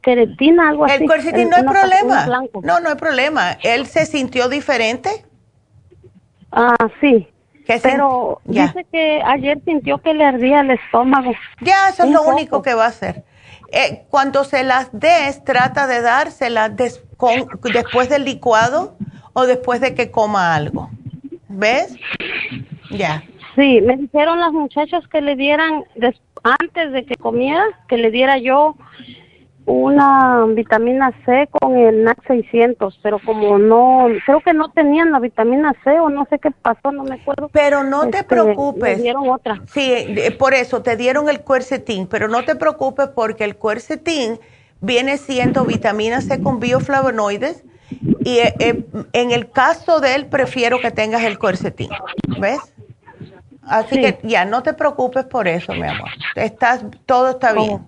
queretina, 0.02 0.68
algo 0.70 0.84
así. 0.84 1.02
El 1.02 1.10
quercetina 1.10 1.62
no 1.62 1.70
hay 1.70 1.76
problema. 1.76 2.26
No, 2.62 2.80
no 2.80 2.88
hay 2.90 2.96
problema. 2.96 3.52
¿Él 3.62 3.86
se 3.86 4.06
sintió 4.06 4.48
diferente? 4.48 5.24
Ah, 6.52 6.88
sí. 7.00 7.28
Pero 7.82 8.40
dice 8.44 8.86
que 8.92 9.22
ayer 9.24 9.58
sintió 9.64 9.98
que 9.98 10.12
le 10.12 10.24
ardía 10.24 10.60
el 10.60 10.72
estómago. 10.72 11.32
Ya, 11.62 11.88
eso 11.88 12.04
es 12.04 12.10
lo 12.10 12.22
único 12.22 12.60
que 12.62 12.74
va 12.74 12.84
a 12.84 12.88
hacer. 12.88 13.24
Eh, 13.72 14.04
cuando 14.10 14.44
se 14.44 14.62
las 14.62 14.88
des, 14.92 15.42
trata 15.44 15.86
de 15.86 16.02
dárselas 16.02 16.72
después 16.76 18.08
del 18.08 18.24
licuado 18.24 18.96
o 19.35 19.47
después 19.47 19.81
de 19.81 19.94
que 19.94 20.11
coma 20.11 20.55
algo. 20.55 20.89
¿Ves? 21.48 21.94
Ya. 22.90 23.23
Sí, 23.55 23.81
me 23.82 23.97
dijeron 23.97 24.40
las 24.40 24.52
muchachas 24.52 25.06
que 25.09 25.20
le 25.20 25.36
dieran, 25.36 25.85
antes 26.43 26.93
de 26.93 27.05
que 27.05 27.16
comiera, 27.16 27.65
que 27.89 27.97
le 27.97 28.11
diera 28.11 28.39
yo 28.39 28.74
una 29.66 30.44
vitamina 30.48 31.12
C 31.24 31.48
con 31.51 31.77
el 31.77 32.05
NAC 32.05 32.27
600, 32.27 32.98
pero 33.02 33.19
como 33.19 33.59
no, 33.59 34.09
creo 34.27 34.40
que 34.40 34.52
no 34.52 34.70
tenían 34.70 35.11
la 35.11 35.20
vitamina 35.20 35.74
C 35.85 35.98
o 36.01 36.11
no 36.11 36.27
sé 36.28 36.39
qué 36.39 36.51
pasó, 36.51 36.93
no 36.93 37.05
me 37.05 37.15
acuerdo. 37.15 37.48
Pero 37.52 37.82
no 37.82 38.02
te 38.11 38.19
este, 38.19 38.24
preocupes. 38.24 38.98
Me 38.98 39.02
dieron 39.02 39.28
otra. 39.28 39.62
Sí, 39.73 39.94
por 40.39 40.52
eso 40.52 40.82
te 40.82 40.97
dieron 40.97 41.28
el 41.31 41.40
cuercetín, 41.40 42.06
pero 42.06 42.28
no 42.28 42.44
te 42.44 42.56
preocupes 42.56 43.09
porque 43.09 43.44
el 43.44 43.56
cuercetín 43.56 44.39
viene 44.81 45.16
siendo 45.16 45.65
vitamina 45.65 46.20
C 46.20 46.43
con 46.43 46.61
bioflavonoides 46.61 47.65
y 48.24 48.38
eh, 48.38 48.54
eh, 48.58 48.84
en 49.12 49.30
el 49.30 49.50
caso 49.50 50.00
de 50.00 50.14
él 50.14 50.26
prefiero 50.26 50.80
que 50.80 50.90
tengas 50.90 51.22
el 51.22 51.38
cuercetín, 51.38 51.90
¿ves? 52.38 52.60
Así 53.62 54.00
que 54.00 54.18
ya 54.22 54.44
no 54.44 54.62
te 54.62 54.74
preocupes 54.74 55.24
por 55.24 55.48
eso, 55.48 55.72
mi 55.72 55.86
amor. 55.86 56.10
Estás 56.34 56.84
todo 57.06 57.30
está 57.30 57.52
bien. 57.52 57.80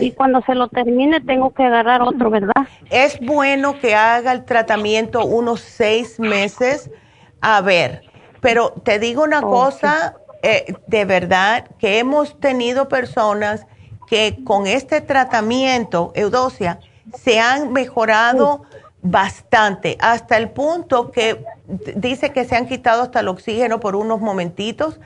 Y 0.00 0.12
cuando 0.12 0.42
se 0.42 0.54
lo 0.54 0.68
termine 0.68 1.20
tengo 1.20 1.54
que 1.54 1.64
agarrar 1.64 2.02
otro, 2.02 2.30
¿verdad? 2.30 2.68
Es 2.90 3.18
bueno 3.20 3.78
que 3.80 3.94
haga 3.94 4.32
el 4.32 4.44
tratamiento 4.44 5.24
unos 5.24 5.60
seis 5.60 6.20
meses. 6.20 6.90
A 7.40 7.60
ver, 7.62 8.02
pero 8.40 8.70
te 8.84 8.98
digo 8.98 9.22
una 9.22 9.40
cosa, 9.40 10.16
eh, 10.42 10.74
de 10.86 11.04
verdad, 11.04 11.64
que 11.78 11.98
hemos 11.98 12.38
tenido 12.38 12.88
personas 12.88 13.66
que 14.06 14.40
con 14.44 14.66
este 14.66 15.00
tratamiento, 15.00 16.12
Eudosia, 16.14 16.80
se 17.14 17.40
han 17.40 17.72
mejorado 17.72 18.62
bastante, 19.02 19.96
hasta 20.00 20.36
el 20.36 20.50
punto 20.50 21.10
que 21.10 21.42
dice 21.96 22.32
que 22.32 22.44
se 22.44 22.56
han 22.56 22.66
quitado 22.66 23.02
hasta 23.02 23.20
el 23.20 23.28
oxígeno 23.28 23.80
por 23.80 23.96
unos 23.96 24.20
momentitos 24.20 25.00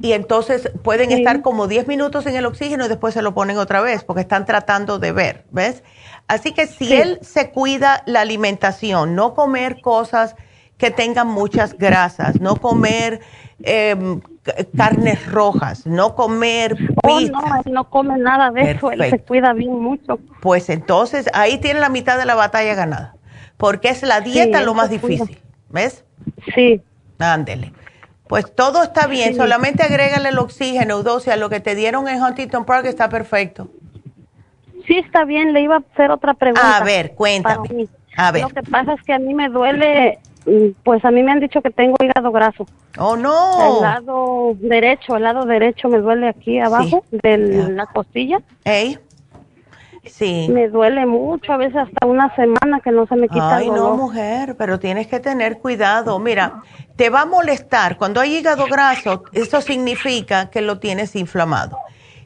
y 0.00 0.12
entonces 0.12 0.70
pueden 0.82 1.12
estar 1.12 1.40
como 1.40 1.66
10 1.66 1.86
minutos 1.86 2.26
en 2.26 2.36
el 2.36 2.44
oxígeno 2.44 2.84
y 2.84 2.88
después 2.88 3.14
se 3.14 3.22
lo 3.22 3.32
ponen 3.32 3.56
otra 3.58 3.80
vez 3.80 4.04
porque 4.04 4.22
están 4.22 4.44
tratando 4.44 4.98
de 4.98 5.12
ver, 5.12 5.44
¿ves? 5.50 5.82
Así 6.26 6.52
que 6.52 6.66
si 6.66 6.94
él 6.94 7.18
se 7.22 7.50
cuida 7.50 8.02
la 8.06 8.20
alimentación, 8.20 9.14
no 9.14 9.34
comer 9.34 9.80
cosas 9.80 10.36
que 10.76 10.90
tengan 10.90 11.28
muchas 11.28 11.76
grasas, 11.78 12.40
no 12.40 12.56
comer 12.56 13.20
em, 13.62 14.20
carnes 14.76 15.26
rojas, 15.30 15.86
no 15.86 16.14
comer 16.14 16.76
oh, 17.02 17.20
no, 17.20 17.62
no 17.64 17.90
come 17.90 18.18
nada 18.18 18.50
de 18.50 18.72
eso, 18.72 18.90
él 18.90 19.08
se 19.08 19.20
cuida 19.20 19.54
bien 19.54 19.80
mucho. 19.80 20.18
Pues 20.42 20.68
entonces 20.68 21.30
ahí 21.32 21.58
tiene 21.58 21.80
la 21.80 21.88
mitad 21.88 22.18
de 22.18 22.26
la 22.26 22.34
batalla 22.34 22.74
ganada 22.74 23.17
porque 23.58 23.90
es 23.90 24.02
la 24.02 24.22
dieta 24.22 24.62
lo 24.62 24.72
más 24.72 24.88
difícil, 24.88 25.38
¿ves? 25.68 26.04
Sí. 26.54 26.80
Ándele. 27.18 27.72
Pues 28.26 28.54
todo 28.54 28.82
está 28.82 29.06
bien, 29.06 29.34
solamente 29.34 29.82
agrégale 29.82 30.28
el 30.30 30.38
oxígeno, 30.38 30.96
Eudosia, 30.96 31.36
lo 31.36 31.48
que 31.48 31.60
te 31.60 31.74
dieron 31.74 32.08
en 32.08 32.22
Huntington 32.22 32.64
Park 32.64 32.86
está 32.86 33.08
perfecto. 33.08 33.68
Sí, 34.86 34.98
está 34.98 35.24
bien, 35.24 35.52
le 35.52 35.62
iba 35.62 35.76
a 35.76 35.84
hacer 35.92 36.10
otra 36.10 36.34
pregunta. 36.34 36.76
A 36.78 36.84
ver, 36.84 37.14
cuéntame. 37.14 37.88
A 38.16 38.32
ver. 38.32 38.42
Lo 38.42 38.48
que 38.48 38.62
pasa 38.62 38.94
es 38.94 39.02
que 39.02 39.12
a 39.12 39.18
mí 39.18 39.34
me 39.34 39.48
duele, 39.48 40.18
mm, 40.46 40.68
pues 40.82 41.04
a 41.04 41.10
mí 41.10 41.22
me 41.22 41.32
han 41.32 41.40
dicho 41.40 41.62
que 41.62 41.70
tengo 41.70 41.96
hígado 42.00 42.30
graso. 42.30 42.66
Oh, 42.98 43.16
no. 43.16 43.76
El 43.76 43.82
lado 43.82 44.56
derecho, 44.58 45.16
el 45.16 45.22
lado 45.22 45.44
derecho 45.44 45.88
me 45.88 45.98
duele 45.98 46.28
aquí 46.28 46.58
abajo 46.58 47.04
de 47.10 47.38
la 47.70 47.86
costilla. 47.86 48.40
Ey. 48.64 48.98
Sí. 50.08 50.48
Me 50.50 50.68
duele 50.68 51.06
mucho, 51.06 51.52
a 51.52 51.56
veces 51.56 51.76
hasta 51.76 52.06
una 52.06 52.34
semana 52.34 52.80
que 52.80 52.90
no 52.90 53.06
se 53.06 53.16
me 53.16 53.28
quita 53.28 53.56
Ay, 53.56 53.70
no, 53.70 53.96
mujer, 53.96 54.56
pero 54.56 54.78
tienes 54.78 55.06
que 55.06 55.20
tener 55.20 55.58
cuidado. 55.58 56.18
Mira, 56.18 56.62
te 56.96 57.10
va 57.10 57.22
a 57.22 57.26
molestar. 57.26 57.96
Cuando 57.96 58.20
hay 58.20 58.36
hígado 58.36 58.66
graso, 58.66 59.24
eso 59.32 59.60
significa 59.60 60.50
que 60.50 60.60
lo 60.60 60.78
tienes 60.78 61.16
inflamado. 61.16 61.78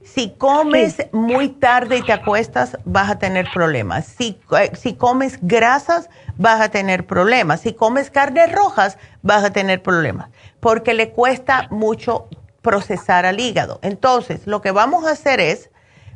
Si 0.04 0.30
comes 0.30 1.06
muy 1.12 1.48
tarde 1.48 1.98
y 1.98 2.02
te 2.02 2.12
acuestas, 2.12 2.76
vas 2.84 3.08
a 3.10 3.18
tener 3.18 3.46
problemas. 3.54 4.04
Si, 4.06 4.38
eh, 4.58 4.72
si 4.74 4.94
comes 4.94 5.38
grasas, 5.40 6.10
vas 6.36 6.60
a 6.60 6.70
tener 6.70 7.06
problemas. 7.06 7.60
Si 7.60 7.72
comes 7.72 8.10
carnes 8.10 8.52
rojas, 8.52 8.98
vas 9.22 9.44
a 9.44 9.52
tener 9.52 9.82
problemas. 9.82 10.28
Porque 10.60 10.92
le 10.92 11.10
cuesta 11.10 11.68
mucho 11.70 12.28
procesar 12.62 13.26
al 13.26 13.40
hígado. 13.40 13.78
Entonces, 13.82 14.46
lo 14.46 14.60
que 14.60 14.70
vamos 14.70 15.06
a 15.06 15.10
hacer 15.10 15.40
es 15.40 15.70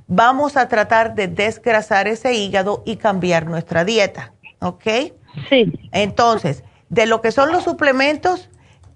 vamos 0.07 0.57
a 0.57 0.69
tratar 0.69 1.15
de 1.15 1.29
desgrasar 1.29 2.09
ese 2.09 2.35
hígado 2.35 2.83
y 2.85 2.97
cambiar 2.97 3.47
nuestra 3.47 3.85
dieta, 3.85 4.33
¿ok? 4.61 4.85
Sí. 5.49 5.73
Entonces, 5.93 6.65
de 6.89 7.07
lo 7.07 7.21
que 7.21 7.33
son 7.33 7.53
los 7.53 7.65
suplementos, 7.65 8.49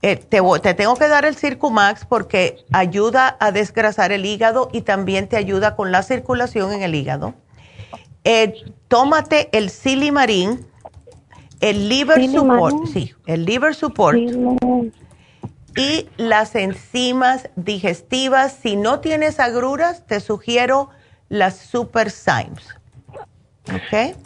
eh, 0.02 0.16
te, 0.16 0.40
te, 0.62 0.74
tengo 0.74 0.96
que 0.96 1.08
dar 1.08 1.24
el 1.24 1.36
Circumax 1.36 2.06
porque 2.06 2.64
ayuda 2.72 3.36
a 3.38 3.52
desgrasar 3.52 4.12
el 4.12 4.24
hígado 4.24 4.70
y 4.72 4.82
también 4.82 5.28
te 5.28 5.36
ayuda 5.36 5.76
con 5.76 5.92
la 5.92 6.02
circulación 6.02 6.72
en 6.72 6.82
el 6.82 6.94
hígado. 6.94 7.34
Eh, 8.24 8.54
tómate 8.88 9.48
el 9.52 9.70
Silimarín, 9.70 10.66
el 11.60 11.88
Liver 11.88 12.26
Support, 12.30 12.86
sí, 12.86 13.14
el 13.26 13.44
Liver 13.44 13.74
Support. 13.74 14.18
Y 15.76 16.08
las 16.16 16.56
enzimas 16.56 17.48
digestivas, 17.54 18.56
si 18.60 18.76
no 18.76 19.00
tienes 19.00 19.38
agruras, 19.38 20.04
te 20.06 20.20
sugiero 20.20 20.90
las 21.30 21.56
Super 21.56 22.10
Symes. 22.10 22.68
¿Ok? 23.72 24.16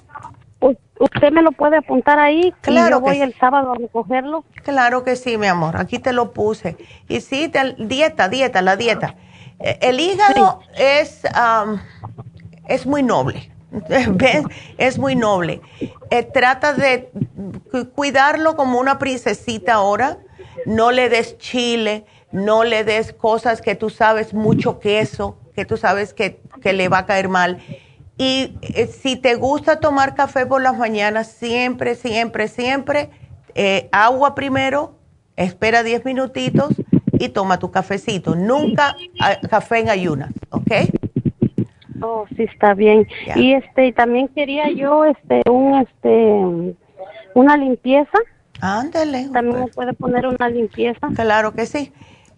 ¿Usted 1.00 1.32
me 1.32 1.42
lo 1.42 1.52
puede 1.52 1.76
apuntar 1.76 2.18
ahí? 2.18 2.52
Claro. 2.60 2.86
Y 2.86 2.90
yo 2.90 3.00
voy 3.00 3.20
el 3.20 3.34
sábado 3.34 3.72
a 3.72 3.74
recogerlo. 3.74 4.44
Claro 4.62 5.04
que 5.04 5.16
sí, 5.16 5.36
mi 5.36 5.46
amor. 5.46 5.76
Aquí 5.76 5.98
te 5.98 6.12
lo 6.12 6.32
puse. 6.32 6.76
Y 7.08 7.20
sí, 7.20 7.52
dieta, 7.78 8.28
dieta, 8.28 8.62
la 8.62 8.76
dieta. 8.76 9.16
Eh, 9.58 9.78
el 9.82 10.00
hígado 10.00 10.60
es, 10.76 11.22
es 12.68 12.86
muy 12.86 13.02
noble. 13.02 13.52
¿Ves? 14.10 14.44
Es 14.78 14.98
muy 14.98 15.16
noble. 15.16 15.60
Eh, 16.10 16.22
trata 16.22 16.72
de 16.72 17.10
cuidarlo 17.94 18.56
como 18.56 18.78
una 18.78 18.98
princesita 18.98 19.74
ahora. 19.74 20.18
No 20.64 20.92
le 20.92 21.08
des 21.08 21.36
chile, 21.38 22.06
no 22.30 22.64
le 22.64 22.84
des 22.84 23.12
cosas 23.12 23.60
que 23.60 23.74
tú 23.74 23.90
sabes, 23.90 24.32
mucho 24.32 24.78
queso, 24.78 25.36
que 25.54 25.64
tú 25.64 25.76
sabes 25.76 26.14
que, 26.14 26.40
le 26.62 26.88
va 26.88 26.98
a 26.98 27.06
caer 27.06 27.28
mal. 27.28 27.58
Y 28.16 28.56
eh, 28.62 28.86
si 28.86 29.16
te 29.16 29.34
gusta 29.34 29.80
tomar 29.80 30.14
café 30.14 30.46
por 30.46 30.62
las 30.62 30.76
mañanas, 30.76 31.28
siempre, 31.28 31.94
siempre, 31.94 32.48
siempre, 32.48 33.10
eh, 33.54 33.88
agua 33.92 34.34
primero, 34.34 34.96
espera 35.36 35.82
10 35.82 36.04
minutitos 36.04 36.74
y 37.12 37.28
toma 37.30 37.58
tu 37.58 37.70
cafecito. 37.70 38.34
Nunca 38.34 38.96
ah, 39.20 39.38
café 39.48 39.80
en 39.80 39.88
ayunas, 39.88 40.32
¿ok? 40.50 40.72
Oh, 42.00 42.26
sí 42.36 42.42
está 42.42 42.74
bien. 42.74 43.06
Y 43.34 43.54
este 43.54 43.92
también 43.92 44.28
quería 44.28 44.70
yo 44.70 45.04
este 45.04 45.42
un 45.48 45.74
este 45.80 46.74
una 47.34 47.56
limpieza. 47.56 48.18
Ándale. 48.60 49.28
También 49.32 49.60
me 49.60 49.66
puede 49.68 49.92
poner 49.94 50.26
una 50.26 50.48
limpieza. 50.48 51.08
Claro 51.14 51.52
que 51.52 51.66
sí. 51.66 51.92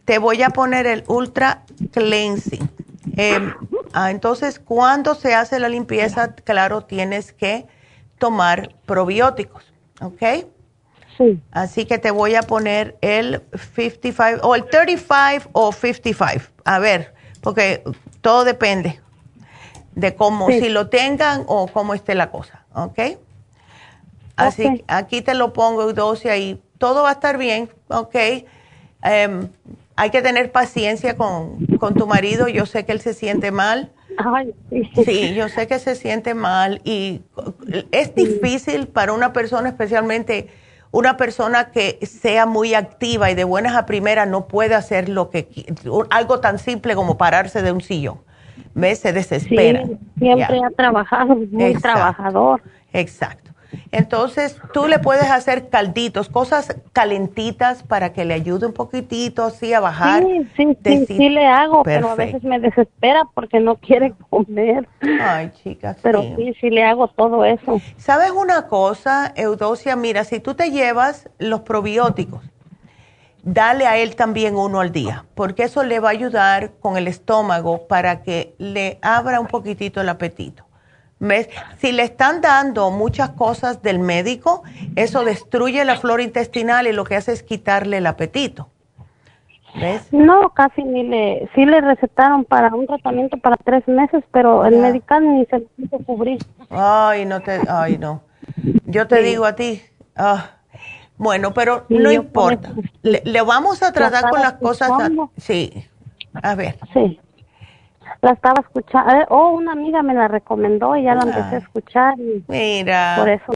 Te 0.04 0.18
voy 0.18 0.42
a 0.42 0.50
poner 0.50 0.86
el 0.86 1.04
Ultra 1.08 1.62
Cleansing. 1.92 2.68
Em, 3.16 3.54
ah, 3.92 4.10
entonces, 4.10 4.60
cuando 4.60 5.14
se 5.14 5.34
hace 5.34 5.58
la 5.58 5.68
limpieza, 5.68 6.34
claro, 6.34 6.82
tienes 6.82 7.32
que 7.32 7.66
tomar 8.18 8.74
probióticos, 8.84 9.64
¿ok? 10.00 10.46
Sí. 11.16 11.40
Así 11.50 11.86
que 11.86 11.98
te 11.98 12.10
voy 12.10 12.34
a 12.34 12.42
poner 12.42 12.98
el 13.00 13.42
55 13.74 14.46
o 14.46 14.54
el 14.54 14.66
35 14.66 15.48
o 15.52 15.72
55. 15.72 16.44
A 16.64 16.78
ver, 16.78 17.14
porque 17.40 17.82
todo 18.20 18.44
depende 18.44 19.00
de 19.94 20.14
cómo, 20.14 20.48
si 20.48 20.68
lo 20.68 20.88
tengan 20.88 21.44
o 21.46 21.68
cómo 21.68 21.94
esté 21.94 22.14
la 22.14 22.30
cosa, 22.30 22.66
¿ok? 22.74 23.18
Así, 24.36 24.84
aquí 24.86 25.22
te 25.22 25.34
lo 25.34 25.54
pongo, 25.54 25.90
dosis 25.94 26.30
y 26.36 26.62
todo 26.76 27.02
va 27.02 27.08
a 27.08 27.12
estar 27.12 27.38
bien, 27.38 27.70
¿ok? 27.88 28.16
Um, 29.02 29.48
hay 29.96 30.10
que 30.10 30.22
tener 30.22 30.52
paciencia 30.52 31.16
con, 31.16 31.66
tu 31.96 32.06
marido. 32.06 32.48
Yo 32.48 32.66
sé 32.66 32.84
que 32.84 32.92
él 32.92 33.00
se 33.00 33.14
siente 33.14 33.50
mal. 33.50 33.92
sí. 35.04 35.34
yo 35.34 35.48
sé 35.48 35.66
que 35.66 35.78
se 35.78 35.94
siente 35.94 36.34
mal 36.34 36.80
y 36.84 37.22
es 37.90 38.14
difícil 38.14 38.86
para 38.86 39.12
una 39.12 39.32
persona, 39.32 39.70
especialmente 39.70 40.48
una 40.92 41.16
persona 41.16 41.70
que 41.72 41.98
sea 42.06 42.46
muy 42.46 42.74
activa 42.74 43.30
y 43.30 43.34
de 43.34 43.44
buenas 43.44 43.74
a 43.74 43.86
primeras 43.86 44.28
no 44.28 44.46
puede 44.46 44.74
hacer 44.74 45.08
lo 45.08 45.30
que 45.30 45.48
algo 46.10 46.40
tan 46.40 46.58
simple 46.58 46.94
como 46.94 47.18
pararse 47.18 47.62
de 47.62 47.72
un 47.72 47.80
sillón. 47.80 48.20
¿Ves? 48.74 49.00
Se 49.00 49.12
desespera. 49.12 49.84
siempre 50.18 50.60
ha 50.62 50.70
trabajado, 50.70 51.34
muy 51.34 51.74
trabajador. 51.74 52.62
Exacto. 52.92 53.45
Entonces, 53.92 54.60
tú 54.72 54.86
le 54.86 54.98
puedes 54.98 55.30
hacer 55.30 55.68
calditos, 55.68 56.28
cosas 56.28 56.76
calentitas 56.92 57.82
para 57.82 58.12
que 58.12 58.24
le 58.24 58.34
ayude 58.34 58.66
un 58.66 58.72
poquitito 58.72 59.44
así 59.44 59.72
a 59.72 59.80
bajar. 59.80 60.22
Sí, 60.56 60.76
sí, 60.84 61.06
sí, 61.06 61.28
le 61.28 61.46
hago, 61.46 61.82
pero 61.82 62.10
a 62.10 62.14
veces 62.14 62.42
me 62.42 62.58
desespera 62.60 63.24
porque 63.34 63.60
no 63.60 63.76
quiere 63.76 64.14
comer. 64.30 64.88
Ay, 65.20 65.50
chicas. 65.62 65.98
Pero 66.02 66.22
sí. 66.22 66.54
sí, 66.60 66.70
le 66.70 66.84
hago 66.84 67.08
todo 67.08 67.44
eso. 67.44 67.80
¿Sabes 67.96 68.30
una 68.30 68.66
cosa, 68.66 69.32
Eudosia? 69.36 69.96
Mira, 69.96 70.24
si 70.24 70.40
tú 70.40 70.54
te 70.54 70.70
llevas 70.70 71.28
los 71.38 71.60
probióticos, 71.60 72.44
dale 73.42 73.86
a 73.86 73.96
él 73.96 74.16
también 74.16 74.56
uno 74.56 74.80
al 74.80 74.90
día, 74.90 75.24
porque 75.34 75.62
eso 75.62 75.84
le 75.84 76.00
va 76.00 76.08
a 76.08 76.12
ayudar 76.12 76.72
con 76.80 76.96
el 76.96 77.06
estómago 77.06 77.86
para 77.86 78.22
que 78.22 78.54
le 78.58 78.98
abra 79.02 79.40
un 79.40 79.46
poquitito 79.46 80.00
el 80.00 80.08
apetito. 80.08 80.65
Si 81.78 81.92
le 81.92 82.02
están 82.02 82.40
dando 82.42 82.90
muchas 82.90 83.30
cosas 83.30 83.82
del 83.82 83.98
médico, 83.98 84.62
eso 84.96 85.24
destruye 85.24 85.84
la 85.84 85.96
flora 85.96 86.22
intestinal 86.22 86.86
y 86.86 86.92
lo 86.92 87.04
que 87.04 87.16
hace 87.16 87.32
es 87.32 87.42
quitarle 87.42 87.98
el 87.98 88.06
apetito. 88.06 88.68
¿Ves? 89.74 90.10
No, 90.12 90.50
casi 90.50 90.82
ni 90.84 91.02
le, 91.02 91.50
sí 91.54 91.66
le 91.66 91.80
recetaron 91.80 92.44
para 92.44 92.74
un 92.74 92.86
tratamiento 92.86 93.36
para 93.38 93.56
tres 93.56 93.86
meses, 93.88 94.24
pero 94.30 94.64
el 94.64 94.76
medical 94.76 95.22
ni 95.22 95.44
se 95.46 95.58
lo 95.58 95.66
quiso 95.76 95.98
cubrir. 95.98 96.38
Ay, 96.70 97.26
no 97.26 97.40
te, 97.40 97.60
ay, 97.68 97.98
no. 97.98 98.22
Yo 98.86 99.06
te 99.06 99.22
digo 99.22 99.44
a 99.44 99.54
ti, 99.54 99.82
ah, 100.16 100.50
bueno, 101.18 101.52
pero 101.52 101.84
no 101.90 102.10
importa. 102.10 102.72
Le, 103.02 103.42
vamos 103.42 103.82
a 103.82 103.92
tratar 103.92 104.30
con 104.30 104.40
las 104.40 104.54
cosas. 104.54 104.90
sí, 105.36 105.86
a 106.42 106.54
ver. 106.54 106.78
Sí 106.94 107.20
la 108.22 108.32
estaba 108.32 108.60
escuchando, 108.60 109.12
eh, 109.12 109.26
oh, 109.28 109.50
una 109.50 109.72
amiga 109.72 110.02
me 110.02 110.14
la 110.14 110.28
recomendó 110.28 110.96
y 110.96 111.04
ya 111.04 111.14
la 111.14 111.22
empecé 111.22 111.56
a 111.56 111.58
escuchar. 111.58 112.14
Mira. 112.48 113.14
Por 113.18 113.28
eso. 113.28 113.52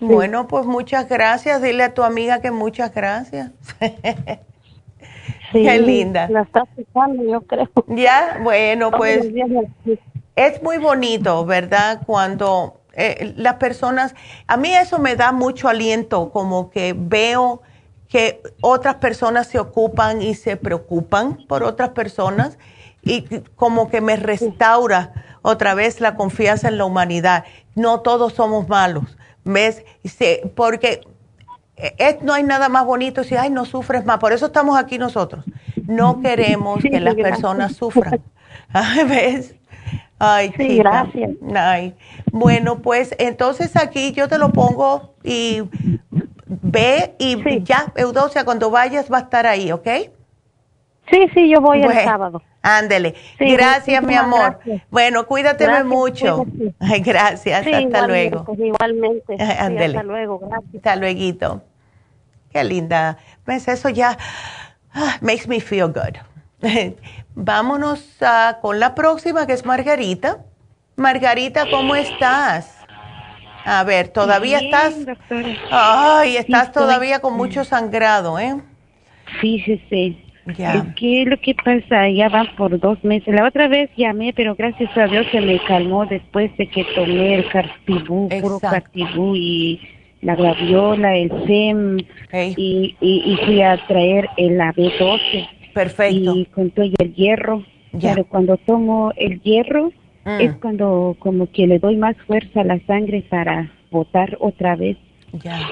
Bueno, 0.00 0.48
pues 0.48 0.66
muchas 0.66 1.08
gracias. 1.08 1.62
Dile 1.62 1.84
a 1.84 1.94
tu 1.94 2.02
amiga 2.02 2.40
que 2.40 2.50
muchas 2.50 2.94
gracias. 2.94 3.50
Qué 5.52 5.78
linda. 5.78 6.28
La 6.28 6.42
está 6.42 6.64
escuchando, 6.64 7.22
yo 7.22 7.40
creo. 7.42 7.70
Ya, 7.86 8.40
bueno, 8.42 8.90
pues 8.90 9.26
es 10.36 10.62
muy 10.62 10.78
bonito, 10.78 11.44
¿verdad? 11.44 12.02
Cuando 12.04 12.80
eh, 12.94 13.34
las 13.36 13.54
personas, 13.54 14.14
a 14.46 14.56
mí 14.56 14.74
eso 14.74 14.98
me 14.98 15.14
da 15.14 15.32
mucho 15.32 15.68
aliento, 15.68 16.30
como 16.30 16.70
que 16.70 16.94
veo 16.96 17.62
que 18.08 18.42
otras 18.60 18.96
personas 18.96 19.46
se 19.46 19.58
ocupan 19.58 20.22
y 20.22 20.34
se 20.34 20.56
preocupan 20.56 21.38
por 21.48 21.62
otras 21.62 21.90
personas 21.90 22.58
y 23.04 23.22
como 23.56 23.88
que 23.90 24.00
me 24.00 24.16
restaura 24.16 25.12
otra 25.42 25.74
vez 25.74 26.00
la 26.00 26.14
confianza 26.14 26.68
en 26.68 26.78
la 26.78 26.84
humanidad. 26.84 27.44
No 27.74 28.00
todos 28.00 28.32
somos 28.34 28.68
malos, 28.68 29.16
¿ves? 29.44 29.84
Porque 30.54 31.00
es, 31.76 32.22
no 32.22 32.32
hay 32.32 32.42
nada 32.42 32.68
más 32.68 32.84
bonito 32.84 33.24
si, 33.24 33.36
ay, 33.36 33.50
no 33.50 33.64
sufres 33.64 34.04
más. 34.04 34.18
Por 34.18 34.32
eso 34.32 34.46
estamos 34.46 34.78
aquí 34.78 34.98
nosotros. 34.98 35.44
No 35.86 36.20
queremos 36.20 36.80
que 36.82 37.00
las 37.00 37.14
personas 37.14 37.76
sufran. 37.76 38.20
¿Ves? 39.08 39.54
Ay, 40.18 40.54
sí, 40.56 40.78
gracias. 40.78 41.32
Ay. 41.54 41.94
Bueno, 42.32 42.78
pues 42.78 43.14
entonces 43.18 43.76
aquí 43.76 44.12
yo 44.12 44.28
te 44.28 44.38
lo 44.38 44.50
pongo 44.50 45.14
y 45.22 45.62
ve 46.46 47.14
y 47.18 47.62
ya, 47.64 47.92
Eudosia, 47.96 48.44
cuando 48.44 48.70
vayas 48.70 49.12
va 49.12 49.18
a 49.18 49.22
estar 49.22 49.46
ahí, 49.46 49.72
¿ok? 49.72 49.88
Sí, 51.10 51.28
sí, 51.34 51.50
yo 51.50 51.60
voy 51.60 51.82
el 51.82 51.92
sábado. 52.04 52.40
Ándele. 52.64 53.14
gracias, 53.38 54.02
mi 54.02 54.14
amor. 54.14 54.58
Bueno, 54.90 55.26
cuídateme 55.26 55.84
mucho. 55.84 56.46
Ay, 56.80 57.00
gracias. 57.04 57.66
hasta 57.66 58.06
luego. 58.06 58.46
igualmente. 58.56 59.34
hasta 59.38 60.02
luego. 60.02 60.38
Gracias. 60.38 60.74
Hasta 60.76 60.96
luego. 60.96 61.62
Qué 62.50 62.64
linda. 62.64 63.18
¿Ves? 63.44 63.68
Eso 63.68 63.90
ya 63.90 64.16
ah, 64.94 65.18
makes 65.20 65.46
me 65.46 65.60
feel 65.60 65.88
good. 65.88 66.16
Vámonos 67.34 68.02
uh, 68.22 68.58
con 68.62 68.80
la 68.80 68.94
próxima, 68.94 69.46
que 69.46 69.52
es 69.52 69.66
Margarita. 69.66 70.38
Margarita, 70.96 71.66
¿cómo 71.70 71.94
estás? 71.94 72.78
A 73.66 73.84
ver, 73.84 74.08
todavía 74.08 74.60
estás. 74.60 74.94
Ay, 75.70 76.38
estás 76.38 76.72
todavía 76.72 77.18
con 77.18 77.34
mucho 77.34 77.62
sangrado, 77.64 78.38
¿eh? 78.38 78.58
Sí, 79.42 79.62
Es 80.46 80.94
que 80.96 81.24
lo 81.26 81.38
que 81.38 81.54
pasa, 81.54 82.08
ya 82.08 82.28
van 82.28 82.48
por 82.56 82.78
dos 82.78 83.02
meses. 83.02 83.34
La 83.34 83.46
otra 83.46 83.68
vez 83.68 83.90
llamé, 83.96 84.32
pero 84.34 84.54
gracias 84.54 84.96
a 84.96 85.06
Dios 85.06 85.26
se 85.32 85.40
me 85.40 85.58
calmó 85.60 86.06
después 86.06 86.54
de 86.56 86.66
que 86.68 86.84
tomé 86.94 87.36
el 87.36 87.48
cartibú, 87.48 88.28
puro 88.40 88.60
cartibú 88.60 89.34
y 89.36 89.80
la 90.20 90.36
graviola, 90.36 91.16
el 91.16 91.30
SEM 91.46 91.98
y, 92.56 92.96
y, 93.00 93.38
fui 93.44 93.62
a 93.62 93.76
traer 93.86 94.28
el 94.36 94.58
AB12. 94.58 95.48
Perfecto. 95.72 96.36
Y 96.36 96.44
con 96.46 96.70
todo 96.70 96.86
el 96.98 97.14
hierro. 97.14 97.64
Pero 98.00 98.24
cuando 98.24 98.56
tomo 98.56 99.12
el 99.16 99.40
hierro, 99.42 99.92
Mm. 100.24 100.40
es 100.40 100.56
cuando 100.56 101.16
como 101.18 101.50
que 101.50 101.66
le 101.66 101.78
doy 101.78 101.96
más 101.96 102.16
fuerza 102.26 102.62
a 102.62 102.64
la 102.64 102.80
sangre 102.86 103.22
para 103.28 103.70
botar 103.90 104.36
otra 104.40 104.74
vez. 104.76 104.96
Ya, 105.42 105.68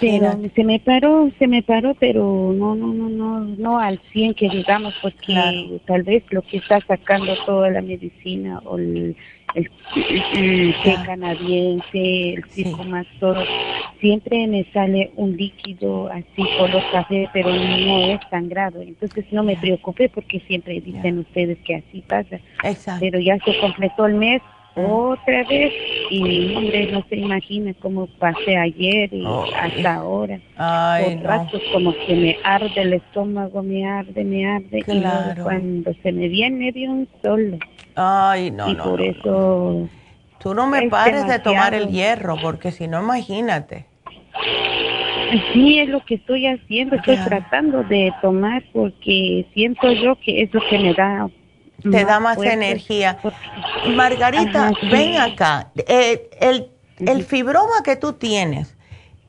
pero 0.00 0.40
se 0.54 0.64
me 0.64 0.80
paró, 0.80 1.30
se 1.38 1.46
me 1.46 1.62
paró, 1.62 1.94
pero 1.94 2.52
no, 2.56 2.74
no, 2.74 2.92
no, 2.92 3.08
no, 3.08 3.40
no 3.40 3.78
al 3.78 4.00
100 4.12 4.34
que 4.34 4.48
digamos, 4.48 4.94
porque 5.00 5.80
tal 5.86 6.02
vez 6.02 6.24
lo 6.30 6.42
que 6.42 6.56
está 6.56 6.80
sacando 6.80 7.36
toda 7.46 7.70
la 7.70 7.80
medicina 7.80 8.60
o 8.64 8.76
el, 8.76 9.14
el, 9.54 10.74
té 10.82 10.96
canadiense, 11.06 12.34
el 12.34 12.44
más 12.88 13.06
todo, 13.20 13.44
siempre 14.00 14.46
me 14.46 14.64
sale 14.72 15.12
un 15.16 15.36
líquido 15.36 16.08
así 16.08 16.42
color 16.58 16.82
café, 16.90 17.28
pero 17.32 17.50
no 17.50 17.98
es 18.06 18.20
sangrado. 18.30 18.82
Entonces 18.82 19.24
no 19.30 19.42
me 19.42 19.56
preocupé 19.56 20.08
porque 20.08 20.40
siempre 20.40 20.80
dicen 20.80 21.20
ustedes 21.20 21.58
que 21.58 21.76
así 21.76 22.02
pasa. 22.02 22.40
Pero 23.00 23.20
ya 23.20 23.38
se 23.44 23.58
completó 23.60 24.06
el 24.06 24.14
mes 24.14 24.42
otra 24.76 25.44
vez 25.44 25.72
y 26.10 26.54
hombre 26.54 26.90
no 26.90 27.04
se 27.08 27.16
imagina 27.16 27.72
cómo 27.80 28.06
pasé 28.18 28.56
ayer 28.56 29.12
y 29.12 29.24
oh, 29.24 29.46
hasta 29.60 29.94
ahora 29.94 30.40
Ay, 30.56 31.16
Por 31.16 31.62
como 31.72 31.94
que 32.06 32.14
me 32.14 32.36
arde 32.44 32.82
el 32.82 32.94
estómago 32.94 33.62
me 33.62 33.86
arde 33.86 34.24
me 34.24 34.46
arde 34.46 34.84
y 34.86 35.42
cuando 35.42 35.92
se 36.02 36.12
me 36.12 36.28
viene 36.28 36.72
de 36.72 36.88
un 36.88 37.08
solo 37.22 37.58
Ay, 37.94 38.50
no, 38.50 38.70
y 38.70 38.74
por 38.74 39.00
eso. 39.00 39.88
Tú 40.38 40.54
no 40.54 40.66
me 40.66 40.88
pares 40.88 41.26
de 41.26 41.38
tomar 41.38 41.74
el 41.74 41.88
hierro, 41.88 42.36
porque 42.40 42.72
si 42.72 42.88
no, 42.88 43.02
imagínate. 43.02 43.86
Sí, 45.52 45.78
es 45.78 45.88
lo 45.88 46.04
que 46.04 46.16
estoy 46.16 46.46
haciendo. 46.46 46.96
Estoy 46.96 47.16
tratando 47.24 47.82
de 47.84 48.12
tomar 48.20 48.62
porque 48.72 49.46
siento 49.54 49.90
yo 49.92 50.16
que 50.16 50.42
es 50.42 50.52
lo 50.52 50.60
que 50.68 50.78
me 50.78 50.92
da. 50.94 51.30
Te 51.82 52.04
da 52.04 52.20
más 52.20 52.38
energía. 52.42 53.18
Margarita, 53.94 54.72
ven 54.90 55.16
acá. 55.16 55.70
Eh, 55.76 56.30
el, 56.40 56.70
el 56.98 57.24
fibroma 57.24 57.82
que 57.84 57.96
tú 57.96 58.14
tienes, 58.14 58.76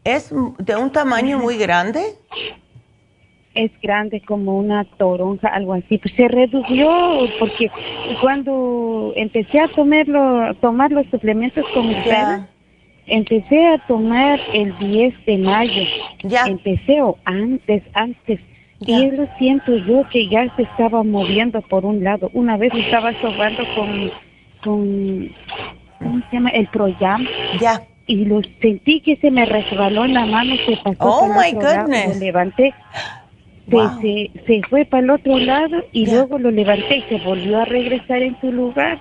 ¿es 0.03 0.33
de 0.59 0.75
un 0.75 0.91
tamaño 0.91 1.39
muy 1.39 1.57
grande? 1.57 2.15
es 3.55 3.71
grande 3.81 4.21
como 4.21 4.59
una 4.59 4.83
toronja, 4.97 5.47
algo 5.47 5.73
así. 5.73 5.97
Pues 5.97 6.13
se 6.15 6.27
redujo 6.27 7.27
porque 7.39 7.71
cuando 8.21 9.13
empecé 9.15 9.59
a 9.59 9.67
tomarlo, 9.69 10.53
tomar 10.55 10.91
los 10.91 11.07
suplementos 11.07 11.65
con 11.73 11.87
ustedes, 11.87 12.41
empecé 13.07 13.65
a 13.67 13.77
tomar 13.87 14.39
el 14.53 14.77
10 14.77 15.25
de 15.25 15.37
mayo. 15.37 15.83
Ya. 16.23 16.43
Empecé 16.45 17.01
o 17.01 17.17
antes, 17.23 17.81
antes. 17.93 18.39
Y 18.81 19.11
lo 19.11 19.27
siento 19.37 19.75
yo 19.77 20.03
que 20.11 20.27
ya 20.27 20.53
se 20.55 20.63
estaba 20.63 21.03
moviendo 21.03 21.61
por 21.61 21.85
un 21.85 22.03
lado. 22.03 22.29
Una 22.33 22.57
vez 22.57 22.73
estaba 22.73 23.13
sobando 23.21 23.63
con, 23.75 24.11
con, 24.63 25.31
¿cómo 25.99 26.21
se 26.29 26.35
llama? 26.35 26.49
El 26.49 26.67
Proyam. 26.67 27.25
Ya. 27.59 27.81
Y 28.07 28.25
lo 28.25 28.41
sentí 28.61 29.01
que 29.01 29.15
se 29.17 29.31
me 29.31 29.45
resbaló 29.45 30.05
en 30.05 30.13
la 30.13 30.25
mano, 30.25 30.55
se 30.65 30.77
pasó. 30.77 30.97
Oh, 30.99 31.27
my 31.27 31.51
goodness. 31.53 32.19
levanté 32.19 32.73
se, 34.01 34.31
se, 34.45 34.61
fue 34.69 34.85
para 34.85 35.03
el 35.03 35.09
otro 35.09 35.39
lado 35.39 35.83
y 35.91 36.05
luego 36.05 36.37
lo 36.37 36.51
levanté 36.51 36.97
y 36.97 37.01
se 37.03 37.17
volvió 37.23 37.59
a 37.59 37.65
regresar 37.65 38.21
en 38.21 38.39
su 38.39 38.51
lugar. 38.51 38.99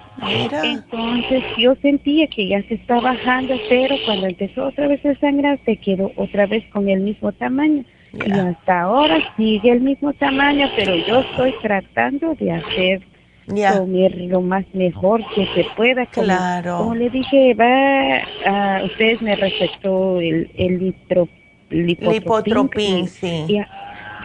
Entonces 0.62 1.42
yo 1.58 1.74
sentía 1.76 2.26
que 2.28 2.48
ya 2.48 2.62
se 2.62 2.74
está 2.74 3.00
bajando, 3.00 3.54
pero 3.68 3.94
cuando 4.06 4.26
empezó 4.26 4.66
otra 4.66 4.88
vez 4.88 5.04
a 5.04 5.14
sangrar 5.16 5.58
se 5.64 5.76
quedó 5.76 6.12
otra 6.16 6.46
vez 6.46 6.64
con 6.72 6.88
el 6.88 7.00
mismo 7.00 7.32
tamaño. 7.32 7.84
Y 8.26 8.30
hasta 8.30 8.82
ahora 8.82 9.18
sigue 9.36 9.70
el 9.70 9.80
mismo 9.80 10.12
tamaño, 10.14 10.68
pero 10.76 10.94
yo 10.96 11.20
estoy 11.20 11.54
tratando 11.62 12.34
de 12.34 12.52
hacer 12.52 13.02
comer 13.46 14.16
lo 14.16 14.40
más 14.40 14.64
mejor 14.72 15.22
que 15.34 15.46
se 15.54 15.66
pueda. 15.76 16.06
claro. 16.06 16.78
Como 16.78 16.94
le 16.94 17.10
dije, 17.10 17.54
va, 17.54 18.18
a, 18.46 18.84
ustedes 18.84 19.20
me 19.20 19.36
recetó 19.36 20.20
el, 20.20 20.50
el 20.56 20.78
litro, 20.78 21.28
lipotropín, 21.70 23.08
sí. 23.08 23.60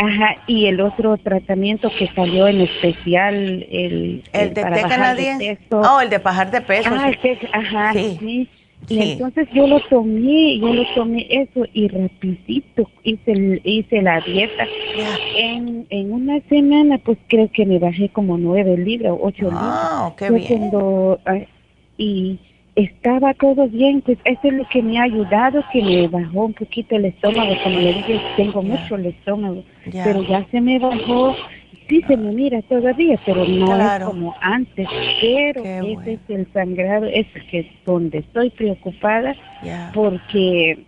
Ajá, 0.01 0.37
y 0.47 0.67
el 0.67 0.79
otro 0.79 1.17
tratamiento 1.17 1.89
que 1.89 2.07
salió 2.15 2.47
en 2.47 2.61
especial, 2.61 3.35
el, 3.69 4.23
el, 4.31 4.53
de 4.53 4.63
té 4.63 4.81
canadiense. 4.87 5.57
Oh, 5.71 5.99
el 5.99 6.09
de 6.09 6.19
bajar 6.19 6.49
de 6.51 6.61
peso. 6.61 6.89
Ah, 6.89 7.11
ajá, 7.51 7.91
sí. 7.91 8.47
Y 8.87 8.99
entonces 8.99 9.47
yo 9.53 9.67
lo 9.67 9.79
tomé, 9.81 10.57
yo 10.57 10.73
lo 10.73 10.83
tomé 10.95 11.27
eso 11.29 11.65
y 11.73 11.87
rapidito 11.89 12.89
hice, 13.03 13.61
hice 13.63 14.01
la 14.01 14.21
dieta. 14.21 14.65
En, 15.35 15.85
en 15.89 16.11
una 16.11 16.39
semana 16.49 16.97
pues 16.97 17.17
creo 17.27 17.51
que 17.51 17.65
me 17.65 17.77
bajé 17.77 18.09
como 18.09 18.37
nueve 18.37 18.77
libras, 18.77 19.13
ocho 19.19 19.43
libras. 19.43 19.59
Ah, 19.61 20.13
qué 20.17 20.31
bien. 20.31 20.71
Ah, 21.25 21.39
y 21.97 22.39
estaba 22.75 23.33
todo 23.33 23.67
bien, 23.67 24.01
pues 24.01 24.17
eso 24.23 24.39
es 24.43 24.53
lo 24.53 24.67
que 24.69 24.81
me 24.81 24.97
ha 24.97 25.03
ayudado, 25.03 25.63
que 25.71 25.83
me 25.83 26.07
bajó 26.07 26.45
un 26.45 26.53
poquito 26.53 26.95
el 26.95 27.05
estómago, 27.05 27.53
como 27.63 27.77
le 27.77 27.93
dije, 27.93 28.21
tengo 28.37 28.63
mucho 28.63 28.95
el 28.95 29.07
estómago, 29.07 29.63
pero 29.91 30.23
ya 30.23 30.45
se 30.49 30.61
me 30.61 30.79
bajó, 30.79 31.35
sí 31.89 32.01
se 32.07 32.15
me 32.15 32.31
mira 32.31 32.61
todavía, 32.63 33.19
pero 33.25 33.43
no 33.45 33.75
es 33.75 34.03
como 34.03 34.35
antes, 34.41 34.87
pero 35.19 35.63
ese 35.63 36.13
es 36.13 36.19
el 36.29 36.47
sangrado, 36.53 37.07
es 37.07 37.25
que 37.49 37.59
es 37.59 37.67
donde 37.85 38.19
estoy 38.19 38.51
preocupada, 38.51 39.35
porque 39.93 40.85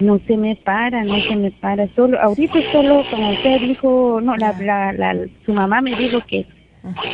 no 0.00 0.18
se 0.26 0.36
me 0.36 0.56
para, 0.56 1.04
no 1.04 1.20
se 1.22 1.36
me 1.36 1.50
para, 1.50 1.88
solo, 1.94 2.20
ahorita 2.20 2.58
solo, 2.72 3.04
como 3.10 3.30
usted 3.32 3.60
dijo, 3.60 4.20
no, 4.22 4.36
la, 4.36 4.52
la, 4.60 4.92
la, 4.92 5.16
su 5.44 5.52
mamá 5.52 5.80
me 5.80 5.94
dijo 5.96 6.20
que 6.26 6.46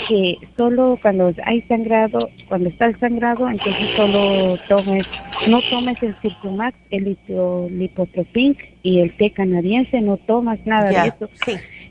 que 0.08 0.38
solo 0.56 0.98
cuando 1.02 1.32
hay 1.44 1.60
sangrado, 1.62 2.30
cuando 2.48 2.70
está 2.70 2.86
el 2.86 2.98
sangrado, 3.00 3.48
entonces 3.48 3.88
solo 3.96 4.58
tomes, 4.68 5.06
no 5.46 5.60
tomes 5.70 6.02
el 6.02 6.16
Circumax, 6.22 6.74
el 6.90 7.18
lipotropin 7.78 8.56
y 8.82 9.00
el 9.00 9.14
té 9.18 9.30
canadiense, 9.30 10.00
no 10.00 10.16
tomas 10.16 10.58
nada 10.64 10.88
de 10.88 11.08
eso. 11.08 11.28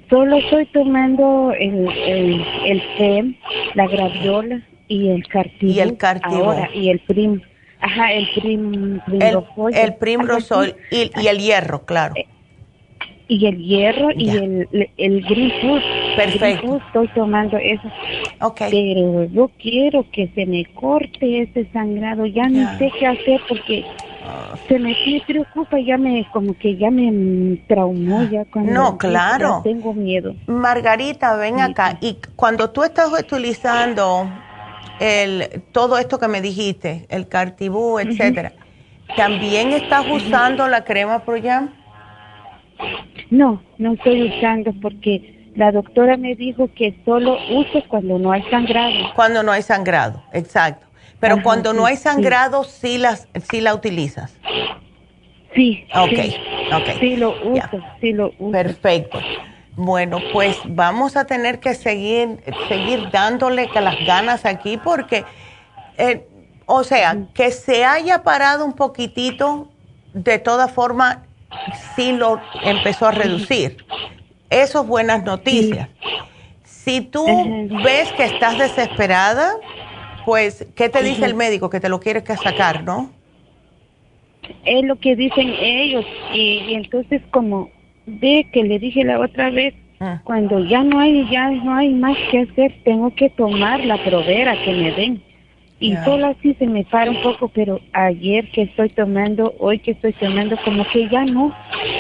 Solo 0.10 0.38
estoy 0.38 0.66
tomando 0.68 1.52
el, 1.58 1.88
el, 1.90 2.46
el 2.66 2.82
FEM, 2.98 3.36
la 3.74 3.88
graviola 3.88 4.62
y 4.88 5.10
el 5.10 5.28
cartibú. 5.28 5.72
Y 5.72 5.80
el 5.80 5.98
Ahora, 6.24 6.70
y 6.74 6.90
el 6.90 7.00
prim. 7.00 7.42
Ajá, 7.82 8.14
el 8.14 8.28
prim. 8.36 9.00
El, 9.12 9.44
el 9.74 9.96
primrosol 9.96 10.76
y, 10.92 11.12
y, 11.22 11.28
el 11.28 11.40
hierro, 11.40 11.86
claro. 11.86 12.16
y 13.28 13.46
el 13.46 13.58
hierro 13.58 14.10
y 14.16 14.30
el, 14.30 14.90
el 14.98 15.22
green 15.24 15.52
food 15.62 15.82
Perfecto. 16.16 16.82
estoy 16.88 17.08
tomando 17.10 17.58
eso. 17.58 17.92
Okay. 18.42 18.72
Pero 18.72 19.26
yo 19.26 19.52
quiero 19.62 20.06
que 20.12 20.30
se 20.34 20.46
me 20.46 20.66
corte 20.74 21.42
ese 21.42 21.68
sangrado. 21.72 22.26
Ya 22.26 22.48
no 22.48 22.78
sé 22.78 22.92
qué 22.98 23.06
hacer 23.06 23.42
porque 23.48 23.86
se 24.68 24.80
me, 24.80 24.96
preocupa, 25.26 25.80
ya 25.80 25.98
me, 25.98 26.28
como 26.32 26.58
que 26.58 26.76
ya 26.76 26.92
me 26.92 27.58
traumó 27.68 28.24
ya 28.24 28.46
cuando 28.46 28.72
no, 28.72 28.98
claro. 28.98 29.62
tengo 29.64 29.94
miedo. 29.94 30.36
Margarita, 30.48 31.36
ven 31.36 31.60
acá. 31.60 31.98
Y 32.02 32.18
cuando 32.36 32.70
tú 32.72 32.84
estás 32.84 33.10
utilizando 33.12 34.30
el, 35.00 35.64
todo 35.72 35.98
esto 35.98 36.20
que 36.20 36.28
me 36.28 36.42
dijiste, 36.42 37.06
el 37.10 37.28
cartibú, 37.28 38.00
etcétera, 38.00 38.54
¿también 39.16 39.72
estás 39.72 40.06
usando 40.10 40.68
la 40.68 40.84
crema 40.84 41.20
Proyam? 41.20 41.70
No, 43.30 43.62
no 43.78 43.94
estoy 43.94 44.30
usando 44.30 44.74
porque 44.82 45.52
la 45.56 45.72
doctora 45.72 46.18
me 46.18 46.36
dijo 46.36 46.70
que 46.76 47.00
solo 47.06 47.38
uso 47.52 47.84
cuando 47.88 48.20
no 48.20 48.32
hay 48.32 48.44
sangrado. 48.50 49.14
Cuando 49.16 49.42
no 49.44 49.52
hay 49.52 49.62
sangrado, 49.62 50.22
exacto. 50.34 50.87
Pero 51.20 51.42
cuando 51.42 51.74
no 51.74 51.86
hay 51.86 51.98
sangrado, 51.98 52.64
sí. 52.64 52.98
las, 52.98 53.28
sí 53.50 53.62
la 53.62 53.74
utilizas. 53.74 54.34
Sí. 55.56 55.86
Ok, 55.96 56.10
sí. 56.10 56.36
ok. 56.74 57.00
Sí 57.00 57.16
lo 57.16 57.30
uso, 57.44 57.80
sí 58.00 58.14
lo 58.14 58.32
uso. 58.38 58.52
Perfecto. 58.52 59.20
Bueno, 59.76 60.20
pues 60.34 60.58
vamos 60.66 61.16
a 61.16 61.26
tener 61.26 61.60
que 61.60 61.76
seguir, 61.76 62.40
seguir 62.68 63.12
dándole 63.12 63.70
que 63.70 63.80
las 63.80 63.96
ganas 64.06 64.46
aquí 64.46 64.78
porque, 64.78 65.24
eh, 65.98 66.28
o 66.66 66.84
sea, 66.84 67.16
que 67.34 67.52
se 67.52 67.86
haya 67.86 68.24
parado 68.24 68.66
un 68.66 68.74
poquitito, 68.74 69.70
de 70.14 70.40
todas 70.40 70.72
formas, 70.72 71.20
sí 71.96 72.12
lo 72.12 72.42
empezó 72.64 73.08
a 73.08 73.12
reducir. 73.12 73.86
Eso 74.50 74.82
es 74.82 74.88
buenas 74.88 75.24
noticias. 75.24 75.90
Si 76.64 77.02
tú 77.02 77.26
ves 77.84 78.12
que 78.14 78.26
estás 78.26 78.58
desesperada, 78.58 79.54
pues, 80.28 80.68
¿qué 80.76 80.90
te 80.90 81.02
dice 81.04 81.24
el 81.24 81.36
médico? 81.36 81.70
Que 81.70 81.80
te 81.80 81.88
lo 81.88 82.02
quiere 82.02 82.22
que 82.22 82.36
sacar, 82.36 82.84
¿no? 82.84 83.12
Es 84.66 84.84
lo 84.84 84.98
que 84.98 85.16
dicen 85.16 85.54
ellos. 85.58 86.06
Y, 86.34 86.74
entonces, 86.74 87.22
como 87.32 87.70
ve 88.06 88.46
que 88.52 88.62
le 88.66 88.78
dije 88.78 89.06
la 89.06 89.22
otra 89.22 89.50
vez, 89.52 89.74
ah. 90.02 90.20
cuando 90.26 90.66
ya 90.66 90.84
no 90.84 91.00
hay, 91.00 91.26
ya 91.32 91.50
no 91.52 91.74
hay 91.74 91.94
más 91.94 92.18
que 92.30 92.40
hacer, 92.40 92.76
tengo 92.84 93.16
que 93.16 93.30
tomar 93.30 93.86
la 93.86 94.04
provera 94.04 94.62
que 94.66 94.74
me 94.74 94.92
den. 94.92 95.24
Y 95.80 95.96
solo 95.98 96.28
así 96.28 96.56
se 96.56 96.66
me 96.66 96.84
para 96.86 97.12
un 97.12 97.22
poco, 97.22 97.50
pero 97.50 97.80
ayer 97.94 98.50
que 98.52 98.64
estoy 98.64 98.90
tomando, 98.90 99.54
hoy 99.60 99.78
que 99.78 99.92
estoy 99.92 100.14
tomando, 100.14 100.58
como 100.66 100.84
que 100.88 101.08
ya 101.08 101.24
no. 101.26 101.54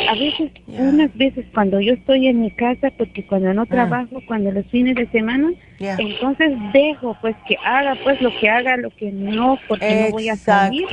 A 0.09 0.15
veces, 0.15 0.51
unas 0.67 1.15
veces 1.15 1.45
cuando 1.53 1.79
yo 1.79 1.93
estoy 1.93 2.27
en 2.27 2.41
mi 2.41 2.49
casa, 2.51 2.91
porque 2.97 3.23
cuando 3.25 3.53
no 3.53 3.63
ah. 3.63 3.67
trabajo, 3.67 4.19
cuando 4.25 4.51
los 4.51 4.65
fines 4.67 4.95
de 4.95 5.07
semana, 5.07 5.51
entonces 5.79 6.53
dejo 6.73 7.15
pues 7.21 7.35
que 7.47 7.55
haga 7.63 7.95
pues 8.03 8.19
lo 8.19 8.35
que 8.39 8.49
haga, 8.49 8.77
lo 8.77 8.89
que 8.89 9.11
no, 9.11 9.59
porque 9.67 10.05
no 10.07 10.11
voy 10.11 10.29
a 10.29 10.35
salir. 10.35 10.87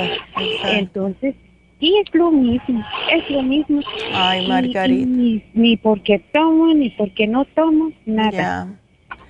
Entonces, 0.71 1.35
y 1.81 1.97
es 1.97 2.15
lo 2.15 2.31
mismo, 2.31 2.85
es 3.11 3.31
lo 3.31 3.43
mismo. 3.43 3.81
Ay, 4.13 4.47
Margarita. 4.47 5.07
ni, 5.55 5.77
porque 5.79 6.19
tomo, 6.33 6.73
ni 6.75 6.91
porque 6.91 7.27
no 7.27 7.47
tomo, 7.47 7.93
nada. 8.05 8.69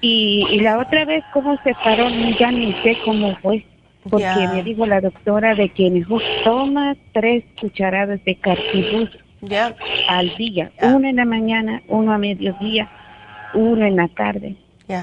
Y, 0.06 0.60
la 0.60 0.78
otra 0.78 1.06
vez, 1.06 1.24
¿cómo 1.32 1.56
se 1.64 1.72
paró? 1.82 2.10
Ya 2.38 2.50
ni 2.50 2.74
sé 2.82 2.98
cómo 3.06 3.34
fue. 3.36 3.64
Porque 4.10 4.48
me 4.52 4.62
dijo 4.62 4.84
la 4.84 5.00
doctora 5.00 5.54
de 5.54 5.70
que 5.70 5.90
mejor 5.90 6.20
toma 6.44 6.94
tres 7.14 7.42
cucharadas 7.58 8.22
de 8.26 8.34
cartibus 8.34 9.08
al 10.08 10.36
día. 10.36 10.70
Uno 10.82 11.08
en 11.08 11.16
la 11.16 11.24
mañana, 11.24 11.80
uno 11.88 12.12
a 12.12 12.18
mediodía, 12.18 12.90
uno 13.54 13.86
en 13.86 13.96
la 13.96 14.08
tarde. 14.08 14.56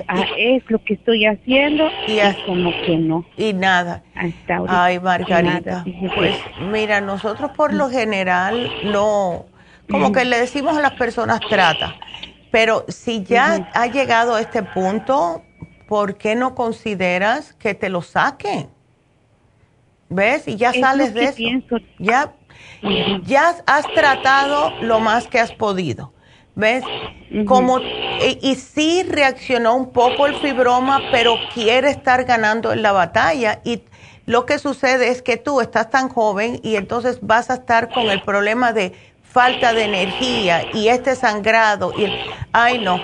Ah, 0.07 0.23
es 0.37 0.61
lo 0.69 0.77
que 0.83 0.93
estoy 0.93 1.25
haciendo 1.25 1.89
y 2.07 2.19
como 2.45 2.71
que 2.85 2.97
no. 2.97 3.25
Y 3.37 3.53
nada. 3.53 4.03
Ay, 4.67 4.99
Margarita. 4.99 5.83
pues 6.15 6.35
mira, 6.71 7.01
nosotros 7.01 7.49
por 7.57 7.73
lo 7.73 7.89
general 7.89 8.69
no, 8.83 9.45
como 9.89 10.11
que 10.11 10.25
le 10.25 10.37
decimos 10.37 10.77
a 10.77 10.81
las 10.81 10.93
personas 10.93 11.39
trata 11.49 11.95
pero 12.51 12.85
si 12.89 13.23
ya 13.23 13.69
ha 13.73 13.87
llegado 13.87 14.35
a 14.35 14.41
este 14.41 14.61
punto, 14.61 15.41
¿por 15.87 16.17
qué 16.17 16.35
no 16.35 16.53
consideras 16.53 17.53
que 17.53 17.73
te 17.73 17.89
lo 17.89 18.01
saquen? 18.01 18.69
¿Ves? 20.09 20.47
Y 20.47 20.57
ya 20.57 20.73
sales 20.73 21.13
de 21.13 21.23
eso. 21.23 21.77
Ya, 21.97 22.33
ya 23.23 23.55
has 23.65 23.87
tratado 23.93 24.71
lo 24.81 24.99
más 24.99 25.27
que 25.27 25.39
has 25.39 25.53
podido. 25.53 26.13
¿Ves? 26.53 26.83
Como, 27.47 27.79
y, 27.79 28.37
y, 28.41 28.55
sí 28.55 29.03
reaccionó 29.03 29.73
un 29.73 29.93
poco 29.93 30.27
el 30.27 30.35
fibroma, 30.35 30.99
pero 31.09 31.35
quiere 31.53 31.89
estar 31.89 32.25
ganando 32.25 32.73
en 32.73 32.81
la 32.81 32.91
batalla. 32.91 33.61
Y 33.63 33.83
lo 34.25 34.45
que 34.45 34.59
sucede 34.59 35.07
es 35.09 35.21
que 35.21 35.37
tú 35.37 35.61
estás 35.61 35.89
tan 35.89 36.09
joven 36.09 36.59
y 36.61 36.75
entonces 36.75 37.19
vas 37.21 37.49
a 37.49 37.55
estar 37.55 37.89
con 37.89 38.09
el 38.09 38.21
problema 38.21 38.73
de 38.73 38.93
falta 39.31 39.73
de 39.73 39.85
energía 39.85 40.63
y 40.73 40.89
este 40.89 41.15
sangrado 41.15 41.93
y 41.97 42.07
ay 42.51 42.79
no. 42.79 42.99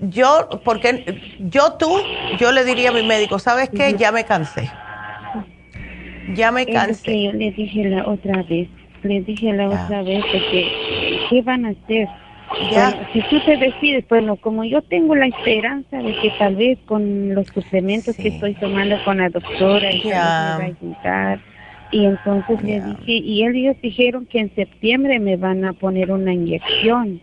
Yo 0.00 0.48
porque 0.64 1.36
yo 1.38 1.74
tú 1.74 1.98
yo 2.38 2.52
le 2.52 2.64
diría 2.64 2.90
a 2.90 2.92
mi 2.92 3.02
médico 3.02 3.38
sabes 3.38 3.70
qué 3.70 3.94
ya 3.94 4.12
me 4.12 4.24
cansé. 4.24 4.70
Ya 6.34 6.50
me 6.50 6.66
cansé. 6.66 7.24
yo 7.24 7.32
le 7.32 7.50
dije 7.50 7.84
la 7.84 8.06
otra 8.06 8.42
vez. 8.42 8.68
Le 9.02 9.20
dije 9.20 9.52
la 9.52 9.68
otra 9.68 10.02
vez 10.02 10.24
que 10.24 11.26
qué 11.28 11.42
van 11.42 11.66
a 11.66 11.70
hacer 11.70 12.08
ya. 12.70 13.08
si 13.12 13.20
tú 13.22 13.40
te 13.40 13.56
decides, 13.56 14.04
bueno, 14.08 14.36
como 14.36 14.64
yo 14.64 14.82
tengo 14.82 15.14
la 15.14 15.26
esperanza 15.26 15.98
de 15.98 16.14
que 16.16 16.30
tal 16.38 16.56
vez 16.56 16.78
con 16.86 17.34
los 17.34 17.46
suplementos 17.48 18.16
que 18.16 18.28
estoy 18.28 18.54
tomando 18.54 18.96
con 19.04 19.18
la 19.18 19.28
doctora 19.28 19.92
y 19.92 20.04
me 20.04 20.12
va 20.12 20.54
a 20.54 20.62
ayudar, 20.62 21.40
y 21.90 22.04
entonces 22.06 22.62
le 22.62 22.80
dije, 22.80 23.12
y 23.12 23.44
ellos 23.46 23.76
dijeron 23.82 24.26
que 24.26 24.40
en 24.40 24.54
septiembre 24.54 25.18
me 25.20 25.36
van 25.36 25.64
a 25.64 25.72
poner 25.72 26.10
una 26.10 26.32
inyección 26.34 27.20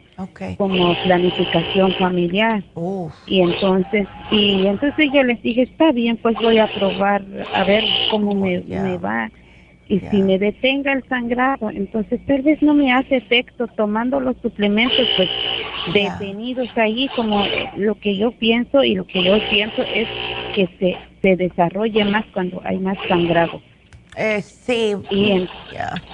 como 0.58 0.96
planificación 1.04 1.94
familiar. 1.94 2.64
Y 3.28 3.42
entonces, 3.42 4.08
y 4.32 4.66
entonces 4.68 5.10
yo 5.14 5.24
les 5.24 5.42
dije, 5.42 5.64
está 5.64 5.92
bien, 5.92 6.18
pues 6.18 6.36
voy 6.42 6.58
a 6.60 6.68
probar 6.68 7.24
a 7.54 7.64
ver 7.64 7.84
cómo 8.12 8.34
me, 8.36 8.60
me 8.62 8.98
va. 8.98 9.30
Y 9.90 10.00
si 10.10 10.22
me 10.22 10.38
detenga 10.40 10.94
el 10.94 11.04
sangrado, 11.10 11.70
entonces 11.70 12.22
tal 12.26 12.42
vez 12.44 12.62
no 12.62 12.74
me 12.74 12.94
hace 12.94 13.18
efecto 13.18 13.68
tomando 13.76 14.22
los 14.22 14.38
suplementos, 14.38 15.06
pues 15.18 15.30
detenidos 15.94 16.70
ahí, 16.78 17.10
como 17.16 17.44
lo 17.76 17.96
que 17.96 18.16
yo 18.16 18.32
pienso 18.32 18.84
y 18.84 18.96
lo 18.96 19.06
que 19.06 19.22
yo 19.24 19.38
pienso 19.50 19.82
es 19.82 20.08
que 20.56 20.70
se, 20.80 20.96
se 21.22 21.36
desarrolle 21.36 22.06
más 22.06 22.24
cuando 22.34 22.62
hay 22.64 22.78
más 22.78 22.98
sangrado. 23.10 23.62
Eh, 24.16 24.42
sí. 24.42 24.96
Y, 25.10 25.48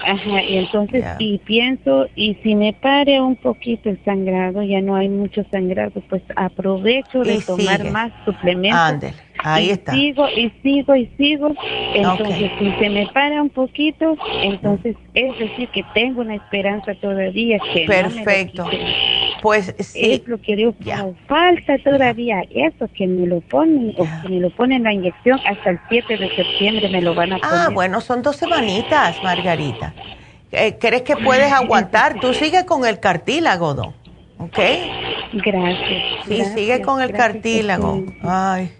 ajá, 0.04 0.42
y 0.42 0.56
entonces, 0.56 1.04
y 1.18 1.38
pienso, 1.38 2.08
y 2.14 2.34
si 2.42 2.54
me 2.54 2.72
pare 2.72 3.20
un 3.20 3.36
poquito 3.36 3.90
el 3.90 3.98
sangrado, 4.04 4.62
ya 4.62 4.80
no 4.80 4.94
hay 4.96 5.08
mucho 5.08 5.44
sangrado, 5.50 6.00
pues 6.08 6.22
aprovecho 6.36 7.22
de 7.22 7.42
tomar 7.46 7.90
más 7.90 8.12
suplementos. 8.24 9.12
Ahí 9.44 9.66
y 9.66 9.70
está. 9.70 9.92
Sigo 9.92 10.28
y 10.28 10.50
sigo 10.62 10.96
y 10.96 11.06
sigo. 11.16 11.54
Entonces, 11.94 12.50
si 12.58 12.72
se 12.72 12.90
me 12.90 13.06
para 13.08 13.42
un 13.42 13.50
poquito, 13.50 14.16
entonces 14.42 14.96
es 15.14 15.38
decir 15.38 15.68
que 15.68 15.84
tengo 15.94 16.20
una 16.20 16.36
esperanza 16.36 16.94
todavía 17.00 17.58
que 17.72 17.86
Perfecto. 17.86 18.68
pues 19.42 19.74
sí. 19.78 20.14
Es 20.14 20.28
lo 20.28 20.40
que 20.40 20.56
digo, 20.56 20.74
ya. 20.80 21.06
falta 21.26 21.78
todavía 21.78 22.42
eso 22.50 22.88
que 22.94 23.06
me 23.06 23.26
lo 23.26 23.40
ponen, 23.40 23.94
o 23.96 24.06
que 24.22 24.28
me 24.28 24.40
lo 24.40 24.50
ponen 24.50 24.82
la 24.82 24.92
inyección 24.92 25.40
hasta 25.46 25.70
el 25.70 25.80
7 25.88 26.16
de 26.16 26.34
septiembre 26.34 26.88
me 26.88 27.02
lo 27.02 27.14
van 27.14 27.32
a 27.32 27.36
ah, 27.36 27.40
poner. 27.40 27.58
Ah, 27.66 27.68
bueno, 27.72 28.00
son 28.00 28.22
dos 28.22 28.36
semanitas, 28.36 29.22
Margarita. 29.22 29.94
Eh, 30.50 30.76
¿Crees 30.80 31.02
que 31.02 31.16
puedes 31.16 31.52
aguantar? 31.52 32.20
Tú 32.20 32.32
sigue 32.32 32.64
con 32.64 32.86
el 32.86 33.00
cartílago, 33.00 33.74
¿no? 33.74 33.94
¿ok? 34.38 34.58
Gracias. 35.32 36.02
Sí, 36.26 36.44
sigue 36.54 36.80
con 36.82 37.02
el 37.02 37.12
cartílago. 37.12 38.04
Ay. 38.22 38.72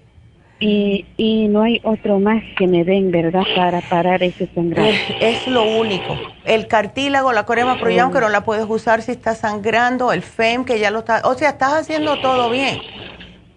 Y, 0.61 1.07
y 1.17 1.47
no 1.47 1.63
hay 1.63 1.81
otro 1.85 2.19
más 2.19 2.43
que 2.57 2.67
me 2.67 2.83
den, 2.83 3.13
¿verdad? 3.13 3.45
Para 3.55 3.81
parar 3.81 4.23
ese 4.25 4.49
sangrado. 4.55 4.89
Es, 5.21 5.47
lo 5.47 5.63
único. 5.63 6.19
El 6.45 6.67
cartílago, 6.67 7.33
la 7.33 7.47
crema 7.47 7.79
proyam, 7.79 8.13
que 8.13 8.21
no 8.21 8.29
la 8.29 8.43
puedes 8.43 8.67
usar 8.69 9.03
si 9.03 9.13
está 9.13 9.37
sangrando, 9.37 10.13
el 10.13 10.23
FEM, 10.23 10.65
que 10.65 10.81
ya 10.81 10.91
lo 10.91 11.01
está... 11.01 11.23
O 11.25 11.35
sea, 11.35 11.51
estás 11.51 11.75
haciendo 11.75 12.21
todo 12.21 12.51
bien. 12.51 12.81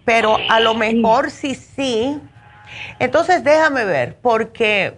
Pero 0.04 0.36
a 0.48 0.60
lo 0.60 0.74
mejor 0.74 1.30
sí, 1.30 1.56
sí. 1.56 2.20
Entonces 3.00 3.42
déjame 3.42 3.84
ver, 3.84 4.16
porque 4.22 4.94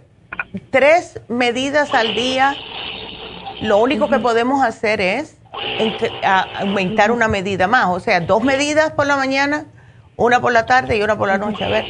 tres 0.69 1.19
medidas 1.27 1.93
al 1.93 2.13
día, 2.13 2.55
lo 3.61 3.77
único 3.77 4.09
que 4.09 4.19
podemos 4.19 4.63
hacer 4.63 5.01
es 5.01 5.39
aumentar 6.23 7.11
una 7.11 7.27
medida 7.27 7.67
más. 7.67 7.87
O 7.87 7.99
sea, 7.99 8.19
dos 8.19 8.43
medidas 8.43 8.91
por 8.91 9.07
la 9.07 9.17
mañana 9.17 9.65
una 10.17 10.39
por 10.39 10.53
la 10.53 10.65
tarde 10.65 10.97
y 10.97 11.01
una 11.01 11.17
por 11.17 11.27
la 11.27 11.37
noche, 11.37 11.63
a 11.63 11.69
ver. 11.69 11.85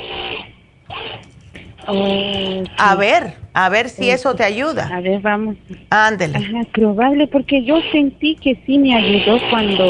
A 2.77 2.95
ver, 2.95 3.34
a 3.53 3.69
ver 3.69 3.89
si 3.89 4.10
eso 4.10 4.35
te 4.35 4.43
ayuda. 4.43 4.89
A 4.91 5.02
ver, 5.02 5.22
vamos. 5.22 5.56
Ándele. 5.89 6.38
Ajá, 6.38 6.68
probable, 6.73 7.27
porque 7.27 7.64
yo 7.64 7.80
sentí 7.91 8.35
que 8.35 8.60
sí 8.65 8.77
me 8.80 8.95
ayudó 8.95 9.38
cuando 9.49 9.84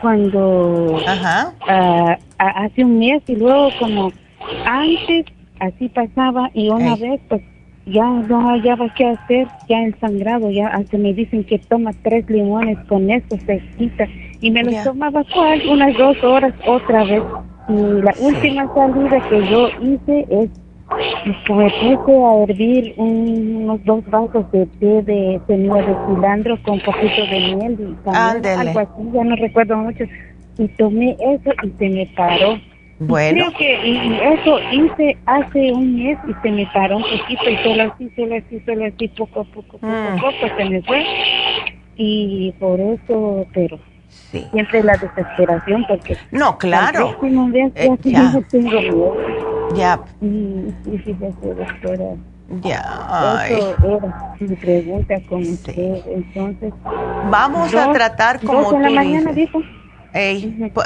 cuando 0.00 1.02
ah, 1.06 2.16
hace 2.38 2.84
un 2.84 2.98
mes 3.00 3.22
y 3.26 3.34
luego 3.34 3.70
como 3.80 4.12
antes 4.64 5.26
así 5.58 5.88
pasaba 5.88 6.50
y 6.54 6.68
una 6.68 6.94
vez 6.94 7.20
pues 7.28 7.42
ya 7.86 8.04
no 8.04 8.48
hallaba 8.48 8.92
qué 8.94 9.06
hacer, 9.06 9.48
ya 9.68 9.82
el 9.82 9.98
sangrado, 9.98 10.50
ya 10.50 10.68
hasta 10.68 10.98
me 10.98 11.14
dicen 11.14 11.42
que 11.44 11.58
toma 11.58 11.92
tres 12.02 12.28
limones, 12.28 12.78
con 12.86 13.10
eso 13.10 13.36
se 13.46 13.60
quita. 13.78 14.06
Y 14.40 14.50
me 14.50 14.62
los 14.62 14.84
tomaba 14.84 15.24
cuál, 15.34 15.60
unas 15.68 15.96
dos 15.96 16.22
horas 16.22 16.54
otra 16.66 17.04
vez. 17.04 17.22
Y 17.68 18.02
la 18.02 18.14
última 18.20 18.72
salida 18.74 19.28
que 19.28 19.46
yo 19.50 19.68
hice 19.82 20.26
es 20.30 20.50
que 21.44 21.52
me 21.52 21.70
puse 21.70 22.12
a 22.12 22.42
hervir 22.44 22.94
unos 22.96 23.84
dos 23.84 24.04
vasos 24.10 24.50
de 24.52 24.64
té 24.80 25.02
de 25.02 25.40
semilla 25.46 25.82
de 25.82 25.96
cilantro 26.06 26.62
con 26.62 26.74
un 26.74 26.80
poquito 26.80 27.26
de 27.30 27.54
miel 27.54 27.76
y 27.78 28.04
también 28.04 28.58
algo 28.60 28.78
así, 28.78 29.10
ya 29.12 29.24
no 29.24 29.36
recuerdo 29.36 29.76
mucho. 29.76 30.04
Y 30.56 30.68
tomé 30.68 31.16
eso 31.20 31.52
y 31.62 31.70
se 31.78 31.88
me 31.88 32.06
paró 32.16 32.58
bueno. 33.00 33.46
Creo 33.46 33.58
que 33.58 33.88
y 33.88 34.18
eso 34.34 34.58
hice 34.72 35.16
hace 35.26 35.72
un 35.72 36.02
mes 36.02 36.18
y 36.26 36.32
se 36.42 36.50
me 36.50 36.66
paró 36.74 36.96
un 36.96 37.04
poquito 37.04 37.48
y 37.48 37.56
solo 37.58 37.92
así, 37.92 38.10
solo 38.16 38.34
así, 38.34 38.60
solo 38.66 38.86
así, 38.86 39.08
poco 39.08 39.40
a 39.40 39.44
poco, 39.44 39.78
poco 39.78 39.86
a 39.86 40.16
mm. 40.16 40.20
poco 40.20 40.56
se 40.56 40.64
me 40.64 40.82
fue. 40.82 41.04
Y 41.96 42.52
por 42.58 42.80
eso, 42.80 43.46
pero 43.54 43.78
sí. 44.30 44.46
siempre 44.52 44.82
la 44.82 44.96
desesperación 44.96 45.84
porque... 45.88 46.16
No, 46.30 46.58
claro. 46.58 47.16
Eh, 47.74 47.96
ya. 48.02 48.40
Tengo 48.50 48.70
miedo. 48.70 49.16
Ya. 49.74 50.00
Y, 50.20 50.74
y 50.86 50.98
fíjese, 50.98 51.54
doctora. 51.54 52.14
Ya. 52.62 53.46
Eso 53.48 53.76
era 53.82 54.34
mi 54.40 54.56
pregunta 54.56 55.14
con 55.28 55.42
usted. 55.42 56.02
Entonces... 56.06 56.72
Vamos 57.30 57.74
a 57.74 57.92
tratar 57.92 58.40
como 58.40 58.70
tú 58.70 58.78
la 58.78 58.90
mañana, 58.90 59.32
dijo 59.32 59.60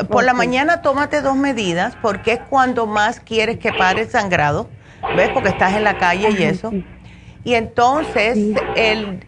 por, 0.08 0.24
la 0.24 0.34
mañana 0.34 0.82
tómate 0.82 1.22
dos 1.22 1.36
medidas 1.36 1.96
porque 2.02 2.32
es 2.32 2.40
cuando 2.50 2.86
más 2.86 3.20
quieres 3.20 3.58
que 3.58 3.72
pare 3.72 4.02
el 4.02 4.08
sangrado, 4.08 4.68
¿ves? 5.16 5.30
Porque 5.30 5.50
estás 5.50 5.74
en 5.74 5.84
la 5.84 5.98
calle 5.98 6.30
y 6.30 6.42
eso. 6.42 6.72
Y 7.44 7.54
entonces, 7.54 8.36
el, 8.76 9.20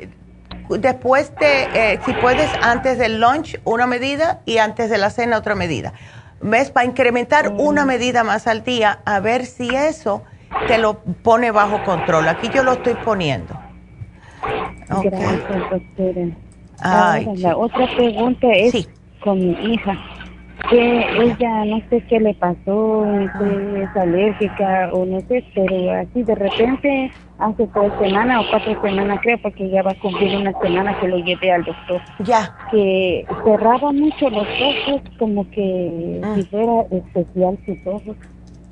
después 0.69 1.33
de, 1.37 1.65
eh, 1.75 2.01
si 2.05 2.13
puedes, 2.15 2.51
antes 2.63 2.99
del 2.99 3.21
lunch 3.21 3.61
una 3.65 3.87
medida 3.87 4.41
y 4.45 4.59
antes 4.59 4.91
de 4.91 4.99
la 4.99 5.11
cena 5.11 5.39
otra 5.39 5.55
medida. 5.55 5.93
¿Ves? 6.41 6.71
Para 6.71 6.87
incrementar 6.87 7.55
una 7.57 7.87
medida 7.87 8.23
más 8.25 8.47
al 8.47 8.65
día, 8.65 9.01
a 9.05 9.21
ver 9.21 9.47
si 9.47 9.75
eso 9.75 10.23
te 10.67 10.79
lo 10.79 10.99
pone 10.99 11.51
bajo 11.51 11.83
control. 11.85 12.29
Aquí 12.29 12.51
yo 12.53 12.63
lo 12.63 12.73
estoy 12.73 12.95
poniendo. 12.95 13.59
Gracias, 14.89 15.71
doctora. 15.71 17.35
la 17.37 17.57
otra 17.57 17.87
pregunta 17.97 18.49
es... 18.53 18.73
Sí 18.73 18.89
con 19.25 19.39
mi 19.39 19.73
hija 19.73 19.97
que 20.71 21.23
ella 21.23 21.65
no 21.65 21.81
sé 21.91 22.01
qué 22.09 22.21
le 22.21 22.35
pasó, 22.35 23.05
es 23.21 23.97
alérgica 23.97 24.91
o 24.93 25.05
no 25.05 25.21
sé, 25.23 25.45
pero 25.55 25.93
así 25.93 26.23
de 26.23 26.35
repente 26.35 27.11
hace 27.39 27.67
tres 27.69 27.93
semanas 28.01 28.45
o 28.45 28.51
cuatro 28.51 28.81
semanas 28.83 29.19
creo, 29.23 29.39
porque 29.43 29.69
ya 29.69 29.83
va 29.83 29.93
a 29.93 30.01
cumplir 30.01 30.37
una 30.37 30.53
semana 30.61 30.99
que 31.01 31.09
lo 31.09 31.19
llevé 31.19 31.53
al 31.53 31.65
doctor. 31.65 32.01
Ya. 32.21 32.55
Que 32.71 33.27
cerraba 33.45 33.93
mucho 33.93 34.31
los 34.31 34.47
ojos, 34.47 35.03
como 35.19 35.49
que 35.51 36.21
ah. 36.23 36.35
si 36.37 36.43
fuera 36.45 36.83
especial 36.91 37.59
sus 37.67 37.79
ojos. 37.87 38.17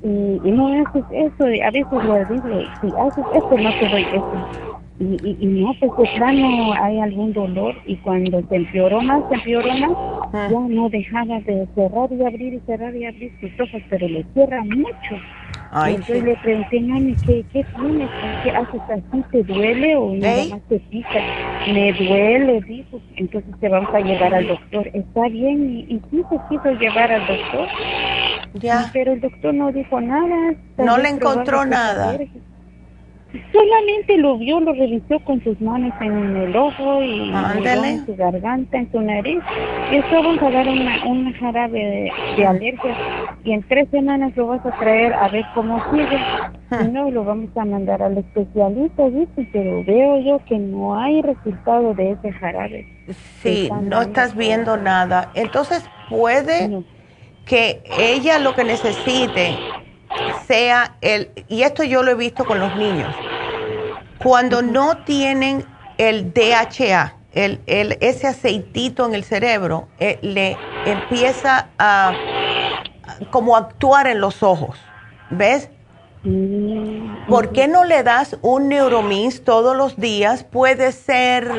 Y, 0.03 0.41
y 0.43 0.51
no 0.51 0.67
haces 0.67 1.05
eso, 1.11 1.45
a 1.45 1.71
veces 1.71 1.91
lo 1.91 2.25
digo, 2.25 2.69
si 2.81 2.87
haces 2.87 3.25
esto 3.35 3.57
no 3.57 3.79
te 3.79 3.87
doy 3.89 4.03
eso 4.03 4.73
y, 4.99 5.37
y, 5.39 5.45
no, 5.45 5.73
pues 5.79 5.91
de 5.97 6.17
plano 6.17 6.73
hay 6.73 6.99
algún 6.99 7.33
dolor 7.33 7.75
y 7.85 7.95
cuando 7.97 8.41
se 8.47 8.55
empeoró 8.55 9.01
más, 9.01 9.23
se 9.29 9.35
empeoró 9.35 9.73
más, 9.73 9.91
ah. 10.33 10.47
ya 10.51 10.59
no 10.59 10.89
dejaba 10.89 11.39
de 11.41 11.67
cerrar 11.75 12.11
y 12.11 12.23
abrir 12.23 12.53
y 12.53 12.59
cerrar 12.61 12.95
y 12.95 13.05
abrir 13.05 13.31
sus 13.39 13.51
ojos, 13.59 13.81
pero 13.89 14.07
le 14.07 14.23
cierra 14.33 14.63
mucho. 14.63 15.15
Entonces 15.89 16.23
le 16.23 16.35
pregunté, 16.37 16.79
mami, 16.81 17.15
¿qué, 17.25 17.45
qué 17.51 17.65
tienes? 17.75 18.09
¿Qué 18.43 18.51
haces 18.51 18.81
así? 18.89 19.23
¿Te 19.31 19.43
duele 19.43 19.95
o 19.95 20.13
nada 20.13 20.43
más 20.51 20.61
te 20.69 20.79
pica? 20.79 21.19
Me 21.67 21.93
duele, 21.93 22.61
dijo. 22.61 23.01
Entonces 23.15 23.51
te 23.59 23.69
vamos 23.69 23.93
a 23.93 23.99
llevar 23.99 24.33
al 24.33 24.47
doctor. 24.47 24.89
¿Está 24.93 25.27
bien? 25.29 25.69
Y, 25.71 25.79
y 25.95 26.01
sí 26.11 26.23
se 26.29 26.37
quiso 26.49 26.71
llevar 26.73 27.11
al 27.11 27.25
doctor. 27.25 27.67
Ya. 28.55 28.89
Pero 28.93 29.13
el 29.13 29.21
doctor 29.21 29.53
no 29.53 29.71
dijo 29.71 29.99
nada. 29.99 30.53
No 30.77 30.97
le 30.97 31.09
encontró 31.09 31.65
nada. 31.65 32.17
Solamente 33.51 34.17
lo 34.17 34.37
vio, 34.37 34.59
lo 34.59 34.73
revisó 34.73 35.19
con 35.21 35.43
sus 35.43 35.59
manos 35.59 35.91
en 36.01 36.35
el 36.35 36.55
ojo 36.55 37.01
y 37.01 37.31
en 37.31 38.05
su 38.05 38.15
garganta, 38.15 38.77
en 38.77 38.91
su 38.91 39.01
nariz. 39.01 39.39
Y 39.91 39.95
eso 39.95 40.07
vamos 40.11 40.41
a 40.43 40.51
dar 40.51 40.67
una, 40.67 41.03
una 41.05 41.33
jarabe 41.39 42.11
de, 42.37 42.45
alergia. 42.45 42.95
Y 43.43 43.53
en 43.53 43.63
tres 43.63 43.89
semanas 43.89 44.35
lo 44.35 44.47
vas 44.47 44.63
a 44.65 44.71
traer 44.77 45.13
a 45.13 45.29
ver 45.29 45.45
cómo 45.55 45.81
sigue. 45.91 46.19
Si 46.79 46.87
no, 46.89 47.09
lo 47.09 47.23
vamos 47.23 47.49
a 47.57 47.65
mandar 47.65 48.03
al 48.03 48.19
especialista, 48.19 49.09
dice, 49.09 49.49
pero 49.51 49.83
veo 49.83 50.19
yo 50.19 50.39
que 50.45 50.59
no 50.59 50.99
hay 50.99 51.23
resultado 51.23 51.95
de 51.95 52.11
ese 52.11 52.31
jarabe. 52.33 52.87
Sí, 53.41 53.69
no 53.81 54.01
estás 54.01 54.35
viendo 54.35 54.77
nada. 54.77 55.31
Entonces 55.33 55.83
puede 56.07 56.83
que 57.45 57.81
ella 57.97 58.37
lo 58.37 58.53
que 58.53 58.63
necesite 58.63 59.57
sea 60.47 60.95
el, 61.01 61.31
y 61.47 61.63
esto 61.63 61.83
yo 61.83 62.03
lo 62.03 62.11
he 62.11 62.15
visto 62.15 62.45
con 62.45 62.59
los 62.59 62.75
niños, 62.75 63.13
cuando 64.17 64.61
no 64.61 65.03
tienen 65.03 65.65
el 65.97 66.33
DHA, 66.33 67.15
el, 67.33 67.61
el, 67.65 67.97
ese 68.01 68.27
aceitito 68.27 69.05
en 69.05 69.15
el 69.15 69.23
cerebro, 69.23 69.87
eh, 69.99 70.19
le 70.21 70.57
empieza 70.85 71.69
a 71.77 72.13
como 73.31 73.55
actuar 73.57 74.07
en 74.07 74.21
los 74.21 74.43
ojos, 74.43 74.79
¿ves? 75.29 75.69
¿Por 77.27 77.51
qué 77.51 77.67
no 77.67 77.83
le 77.83 78.01
das 78.01 78.37
un 78.41 78.69
Neuromins 78.69 79.43
todos 79.43 79.75
los 79.75 79.97
días? 79.97 80.45
Puede 80.45 80.93
ser 80.93 81.51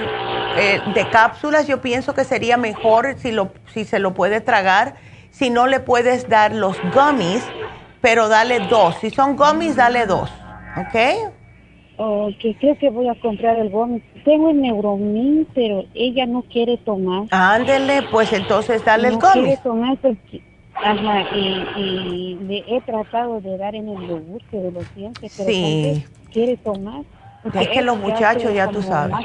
eh, 0.56 0.80
de 0.94 1.10
cápsulas, 1.10 1.66
yo 1.66 1.82
pienso 1.82 2.14
que 2.14 2.24
sería 2.24 2.56
mejor 2.56 3.16
si, 3.18 3.30
lo, 3.30 3.52
si 3.74 3.84
se 3.84 3.98
lo 3.98 4.14
puede 4.14 4.40
tragar. 4.40 4.94
Si 5.30 5.50
no 5.50 5.66
le 5.66 5.80
puedes 5.80 6.28
dar 6.28 6.54
los 6.54 6.78
gummies, 6.94 7.44
pero 8.04 8.28
dale 8.28 8.60
dos. 8.68 8.96
Si 8.96 9.08
son 9.08 9.34
gummies, 9.34 9.76
dale 9.76 10.04
dos. 10.04 10.30
¿Ok? 10.76 10.94
Ok, 11.96 12.58
creo 12.60 12.76
que 12.78 12.90
voy 12.90 13.08
a 13.08 13.14
comprar 13.18 13.56
el 13.56 13.70
gummy. 13.70 14.02
Tengo 14.26 14.50
el 14.50 14.60
Neuromin, 14.60 15.48
pero 15.54 15.84
ella 15.94 16.26
no 16.26 16.42
quiere 16.42 16.76
tomar. 16.76 17.28
Ándele, 17.30 18.02
pues 18.10 18.30
entonces 18.34 18.84
dale 18.84 19.08
el 19.08 19.14
gummy. 19.14 19.24
No 19.24 19.32
quiere 19.32 19.56
tomar 19.56 19.96
porque... 19.96 20.42
Ajá, 20.74 21.34
y, 21.34 22.36
le 22.42 22.64
he 22.66 22.80
tratado 22.82 23.40
de 23.40 23.56
dar 23.56 23.74
en 23.74 23.88
el 23.88 24.06
yogur, 24.06 24.42
que 24.50 24.70
lo 24.70 24.82
siente, 24.94 25.30
pero 25.34 25.48
sí. 25.48 26.04
quiere 26.30 26.58
tomar. 26.58 27.04
Es 27.54 27.68
que 27.68 27.80
los 27.80 27.96
muchachos, 27.96 28.52
ya 28.52 28.68
tú 28.68 28.82
sabes. 28.82 29.16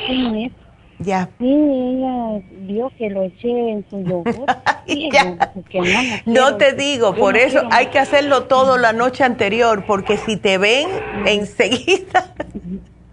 Ya. 0.99 1.29
Sí, 1.39 1.45
ella 1.45 2.41
vio 2.61 2.91
que 2.97 3.09
lo 3.09 3.23
eché 3.23 3.71
en 3.71 3.85
su 3.89 4.03
yogur. 4.03 4.45
no, 6.25 6.57
te 6.57 6.73
digo, 6.73 7.15
por 7.15 7.37
eso 7.37 7.61
hay 7.71 7.87
que 7.87 7.99
hacerlo 7.99 8.43
todo 8.43 8.77
la 8.77 8.91
noche 8.91 9.23
anterior, 9.23 9.85
porque 9.85 10.17
si 10.17 10.35
te 10.35 10.57
ven 10.57 10.89
enseguida, 11.25 12.33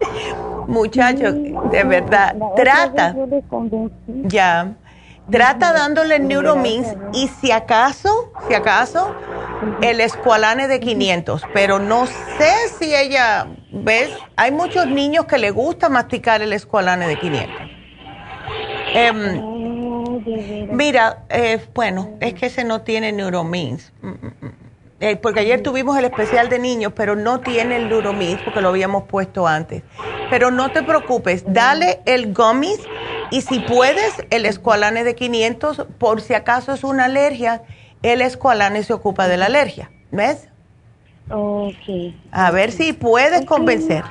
muchachos, 0.67 1.33
de 1.71 1.83
verdad, 1.85 2.35
trata. 2.55 3.15
Ya. 4.23 4.75
Trata 5.29 5.73
dándole 5.73 6.19
Neuromins 6.19 6.87
y 7.13 7.27
si 7.27 7.51
acaso, 7.51 8.31
si 8.47 8.53
acaso, 8.53 9.13
el 9.81 9.99
escualane 9.99 10.69
de 10.69 10.79
500, 10.79 11.43
pero 11.53 11.79
no 11.79 12.05
sé 12.05 12.53
si 12.79 12.95
ella, 12.95 13.47
¿ves? 13.73 14.09
Hay 14.37 14.51
muchos 14.51 14.87
niños 14.87 15.25
que 15.25 15.37
le 15.37 15.51
gusta 15.51 15.89
masticar 15.89 16.41
el 16.41 16.53
escualane 16.53 17.09
de 17.09 17.19
500. 17.19 17.76
Em, 18.99 19.39
mira, 20.71 21.25
eh, 21.29 21.59
bueno, 21.75 22.17
es 22.19 22.33
que 22.33 22.47
ese 22.47 22.63
no 22.63 22.81
tiene 22.81 23.11
Neuromins. 23.11 23.93
Mm, 24.01 24.07
mm, 24.09 24.33
mm. 24.41 24.51
Eh, 24.99 25.15
porque 25.17 25.41
ayer 25.41 25.61
tuvimos 25.61 25.95
el 25.99 26.05
especial 26.05 26.49
de 26.49 26.57
niños, 26.57 26.93
pero 26.95 27.15
no 27.15 27.41
tiene 27.41 27.75
el 27.75 27.89
Neuromins 27.89 28.41
porque 28.41 28.61
lo 28.61 28.69
habíamos 28.69 29.03
puesto 29.03 29.45
antes. 29.47 29.83
Pero 30.29 30.49
no 30.49 30.71
te 30.71 30.81
preocupes, 30.81 31.43
dale 31.45 32.01
el 32.05 32.33
gummies 32.33 32.89
y 33.29 33.41
si 33.41 33.59
puedes, 33.59 34.25
el 34.31 34.45
escualane 34.47 35.03
de 35.03 35.13
500, 35.13 35.85
por 35.99 36.21
si 36.21 36.33
acaso 36.33 36.73
es 36.73 36.83
una 36.83 37.05
alergia, 37.05 37.61
el 38.01 38.21
escualane 38.21 38.83
se 38.83 38.93
ocupa 38.93 39.27
de 39.27 39.37
la 39.37 39.45
alergia. 39.45 39.91
¿Ves? 40.11 40.49
Ok. 41.29 41.83
A 42.31 42.49
ver 42.51 42.71
si 42.71 42.93
puedes 42.93 43.45
convencer. 43.45 44.05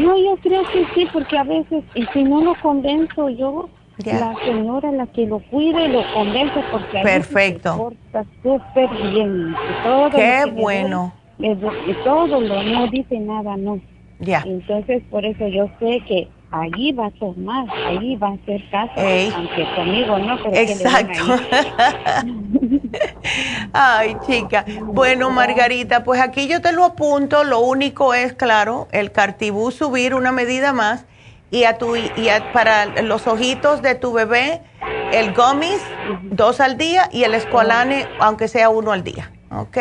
No, 0.00 0.16
yo 0.16 0.36
creo 0.42 0.62
que 0.64 0.86
sí, 0.94 1.08
porque 1.12 1.36
a 1.36 1.44
veces, 1.44 1.84
y 1.94 2.06
si 2.06 2.22
no 2.24 2.40
lo 2.40 2.54
convenzo 2.60 3.28
yo, 3.30 3.68
la 4.04 4.34
señora 4.44 4.92
la 4.92 5.06
que 5.08 5.26
lo 5.26 5.40
cuide 5.50 5.88
lo 5.88 6.02
convence 6.14 6.60
porque 6.70 7.00
Perfecto. 7.02 7.72
se 7.72 7.78
porta 7.78 8.24
súper 8.42 8.88
bien. 9.12 9.54
Todo 9.82 10.10
Qué 10.10 10.44
bueno. 10.54 11.12
y 11.38 11.94
todo 12.04 12.40
lo 12.40 12.62
no 12.62 12.86
dice 12.88 13.18
nada, 13.18 13.56
no. 13.56 13.80
Ya. 14.20 14.42
Entonces, 14.46 15.02
por 15.10 15.24
eso 15.24 15.46
yo 15.48 15.68
sé 15.80 16.00
que 16.06 16.28
allí 16.50 16.92
va 16.92 17.06
a 17.06 17.10
tomar, 17.12 17.66
allí 17.86 18.16
va 18.16 18.28
a 18.28 18.32
hacer 18.32 18.62
caso, 18.70 18.92
aunque 19.36 19.66
conmigo 19.74 20.18
no, 20.18 20.36
pero 20.42 20.56
Exacto. 20.56 21.22
Ay, 23.72 24.16
chica. 24.26 24.64
Bueno, 24.82 25.30
Margarita, 25.30 26.04
pues 26.04 26.20
aquí 26.20 26.48
yo 26.48 26.60
te 26.60 26.72
lo 26.72 26.84
apunto. 26.84 27.44
Lo 27.44 27.60
único 27.60 28.14
es, 28.14 28.32
claro, 28.32 28.88
el 28.92 29.12
cartibú 29.12 29.70
subir 29.70 30.14
una 30.14 30.32
medida 30.32 30.72
más 30.72 31.06
y 31.50 31.64
a 31.64 31.78
tu 31.78 31.96
y 31.96 32.10
para 32.52 33.02
los 33.02 33.26
ojitos 33.26 33.82
de 33.82 33.94
tu 33.94 34.12
bebé 34.12 34.62
el 35.12 35.32
gummies 35.32 35.82
dos 36.22 36.60
al 36.60 36.76
día 36.76 37.08
y 37.10 37.24
el 37.24 37.34
escualane 37.34 38.06
aunque 38.20 38.48
sea 38.48 38.68
uno 38.68 38.92
al 38.92 39.02
día, 39.02 39.32
¿ok? 39.50 39.78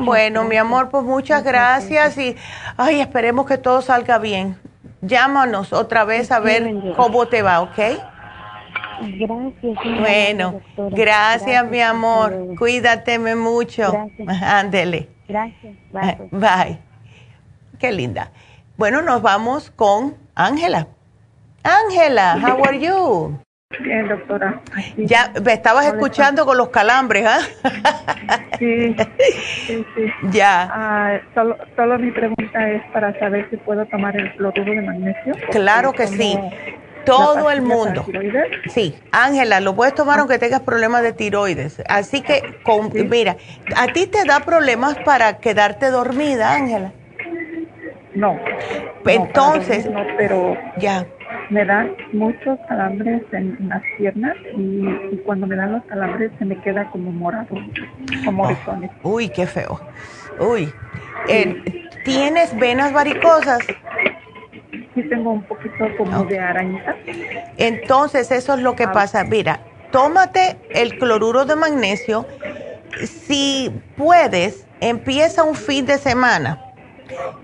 bueno, 0.00 0.44
mi 0.44 0.56
amor, 0.56 0.88
pues 0.88 1.04
muchas 1.04 1.44
gracias 1.44 2.16
y 2.16 2.34
ay, 2.78 3.00
esperemos 3.00 3.44
que 3.44 3.58
todo 3.58 3.82
salga 3.82 4.18
bien. 4.18 4.56
Llámanos 5.02 5.72
otra 5.72 6.04
vez 6.04 6.30
a 6.30 6.38
ver 6.38 6.94
cómo 6.96 7.26
te 7.26 7.42
va, 7.42 7.60
¿ok? 7.60 7.78
Gracias. 9.00 10.00
Bueno, 10.00 10.60
gracias, 10.76 11.64
mi 11.68 11.80
amor. 11.80 12.54
Cuídateme 12.56 13.34
mucho. 13.34 13.92
Ándele. 14.42 15.08
Gracias. 15.28 15.74
Bye. 15.92 16.28
Bye. 16.30 16.78
Qué 17.80 17.90
linda. 17.90 18.30
Bueno, 18.76 19.02
nos 19.02 19.20
vamos 19.22 19.70
con 19.70 20.16
Ángela. 20.36 20.86
Ángela, 21.64 22.38
how 22.40 22.64
are 22.64 22.78
you? 22.78 23.38
Bien, 23.80 24.08
doctora. 24.08 24.60
Ya 24.96 25.32
me 25.44 25.52
estabas 25.52 25.86
escuchando 25.86 26.44
con 26.44 26.56
los 26.56 26.68
calambres, 26.68 27.26
¿ah? 27.26 27.40
Sí, 28.58 28.94
sí, 29.66 29.86
sí. 29.94 30.12
Ya. 30.30 30.68
Ah, 30.72 31.20
solo, 31.34 31.56
solo 31.76 31.98
mi 31.98 32.10
pregunta 32.10 32.70
es 32.70 32.82
para 32.92 33.18
saber 33.18 33.48
si 33.50 33.56
puedo 33.56 33.84
tomar 33.86 34.16
el 34.16 34.32
cloruro 34.34 34.72
de 34.72 34.82
magnesio. 34.82 35.34
Claro 35.50 35.92
que 35.92 36.06
sí. 36.06 36.38
Todo 37.04 37.50
el 37.50 37.62
mundo. 37.62 38.04
Sí, 38.68 38.94
Ángela, 39.10 39.60
lo 39.60 39.74
puedes 39.74 39.94
tomar 39.94 40.20
aunque 40.20 40.38
tengas 40.38 40.60
problemas 40.60 41.02
de 41.02 41.12
tiroides. 41.12 41.82
Así 41.88 42.20
que, 42.20 42.42
con, 42.62 42.92
mira, 43.08 43.36
¿a 43.76 43.88
ti 43.88 44.06
te 44.06 44.24
da 44.24 44.40
problemas 44.40 44.96
para 45.04 45.38
quedarte 45.38 45.90
dormida, 45.90 46.54
Ángela? 46.54 46.92
No. 48.14 48.38
Entonces, 49.04 49.90
no, 49.90 50.04
pero 50.16 50.56
ya 50.76 51.04
me 51.52 51.66
dan 51.66 51.94
muchos 52.12 52.58
calambres 52.66 53.22
en 53.32 53.68
las 53.68 53.82
piernas 53.98 54.34
y, 54.56 55.16
cuando 55.26 55.46
me 55.46 55.54
dan 55.54 55.72
los 55.72 55.84
calambres 55.84 56.32
se 56.38 56.46
me 56.46 56.58
queda 56.62 56.90
como 56.90 57.12
morado, 57.12 57.54
como 58.24 58.44
oh. 58.44 58.56
Uy, 59.02 59.28
qué 59.28 59.46
feo. 59.46 59.78
Uy. 60.40 60.72
Eh, 61.28 61.90
¿Tienes 62.04 62.58
venas 62.58 62.92
varicosas? 62.92 63.58
Sí, 64.94 65.02
tengo 65.08 65.30
un 65.30 65.42
poquito 65.42 65.86
como 65.98 66.24
de 66.24 66.40
arañita. 66.40 66.96
Entonces, 67.58 68.30
eso 68.30 68.54
es 68.54 68.60
lo 68.60 68.74
que 68.74 68.84
ah, 68.84 68.92
pasa. 68.92 69.22
Mira, 69.24 69.60
tómate 69.90 70.56
el 70.70 70.98
cloruro 70.98 71.44
de 71.44 71.56
magnesio. 71.56 72.26
Si 73.04 73.70
puedes, 73.96 74.66
empieza 74.80 75.44
un 75.44 75.54
fin 75.54 75.84
de 75.86 75.98
semana 75.98 76.60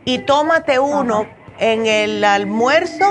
y 0.05 0.19
tómate 0.21 0.79
uno 0.79 1.27
en 1.59 1.87
el 1.87 2.25
almuerzo 2.25 3.05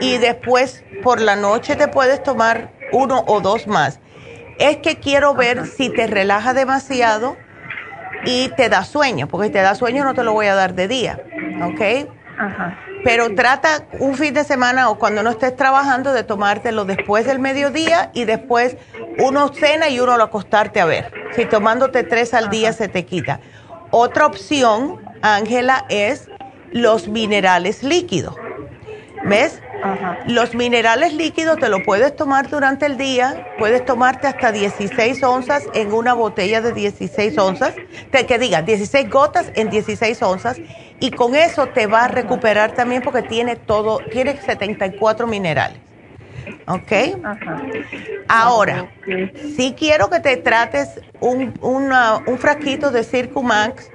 y 0.00 0.18
después 0.18 0.84
por 1.02 1.20
la 1.20 1.36
noche 1.36 1.76
te 1.76 1.88
puedes 1.88 2.22
tomar 2.22 2.72
uno 2.92 3.24
o 3.26 3.40
dos 3.40 3.66
más. 3.66 4.00
Es 4.58 4.78
que 4.78 4.98
quiero 5.00 5.34
ver 5.34 5.66
si 5.66 5.90
te 5.90 6.06
relaja 6.06 6.54
demasiado 6.54 7.36
y 8.24 8.48
te 8.50 8.68
da 8.68 8.84
sueño, 8.84 9.28
porque 9.28 9.48
si 9.48 9.52
te 9.52 9.60
da 9.60 9.74
sueño 9.74 10.04
no 10.04 10.14
te 10.14 10.22
lo 10.22 10.32
voy 10.32 10.46
a 10.46 10.54
dar 10.54 10.74
de 10.74 10.88
día, 10.88 11.20
¿ok? 11.62 12.08
Ajá. 12.38 12.78
Pero 13.04 13.34
trata 13.34 13.84
un 13.98 14.14
fin 14.14 14.32
de 14.32 14.44
semana 14.44 14.88
o 14.88 14.98
cuando 14.98 15.22
no 15.22 15.30
estés 15.30 15.54
trabajando 15.54 16.14
de 16.14 16.24
tomártelo 16.24 16.86
después 16.86 17.26
del 17.26 17.38
mediodía 17.38 18.10
y 18.14 18.24
después 18.24 18.78
uno 19.18 19.48
cena 19.52 19.90
y 19.90 20.00
uno 20.00 20.16
lo 20.16 20.24
acostarte 20.24 20.80
a 20.80 20.86
ver. 20.86 21.12
Si 21.36 21.44
tomándote 21.44 22.02
tres 22.02 22.32
al 22.32 22.48
día 22.48 22.72
se 22.72 22.88
te 22.88 23.04
quita. 23.04 23.40
Otra 23.90 24.24
opción, 24.24 25.00
Ángela, 25.20 25.84
es 25.90 26.30
los 26.72 27.06
minerales 27.06 27.82
líquidos. 27.82 28.34
¿Ves? 29.24 29.60
Los 30.26 30.54
minerales 30.54 31.14
líquidos 31.14 31.58
te 31.58 31.68
lo 31.68 31.82
puedes 31.82 32.14
tomar 32.14 32.48
durante 32.48 32.86
el 32.86 32.96
día, 32.96 33.48
puedes 33.58 33.84
tomarte 33.84 34.26
hasta 34.26 34.52
16 34.52 35.22
onzas 35.22 35.64
en 35.74 35.92
una 35.92 36.14
botella 36.14 36.60
de 36.60 36.72
16 36.72 37.36
onzas, 37.38 37.74
que 38.10 38.38
diga 38.38 38.62
16 38.62 39.10
gotas 39.10 39.50
en 39.54 39.70
16 39.70 40.22
onzas, 40.22 40.58
y 41.00 41.10
con 41.10 41.34
eso 41.34 41.66
te 41.68 41.86
va 41.86 42.04
a 42.04 42.08
recuperar 42.08 42.72
también 42.72 43.02
porque 43.02 43.22
tiene 43.22 43.56
todo, 43.56 43.98
tiene 44.10 44.40
74 44.40 45.26
minerales. 45.26 45.78
¿Ok? 46.66 46.92
Ahora, 48.28 48.86
si 49.56 49.74
quiero 49.74 50.10
que 50.10 50.20
te 50.20 50.36
trates 50.36 51.00
un, 51.20 51.54
un 51.60 52.38
frasquito 52.38 52.90
de 52.90 53.04
Circumax 53.04 53.90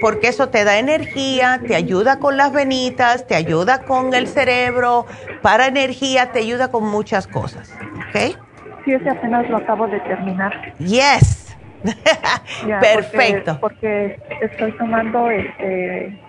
porque 0.00 0.28
eso 0.28 0.50
te 0.50 0.64
da 0.64 0.78
energía, 0.78 1.60
te 1.66 1.74
ayuda 1.74 2.18
con 2.18 2.36
las 2.36 2.52
venitas, 2.52 3.26
te 3.26 3.34
ayuda 3.34 3.84
con 3.84 4.12
el 4.12 4.26
cerebro, 4.26 5.06
para 5.40 5.66
energía, 5.66 6.30
te 6.30 6.40
ayuda 6.40 6.70
con 6.70 6.84
muchas 6.84 7.26
cosas. 7.26 7.74
¿Ok? 8.08 8.36
Sí, 8.84 8.92
ese 8.92 9.08
apenas 9.08 9.48
lo 9.48 9.56
acabo 9.56 9.86
de 9.86 10.00
terminar. 10.00 10.74
Yes. 10.78 11.56
Perfecto. 12.80 13.58
Porque, 13.60 14.18
porque, 14.28 14.44
estoy 14.44 14.72
tomando 14.72 15.30
este 15.30 16.20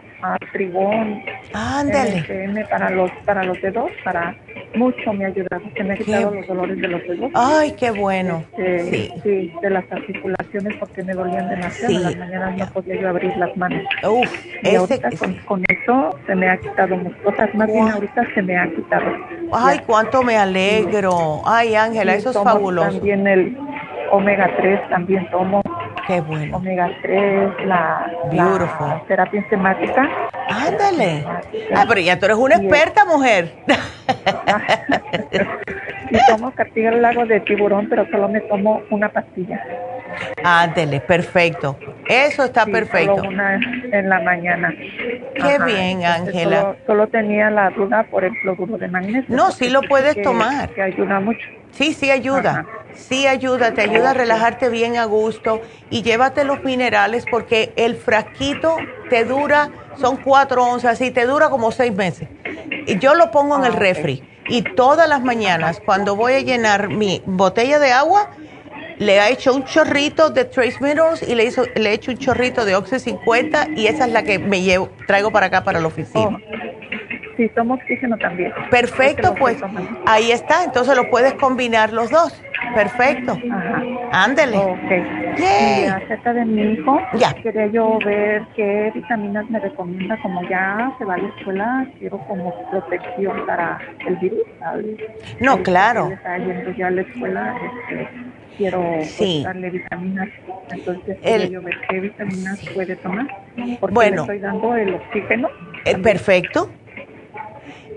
trigón. 0.51 1.23
Ándale. 1.53 2.65
para 2.69 2.89
los, 2.89 3.11
para 3.25 3.43
los 3.43 3.61
dedos, 3.61 3.91
para 4.03 4.35
mucho 4.75 5.13
me 5.13 5.25
ha 5.25 5.27
ayudado, 5.27 5.61
que 5.73 5.83
me 5.83 5.93
ha 5.93 5.97
quitado 5.97 6.33
los 6.33 6.47
dolores 6.47 6.79
de 6.79 6.87
los 6.87 7.01
dedos. 7.03 7.31
Ay, 7.33 7.73
qué 7.77 7.91
bueno. 7.91 8.43
Este, 8.57 9.11
sí. 9.23 9.53
de 9.61 9.69
las 9.69 9.89
articulaciones 9.91 10.75
porque 10.77 11.03
me 11.03 11.13
dolían 11.13 11.49
demasiado. 11.49 11.87
Sí. 11.87 11.99
Las 11.99 12.17
mañanas 12.17 12.57
no 12.57 12.65
podía 12.67 13.01
yo 13.01 13.09
abrir 13.09 13.35
las 13.37 13.55
manos. 13.57 13.81
Uf, 14.07 14.45
y 14.63 14.75
ahorita 14.75 15.09
con, 15.45 15.63
eso 15.67 16.19
se 16.25 16.35
me 16.35 16.49
ha 16.49 16.57
quitado 16.57 16.97
muchas 16.97 17.21
cosas. 17.21 17.55
Más 17.55 17.67
bien 17.67 17.87
ahorita 17.87 18.23
se 18.33 18.41
me 18.41 18.57
ha 18.57 18.69
quitado. 18.69 19.05
Ay, 19.51 19.79
cuánto 19.85 20.23
me 20.23 20.37
alegro. 20.37 21.41
Ay, 21.45 21.75
Ángela, 21.75 22.15
eso 22.15 22.31
es 22.31 22.37
fabuloso. 22.37 22.91
También 22.91 23.27
el 23.27 23.57
omega 24.11 24.49
3 24.57 24.89
también 24.89 25.29
tomo. 25.29 25.61
Qué 26.07 26.21
bueno. 26.21 26.57
Omega 26.57 26.89
3, 27.01 27.65
la, 27.65 28.11
la 28.31 29.01
terapia 29.07 29.39
enzimática. 29.39 30.07
Ándale. 30.49 31.25
Ah, 31.75 31.85
pero 31.87 32.01
ya 32.01 32.19
tú 32.19 32.25
eres 32.25 32.37
una 32.37 32.55
experta, 32.55 33.05
mujer. 33.05 33.51
y 36.11 36.17
tomo 36.27 36.53
lago 37.01 37.25
de 37.25 37.39
tiburón, 37.41 37.87
pero 37.89 38.05
solo 38.11 38.29
me 38.29 38.41
tomo 38.41 38.81
una 38.91 39.09
pastilla. 39.09 39.63
Ándale, 40.43 40.99
perfecto. 41.01 41.77
Eso 42.07 42.43
está 42.45 42.65
perfecto. 42.65 43.17
Solo 43.17 43.29
una 43.29 43.55
en 43.55 44.09
la 44.09 44.19
mañana. 44.21 44.73
Qué 45.33 45.57
bien, 45.65 46.05
Ángela. 46.05 46.75
Solo, 46.85 47.07
tenía 47.07 47.49
la 47.49 47.71
duda 47.71 48.03
por 48.03 48.23
el 48.23 48.31
cloruro 48.41 48.77
de 48.77 48.87
magnesio. 48.87 49.35
No, 49.35 49.51
sí 49.51 49.69
lo 49.69 49.81
puedes 49.81 50.21
tomar. 50.21 50.69
Que 50.69 50.83
ayuda 50.83 51.19
mucho. 51.19 51.45
Sí, 51.71 51.93
sí 51.93 52.11
ayuda. 52.11 52.65
Sí 52.95 53.27
ayuda, 53.27 53.73
te 53.73 53.81
ayuda 53.81 54.11
a 54.11 54.13
relajarte 54.13 54.69
bien 54.69 54.97
a 54.97 55.05
gusto 55.05 55.61
y 55.89 56.01
llévate 56.01 56.43
los 56.43 56.63
minerales 56.63 57.25
porque 57.29 57.73
el 57.75 57.95
frasquito 57.95 58.77
te 59.09 59.25
dura, 59.25 59.69
son 59.99 60.17
cuatro 60.17 60.63
onzas 60.63 60.99
y 61.01 61.11
te 61.11 61.25
dura 61.25 61.49
como 61.49 61.71
seis 61.71 61.93
meses. 61.93 62.27
Y 62.87 62.97
yo 62.99 63.13
lo 63.15 63.31
pongo 63.31 63.57
en 63.57 63.65
el 63.65 63.73
ah, 63.73 63.77
refri 63.77 64.23
y 64.47 64.61
todas 64.61 65.09
las 65.09 65.23
mañanas 65.23 65.81
cuando 65.85 66.15
voy 66.15 66.33
a 66.33 66.39
llenar 66.39 66.89
mi 66.89 67.21
botella 67.25 67.79
de 67.79 67.91
agua, 67.91 68.31
le 68.97 69.17
he 69.17 69.31
hecho 69.31 69.53
un 69.53 69.65
chorrito 69.65 70.29
de 70.29 70.45
Trace 70.45 70.77
Minerals 70.79 71.21
y 71.21 71.35
le, 71.35 71.45
hizo, 71.45 71.65
le 71.75 71.89
he 71.89 71.93
hecho 71.93 72.11
un 72.11 72.17
chorrito 72.17 72.63
de 72.65 72.75
Oxy 72.75 72.99
50 72.99 73.69
y 73.75 73.87
esa 73.87 74.05
es 74.05 74.13
la 74.13 74.23
que 74.23 74.39
me 74.39 74.61
llevo, 74.61 74.89
traigo 75.07 75.31
para 75.31 75.47
acá 75.47 75.63
para 75.63 75.79
la 75.79 75.87
oficina. 75.87 76.39
Oh. 76.41 76.55
Sí, 77.37 77.49
tomo 77.49 77.73
oxígeno 77.75 78.17
también. 78.17 78.53
Perfecto, 78.69 79.35
pues 79.35 79.61
ahí 80.05 80.31
está, 80.31 80.63
entonces 80.63 80.95
lo 80.95 81.09
puedes 81.09 81.33
combinar 81.33 81.91
los 81.91 82.09
dos. 82.09 82.41
Perfecto. 82.73 83.37
Ajá. 83.51 83.83
Ándele. 84.11 84.57
Ok. 84.57 85.37
Y 85.37 85.85
acerca 85.85 86.33
de 86.33 86.45
mi 86.45 86.61
hijo, 86.73 86.99
ya. 87.13 87.33
quería 87.33 87.67
yo 87.67 87.99
ver 87.99 88.43
qué 88.55 88.91
vitaminas 88.93 89.49
me 89.49 89.59
recomienda, 89.59 90.17
como 90.21 90.41
ya 90.49 90.93
se 90.97 91.05
va 91.05 91.15
a 91.15 91.17
la 91.17 91.27
escuela, 91.27 91.87
quiero 91.99 92.17
como 92.19 92.53
protección 92.69 93.45
para 93.45 93.79
el 94.07 94.15
virus, 94.17 94.43
¿sabes? 94.59 94.97
No, 95.39 95.61
claro. 95.63 96.09
Está 96.11 96.37
yendo 96.37 96.71
ya 96.71 96.87
a 96.87 96.91
la 96.91 97.01
escuela, 97.01 97.55
este, 97.89 98.09
quiero 98.57 98.81
pues, 99.17 99.43
darle 99.43 99.69
vitaminas, 99.69 100.29
entonces 100.71 101.17
quería 101.19 101.47
yo 101.47 101.61
ver 101.61 101.75
qué 101.89 101.99
vitaminas 101.99 102.59
puede 102.73 102.95
tomar, 102.95 103.27
porque 103.79 103.93
bueno, 103.93 104.15
le 104.15 104.21
estoy 104.21 104.39
dando 104.39 104.75
el 104.75 104.93
oxígeno. 104.93 105.49
Eh, 105.85 105.97
perfecto. 105.97 106.69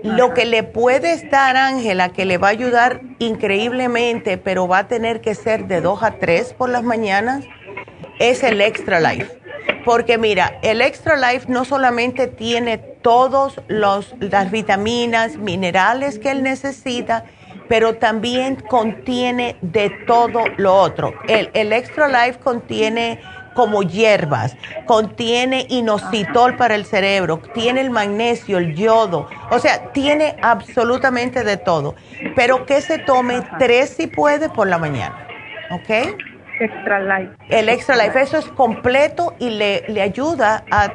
Lo 0.03 0.33
que 0.33 0.45
le 0.45 0.63
puede 0.63 1.11
estar, 1.11 1.57
Ángela, 1.57 2.09
que 2.09 2.25
le 2.25 2.37
va 2.37 2.47
a 2.47 2.51
ayudar 2.51 3.01
increíblemente, 3.19 4.37
pero 4.37 4.67
va 4.67 4.79
a 4.79 4.87
tener 4.87 5.19
que 5.19 5.35
ser 5.35 5.67
de 5.67 5.81
2 5.81 6.03
a 6.03 6.11
3 6.11 6.53
por 6.53 6.69
las 6.69 6.83
mañanas, 6.83 7.45
es 8.19 8.43
el 8.43 8.61
Extra 8.61 8.99
Life. 8.99 9.39
Porque 9.83 10.17
mira, 10.17 10.57
el 10.61 10.81
Extra 10.81 11.15
Life 11.17 11.47
no 11.49 11.65
solamente 11.65 12.27
tiene 12.27 12.77
todas 12.77 13.61
las 13.67 14.51
vitaminas, 14.51 15.37
minerales 15.37 16.19
que 16.19 16.31
él 16.31 16.43
necesita, 16.43 17.25
pero 17.67 17.95
también 17.95 18.55
contiene 18.55 19.57
de 19.61 19.89
todo 20.07 20.43
lo 20.57 20.75
otro. 20.75 21.13
El, 21.27 21.49
el 21.53 21.71
Extra 21.73 22.07
Life 22.07 22.39
contiene 22.39 23.19
como 23.59 23.83
hierbas, 23.83 24.55
contiene 24.85 25.65
inositol 25.67 26.55
para 26.55 26.75
el 26.75 26.85
cerebro, 26.85 27.41
tiene 27.53 27.81
el 27.81 27.89
magnesio, 27.89 28.57
el 28.57 28.73
yodo, 28.73 29.27
o 29.51 29.59
sea, 29.59 29.91
tiene 29.91 30.37
absolutamente 30.41 31.43
de 31.43 31.57
todo. 31.57 31.95
Pero 32.37 32.65
que 32.65 32.79
se 32.79 32.99
tome 32.99 33.41
tres 33.57 33.89
si 33.89 34.07
puede 34.07 34.47
por 34.47 34.69
la 34.69 34.77
mañana, 34.77 35.27
¿ok? 35.71 36.15
Extra 36.61 37.01
Life. 37.01 37.33
El 37.49 37.67
Extra 37.67 37.97
Life, 37.97 38.21
eso 38.21 38.37
es 38.37 38.45
completo 38.45 39.35
y 39.39 39.49
le, 39.49 39.83
le 39.89 40.01
ayuda 40.01 40.63
a 40.71 40.93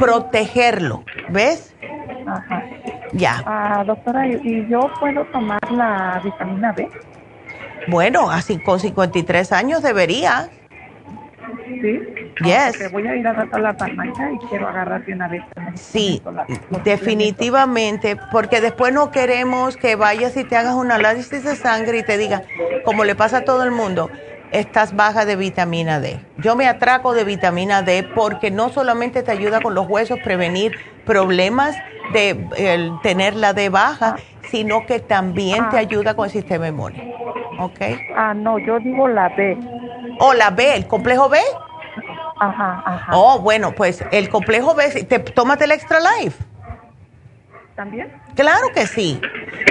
protegerlo, 0.00 1.04
¿ves? 1.28 1.76
Ajá. 2.26 2.64
Ya. 3.12 3.40
Ah, 3.46 3.84
doctora, 3.86 4.26
¿y 4.26 4.66
yo 4.68 4.80
puedo 4.98 5.24
tomar 5.26 5.60
la 5.70 6.20
vitamina 6.24 6.72
B? 6.72 6.88
Bueno, 7.86 8.32
así 8.32 8.58
con 8.58 8.80
53 8.80 9.52
años 9.52 9.80
debería. 9.84 10.50
Sí. 11.80 12.00
Yes. 12.44 12.76
Porque 12.76 12.88
voy 12.88 13.06
a 13.06 13.16
ir 13.16 13.26
a 13.26 13.58
la 13.58 13.74
farmacia 13.74 14.32
y 14.32 14.46
quiero 14.46 14.68
agarrar 14.68 15.04
de 15.04 15.12
una 15.12 15.28
vez. 15.28 15.42
Sí, 15.74 16.22
definitivamente, 16.84 18.16
porque 18.30 18.60
después 18.60 18.92
no 18.92 19.10
queremos 19.10 19.76
que 19.76 19.96
vayas 19.96 20.36
y 20.36 20.44
te 20.44 20.56
hagas 20.56 20.74
un 20.74 20.90
análisis 20.90 21.44
de 21.44 21.56
sangre 21.56 21.98
y 21.98 22.02
te 22.02 22.18
diga, 22.18 22.42
como 22.84 23.04
le 23.04 23.14
pasa 23.14 23.38
a 23.38 23.44
todo 23.44 23.64
el 23.64 23.70
mundo, 23.70 24.10
estás 24.52 24.94
baja 24.96 25.24
de 25.24 25.36
vitamina 25.36 26.00
D. 26.00 26.20
Yo 26.38 26.56
me 26.56 26.66
atraco 26.66 27.14
de 27.14 27.24
vitamina 27.24 27.82
D 27.82 28.02
porque 28.14 28.50
no 28.50 28.68
solamente 28.68 29.22
te 29.22 29.30
ayuda 29.32 29.60
con 29.60 29.74
los 29.74 29.88
huesos 29.88 30.18
prevenir 30.24 30.74
problemas 31.04 31.76
de 32.12 32.46
el, 32.56 32.92
tener 33.02 33.34
la 33.36 33.52
D 33.52 33.68
baja, 33.68 34.16
sino 34.50 34.86
que 34.86 35.00
también 35.00 35.68
te 35.70 35.76
Ah. 35.76 35.80
ayuda 35.80 36.14
con 36.14 36.26
el 36.26 36.30
sistema 36.30 36.68
inmune. 36.68 37.14
¿Ok? 37.58 37.80
Ah, 38.16 38.34
no, 38.34 38.58
yo 38.58 38.78
digo 38.80 39.08
la 39.08 39.28
B. 39.30 39.58
¿O 40.20 40.32
la 40.34 40.50
B, 40.50 40.74
el 40.76 40.86
complejo 40.86 41.28
B? 41.28 41.38
Ajá, 42.40 42.82
ajá. 42.86 43.12
Oh, 43.16 43.40
bueno, 43.40 43.72
pues 43.74 44.04
el 44.12 44.28
complejo 44.28 44.74
B, 44.74 44.88
te, 45.04 45.18
tómate 45.18 45.64
el 45.64 45.72
Extra 45.72 45.98
Life. 46.00 46.42
¿También? 47.78 48.08
Claro 48.34 48.66
que 48.74 48.88
sí. 48.88 49.20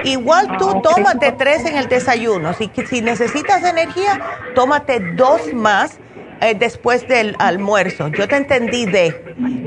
Igual 0.02 0.56
tú 0.56 0.70
Ah, 0.70 0.78
ok. 0.78 0.82
tómate 0.82 1.32
tres 1.32 1.66
en 1.66 1.76
el 1.76 1.88
desayuno. 1.88 2.54
Si, 2.54 2.70
si 2.88 3.02
necesitas 3.02 3.62
energía, 3.62 4.18
tómate 4.54 4.98
dos 5.14 5.52
más 5.52 6.00
eh, 6.40 6.54
después 6.54 7.06
del 7.06 7.36
almuerzo. 7.38 8.08
Yo 8.08 8.26
te 8.26 8.36
entendí 8.36 8.86
D, 8.86 9.14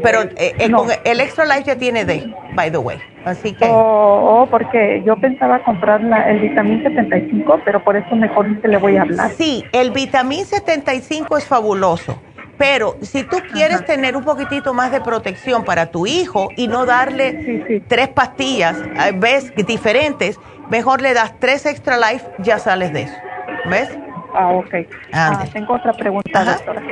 pero 0.02 0.24
eh, 0.24 0.56
eh, 0.58 0.72
con 0.72 0.88
el 1.04 1.20
Extra 1.20 1.46
Life 1.46 1.66
ya 1.66 1.76
tiene 1.76 2.04
D, 2.04 2.34
by 2.56 2.72
the 2.72 2.80
way. 2.80 2.98
Así 3.26 3.54
que... 3.54 3.66
Oh, 3.66 4.42
oh, 4.42 4.48
porque 4.50 5.04
yo 5.06 5.16
pensaba 5.18 5.64
comprar 5.64 6.02
la, 6.04 6.28
el 6.32 6.40
vitamín 6.40 6.82
75, 6.82 7.62
pero 7.64 7.84
por 7.84 7.96
eso 7.96 8.16
mejor 8.16 8.60
que 8.60 8.68
le 8.68 8.78
voy 8.78 8.98
a 8.98 9.04
hablar. 9.04 9.30
Sí, 9.38 9.64
el 9.72 9.92
vitamín 9.92 10.46
75 10.46 11.38
es 11.38 11.46
fabuloso, 11.46 12.20
pero 12.62 12.96
si 13.02 13.24
tú 13.24 13.38
quieres 13.52 13.84
tener 13.86 14.16
un 14.16 14.24
poquitito 14.24 14.72
más 14.72 14.92
de 14.92 15.02
protección 15.02 15.66
para 15.66 15.88
tu 15.88 16.06
hijo 16.06 16.50
y 16.56 16.68
no 16.68 16.86
darle 16.86 17.82
tres 17.88 18.10
pastillas, 18.10 18.78
eh, 18.78 19.14
ves, 19.16 19.52
diferentes, 19.66 20.40
mejor 20.70 21.02
le 21.02 21.16
das 21.16 21.34
tres 21.40 21.66
extra 21.66 21.98
life, 21.98 22.24
ya 22.38 22.60
sales 22.60 22.94
de 22.94 23.02
eso. 23.02 23.16
¿Ves? 23.66 23.90
Ah, 24.36 24.50
ok. 24.50 24.76
Ah, 25.12 25.44
tengo 25.52 25.74
otra 25.74 25.92
pregunta, 25.94 26.44
doctora. 26.44 26.84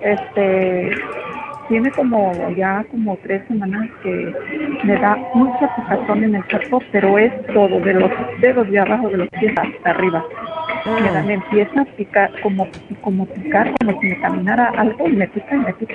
Este, 0.00 0.92
tiene 1.68 1.90
como 1.92 2.32
ya 2.56 2.84
como 2.90 3.16
tres 3.22 3.42
semanas 3.48 3.88
que 4.02 4.32
me 4.84 4.96
da 4.98 5.16
mucha 5.34 5.74
picazón 5.76 6.24
en 6.24 6.34
el 6.36 6.44
cuerpo, 6.46 6.82
pero 6.92 7.18
es 7.18 7.32
todo, 7.48 7.80
de 7.80 7.94
los 7.94 8.10
dedos 8.40 8.68
de 8.70 8.78
abajo 8.80 9.08
de 9.08 9.16
los 9.18 9.28
pies 9.28 9.52
hasta 9.56 9.90
arriba. 9.90 10.24
Me, 11.00 11.10
da- 11.12 11.22
me 11.22 11.34
empieza 11.34 11.80
a 11.82 11.84
picar, 11.84 12.30
como, 12.42 12.66
como 13.02 13.24
picar, 13.26 13.72
como 13.80 14.00
si 14.00 14.08
me 14.08 14.20
caminara 14.20 14.72
algo 14.76 15.06
y 15.06 15.12
me 15.12 15.28
pica 15.28 15.54
y 15.54 15.58
me 15.58 15.72
pica 15.74 15.94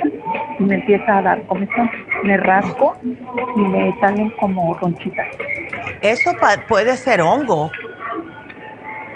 y 0.60 0.64
me 0.64 0.76
empieza 0.76 1.18
a 1.18 1.22
dar 1.22 1.42
comezón. 1.48 1.90
Me 2.24 2.38
rasco 2.38 2.98
y 3.04 3.60
me 3.60 3.94
salen 4.00 4.30
como 4.40 4.74
ronchitas. 4.76 5.28
Eso 6.02 6.32
pa- 6.40 6.64
puede 6.68 6.96
ser 6.96 7.22
hongo. 7.22 7.70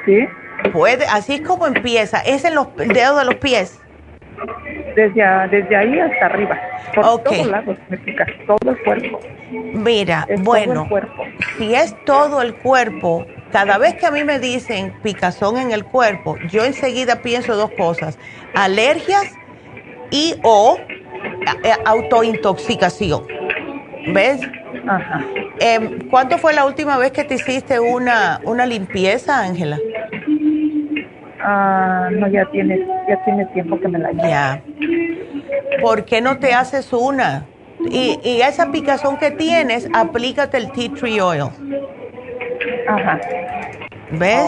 ¿Sí? 0.06 0.28
Puede, 0.74 1.06
así 1.06 1.36
es 1.36 1.42
como 1.42 1.66
empieza. 1.68 2.20
Es 2.20 2.44
en 2.44 2.56
los 2.56 2.76
dedos 2.76 3.20
de 3.20 3.26
los 3.26 3.36
pies. 3.36 3.82
Desde, 4.96 5.24
a- 5.24 5.48
desde 5.48 5.76
ahí 5.76 6.00
hasta 6.00 6.26
arriba. 6.26 6.60
Por 6.94 7.24
todos 7.24 7.48
lados 7.48 7.78
me 7.90 7.98
pica, 7.98 8.26
todo 8.46 8.72
el 8.72 8.84
cuerpo. 8.84 9.20
Mira, 9.52 10.26
Es 10.28 10.42
bueno, 10.42 10.88
cuerpo. 10.90 11.24
si 11.58 11.74
es 11.76 11.96
todo 12.06 12.42
el 12.42 12.54
cuerpo, 12.56 13.26
cada 13.52 13.78
vez 13.78 13.96
que 13.96 14.06
a 14.06 14.12
mí 14.12 14.24
me 14.24 14.40
dicen 14.40 14.94
picazón 15.04 15.58
en 15.58 15.72
el 15.72 15.84
cuerpo, 15.86 16.38
yo 16.50 16.64
enseguida 16.66 17.22
pienso 17.22 17.56
dos 17.56 17.72
cosas, 17.72 18.18
alergias 18.54 19.26
y 20.10 20.36
o 20.44 20.78
a- 21.48 21.90
autointoxicación. 21.90 23.24
¿Ves? 24.14 24.42
Ajá. 24.88 25.24
Em, 25.60 26.10
¿Cuándo 26.10 26.38
fue 26.38 26.54
la 26.54 26.66
última 26.66 26.98
vez 26.98 27.12
que 27.12 27.24
te 27.24 27.36
hiciste 27.36 27.80
una, 27.80 28.42
una 28.44 28.66
limpieza, 28.66 29.40
Ángela? 29.42 29.78
Ah, 31.44 32.10
no, 32.12 32.28
ya 32.28 32.46
tiene, 32.52 32.80
ya 33.08 33.24
tiene 33.24 33.46
tiempo 33.48 33.80
que 33.80 33.88
me 33.88 34.00
la 34.00 34.12
hice. 34.12 34.28
Ya. 34.28 34.62
¿Por 35.82 36.06
qué 36.06 36.22
no 36.22 36.38
te 36.38 36.54
haces 36.54 36.94
una? 36.94 37.46
Y, 37.90 38.20
y 38.24 38.42
esa 38.42 38.72
picazón 38.72 39.18
que 39.18 39.32
tienes, 39.32 39.90
aplícate 39.94 40.58
el 40.58 40.72
tea 40.72 40.90
tree 40.94 41.20
oil. 41.20 41.50
Ajá. 42.88 43.20
¿Ves? 44.12 44.46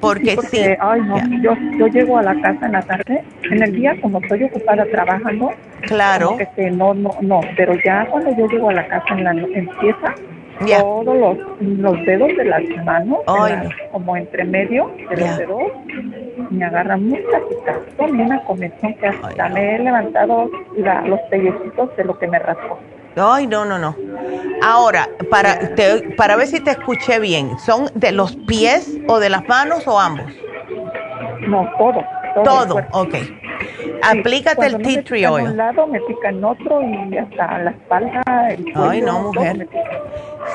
Porque, 0.00 0.34
porque, 0.36 0.64
sí. 0.64 0.76
ay, 0.80 1.00
no, 1.00 1.16
yo, 1.42 1.56
yo 1.76 1.86
llego 1.88 2.18
a 2.18 2.22
la 2.22 2.40
casa 2.40 2.66
en 2.66 2.72
la 2.72 2.82
tarde, 2.82 3.24
en 3.50 3.62
el 3.62 3.72
día 3.74 4.00
como 4.00 4.20
estoy 4.20 4.44
ocupada 4.44 4.84
trabajando, 4.84 5.50
Claro. 5.82 6.36
este, 6.38 6.70
no, 6.70 6.94
no, 6.94 7.16
no, 7.20 7.40
pero 7.56 7.74
ya 7.84 8.06
cuando 8.06 8.36
yo 8.36 8.46
llego 8.46 8.70
a 8.70 8.74
la 8.74 8.86
casa 8.86 9.06
en 9.14 9.24
la 9.24 9.32
no- 9.32 9.48
todos 10.66 11.16
los, 11.16 11.38
los 11.78 12.04
dedos 12.06 12.28
de 12.36 12.44
las 12.44 12.62
manos, 12.84 13.18
de 13.26 13.50
las- 13.56 13.74
como 13.92 14.16
entre 14.16 14.44
medio 14.44 14.90
de 15.10 15.16
Ya. 15.16 15.26
los 15.28 15.38
dedos, 15.38 15.62
me 16.50 16.64
agarra 16.64 16.96
mucha 16.96 17.38
picazón 17.48 18.18
y 18.18 18.22
una 18.22 18.42
comezón 18.44 18.94
que 18.94 19.06
hasta 19.06 19.48
me 19.50 19.76
he 19.76 19.78
levantado 19.78 20.50
la- 20.76 21.02
los 21.02 21.20
pellecitos 21.30 21.96
de 21.96 22.04
lo 22.04 22.18
que 22.18 22.26
me 22.26 22.38
rascó. 22.38 22.78
Ay, 23.16 23.46
no, 23.46 23.64
no, 23.64 23.78
no. 23.78 23.96
Ahora, 24.62 25.08
para, 25.30 25.74
te- 25.74 26.10
para 26.16 26.36
ver 26.36 26.46
si 26.46 26.60
te 26.60 26.70
escuché 26.70 27.18
bien, 27.18 27.58
¿son 27.58 27.86
de 27.94 28.12
los 28.12 28.36
pies 28.36 28.96
o 29.08 29.18
de 29.18 29.28
las 29.30 29.46
manos 29.48 29.86
o 29.88 29.98
ambos? 29.98 30.26
No, 31.48 31.68
todo. 31.78 32.04
Todo. 32.44 32.66
Todo, 32.66 32.82
ok. 32.92 33.14
Aplícate 34.02 34.66
el 34.66 34.78
tea 34.78 35.02
tree 35.02 35.18
pica 35.18 35.28
en 35.28 35.34
oil. 35.34 35.44
un 35.48 35.56
lado, 35.56 35.86
me 35.86 36.00
pica 36.02 36.28
en 36.28 36.44
otro 36.44 36.80
y 36.82 37.16
hasta 37.16 37.58
la 37.58 37.70
espalda, 37.70 38.22
el 38.50 38.62
cuello. 38.72 38.90
Ay, 38.90 39.02
no, 39.02 39.20
mujer. 39.20 39.68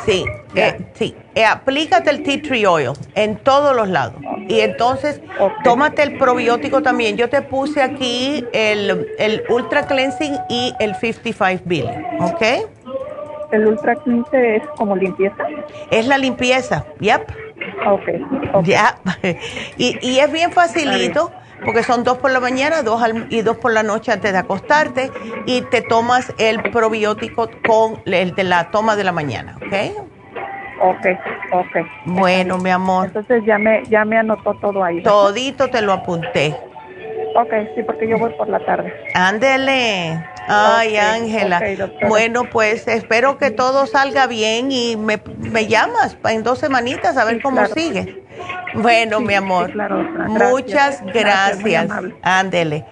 Sí, 0.05 0.25
eh, 0.55 0.79
sí. 0.93 1.15
Eh, 1.35 1.45
aplícate 1.45 2.09
el 2.09 2.23
tea 2.23 2.41
tree 2.41 2.65
oil 2.65 2.91
en 3.15 3.35
todos 3.37 3.75
los 3.75 3.89
lados. 3.89 4.15
Y 4.47 4.59
entonces, 4.61 5.21
tómate 5.63 6.03
el 6.03 6.17
probiótico 6.17 6.81
también. 6.81 7.17
Yo 7.17 7.29
te 7.29 7.41
puse 7.41 7.81
aquí 7.81 8.45
el, 8.53 9.07
el 9.19 9.43
Ultra 9.49 9.85
Cleansing 9.85 10.37
y 10.49 10.73
el 10.79 10.95
55 10.95 11.63
Billion, 11.65 12.05
¿ok? 12.21 12.41
¿El 13.51 13.67
Ultra 13.67 13.95
15 13.95 14.55
es 14.55 14.63
como 14.77 14.95
limpieza? 14.95 15.43
Es 15.91 16.07
la 16.07 16.17
limpieza, 16.17 16.85
yep. 16.99 17.21
Ok. 17.85 18.63
Ya. 18.63 18.95
Y, 19.77 19.97
y 20.01 20.19
es 20.19 20.31
bien 20.31 20.51
facilito. 20.51 21.31
Porque 21.63 21.83
son 21.83 22.03
dos 22.03 22.17
por 22.17 22.31
la 22.31 22.39
mañana 22.39 22.81
dos 22.83 23.01
al- 23.01 23.27
y 23.29 23.41
dos 23.41 23.57
por 23.57 23.71
la 23.71 23.83
noche 23.83 24.11
antes 24.11 24.31
de 24.31 24.37
acostarte 24.37 25.11
y 25.45 25.61
te 25.61 25.81
tomas 25.81 26.33
el 26.37 26.61
probiótico 26.61 27.49
con 27.65 28.01
el 28.05 28.35
de 28.35 28.43
la 28.43 28.69
toma 28.71 28.95
de 28.95 29.03
la 29.03 29.11
mañana, 29.11 29.55
¿ok? 29.57 29.73
Ok, 30.81 31.05
ok. 31.51 31.77
Bueno, 32.05 32.57
mi 32.57 32.69
amor. 32.69 33.07
Entonces 33.07 33.43
ya 33.45 33.57
me, 33.57 33.83
ya 33.89 34.03
me 34.03 34.17
anotó 34.17 34.53
todo 34.55 34.83
ahí. 34.83 35.01
Todito 35.01 35.69
te 35.69 35.81
lo 35.81 35.93
apunté. 35.93 36.55
Ok, 37.35 37.51
sí, 37.75 37.83
porque 37.83 38.07
yo 38.07 38.17
voy 38.19 38.31
por 38.33 38.49
la 38.49 38.59
tarde. 38.65 38.93
Ándele. 39.13 40.19
Ay, 40.47 40.97
Ángela. 40.97 41.63
bueno, 42.07 42.43
pues 42.49 42.87
espero 42.87 43.37
que 43.37 43.49
todo 43.49 43.85
salga 43.87 44.27
bien 44.27 44.71
y 44.71 44.97
me, 44.97 45.21
me 45.37 45.67
llamas 45.67 46.17
en 46.25 46.43
dos 46.43 46.59
semanitas 46.59 47.15
a 47.17 47.23
ver 47.23 47.41
cómo 47.41 47.57
claro. 47.57 47.73
sigue. 47.73 48.22
Bueno, 48.75 49.17
Sí, 49.19 49.23
mi 49.23 49.29
sí, 49.29 49.35
amor. 49.35 49.71
claro, 49.71 49.97
doctora. 49.97 50.27
Gracias. 50.29 50.51
Muchas 50.51 51.01
Gracias. 51.13 51.91
Ándele. 52.21 52.85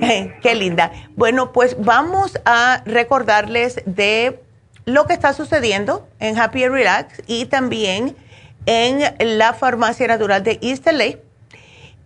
Qué 0.42 0.54
linda. 0.54 0.90
Bueno, 1.16 1.52
pues 1.52 1.76
vamos 1.78 2.38
a 2.44 2.82
recordarles 2.84 3.80
de 3.86 4.40
lo 4.84 5.06
que 5.06 5.12
está 5.12 5.32
sucediendo 5.32 6.08
en 6.18 6.38
Happy 6.38 6.64
and 6.64 6.72
Relax 6.74 7.22
y 7.26 7.44
también 7.46 8.16
en 8.66 9.38
la 9.38 9.52
farmacia 9.54 10.06
natural 10.08 10.42
de 10.42 10.58
East 10.62 10.86
LA. 10.90 11.18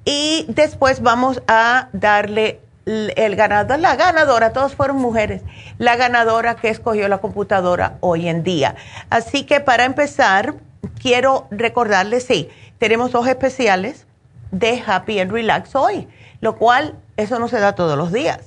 Y 0.04 0.46
después 0.48 1.00
vamos 1.00 1.42
a 1.46 1.88
darle 1.92 2.60
el 2.84 3.36
ganador, 3.36 3.78
la 3.78 3.94
ganadora, 3.94 4.52
todos 4.52 4.74
fueron 4.74 4.96
mujeres, 4.96 5.42
la 5.78 5.94
ganadora 5.94 6.56
que 6.56 6.68
escogió 6.68 7.06
la 7.06 7.18
computadora 7.18 7.98
hoy 8.00 8.28
en 8.28 8.42
día. 8.42 8.74
Así 9.08 9.44
que 9.44 9.60
para 9.60 9.84
empezar, 9.84 10.54
quiero 11.00 11.46
recordarles, 11.52 12.24
sí, 12.24 12.48
tenemos 12.82 13.12
dos 13.12 13.28
especiales 13.28 14.08
de 14.50 14.82
Happy 14.84 15.20
and 15.20 15.30
Relax 15.30 15.76
hoy, 15.76 16.08
lo 16.40 16.56
cual 16.56 16.98
eso 17.16 17.38
no 17.38 17.46
se 17.46 17.60
da 17.60 17.76
todos 17.76 17.96
los 17.96 18.10
días. 18.10 18.40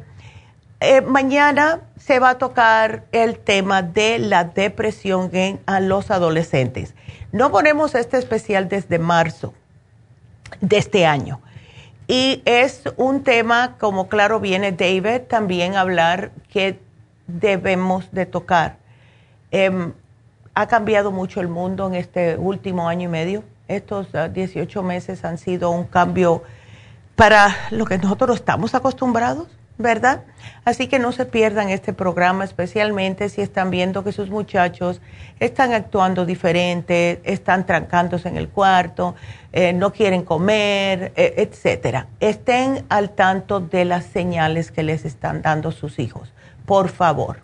Eh, 0.79 1.01
mañana 1.01 1.81
se 1.97 2.19
va 2.19 2.29
a 2.31 2.37
tocar 2.37 3.03
el 3.11 3.37
tema 3.37 3.81
de 3.81 4.19
la 4.19 4.45
depresión 4.45 5.29
en 5.33 5.59
a 5.65 5.79
los 5.79 6.11
adolescentes. 6.11 6.93
No 7.31 7.51
ponemos 7.51 7.95
este 7.95 8.17
especial 8.17 8.69
desde 8.69 8.97
marzo 8.99 9.53
de 10.61 10.77
este 10.77 11.05
año 11.05 11.41
y 12.07 12.41
es 12.45 12.83
un 12.97 13.23
tema, 13.23 13.75
como 13.79 14.07
claro 14.07 14.39
viene 14.39 14.71
David, 14.71 15.21
también 15.27 15.75
hablar 15.75 16.31
que 16.51 16.79
debemos 17.27 18.11
de 18.11 18.25
tocar. 18.25 18.77
Em, 19.51 19.93
ha 20.55 20.67
cambiado 20.67 21.11
mucho 21.11 21.39
el 21.39 21.47
mundo 21.47 21.87
en 21.87 21.95
este 21.95 22.35
último 22.37 22.89
año 22.89 23.09
y 23.09 23.11
medio. 23.11 23.43
Estos 23.69 24.09
18 24.33 24.79
ah, 24.79 24.83
meses 24.83 25.23
han 25.23 25.37
sido 25.37 25.69
un 25.69 25.85
cambio 25.85 26.43
para 27.15 27.55
lo 27.71 27.85
que 27.85 27.97
nosotros 27.97 28.35
estamos 28.35 28.75
acostumbrados 28.75 29.47
¿verdad? 29.79 30.23
Así 30.65 30.87
que 30.87 30.99
no 30.99 31.13
se 31.13 31.25
pierdan 31.25 31.69
este 31.69 31.93
programa, 31.93 32.43
especialmente 32.43 33.29
si 33.29 33.41
están 33.41 33.71
viendo 33.71 34.03
que 34.03 34.11
sus 34.11 34.29
muchachos 34.29 34.99
están 35.39 35.71
actuando 35.71 36.25
diferente, 36.25 37.21
están 37.23 37.65
trancándose 37.65 38.27
en 38.27 38.35
el 38.35 38.49
cuarto, 38.49 39.15
eh, 39.53 39.71
no 39.71 39.93
quieren 39.93 40.23
comer, 40.23 41.13
eh, 41.15 41.35
etcétera. 41.37 42.07
Estén 42.19 42.85
al 42.89 43.11
tanto 43.11 43.61
de 43.61 43.85
las 43.85 44.03
señales 44.03 44.69
que 44.69 44.83
les 44.83 45.05
están 45.05 45.41
dando 45.41 45.71
sus 45.71 45.97
hijos, 45.97 46.33
por 46.65 46.89
favor. 46.89 47.41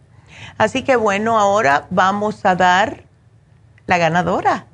Así 0.57 0.83
que 0.83 0.97
bueno, 0.97 1.39
ahora 1.39 1.87
vamos 1.89 2.45
a 2.45 2.55
dar 2.55 3.03
la 3.87 3.97
ganadora. 3.97 4.65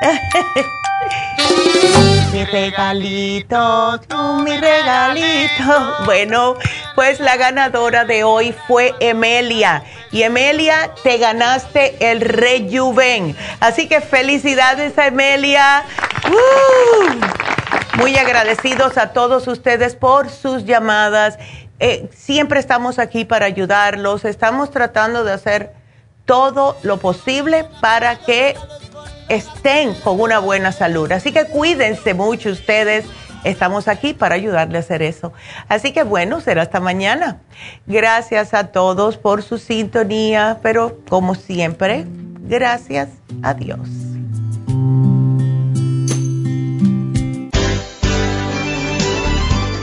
mi 2.32 2.44
regalito, 2.44 4.00
mi 4.42 4.56
regalito. 4.56 5.96
Bueno, 6.04 6.56
pues 6.94 7.20
la 7.20 7.36
ganadora 7.36 8.04
de 8.04 8.24
hoy 8.24 8.54
fue 8.66 8.94
Emelia. 9.00 9.84
Y 10.10 10.22
Emelia, 10.22 10.90
te 11.02 11.18
ganaste 11.18 12.10
el 12.10 12.20
Rejuven. 12.20 13.36
Así 13.60 13.86
que 13.86 14.00
felicidades 14.00 14.98
a 14.98 15.06
Emelia. 15.06 15.84
¡Uh! 16.28 17.98
Muy 17.98 18.16
agradecidos 18.16 18.96
a 18.96 19.12
todos 19.12 19.46
ustedes 19.46 19.94
por 19.94 20.30
sus 20.30 20.64
llamadas. 20.64 21.38
Eh, 21.80 22.08
siempre 22.14 22.60
estamos 22.60 22.98
aquí 22.98 23.24
para 23.24 23.46
ayudarlos. 23.46 24.24
Estamos 24.24 24.70
tratando 24.70 25.24
de 25.24 25.32
hacer 25.32 25.74
todo 26.24 26.76
lo 26.82 26.98
posible 26.98 27.66
para 27.80 28.16
que 28.16 28.54
estén 29.28 29.94
con 29.94 30.20
una 30.20 30.38
buena 30.38 30.72
salud. 30.72 31.10
Así 31.12 31.32
que 31.32 31.46
cuídense 31.46 32.14
mucho 32.14 32.50
ustedes. 32.50 33.04
Estamos 33.44 33.88
aquí 33.88 34.14
para 34.14 34.36
ayudarle 34.36 34.76
a 34.76 34.80
hacer 34.80 35.02
eso. 35.02 35.32
Así 35.68 35.92
que 35.92 36.04
bueno, 36.04 36.40
será 36.40 36.62
hasta 36.62 36.80
mañana. 36.80 37.40
Gracias 37.86 38.54
a 38.54 38.68
todos 38.68 39.16
por 39.16 39.42
su 39.42 39.58
sintonía, 39.58 40.58
pero 40.62 41.00
como 41.08 41.34
siempre, 41.34 42.06
gracias 42.44 43.08
a 43.42 43.54
Dios. 43.54 43.80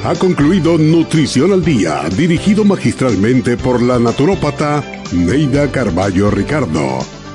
Ha 0.05 0.15
concluido 0.15 0.77
Nutrición 0.77 1.51
al 1.51 1.63
Día, 1.63 2.01
dirigido 2.15 2.63
magistralmente 2.63 3.57
por 3.57 3.81
la 3.81 3.99
naturópata 3.99 4.81
Neida 5.11 5.69
Carballo 5.71 6.31
Ricardo. 6.31 7.18